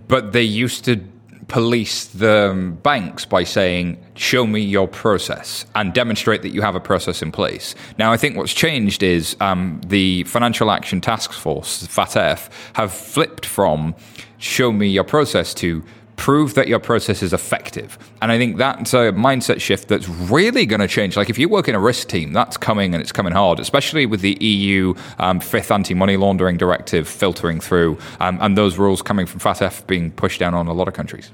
but 0.08 0.32
they 0.32 0.44
used 0.44 0.86
to 0.86 1.02
police 1.48 2.06
the 2.08 2.50
um, 2.52 2.74
banks 2.84 3.24
by 3.24 3.44
saying, 3.44 3.98
show 4.16 4.46
me 4.46 4.60
your 4.60 4.86
process 4.88 5.66
and 5.76 5.94
demonstrate 5.94 6.42
that 6.42 6.50
you 6.50 6.62
have 6.62 6.76
a 6.76 6.80
process 6.80 7.22
in 7.22 7.32
place. 7.32 7.74
Now, 7.98 8.12
I 8.12 8.18
think 8.18 8.36
what's 8.36 8.54
changed 8.54 9.02
is 9.02 9.38
um, 9.40 9.80
the 9.88 10.24
Financial 10.26 10.70
Action 10.72 11.00
Task 11.00 11.32
Force, 11.32 11.88
FATF, 11.88 12.50
have 12.74 12.92
flipped 12.92 13.46
from 13.46 13.96
show 14.38 14.74
me 14.74 14.88
your 14.90 15.06
process 15.06 15.54
to 15.56 15.84
prove 16.18 16.56
that 16.56 16.68
your 16.68 16.80
process 16.80 17.24
is 17.24 17.32
effective. 17.32 17.98
And 18.22 18.32
I 18.32 18.38
think 18.38 18.58
that's 18.58 18.94
a 18.94 19.14
mindset 19.14 19.62
shift 19.62 19.88
that's 19.88 20.10
really 20.10 20.66
going 20.66 20.82
to 20.82 20.88
change. 20.88 21.16
Like 21.16 21.30
if 21.30 21.38
you 21.38 21.48
work 21.48 21.70
in 21.70 21.76
a 21.76 21.80
risk 21.80 22.10
team, 22.10 22.34
that's 22.34 22.58
coming 22.58 22.94
and 22.94 23.02
it's 23.02 23.12
coming 23.14 23.32
hard, 23.34 23.60
especially 23.60 24.06
with 24.06 24.22
the 24.22 24.36
EU 24.44 24.94
um, 25.20 25.40
fifth 25.40 25.72
anti-money 25.72 26.18
laundering 26.18 26.58
directive 26.58 27.08
filtering 27.08 27.60
through 27.62 27.98
um, 28.20 28.38
and 28.42 28.58
those 28.58 28.78
rules 28.78 29.02
coming 29.02 29.26
from 29.26 29.40
FATF 29.40 29.88
being 29.88 30.12
pushed 30.12 30.40
down 30.40 30.54
on 30.54 30.68
a 30.68 30.74
lot 30.74 30.88
of 30.88 30.94
countries. 30.94 31.32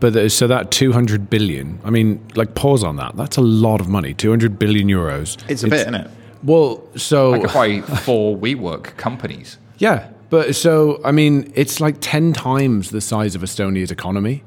But 0.00 0.12
the, 0.12 0.28
so 0.28 0.48
that 0.48 0.72
200 0.72 1.30
billion, 1.30 1.78
I 1.84 1.90
mean, 1.90 2.20
like 2.34 2.54
pause 2.56 2.82
on 2.82 2.96
that. 2.96 3.16
That's 3.16 3.36
a 3.36 3.40
lot 3.42 3.80
of 3.80 3.88
money. 3.88 4.12
200 4.12 4.58
billion 4.58 4.88
euros. 4.88 5.38
It's 5.48 5.62
a 5.62 5.68
bit, 5.68 5.80
isn't 5.80 5.94
it? 5.94 6.10
Well, 6.42 6.82
so 6.96 7.30
Like 7.30 7.44
if 7.44 7.56
I 7.56 7.80
four 7.80 8.36
WeWork 8.36 8.96
companies. 8.96 9.58
yeah, 9.78 10.10
but 10.30 10.54
so 10.56 11.00
I 11.04 11.12
mean, 11.12 11.52
it's 11.54 11.80
like 11.80 11.96
10 12.00 12.32
times 12.32 12.90
the 12.90 13.00
size 13.00 13.34
of 13.34 13.42
Estonia's 13.42 13.90
economy 13.90 14.42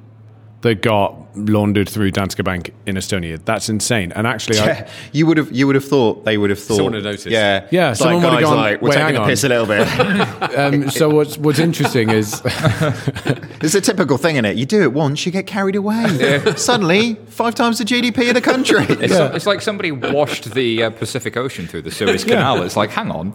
that 0.61 0.81
got 0.81 1.15
laundered 1.37 1.87
through 1.87 2.11
Danske 2.11 2.43
Bank 2.43 2.73
in 2.87 2.95
Estonia. 2.95 3.39
That's 3.45 3.69
insane. 3.69 4.11
And 4.13 4.25
actually, 4.25 4.59
I, 4.59 4.89
you 5.11 5.27
would 5.27 5.37
have 5.37 5.51
you 5.51 5.67
would 5.67 5.75
have 5.75 5.85
thought 5.85 6.25
they 6.25 6.37
would 6.37 6.49
have 6.49 6.59
thought 6.59 6.77
Someone 6.77 6.93
had 6.93 7.03
noticed. 7.03 7.27
Yeah, 7.27 7.67
Yeah, 7.69 7.91
It's 7.91 7.99
someone 7.99 8.23
like, 8.23 8.31
would 8.31 8.39
have 8.41 8.49
gone, 8.49 8.57
like, 8.57 8.81
we're 8.81 8.89
"Wait, 8.89 8.95
taking 8.95 9.07
hang 9.07 9.15
a 9.17 9.21
on." 9.21 9.27
piss 9.27 9.43
a 9.43 9.49
little 9.49 9.67
bit. 9.67 9.87
um, 10.57 10.89
so 10.89 11.09
what's 11.09 11.37
what's 11.37 11.59
interesting 11.59 12.09
is 12.09 12.41
it's 12.45 13.75
a 13.75 13.81
typical 13.81 14.17
thing 14.17 14.37
in 14.37 14.45
it. 14.45 14.57
You 14.57 14.65
do 14.65 14.81
it 14.81 14.93
once, 14.93 15.25
you 15.25 15.31
get 15.31 15.45
carried 15.45 15.75
away. 15.75 16.07
Suddenly, 16.57 17.15
five 17.27 17.53
times 17.53 17.77
the 17.77 17.85
GDP 17.85 18.29
of 18.29 18.33
the 18.33 18.41
country. 18.41 18.85
It's, 18.89 19.13
it's 19.13 19.45
like 19.45 19.61
somebody 19.61 19.91
washed 19.91 20.51
the 20.53 20.83
uh, 20.83 20.89
Pacific 20.89 21.37
Ocean 21.37 21.67
through 21.67 21.83
the 21.83 21.91
Suez 21.91 22.23
Canal. 22.23 22.63
It's 22.63 22.75
like, 22.75 22.89
hang 22.89 23.11
on. 23.11 23.33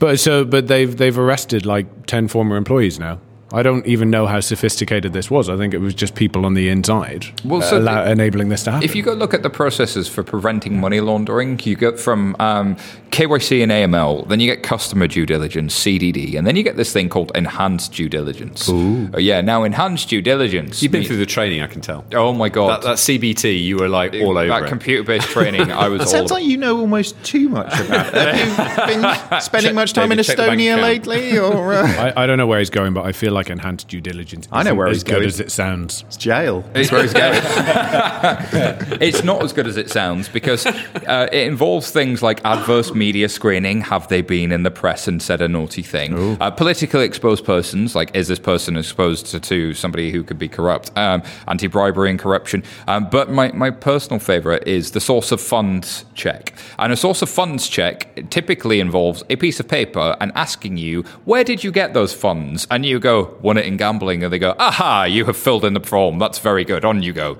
But 0.00 0.18
so, 0.18 0.44
but 0.44 0.66
they've 0.66 0.96
they've 0.96 1.16
arrested 1.16 1.64
like 1.64 2.06
ten 2.06 2.26
former 2.26 2.56
employees 2.56 2.98
now 2.98 3.20
I 3.52 3.62
don't 3.62 3.84
even 3.86 4.10
know 4.10 4.26
how 4.26 4.40
sophisticated 4.40 5.12
this 5.12 5.30
was. 5.30 5.48
I 5.48 5.56
think 5.56 5.74
it 5.74 5.78
was 5.80 5.92
just 5.94 6.14
people 6.14 6.46
on 6.46 6.54
the 6.54 6.68
inside 6.68 7.26
Well, 7.44 7.62
uh, 7.62 7.64
so 7.66 7.78
allow- 7.78 8.04
the- 8.04 8.10
enabling 8.12 8.48
this 8.48 8.62
to 8.64 8.70
happen. 8.72 8.84
If 8.88 8.94
you 8.94 9.02
go 9.02 9.12
look 9.12 9.34
at 9.34 9.42
the 9.42 9.50
processes 9.50 10.08
for 10.08 10.22
preventing 10.22 10.78
money 10.80 11.00
laundering, 11.00 11.58
you 11.64 11.74
get 11.76 11.98
from 11.98 12.36
um, 12.38 12.76
KYC 13.10 13.62
and 13.62 13.72
AML, 13.72 14.28
then 14.28 14.38
you 14.40 14.46
get 14.46 14.62
customer 14.62 15.06
due 15.08 15.26
diligence, 15.26 15.74
CDD, 15.74 16.36
and 16.36 16.46
then 16.46 16.54
you 16.56 16.62
get 16.62 16.76
this 16.76 16.92
thing 16.92 17.08
called 17.08 17.32
enhanced 17.34 17.92
due 17.92 18.08
diligence. 18.08 18.68
Ooh. 18.68 19.10
yeah, 19.18 19.40
now 19.40 19.64
enhanced 19.64 20.08
due 20.10 20.22
diligence. 20.22 20.82
You've 20.82 20.92
been 20.92 21.00
mean- 21.00 21.08
through 21.08 21.16
the 21.18 21.26
training, 21.26 21.60
I 21.62 21.66
can 21.66 21.80
tell. 21.80 22.04
Oh 22.14 22.32
my 22.32 22.48
god. 22.48 22.82
That, 22.82 22.86
that 22.86 22.96
CBT, 22.98 23.60
you 23.62 23.78
were 23.78 23.88
like 23.88 24.14
all 24.14 24.38
over 24.38 24.48
that 24.48 24.68
computer-based 24.68 25.28
training, 25.28 25.72
I 25.72 25.88
was 25.90 26.02
all 26.02 26.06
Sounds 26.06 26.30
like 26.30 26.44
you 26.44 26.56
know 26.56 26.78
almost 26.78 27.20
too 27.24 27.48
much 27.48 27.72
about 27.80 28.14
it. 28.14 28.34
Have 28.34 28.90
you 28.90 29.00
been 29.30 29.40
spending 29.40 29.68
Check- 29.70 29.74
much 29.74 29.92
time 29.92 30.10
David, 30.10 30.18
in 30.20 30.24
check 30.24 30.36
the 30.36 30.42
bank 30.46 30.60
Estonia 30.60 30.80
lately, 30.80 31.38
or 31.38 31.72
uh, 31.72 31.86
I, 32.16 32.22
I 32.24 32.26
don't 32.26 32.38
know 32.38 32.46
where 32.46 32.58
he's 32.60 32.70
going, 32.70 32.94
but 32.94 33.04
I 33.06 33.12
feel 33.12 33.32
like 33.32 33.39
enhanced 33.48 33.88
due 33.88 34.00
diligence. 34.00 34.48
I 34.52 34.62
know 34.62 34.70
isn't 34.70 34.76
where 34.76 34.88
as 34.88 34.96
he's 34.96 35.04
good 35.04 35.12
going. 35.14 35.26
as 35.26 35.40
it 35.40 35.50
sounds. 35.50 36.04
It's 36.08 36.16
jail? 36.16 36.64
It's 36.74 36.92
where 36.92 37.04
it's 37.04 37.14
going. 37.14 37.34
it's 39.00 39.24
not 39.24 39.42
as 39.42 39.52
good 39.52 39.66
as 39.66 39.76
it 39.76 39.90
sounds 39.90 40.28
because 40.28 40.66
uh, 40.66 41.28
it 41.32 41.46
involves 41.46 41.90
things 41.90 42.22
like 42.22 42.44
adverse 42.44 42.92
media 42.92 43.28
screening. 43.28 43.80
Have 43.82 44.08
they 44.08 44.20
been 44.20 44.52
in 44.52 44.64
the 44.64 44.70
press 44.70 45.08
and 45.08 45.22
said 45.22 45.40
a 45.40 45.48
naughty 45.48 45.82
thing? 45.82 46.36
Uh, 46.40 46.50
politically 46.50 47.04
exposed 47.04 47.44
persons, 47.44 47.94
like 47.94 48.14
is 48.14 48.28
this 48.28 48.38
person 48.38 48.76
exposed 48.76 49.26
to, 49.26 49.40
to 49.40 49.72
somebody 49.74 50.10
who 50.10 50.22
could 50.22 50.38
be 50.38 50.48
corrupt? 50.48 50.90
Um, 50.98 51.22
Anti 51.46 51.68
bribery 51.68 52.10
and 52.10 52.18
corruption. 52.18 52.62
Um, 52.86 53.08
but 53.10 53.30
my, 53.30 53.52
my 53.52 53.70
personal 53.70 54.18
favorite 54.18 54.66
is 54.66 54.90
the 54.90 55.00
source 55.00 55.32
of 55.32 55.40
funds 55.40 56.04
check. 56.14 56.52
And 56.78 56.92
a 56.92 56.96
source 56.96 57.22
of 57.22 57.30
funds 57.30 57.68
check 57.68 58.28
typically 58.30 58.80
involves 58.80 59.22
a 59.30 59.36
piece 59.36 59.60
of 59.60 59.68
paper 59.68 60.16
and 60.20 60.32
asking 60.34 60.76
you, 60.76 61.02
where 61.24 61.44
did 61.44 61.62
you 61.64 61.70
get 61.70 61.94
those 61.94 62.12
funds? 62.12 62.66
And 62.70 62.84
you 62.84 62.98
go, 62.98 63.29
won 63.42 63.56
it 63.56 63.66
in 63.66 63.76
gambling. 63.76 64.22
And 64.24 64.32
they 64.32 64.38
go, 64.38 64.54
aha, 64.58 65.04
you 65.04 65.24
have 65.26 65.36
filled 65.36 65.64
in 65.64 65.74
the 65.74 65.80
form. 65.80 66.18
That's 66.18 66.38
very 66.38 66.64
good. 66.64 66.84
On 66.84 67.02
you 67.02 67.12
go. 67.12 67.38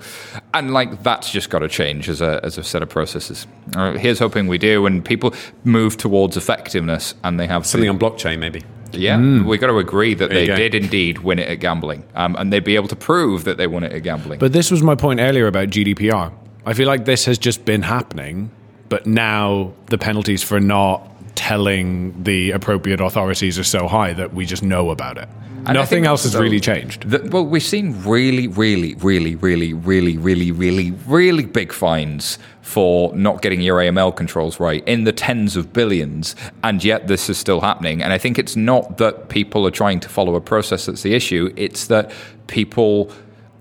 And 0.55 0.73
like, 0.73 1.03
that's 1.03 1.31
just 1.31 1.51
got 1.51 1.61
to 1.61 1.69
change 1.69 2.09
as 2.09 2.21
a, 2.21 2.41
as 2.43 2.59
a 2.59 2.65
set 2.65 2.83
of 2.83 2.89
processes. 2.89 3.47
Uh, 3.77 3.93
here's 3.93 4.19
hoping 4.19 4.47
we 4.49 4.59
do. 4.59 4.87
And 4.87 5.05
people 5.05 5.35
move 5.65 5.97
towards 5.97 6.37
effectiveness 6.37 7.15
and 7.25 7.39
they 7.39 7.47
have 7.47 7.67
Something 7.67 7.89
on 7.91 7.99
blockchain, 7.99 8.39
maybe. 8.39 8.63
yeah, 8.93 9.43
we 9.45 9.57
got 9.59 9.69
to 9.69 9.79
agree 9.79 10.15
that 10.15 10.31
There 10.31 10.47
they 10.47 10.69
did 10.69 10.75
indeed 10.75 11.19
win 11.19 11.39
it 11.39 11.49
at 11.49 11.61
gambling, 11.61 12.03
um, 12.17 12.35
and 12.37 12.53
they'd 12.53 12.65
be 12.65 12.75
able 12.75 12.89
to 12.89 12.97
prove 12.97 13.45
that 13.45 13.57
they 13.57 13.67
won 13.69 13.85
it 13.85 13.93
at 13.93 14.03
gambling. 14.03 14.41
But 14.41 14.53
this 14.53 14.71
was 14.71 14.83
my 14.83 14.97
point 14.97 15.21
earlier 15.21 15.47
about 15.47 15.69
GDPR. 15.69 16.33
I 16.67 16.75
feel 16.75 16.89
like 16.89 17.05
this 17.05 17.25
has 17.27 17.39
just 17.39 17.65
been 17.65 17.83
happening, 17.83 18.51
but 18.89 19.07
now 19.07 19.73
the 19.87 19.97
penalties 19.99 20.43
for 20.43 20.59
not 20.59 21.09
telling 21.35 22.23
the 22.23 22.51
appropriate 22.53 23.01
authorities 23.01 23.59
are 23.59 23.65
so 23.65 23.89
high 23.89 24.13
that 24.13 24.35
we 24.35 24.47
just 24.47 24.63
know 24.63 24.91
about 24.91 25.19
it. 25.19 25.29
I 25.67 25.73
Nothing 25.75 26.07
else 26.07 26.23
has 26.23 26.33
so. 26.33 26.41
really 26.41 26.61
changed. 26.61 27.11
The- 27.11 27.29
well, 27.31 27.45
we've 27.45 27.63
seen 27.63 28.03
really, 28.05 28.49
really, 28.49 28.95
really, 28.95 29.37
really, 29.37 29.75
really, 29.75 30.17
really, 30.17 30.51
really, 30.53 30.91
really 31.07 31.45
big 31.45 31.73
fines 31.73 32.39
for 32.63 33.15
not 33.15 33.43
getting 33.43 33.61
your 33.61 33.79
AML 33.79 34.17
controls 34.17 34.59
right 34.59 34.83
in 34.87 35.05
the 35.05 35.13
tens 35.13 35.57
of 35.57 35.73
billions, 35.73 36.35
and 36.63 36.83
yet 36.83 37.09
this 37.09 37.29
is 37.29 37.37
still 37.37 37.61
happening. 37.61 38.03
And 38.03 38.13
I 38.13 38.19
think 38.19 38.39
it's 38.39 38.57
not 38.57 38.99
that 38.99 39.29
people 39.29 39.67
are 39.67 39.71
trying 39.73 40.01
to 40.01 40.09
follow 40.09 40.35
a 40.35 40.41
process 40.41 40.87
that's 40.87 41.03
the 41.03 41.15
issue, 41.15 41.53
it's 41.57 41.89
that 41.89 42.11
people 42.47 43.13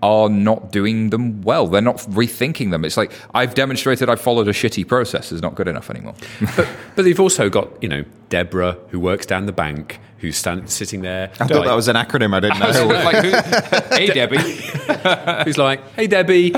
are 0.02 0.30
not 0.30 0.72
doing 0.72 1.10
them 1.10 1.42
well. 1.42 1.68
They're 1.68 1.82
not 1.82 1.98
rethinking 1.98 2.72
them. 2.72 2.86
It's 2.86 2.98
like, 2.98 3.12
I've 3.34 3.54
demonstrated 3.54 4.10
I've 4.10 4.22
followed 4.22 4.48
a 4.48 4.54
shitty 4.54 4.88
process 4.88 5.32
is 5.32 5.42
not 5.42 5.56
good 5.56 5.68
enough 5.68 5.90
anymore. 5.90 6.16
But, 6.56 6.68
but 6.96 7.06
they've 7.06 7.20
also 7.20 7.50
got, 7.50 7.70
you 7.82 7.88
know, 7.88 8.04
Deborah, 8.30 8.78
who 8.90 9.00
works 9.00 9.26
down 9.26 9.46
the 9.46 9.52
bank, 9.52 10.00
who's 10.18 10.36
stand, 10.36 10.70
sitting 10.70 11.02
there. 11.02 11.32
I 11.40 11.48
thought 11.48 11.66
that 11.66 11.76
was 11.76 11.88
an 11.88 11.96
acronym. 11.96 12.34
I 12.34 12.40
didn't 12.40 12.60
know. 12.60 12.88
like, 12.88 13.24
who, 13.24 13.96
hey, 13.96 14.08
Debbie. 14.08 14.38
who's 15.46 15.58
like, 15.58 15.82
"Hey, 15.94 16.08
Debbie." 16.08 16.54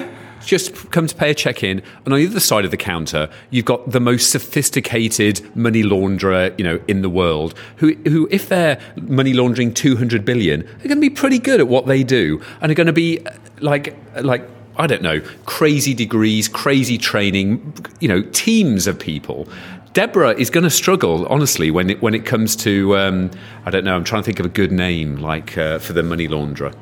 Just 0.45 0.91
come 0.91 1.07
to 1.07 1.15
pay 1.15 1.31
a 1.31 1.35
check 1.35 1.63
in, 1.63 1.81
and 2.05 2.13
on 2.13 2.19
the 2.19 2.27
other 2.27 2.39
side 2.39 2.65
of 2.65 2.71
the 2.71 2.77
counter, 2.77 3.29
you've 3.49 3.65
got 3.65 3.91
the 3.91 3.99
most 3.99 4.31
sophisticated 4.31 5.55
money 5.55 5.83
launderer, 5.83 6.57
you 6.57 6.63
know, 6.63 6.79
in 6.87 7.01
the 7.01 7.09
world. 7.09 7.53
Who, 7.77 7.93
who, 8.07 8.27
if 8.31 8.49
they're 8.49 8.79
money 9.01 9.33
laundering 9.33 9.73
two 9.73 9.95
hundred 9.95 10.25
billion, 10.25 10.61
they're 10.61 10.87
going 10.87 10.97
to 10.97 11.01
be 11.01 11.09
pretty 11.09 11.39
good 11.39 11.59
at 11.59 11.67
what 11.67 11.85
they 11.85 12.03
do, 12.03 12.41
and 12.61 12.71
are 12.71 12.75
going 12.75 12.87
to 12.87 12.93
be 12.93 13.19
uh, 13.25 13.31
like, 13.59 13.95
like 14.21 14.47
I 14.77 14.87
don't 14.87 15.01
know, 15.01 15.21
crazy 15.45 15.93
degrees, 15.93 16.47
crazy 16.47 16.97
training, 16.97 17.73
you 17.99 18.07
know, 18.07 18.21
teams 18.31 18.87
of 18.87 18.97
people. 18.97 19.47
Deborah 19.93 20.31
is 20.31 20.49
going 20.49 20.63
to 20.63 20.69
struggle, 20.69 21.27
honestly, 21.27 21.69
when 21.69 21.89
it 21.89 22.01
when 22.01 22.15
it 22.15 22.25
comes 22.25 22.55
to 22.57 22.97
um, 22.97 23.29
I 23.65 23.69
don't 23.69 23.83
know. 23.83 23.95
I'm 23.95 24.03
trying 24.03 24.21
to 24.21 24.25
think 24.25 24.39
of 24.39 24.45
a 24.45 24.49
good 24.49 24.71
name 24.71 25.17
like 25.17 25.57
uh, 25.57 25.79
for 25.79 25.93
the 25.93 26.03
money 26.03 26.27
launderer. 26.27 26.73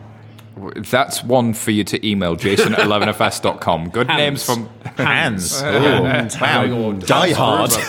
That's 0.76 1.24
one 1.24 1.54
for 1.54 1.72
you 1.72 1.84
to 1.86 2.08
email 2.08 2.36
jason 2.36 2.74
at 2.74 2.80
11fs.com. 2.88 3.90
Good 3.90 4.08
names 4.08 4.44
from 4.46 4.70
Hands. 4.98 5.62
Oh, 5.64 6.02
wow. 6.04 6.92
Die 6.94 7.32
hard. 7.34 7.72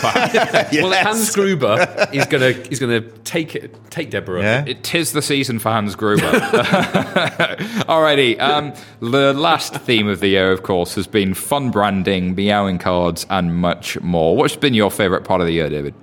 Well, 0.73 1.03
Hans 1.03 1.33
Gruber 1.35 2.07
is 2.13 2.25
gonna 2.25 2.47
is 2.69 2.79
gonna 2.79 3.01
take 3.01 3.55
it 3.55 3.75
take 3.91 4.09
Deborah. 4.09 4.41
Yeah. 4.41 4.65
It 4.65 4.83
tis 4.83 5.11
the 5.11 5.21
season 5.21 5.59
for 5.59 5.69
Hans 5.69 5.95
Gruber. 5.95 6.21
Alrighty. 7.87 8.39
Um, 8.39 8.73
the 8.99 9.33
last 9.33 9.75
theme 9.75 10.07
of 10.07 10.19
the 10.19 10.27
year, 10.29 10.51
of 10.51 10.63
course, 10.63 10.95
has 10.95 11.07
been 11.07 11.33
fun 11.33 11.71
branding, 11.71 12.35
meowing 12.35 12.77
cards, 12.79 13.25
and 13.29 13.55
much 13.55 13.99
more. 14.01 14.35
What's 14.35 14.55
been 14.55 14.73
your 14.73 14.91
favourite 14.91 15.23
part 15.23 15.41
of 15.41 15.47
the 15.47 15.53
year, 15.53 15.69
David? 15.69 15.93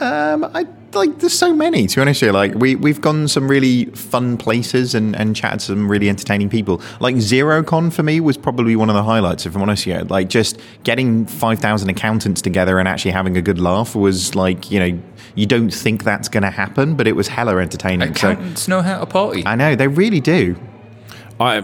Um, 0.00 0.44
I 0.54 0.64
like. 0.92 1.18
There's 1.18 1.38
so 1.38 1.54
many. 1.54 1.86
To 1.86 1.96
be 1.96 2.00
honest, 2.00 2.20
here, 2.20 2.32
like 2.32 2.54
we 2.54 2.74
we've 2.76 3.00
gone 3.00 3.28
some 3.28 3.48
really 3.48 3.86
fun 3.86 4.36
places 4.36 4.94
and 4.94 5.14
and 5.16 5.34
chatted 5.34 5.60
to 5.60 5.66
some 5.66 5.90
really 5.90 6.08
entertaining 6.08 6.48
people. 6.48 6.80
Like 7.00 7.16
Xerocon 7.16 7.92
for 7.92 8.02
me 8.02 8.20
was 8.20 8.36
probably 8.36 8.76
one 8.76 8.88
of 8.88 8.94
the 8.94 9.02
highlights. 9.02 9.46
If 9.46 9.54
I'm 9.56 9.62
honest, 9.62 9.84
here, 9.84 10.02
like 10.02 10.28
just 10.28 10.60
getting 10.84 11.26
five 11.26 11.58
thousand 11.58 11.88
accountants 11.88 12.42
together 12.42 12.78
and 12.78 12.88
actually 12.88 13.12
having 13.12 13.36
a 13.36 13.42
good 13.42 13.60
laugh 13.60 13.94
was 13.94 14.34
like 14.34 14.70
you 14.70 14.78
know 14.78 15.00
you 15.34 15.46
don't 15.46 15.70
think 15.70 16.02
that's 16.02 16.28
going 16.28 16.42
to 16.42 16.50
happen, 16.50 16.96
but 16.96 17.06
it 17.06 17.14
was 17.14 17.28
hella 17.28 17.58
entertaining. 17.58 18.14
So 18.14 18.32
Accountants 18.32 18.66
know 18.66 18.82
how 18.82 18.98
to 18.98 19.06
party. 19.06 19.44
I 19.46 19.54
know 19.54 19.76
they 19.76 19.86
really 19.86 20.20
do. 20.20 20.56
I, 21.38 21.58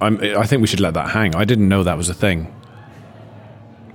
I'm, 0.00 0.20
I 0.20 0.44
think 0.44 0.60
we 0.60 0.66
should 0.66 0.80
let 0.80 0.94
that 0.94 1.10
hang. 1.10 1.36
I 1.36 1.44
didn't 1.44 1.68
know 1.68 1.84
that 1.84 1.96
was 1.96 2.08
a 2.08 2.14
thing. 2.14 2.52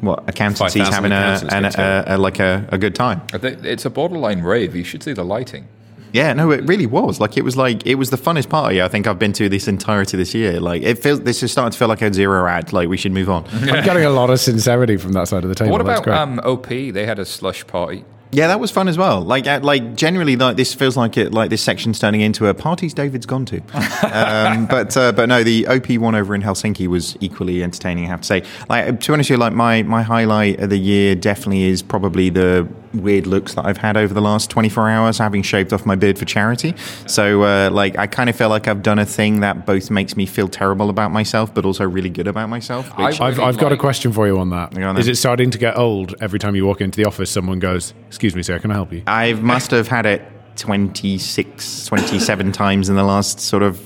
What 0.01 0.27
accountancy's 0.27 0.89
5,000 0.89 0.93
having 0.93 1.11
a, 1.11 1.15
accountants 1.15 1.53
an, 1.53 1.63
get 1.63 1.75
a, 1.79 2.15
a 2.15 2.17
like 2.17 2.39
a, 2.39 2.67
a 2.71 2.77
good 2.77 2.95
time. 2.95 3.21
It's 3.33 3.85
a 3.85 3.89
borderline 3.89 4.41
rave. 4.41 4.75
You 4.75 4.83
should 4.83 5.03
see 5.03 5.13
the 5.13 5.23
lighting. 5.23 5.67
Yeah, 6.13 6.33
no, 6.33 6.51
it 6.51 6.67
really 6.67 6.85
was. 6.85 7.19
Like 7.19 7.37
it 7.37 7.43
was 7.43 7.55
like 7.55 7.85
it 7.85 7.95
was 7.95 8.09
the 8.09 8.17
funnest 8.17 8.49
party 8.49 8.81
I 8.81 8.87
think 8.89 9.07
I've 9.07 9.19
been 9.19 9.33
to 9.33 9.47
this 9.47 9.67
entirety 9.67 10.17
this 10.17 10.33
year. 10.33 10.59
Like 10.59 10.81
it 10.81 10.99
feels 10.99 11.21
this 11.21 11.41
is 11.41 11.51
starting 11.51 11.71
to 11.71 11.77
feel 11.77 11.87
like 11.87 12.01
a 12.01 12.09
Xero 12.09 12.49
ad. 12.49 12.73
Like 12.73 12.89
we 12.89 12.97
should 12.97 13.13
move 13.13 13.29
on. 13.29 13.45
I'm 13.51 13.83
getting 13.83 14.03
a 14.03 14.09
lot 14.09 14.29
of 14.29 14.39
sincerity 14.39 14.97
from 14.97 15.13
that 15.13 15.27
side 15.29 15.43
of 15.43 15.49
the 15.49 15.55
table. 15.55 15.71
what 15.71 15.85
That's 15.85 16.01
about 16.01 16.03
great. 16.03 16.17
um, 16.17 16.39
OP? 16.43 16.67
They 16.67 17.05
had 17.05 17.19
a 17.19 17.25
slush 17.25 17.65
party. 17.65 18.03
Yeah, 18.33 18.47
that 18.47 18.59
was 18.59 18.71
fun 18.71 18.87
as 18.87 18.97
well. 18.97 19.21
Like, 19.21 19.45
uh, 19.45 19.59
like 19.61 19.95
generally, 19.95 20.35
like 20.35 20.55
this 20.55 20.73
feels 20.73 20.95
like 20.95 21.17
it. 21.17 21.33
Like 21.33 21.49
this 21.49 21.61
section's 21.61 21.99
turning 21.99 22.21
into 22.21 22.47
a 22.47 22.53
parties 22.53 22.93
David's 22.93 23.25
gone 23.25 23.45
to. 23.45 23.57
um, 24.03 24.65
but 24.69 24.95
uh, 24.95 25.11
but 25.11 25.27
no, 25.27 25.43
the 25.43 25.67
OP 25.67 25.89
one 25.97 26.15
over 26.15 26.33
in 26.33 26.41
Helsinki 26.41 26.87
was 26.87 27.17
equally 27.19 27.63
entertaining. 27.63 28.05
I 28.05 28.07
have 28.07 28.21
to 28.21 28.27
say. 28.27 28.43
Like 28.69 28.99
to 29.01 29.07
be 29.07 29.13
honest, 29.13 29.29
with 29.29 29.35
you, 29.35 29.37
like 29.37 29.53
my 29.53 29.83
my 29.83 30.01
highlight 30.01 30.59
of 30.59 30.69
the 30.69 30.79
year 30.79 31.15
definitely 31.15 31.63
is 31.63 31.81
probably 31.81 32.29
the 32.29 32.67
weird 32.93 33.25
looks 33.27 33.53
that 33.55 33.65
I've 33.65 33.77
had 33.77 33.97
over 33.97 34.13
the 34.13 34.21
last 34.21 34.49
24 34.49 34.89
hours, 34.89 35.17
having 35.17 35.41
shaved 35.41 35.71
off 35.73 35.85
my 35.85 35.95
beard 35.95 36.17
for 36.19 36.25
charity. 36.25 36.73
So 37.07 37.43
uh, 37.43 37.69
like, 37.71 37.97
I 37.97 38.07
kind 38.07 38.29
of 38.29 38.35
feel 38.35 38.49
like 38.49 38.67
I've 38.67 38.83
done 38.83 38.99
a 38.99 39.05
thing 39.05 39.39
that 39.41 39.65
both 39.65 39.89
makes 39.89 40.15
me 40.17 40.25
feel 40.25 40.47
terrible 40.47 40.89
about 40.89 41.11
myself, 41.11 41.53
but 41.53 41.65
also 41.65 41.87
really 41.87 42.09
good 42.09 42.27
about 42.27 42.49
myself. 42.49 42.87
Which, 42.97 43.19
I- 43.21 43.27
I've, 43.27 43.39
I've 43.39 43.57
got 43.57 43.71
a 43.71 43.77
question 43.77 44.11
for 44.11 44.27
you 44.27 44.37
on 44.39 44.49
that. 44.51 44.77
On 44.77 44.97
Is 44.97 45.07
it 45.07 45.15
starting 45.15 45.51
to 45.51 45.57
get 45.57 45.77
old 45.77 46.15
every 46.21 46.39
time 46.39 46.55
you 46.55 46.65
walk 46.65 46.81
into 46.81 46.97
the 46.97 47.05
office? 47.05 47.29
Someone 47.31 47.59
goes, 47.59 47.93
"Excuse 48.07 48.35
me, 48.35 48.43
sir, 48.43 48.59
can 48.59 48.71
I 48.71 48.75
help 48.75 48.91
you?" 48.91 49.03
I 49.07 49.33
must 49.33 49.71
have 49.71 49.87
had 49.87 50.05
it 50.05 50.21
26, 50.57 51.85
27 51.87 52.51
times 52.53 52.89
in 52.89 52.95
the 52.95 53.03
last 53.03 53.39
sort 53.39 53.63
of 53.63 53.79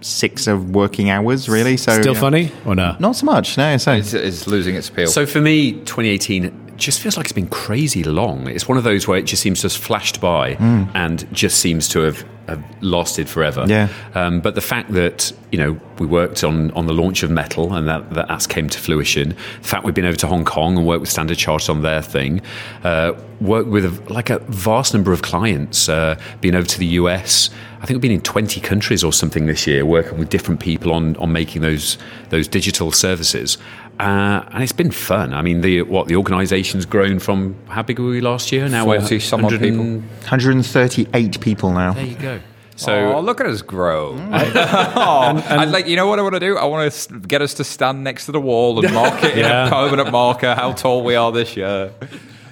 six 0.00 0.46
of 0.46 0.70
working 0.74 1.10
hours, 1.10 1.48
really. 1.48 1.76
So 1.76 2.00
Still 2.00 2.14
yeah. 2.14 2.20
funny 2.20 2.52
or 2.66 2.74
no? 2.74 2.96
Not 2.98 3.16
so 3.16 3.26
much, 3.26 3.56
no. 3.56 3.76
So 3.76 3.92
It's, 3.92 4.12
it's 4.14 4.46
losing 4.46 4.74
its 4.74 4.88
appeal. 4.88 5.06
So 5.06 5.26
for 5.26 5.40
me, 5.40 5.72
2018 5.72 6.61
just 6.82 7.00
feels 7.00 7.16
like 7.16 7.26
it's 7.26 7.32
been 7.32 7.48
crazy 7.48 8.02
long. 8.04 8.48
It's 8.48 8.68
one 8.68 8.78
of 8.78 8.84
those 8.84 9.06
where 9.06 9.18
it 9.18 9.24
just 9.24 9.42
seems 9.42 9.60
to 9.60 9.66
have 9.66 9.72
flashed 9.72 10.20
by 10.20 10.50
and 10.94 11.32
just 11.32 11.58
seems 11.58 11.88
to 11.90 12.00
have, 12.00 12.24
have 12.48 12.62
lasted 12.82 13.28
forever. 13.28 13.64
Yeah. 13.66 13.88
Um, 14.14 14.40
but 14.40 14.54
the 14.54 14.60
fact 14.60 14.92
that 14.92 15.32
you 15.50 15.58
know 15.58 15.80
we 15.98 16.06
worked 16.06 16.42
on, 16.42 16.70
on 16.72 16.86
the 16.86 16.92
launch 16.92 17.22
of 17.22 17.30
Mettle 17.30 17.72
and 17.72 17.88
that, 17.88 18.10
that 18.14 18.28
that's 18.28 18.46
came 18.46 18.68
to 18.68 18.78
fruition. 18.78 19.30
The 19.30 19.68
fact 19.68 19.84
we've 19.84 19.94
been 19.94 20.04
over 20.04 20.16
to 20.16 20.26
Hong 20.26 20.44
Kong 20.44 20.76
and 20.76 20.86
worked 20.86 21.00
with 21.00 21.10
Standard 21.10 21.38
Chartered 21.38 21.70
on 21.70 21.82
their 21.82 22.02
thing. 22.02 22.42
Uh, 22.82 23.12
worked 23.40 23.68
with 23.68 23.84
a, 23.84 24.12
like 24.12 24.30
a 24.30 24.38
vast 24.40 24.94
number 24.94 25.12
of 25.12 25.22
clients. 25.22 25.88
Uh, 25.88 26.18
been 26.40 26.54
over 26.54 26.66
to 26.66 26.78
the 26.78 26.86
US. 26.86 27.50
I 27.80 27.86
think 27.86 27.96
we've 27.96 28.02
been 28.02 28.12
in 28.12 28.20
20 28.20 28.60
countries 28.60 29.02
or 29.02 29.12
something 29.12 29.46
this 29.46 29.66
year, 29.66 29.84
working 29.84 30.18
with 30.18 30.28
different 30.28 30.60
people 30.60 30.92
on, 30.92 31.16
on 31.16 31.32
making 31.32 31.62
those 31.62 31.98
those 32.30 32.48
digital 32.48 32.92
services. 32.92 33.58
Uh, 34.00 34.44
and 34.50 34.62
it's 34.62 34.72
been 34.72 34.90
fun. 34.90 35.32
I 35.34 35.42
mean, 35.42 35.60
the 35.60 35.82
what 35.82 36.08
the 36.08 36.16
organisation's 36.16 36.86
grown 36.86 37.18
from 37.18 37.54
how 37.68 37.82
big 37.82 37.98
were 37.98 38.08
we 38.10 38.20
last 38.20 38.50
year? 38.50 38.68
Now 38.68 38.84
40 38.84 39.14
we're 39.14 39.20
some 39.20 39.44
odd 39.44 39.52
100 39.52 39.72
and- 39.74 40.02
138 40.20 41.40
people 41.40 41.72
now. 41.72 41.92
There 41.92 42.04
you 42.06 42.16
go. 42.16 42.40
So 42.74 43.12
oh, 43.14 43.20
look 43.20 43.40
at 43.40 43.46
us 43.46 43.62
grow. 43.62 44.16
oh, 44.18 45.44
I'd 45.48 45.68
like, 45.68 45.86
you 45.86 45.94
know 45.94 46.06
what 46.06 46.18
I 46.18 46.22
want 46.22 46.34
to 46.34 46.40
do? 46.40 46.56
I 46.56 46.64
want 46.64 46.90
to 46.92 47.18
get 47.20 47.42
us 47.42 47.54
to 47.54 47.64
stand 47.64 48.02
next 48.02 48.26
to 48.26 48.32
the 48.32 48.40
wall 48.40 48.82
and 48.84 48.92
mark 48.94 49.22
it 49.22 49.32
in 49.34 49.38
Yeah. 49.44 49.66
a 49.66 49.70
permanent 49.70 50.10
marker 50.10 50.54
how 50.54 50.72
tall 50.72 51.04
we 51.04 51.14
are 51.14 51.30
this 51.30 51.56
year. 51.56 51.92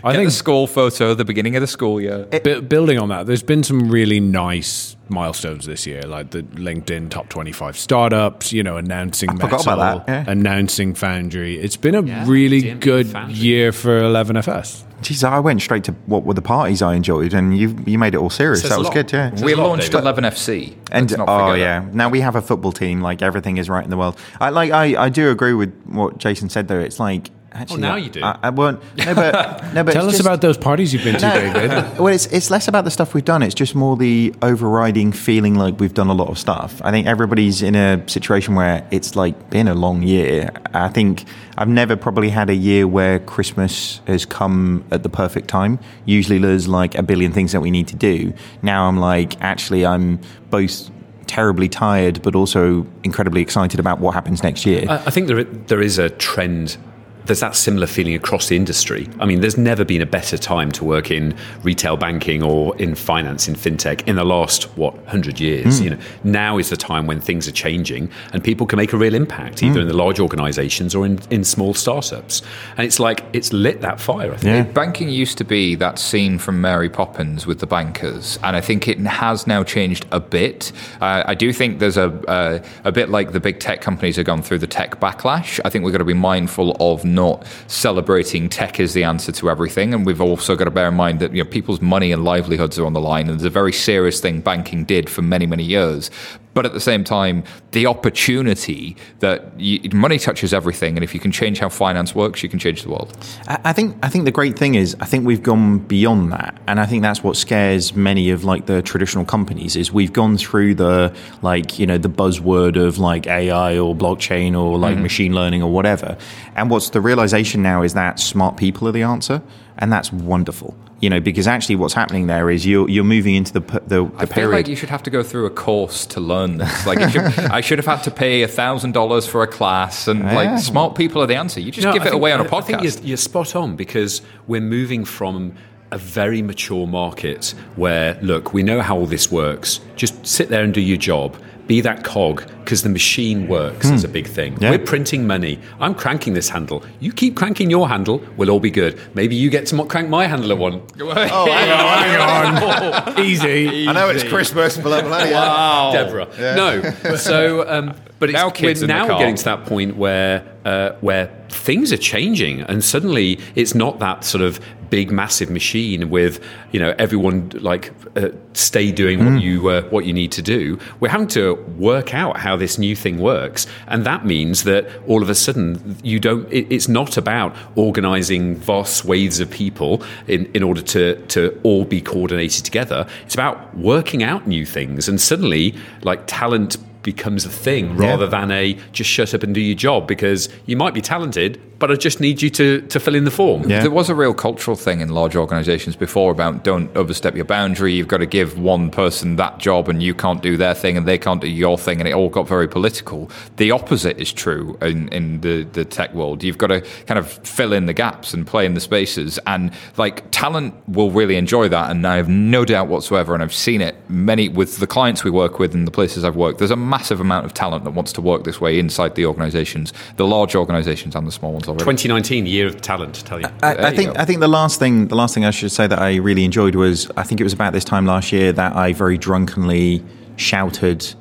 I 0.05 0.13
Get 0.13 0.19
think- 0.19 0.29
the 0.29 0.35
school 0.35 0.67
photo 0.67 1.15
the 1.15 1.25
beginning 1.25 1.57
of 1.57 1.61
the 1.61 1.67
school 1.67 2.01
year. 2.01 2.27
Bu- 2.43 2.63
building 2.63 2.99
on 2.99 3.09
that, 3.11 3.27
there's 3.27 3.43
been 3.43 3.63
some 3.63 3.91
really 3.91 4.21
nice 4.21 4.97
milestones 5.09 5.67
this 5.67 5.87
year, 5.87 6.03
like 6.03 6.31
the 6.31 6.43
LinkedIn 6.43 7.11
top 7.11 7.29
25 7.29 7.77
startups, 7.77 8.53
you 8.53 8.63
know, 8.63 8.77
announcing 8.77 9.29
forgot 9.31 9.67
Mettle, 9.67 9.73
about 9.73 10.07
that, 10.07 10.27
yeah. 10.27 10.33
announcing 10.33 10.95
Foundry. 10.95 11.59
It's 11.59 11.77
been 11.77 11.95
a 11.97 12.03
Yeah, 12.03 12.25
really 12.29 12.63
DMB 12.63 12.81
good 12.81 13.07
Foundry. 13.09 13.35
year 13.35 13.73
for 13.73 14.01
11FS. 14.03 14.85
Jeez, 15.03 15.25
I 15.25 15.39
went 15.41 15.63
straight 15.63 15.85
to 15.85 15.93
what 16.07 16.25
were 16.25 16.35
the 16.35 16.43
parties 16.43 16.83
I 16.83 16.95
enjoyed, 16.95 17.33
and 17.33 17.57
you 17.57 17.75
you 17.87 17.99
made 17.99 18.15
it 18.15 18.19
all 18.19 18.29
serious. 18.29 18.61
Says 18.61 18.71
That 18.71 18.79
was 18.79 18.89
lot. 18.89 18.95
good, 18.95 19.11
yeah. 19.13 19.31
We 19.43 19.55
launched 19.55 19.93
11FC. 19.93 20.75
And 20.93 21.11
oh 21.27 21.55
yeah, 21.55 21.81
that. 21.81 21.95
now 21.95 22.11
we 22.11 22.21
have 22.21 22.37
a 22.37 22.43
football 22.43 22.71
team. 22.73 23.01
Like 23.01 23.23
everything 23.23 23.57
is 23.57 23.71
right 23.71 23.83
in 23.83 23.89
the 23.89 23.97
world. 23.97 24.19
I 24.41 24.51
like. 24.51 24.73
I, 24.73 25.05
I 25.05 25.09
do 25.09 25.31
agree 25.31 25.55
with 25.55 25.73
what 25.87 26.19
Jason 26.19 26.51
said 26.51 26.69
though. 26.69 26.79
It's 26.81 27.01
like 27.01 27.31
actually. 27.53 27.79
Oh, 27.79 27.89
now 27.89 27.97
you 27.97 28.11
do. 28.11 28.23
I, 28.23 28.39
I 28.45 28.51
won't. 28.51 28.81
No, 28.97 29.15
but 29.15 29.73
no, 29.75 29.85
but 29.85 29.93
Tell 29.93 30.07
us 30.07 30.13
just- 30.13 30.21
about 30.21 30.41
those 30.41 30.57
parties 30.59 30.93
you've 30.93 31.05
been 31.05 31.15
to, 31.15 31.21
David. 31.21 31.71
well, 31.99 32.09
it's 32.09 32.27
it's 32.27 32.51
less 32.51 32.69
about 32.69 32.85
the 32.85 32.91
stuff 32.91 33.15
we've 33.15 33.25
done. 33.25 33.43
It's 33.43 33.55
just 33.55 33.75
more 33.75 33.97
the 33.97 34.35
overriding 34.43 35.13
feeling 35.13 35.55
like 35.55 35.81
we've 35.81 35.95
done 35.95 36.09
a 36.09 36.15
lot 36.15 36.29
of 36.29 36.39
stuff. 36.39 36.81
I 36.85 36.91
think 36.91 37.07
everybody's 37.07 37.63
in 37.63 37.75
a 37.75 38.07
situation 38.09 38.55
where 38.55 38.87
it's 38.91 39.17
like 39.17 39.51
been 39.51 39.69
a 39.69 39.75
long 39.75 40.03
year. 40.03 40.51
I 40.73 40.89
think 40.89 41.25
I've 41.59 41.69
never 41.69 41.97
probably 41.97 42.31
had 42.31 42.51
a 42.51 42.55
year 42.55 42.87
where 42.87 43.19
Christmas 43.19 44.01
has 44.07 44.25
come 44.25 44.85
at 44.91 45.03
the 45.03 45.09
perfect 45.09 45.49
time. 45.49 45.79
Usually, 46.05 46.39
there's 46.39 46.69
like 46.69 46.95
a 46.95 47.03
billion 47.03 47.33
things 47.33 47.53
that 47.53 47.61
we 47.61 47.71
need 47.71 47.89
to 47.89 47.97
do. 47.97 48.33
Now 48.63 48.87
I'm 48.89 48.99
like, 48.99 49.41
actually, 49.43 49.85
I'm 49.85 50.21
both 50.51 50.91
terribly 51.27 51.68
tired, 51.68 52.22
but 52.22 52.35
also 52.35 52.85
incredibly 53.05 53.41
excited 53.41 53.79
about 53.79 54.01
what 54.01 54.14
happens 54.14 54.43
next 54.43 54.67
year. 54.67 54.85
I 54.89 54.97
I 54.97 55.11
think 55.11 55.29
there, 55.29 55.45
there 55.45 55.81
is 55.81 55.99
a 55.99 56.09
trend. 56.11 56.77
There's 57.26 57.41
that 57.41 57.57
similar 57.57 57.87
feeling 57.87 58.14
across 58.14 58.49
the 58.49 58.57
industry. 58.57 59.09
I 59.18 59.26
mean, 59.26 59.41
there's 59.41 59.59
never 59.59 59.84
been 59.84 60.03
a 60.03 60.07
better 60.07 60.38
time 60.38 60.72
to 60.72 60.84
work 60.84 61.11
in 61.11 61.37
retail 61.63 61.97
banking 61.97 62.42
or 62.42 62.76
in 62.79 62.95
finance, 62.95 63.49
in 63.49 63.55
fintech, 63.55 64.07
in 64.09 64.17
the 64.17 64.25
last 64.25 64.64
what 64.76 64.97
hundred 65.07 65.41
years. 65.41 65.80
You 65.80 65.91
know, 65.91 65.99
now 66.25 66.59
is 66.59 66.71
the 66.71 66.76
time 66.76 67.07
when 67.07 67.21
things 67.21 67.47
are 67.49 67.53
changing 67.53 68.11
and 68.33 68.42
people 68.42 68.67
can 68.67 68.76
make 68.76 68.92
a 68.92 68.97
real 68.97 69.14
impact, 69.14 69.63
either 69.63 69.80
in 69.80 69.88
the 69.88 69.97
large 69.97 70.21
organisations 70.21 70.95
or 70.95 71.07
in, 71.07 71.21
in 71.30 71.45
small 71.45 71.75
startups. 71.75 72.42
And 72.76 72.87
it's 72.87 72.99
like 73.01 73.25
it's 73.33 73.53
lit 73.53 73.80
that 73.80 74.01
fire. 74.01 74.33
I 74.33 74.37
think. 74.37 74.67
Yeah. 74.67 74.72
Banking 74.72 75.09
used 75.09 75.38
to 75.38 75.45
be 75.45 75.75
that 75.76 75.99
scene 75.99 76.38
from 76.38 76.61
Mary 76.61 76.88
Poppins 76.88 77.47
with 77.47 77.61
the 77.61 77.67
bankers, 77.67 78.38
and 78.42 78.57
I 78.57 78.61
think 78.61 78.88
it 78.88 78.99
has 79.01 79.47
now 79.47 79.63
changed 79.63 80.07
a 80.13 80.21
bit. 80.21 80.72
Uh, 81.01 81.22
I 81.26 81.34
do 81.34 81.53
think 81.53 81.79
there's 81.79 81.97
a 81.97 82.09
uh, 82.29 82.63
a 82.84 82.92
bit 82.92 83.09
like 83.09 83.33
the 83.33 83.41
big 83.41 83.61
tech 83.61 83.80
companies 83.80 84.17
have 84.17 84.26
gone 84.26 84.42
through 84.42 84.59
the 84.59 84.67
tech 84.67 85.01
backlash. 85.01 85.61
I 85.64 85.71
think 85.71 85.84
we've 85.84 85.92
got 85.92 85.99
to 85.99 86.05
be 86.05 86.14
mindful 86.14 86.76
of 86.80 87.05
not 87.14 87.46
celebrating 87.66 88.49
tech 88.49 88.80
as 88.80 88.95
the 88.95 89.04
answer 89.04 89.32
to 89.32 89.50
everything, 89.50 89.92
and 89.95 90.07
we've 90.07 90.20
also 90.20 90.57
got 90.57 90.64
to 90.64 90.70
bear 90.70 90.88
in 90.88 90.95
mind 90.95 91.20
that 91.20 91.34
you 91.34 91.42
know 91.45 91.50
people's 91.50 91.80
money 91.80 92.12
and 92.12 92.24
livelihoods 92.24 92.78
are 92.78 92.87
on 92.87 92.92
the 92.92 93.00
line, 93.00 93.28
and 93.28 93.37
it's 93.37 93.45
a 93.45 93.50
very 93.50 93.72
serious 93.72 94.20
thing 94.20 94.41
banking 94.41 94.84
did 94.84 95.11
for 95.11 95.22
many 95.22 95.46
many 95.46 95.64
years. 95.64 96.11
But 96.53 96.67
at 96.67 96.72
the 96.72 96.81
same 96.81 97.05
time, 97.05 97.45
the 97.71 97.87
opportunity 97.87 98.97
that 99.21 99.59
you, 99.59 99.89
money 99.93 100.18
touches 100.18 100.53
everything, 100.53 100.97
and 100.97 101.05
if 101.05 101.14
you 101.14 101.21
can 101.21 101.31
change 101.31 101.61
how 101.61 101.68
finance 101.68 102.14
works, 102.14 102.43
you 102.43 102.49
can 102.49 102.59
change 102.59 102.83
the 102.83 102.91
world. 102.91 103.17
I 103.47 103.59
I 103.64 103.72
think 103.72 103.97
I 104.03 104.09
think 104.09 104.25
the 104.25 104.33
great 104.33 104.59
thing 104.59 104.75
is 104.75 104.97
I 105.01 105.05
think 105.05 105.25
we've 105.25 105.43
gone 105.43 105.79
beyond 105.79 106.33
that, 106.33 106.61
and 106.67 106.81
I 106.81 106.87
think 106.87 107.03
that's 107.03 107.22
what 107.22 107.37
scares 107.37 107.95
many 107.95 108.31
of 108.31 108.43
like 108.45 108.67
the 108.67 108.83
traditional 108.83 109.25
companies 109.25 109.77
is 109.77 109.93
we've 109.93 110.13
gone 110.13 110.37
through 110.37 110.75
the 110.75 111.14
like 111.43 111.79
you 111.79 111.87
know 111.87 111.99
the 111.99 112.09
buzzword 112.09 112.77
of 112.77 112.99
like 112.99 113.27
AI 113.27 113.79
or 113.79 113.95
blockchain 113.95 114.61
or 114.61 114.77
like 114.77 114.97
mm. 114.97 115.03
machine 115.03 115.33
learning 115.33 115.63
or 115.63 115.71
whatever, 115.71 116.18
and 116.57 116.68
what's 116.68 116.91
the 116.91 117.01
realization 117.01 117.63
now 117.63 117.83
is 117.83 117.95
that 117.95 118.18
smart 118.18 118.57
people 118.57 118.89
are 118.89 118.93
the 118.93 119.03
answer, 119.03 119.41
and 119.81 119.93
that's 119.93 120.13
wonderful. 120.13 120.75
You 121.01 121.09
know, 121.09 121.19
because 121.21 121.47
actually, 121.47 121.77
what's 121.77 121.95
happening 121.95 122.27
there 122.27 122.51
is 122.51 122.67
you're 122.67 122.89
you're 122.89 123.05
moving 123.05 123.35
into 123.35 123.53
the 123.55 123.61
the, 123.61 123.81
the 124.05 124.11
I 124.19 124.27
feel 124.27 124.35
period. 124.35 124.51
like 124.53 124.69
you 124.69 124.77
should 124.77 124.91
have 124.91 125.03
to 125.05 125.11
go 125.11 125.23
through 125.23 125.47
a 125.47 125.51
course 125.51 126.05
to 126.07 126.21
learn 126.21 126.59
this. 126.59 126.87
Like, 126.87 127.01
should, 127.11 127.23
I 127.51 127.63
should 127.63 127.79
have 127.79 127.87
had 127.87 128.03
to 128.05 128.11
pay 128.11 128.47
thousand 128.47 128.93
dollars 128.93 129.27
for 129.27 129.43
a 129.43 129.47
class, 129.47 130.07
and 130.09 130.21
Yeah. 130.21 130.35
like, 130.35 130.59
smart 130.61 130.95
people 130.97 131.23
are 131.23 131.27
the 131.27 131.37
answer. 131.37 131.59
You 131.61 131.71
just 131.73 131.87
No, 131.87 131.93
give 131.95 132.03
I 132.03 132.07
it 132.07 132.09
think- 132.11 132.21
away 132.21 132.33
on 132.33 132.41
a 132.41 132.45
I- 132.45 132.47
podcast. 132.49 132.63
I 132.63 132.67
think 132.81 132.83
you're, 132.83 133.03
you're 133.09 133.17
spot 133.17 133.57
on 133.57 133.77
because 133.77 134.21
we're 134.47 134.61
moving 134.61 135.05
from 135.07 135.55
a 135.93 135.99
very 135.99 136.41
mature 136.43 136.87
market 136.87 137.53
where, 137.77 138.17
look, 138.23 138.53
we 138.53 138.63
know 138.63 138.81
how 138.81 138.97
all 138.97 139.07
this 139.07 139.33
works. 139.33 139.81
Just 139.97 140.25
sit 140.27 140.49
there 140.51 140.63
and 140.63 140.73
do 140.73 140.81
your 140.81 140.99
job. 140.99 141.37
Be 141.71 141.80
that 141.83 142.03
cog 142.03 142.42
because 142.64 142.83
the 142.83 142.88
machine 142.88 143.47
works 143.47 143.91
is 143.91 144.03
a 144.03 144.09
big 144.09 144.26
thing. 144.26 144.61
Yeah. 144.61 144.71
We're 144.71 144.80
printing 144.80 145.25
money. 145.25 145.61
I'm 145.79 145.95
cranking 145.95 146.34
this 146.34 146.49
handle. 146.49 146.83
You 146.99 147.13
keep 147.13 147.37
cranking 147.37 147.71
your 147.71 147.88
handle, 147.88 148.21
we'll 148.37 148.51
all 148.51 148.59
be 148.59 148.72
good. 148.72 148.99
Maybe 149.14 149.37
you 149.37 149.51
get 149.51 149.67
to 149.67 149.84
crank 149.84 150.09
my 150.09 150.26
handle 150.26 150.51
at 150.51 150.59
one. 150.59 150.83
oh, 151.01 151.14
hang 151.49 152.57
on. 152.57 153.21
Easy. 153.25 153.87
I 153.87 153.92
know 153.92 154.09
it's 154.09 154.25
Christmas, 154.25 154.76
but 154.79 155.05
Wow, 155.09 155.92
Deborah. 155.92 156.26
No, 156.41 157.14
so 157.14 157.68
um, 157.71 157.95
but 158.21 158.29
it's, 158.29 158.37
Now 158.37 158.51
kids 158.51 158.83
we're 158.83 158.87
now 158.87 159.07
car. 159.09 159.18
getting 159.18 159.34
to 159.34 159.45
that 159.45 159.64
point 159.67 159.97
where 159.97 160.47
uh, 160.64 160.92
where 161.01 161.26
things 161.49 161.91
are 161.92 161.97
changing, 161.97 162.61
and 162.61 162.84
suddenly 162.84 163.41
it's 163.57 163.75
not 163.75 163.99
that 163.99 164.25
sort 164.25 164.42
of 164.42 164.61
big, 164.91 165.11
massive 165.11 165.49
machine 165.49 166.11
with 166.11 166.45
you 166.72 166.79
know 166.79 166.95
everyone 166.99 167.49
like 167.55 167.92
uh, 168.17 168.29
stay 168.53 168.92
doing 168.92 169.25
what 169.25 169.42
you 169.42 169.68
uh, 169.68 169.83
what 169.84 170.05
you 170.05 170.13
need 170.13 170.33
to 170.33 170.42
do. 170.42 170.79
We're 171.01 171.09
having 171.09 171.29
to 171.29 171.55
work 171.79 172.13
out 172.13 172.37
how 172.37 172.57
this 172.57 172.76
new 172.79 172.95
thing 172.95 173.18
works, 173.18 173.67
and 173.87 174.05
that 174.05 174.26
means 174.26 174.64
that 174.64 174.87
all 175.07 175.22
of 175.22 175.30
a 175.30 175.34
sudden 175.34 175.97
you 176.03 176.21
don't. 176.21 176.47
It, 176.53 176.71
it's 176.71 176.88
not 176.88 177.17
about 177.17 177.57
organising 177.75 178.55
vast 178.57 178.99
swathes 178.99 179.41
of 179.41 179.51
people 179.51 180.03
in 180.29 180.45
in 180.53 180.63
order 180.63 180.83
to 180.83 181.17
to 181.29 181.59
all 181.63 181.87
be 181.87 182.03
coordinated 182.03 182.67
together. 182.67 183.07
It's 183.25 183.34
about 183.34 183.75
working 183.75 184.22
out 184.22 184.47
new 184.47 184.67
things, 184.67 185.09
and 185.09 185.18
suddenly 185.18 185.75
like 186.03 186.25
talent 186.26 186.76
becomes 187.03 187.45
a 187.45 187.51
thing 187.51 187.97
rather 187.97 188.27
than 188.27 188.51
a 188.51 188.75
just 188.93 189.11
shut 189.11 189.35
up 189.35 189.43
and 189.43 189.55
do 189.55 189.61
your 189.61 189.77
job 189.77 190.07
because 190.07 190.49
you 190.67 190.77
might 190.77 190.95
be 190.95 191.01
talented 191.01 191.61
but 191.81 191.91
I 191.91 191.95
just 191.95 192.21
need 192.21 192.43
you 192.43 192.51
to, 192.51 192.83
to 192.83 193.01
fill 193.01 193.15
in 193.15 193.25
the 193.25 193.31
form. 193.31 193.69
Yeah. 193.69 193.81
There 193.81 193.91
was 193.91 194.11
a 194.11 194.15
real 194.15 194.35
cultural 194.35 194.77
thing 194.77 195.01
in 195.01 195.09
large 195.09 195.35
organizations 195.35 195.97
before 195.97 196.31
about 196.31 196.63
don't 196.63 196.95
overstep 196.95 197.35
your 197.35 197.47
boundary. 197.47 197.95
You've 197.95 198.07
got 198.07 198.19
to 198.19 198.27
give 198.27 198.59
one 198.59 198.91
person 198.91 199.37
that 199.37 199.59
job 199.59 199.89
and 199.89 200.03
you 200.03 200.15
can't 200.15 200.43
do 200.43 200.59
their 200.59 200.75
thing 200.75 200.99
and 200.99 201.09
they 201.09 201.17
can't 201.17 201.41
do 201.41 201.49
your 201.49 201.79
thing. 201.79 201.99
And 201.99 202.07
it 202.07 202.13
all 202.13 202.29
got 202.29 202.47
very 202.47 202.69
political. 202.69 203.31
The 203.57 203.71
opposite 203.71 204.21
is 204.21 204.31
true 204.31 204.77
in, 204.83 205.09
in 205.09 205.41
the, 205.41 205.65
the 205.65 205.87
tech 205.87 206.13
world. 206.15 206.45
You've 206.45 206.59
got 206.59 206.67
to 206.67 206.83
kind 207.07 207.19
of 207.19 207.33
fill 207.49 207.73
in 207.73 207.87
the 207.87 207.95
gaps 207.95 208.35
and 208.35 208.47
play 208.47 208.67
in 208.67 208.75
the 208.75 208.81
spaces. 208.81 209.39
And 209.47 209.73
like 209.97 210.31
talent 210.31 210.75
will 210.87 211.11
really 211.11 211.37
enjoy 211.37 211.71
that. 211.71 211.91
And 211.91 212.07
I 212.07 212.17
have 212.17 212.29
no 212.29 212.67
doubt 212.67 212.89
whatsoever. 212.89 213.33
And 213.33 213.43
I've 213.43 213.55
seen 213.55 213.81
it 213.81 213.97
many 214.11 214.51
with 214.51 214.77
the 214.77 214.87
clients 214.87 215.25
we 215.25 215.31
work 215.31 215.59
with 215.59 215.75
and 215.75 215.87
the 215.87 215.91
places 215.91 216.25
I've 216.25 216.37
worked. 216.37 216.59
There's 216.59 216.71
a 216.71 216.77
massive 216.77 217.21
amount 217.21 217.47
of 217.47 217.55
talent 217.55 217.85
that 217.85 217.93
wants 217.93 218.13
to 218.13 218.21
work 218.21 218.45
this 218.45 218.61
way 218.61 218.79
inside 218.79 219.15
the 219.15 219.25
organizations, 219.25 219.95
the 220.17 220.27
large 220.27 220.55
organizations 220.55 221.17
and 221.17 221.27
the 221.27 221.33
small 221.33 221.55
ones 221.55 221.70
already. 221.71 221.84
2019, 221.84 222.47
year 222.47 222.67
of 222.67 222.80
talent, 222.80 223.22
I 223.25 223.29
tell 223.29 223.41
you. 223.41 223.47
I, 223.63 223.75
There 223.75 223.87
I 223.87 223.97
think 223.97 224.14
go. 224.14 224.21
I 224.21 224.25
think 224.25 224.41
the 224.41 224.49
last 224.49 224.79
thing 224.79 225.09
the 225.09 225.17
last 225.17 225.34
thing 225.34 225.45
I 225.45 225.51
should 225.51 225.72
say 225.72 225.87
that 225.87 225.99
I 225.99 226.17
really 226.17 226.45
enjoyed 226.45 226.75
was 226.75 227.11
I 227.17 227.22
think 227.22 227.41
it 227.41 227.45
was 227.45 227.53
about 227.53 227.72
this 227.72 227.84
time 227.84 228.07
last 228.07 228.33
year 228.33 228.53
that 228.53 228.76
I 228.76 228.92
very 228.92 229.18
drunkenly 229.18 230.03
shouted 230.37 231.14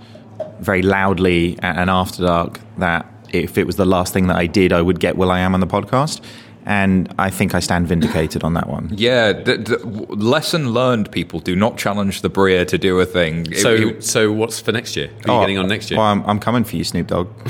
very 0.59 0.81
loudly 0.81 1.57
at 1.61 1.77
an 1.77 1.89
after 1.89 2.23
dark 2.23 2.59
that 2.77 3.05
if 3.31 3.57
it 3.57 3.65
was 3.65 3.75
the 3.75 3.85
last 3.85 4.13
thing 4.13 4.27
that 4.27 4.37
I 4.37 4.47
did 4.47 4.73
I 4.73 4.81
would 4.81 4.99
get 4.99 5.17
will.i.am 5.17 5.53
on 5.53 5.59
the 5.59 5.67
podcast 5.67 6.21
and 6.69 7.11
I 7.17 7.31
think 7.31 7.55
I 7.55 7.59
stand 7.61 7.87
vindicated 7.87 8.43
on 8.43 8.53
that 8.53 8.69
one. 8.69 8.91
Yeah, 8.95 9.33
the, 9.33 9.57
the 9.57 9.77
lesson 10.15 10.71
learned. 10.71 11.11
People 11.11 11.39
do 11.39 11.55
not 11.55 11.79
challenge 11.79 12.21
the 12.21 12.29
Brear 12.29 12.63
to 12.65 12.77
do 12.77 12.99
a 12.99 13.07
thing. 13.07 13.51
So, 13.55 13.73
it- 13.73 14.03
so 14.03 14.31
what's 14.31 14.59
for 14.59 14.71
next 14.71 14.95
year? 14.95 15.07
Who 15.25 15.31
are 15.31 15.35
you 15.39 15.41
getting 15.41 15.57
on 15.57 15.67
next 15.67 15.89
year? 15.89 15.97
Well, 15.97 16.05
I'm, 16.05 16.23
I'm 16.25 16.39
coming 16.39 16.63
for 16.63 16.75
you, 16.75 16.83
Snoop 16.83 17.07
Dogg. 17.07 17.27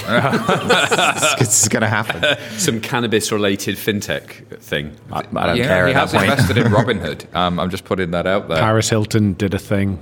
this 1.37 1.63
is 1.63 1.67
going 1.67 1.81
to 1.81 1.89
happen. 1.89 2.37
Some 2.57 2.79
cannabis-related 2.79 3.75
fintech 3.75 4.57
thing. 4.59 4.95
I, 5.11 5.19
I 5.35 5.45
don't 5.47 5.57
yeah, 5.57 5.67
care 5.67 5.87
he 5.87 5.93
at 5.93 5.99
has 5.99 6.11
that 6.13 6.19
point. 6.19 6.31
invested 6.31 6.57
in 6.57 6.71
Robinhood. 6.71 7.35
Um, 7.35 7.59
I'm 7.59 7.69
just 7.69 7.83
putting 7.83 8.11
that 8.11 8.25
out 8.25 8.47
there. 8.47 8.59
Paris 8.59 8.89
Hilton 8.89 9.33
did 9.33 9.53
a 9.53 9.59
thing. 9.59 9.99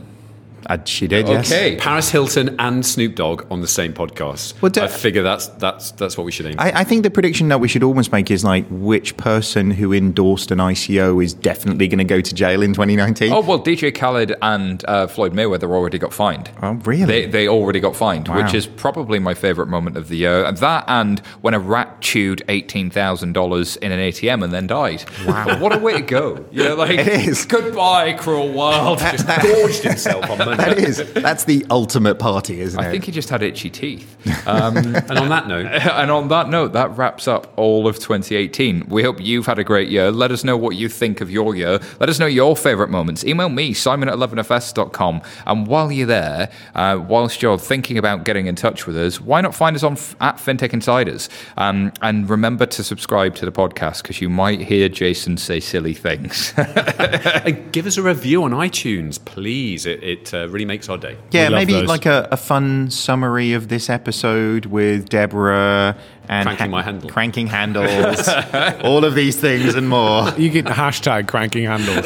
Uh, 0.68 0.77
she 0.84 1.07
did, 1.07 1.27
yes. 1.27 1.49
Okay. 1.52 1.77
Paris 1.77 2.10
Hilton 2.11 2.56
and 2.60 2.85
Snoop 2.85 3.15
Dogg 3.15 3.45
on 3.49 3.61
the 3.61 3.68
same 3.68 3.94
podcast. 3.94 4.61
Well, 4.61 4.69
do- 4.69 4.81
I 4.81 4.88
figure 4.88 5.23
that's 5.23 5.48
that's 5.48 5.91
that's 5.91 6.18
what 6.18 6.26
we 6.26 6.31
should 6.31 6.45
aim. 6.45 6.56
for. 6.56 6.61
I, 6.61 6.72
I 6.76 6.84
think 6.84 7.03
the 7.03 7.10
prediction 7.10 7.48
that 7.48 7.60
we 7.60 7.68
should 7.69 7.84
almost 7.84 8.11
make 8.11 8.30
is 8.30 8.44
like 8.44 8.65
which 8.69 9.15
person 9.15 9.72
who 9.72 9.94
endorsed 9.94 10.52
an 10.52 10.57
ICO 10.60 11.23
is 11.23 11.34
definitely 11.34 11.88
going 11.88 11.99
to 11.99 12.03
go 12.03 12.19
to 12.19 12.34
jail 12.35 12.61
in 12.61 12.73
2019. 12.73 13.31
Oh 13.31 13.39
well, 13.41 13.60
DJ 13.64 13.95
Khaled 13.95 14.35
and 14.41 14.84
uh, 14.89 15.07
Floyd 15.07 15.34
Mayweather 15.34 15.69
already 15.72 15.98
got 15.98 16.14
fined. 16.14 16.52
Oh, 16.61 16.73
really? 16.84 17.06
They, 17.06 17.26
they 17.27 17.48
already 17.48 17.80
got 17.80 17.95
fined, 17.95 18.27
Wow. 18.27 18.44
which 18.44 18.53
is 18.53 18.68
probably 18.68 19.19
my 19.19 19.34
favourite 19.34 19.69
moment 19.69 19.95
of 19.95 20.10
the 20.10 20.18
year. 20.18 20.44
And 20.44 20.57
that 20.57 20.84
and 20.88 21.19
when 21.41 21.53
a 21.53 21.60
rat 21.60 22.02
chewed 22.02 22.44
eighteen 22.49 22.89
thousand 22.89 23.34
dollars 23.34 23.77
in 23.77 23.94
an 23.94 23.99
ATM 23.99 24.44
and 24.44 24.52
then 24.52 24.68
died. 24.68 25.06
Wow, 25.26 25.60
what 25.61 25.73
a 25.73 25.80
way 25.80 25.94
to 25.94 26.02
go! 26.02 26.45
You 26.52 26.65
know, 26.65 26.76
like 26.76 26.89
It 26.99 27.07
is. 27.07 27.45
Goodbye, 27.45 28.14
cruel 28.14 28.52
world. 28.52 28.99
just 29.11 29.26
gorged 29.41 29.84
himself 29.84 30.30
on 30.30 30.38
money. 30.39 30.57
that 30.66 30.78
is. 30.78 31.14
That's 31.14 31.44
the 31.46 31.66
ultimate 31.70 32.16
party, 32.20 32.62
isn't 32.62 32.80
it? 32.80 32.86
I 32.86 32.92
think 32.92 33.06
he 33.06 33.12
just 33.12 33.30
had 33.30 33.44
itchy 33.44 33.70
teeth. 33.70 34.16
And 34.48 35.18
on 35.20 35.30
that 35.30 35.48
note, 35.48 35.66
and 35.72 36.10
on 36.10 36.28
that 36.30 36.50
note, 36.50 36.74
that 36.74 36.96
wraps 36.98 37.28
up 37.28 37.54
all 37.58 37.88
of 37.88 37.96
2018. 37.98 38.88
We 38.88 39.04
hope 39.04 39.20
you've 39.22 39.46
had 39.46 39.60
a 39.60 39.64
great 39.64 39.90
year. 39.90 40.12
Let 40.12 40.32
us 40.32 40.44
know 40.44 40.58
what 40.58 40.76
you 40.76 40.90
think 40.90 41.22
of 41.22 41.30
your 41.30 41.56
year. 41.56 41.80
Let 42.00 42.10
us 42.10 42.20
know 42.20 42.26
your 42.26 42.56
favourite 42.56 42.90
moments. 42.90 43.26
Email 43.26 43.50
me, 43.50 43.74
simon 43.74 44.10
at 44.10 44.16
11fs.com. 44.16 45.22
And 45.46 45.68
while 45.68 45.92
you're 45.92 46.08
there, 46.08 46.50
uh, 46.76 47.04
whilst 47.08 47.42
you're 47.42 47.58
thinking 47.58 47.98
about 47.98 48.24
getting 48.24 48.48
in 48.48 48.56
touch 48.56 48.88
with 48.88 48.98
us, 48.98 49.20
why 49.22 49.42
not 49.42 49.54
find 49.54 49.76
us 49.76 49.84
on 49.84 49.94
f- 49.94 50.16
at 50.22 50.38
FinTech 50.38 50.74
Insiders? 50.74 51.30
Um, 51.58 51.92
and 52.02 52.30
remember 52.30 52.66
to 52.66 52.84
subscribe 52.84 53.36
to 53.36 53.46
the 53.46 53.52
podcast 53.52 54.02
because 54.02 54.22
you 54.22 54.30
might 54.30 54.62
hear 54.62 54.90
Jason 54.90 55.38
say 55.38 55.60
silly 55.60 55.94
things. 55.94 56.54
and 56.58 57.72
give 57.72 57.86
us 57.86 57.98
a 57.98 58.02
review 58.04 58.44
on 58.44 58.52
iTunes, 58.52 59.24
please. 59.24 59.86
It, 59.86 60.04
it 60.04 60.34
uh, 60.34 60.47
Uh, 60.48 60.52
really 60.52 60.65
makes 60.65 60.90
our 60.90 60.98
day. 60.98 61.18
yeah, 61.32 61.49
maybe 61.49 61.74
those. 61.74 61.88
like 61.88 62.06
a, 62.06 62.28
a 62.32 62.38
fun 62.38 62.90
summary 62.91 63.53
of 63.53 63.68
this 63.68 63.90
episode 63.90 64.65
with 64.65 65.10
Deborah 65.10 65.95
and 66.30 66.45
Cranking 66.45 66.72
my 66.72 66.82
handle. 66.82 67.10
cranking 67.10 67.48
handles, 67.48 68.28
all 68.84 69.06
of 69.06 69.15
these 69.15 69.38
things 69.38 69.76
and 69.76 69.88
more. 69.88 70.30
You 70.38 70.49
get 70.49 70.65
the 70.65 70.72
hashtag 70.72 71.28
cranking 71.28 71.64
handles. 71.65 72.06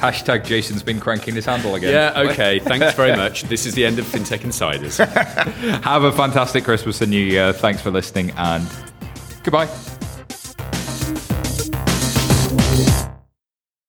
Hashtag 0.00 0.44
Jason's 0.44 0.82
been 0.82 0.98
cranking 1.00 1.34
his 1.34 1.44
handle 1.44 1.74
again. 1.76 1.92
Yeah, 1.92 2.30
okay. 2.30 2.58
Thanks 2.58 2.94
very 2.94 3.16
much. 3.16 3.44
This 3.44 3.64
is 3.66 3.74
the 3.74 3.84
end 3.86 3.98
of 3.98 4.06
FinTech 4.06 4.42
Insiders. 4.44 4.96
Have 5.84 6.02
a 6.02 6.12
fantastic 6.12 6.64
Christmas 6.64 7.00
and 7.00 7.10
New 7.10 7.24
Year. 7.24 7.52
Thanks 7.52 7.80
for 7.80 7.90
listening 7.90 8.32
and 8.36 8.66
goodbye. 9.44 9.68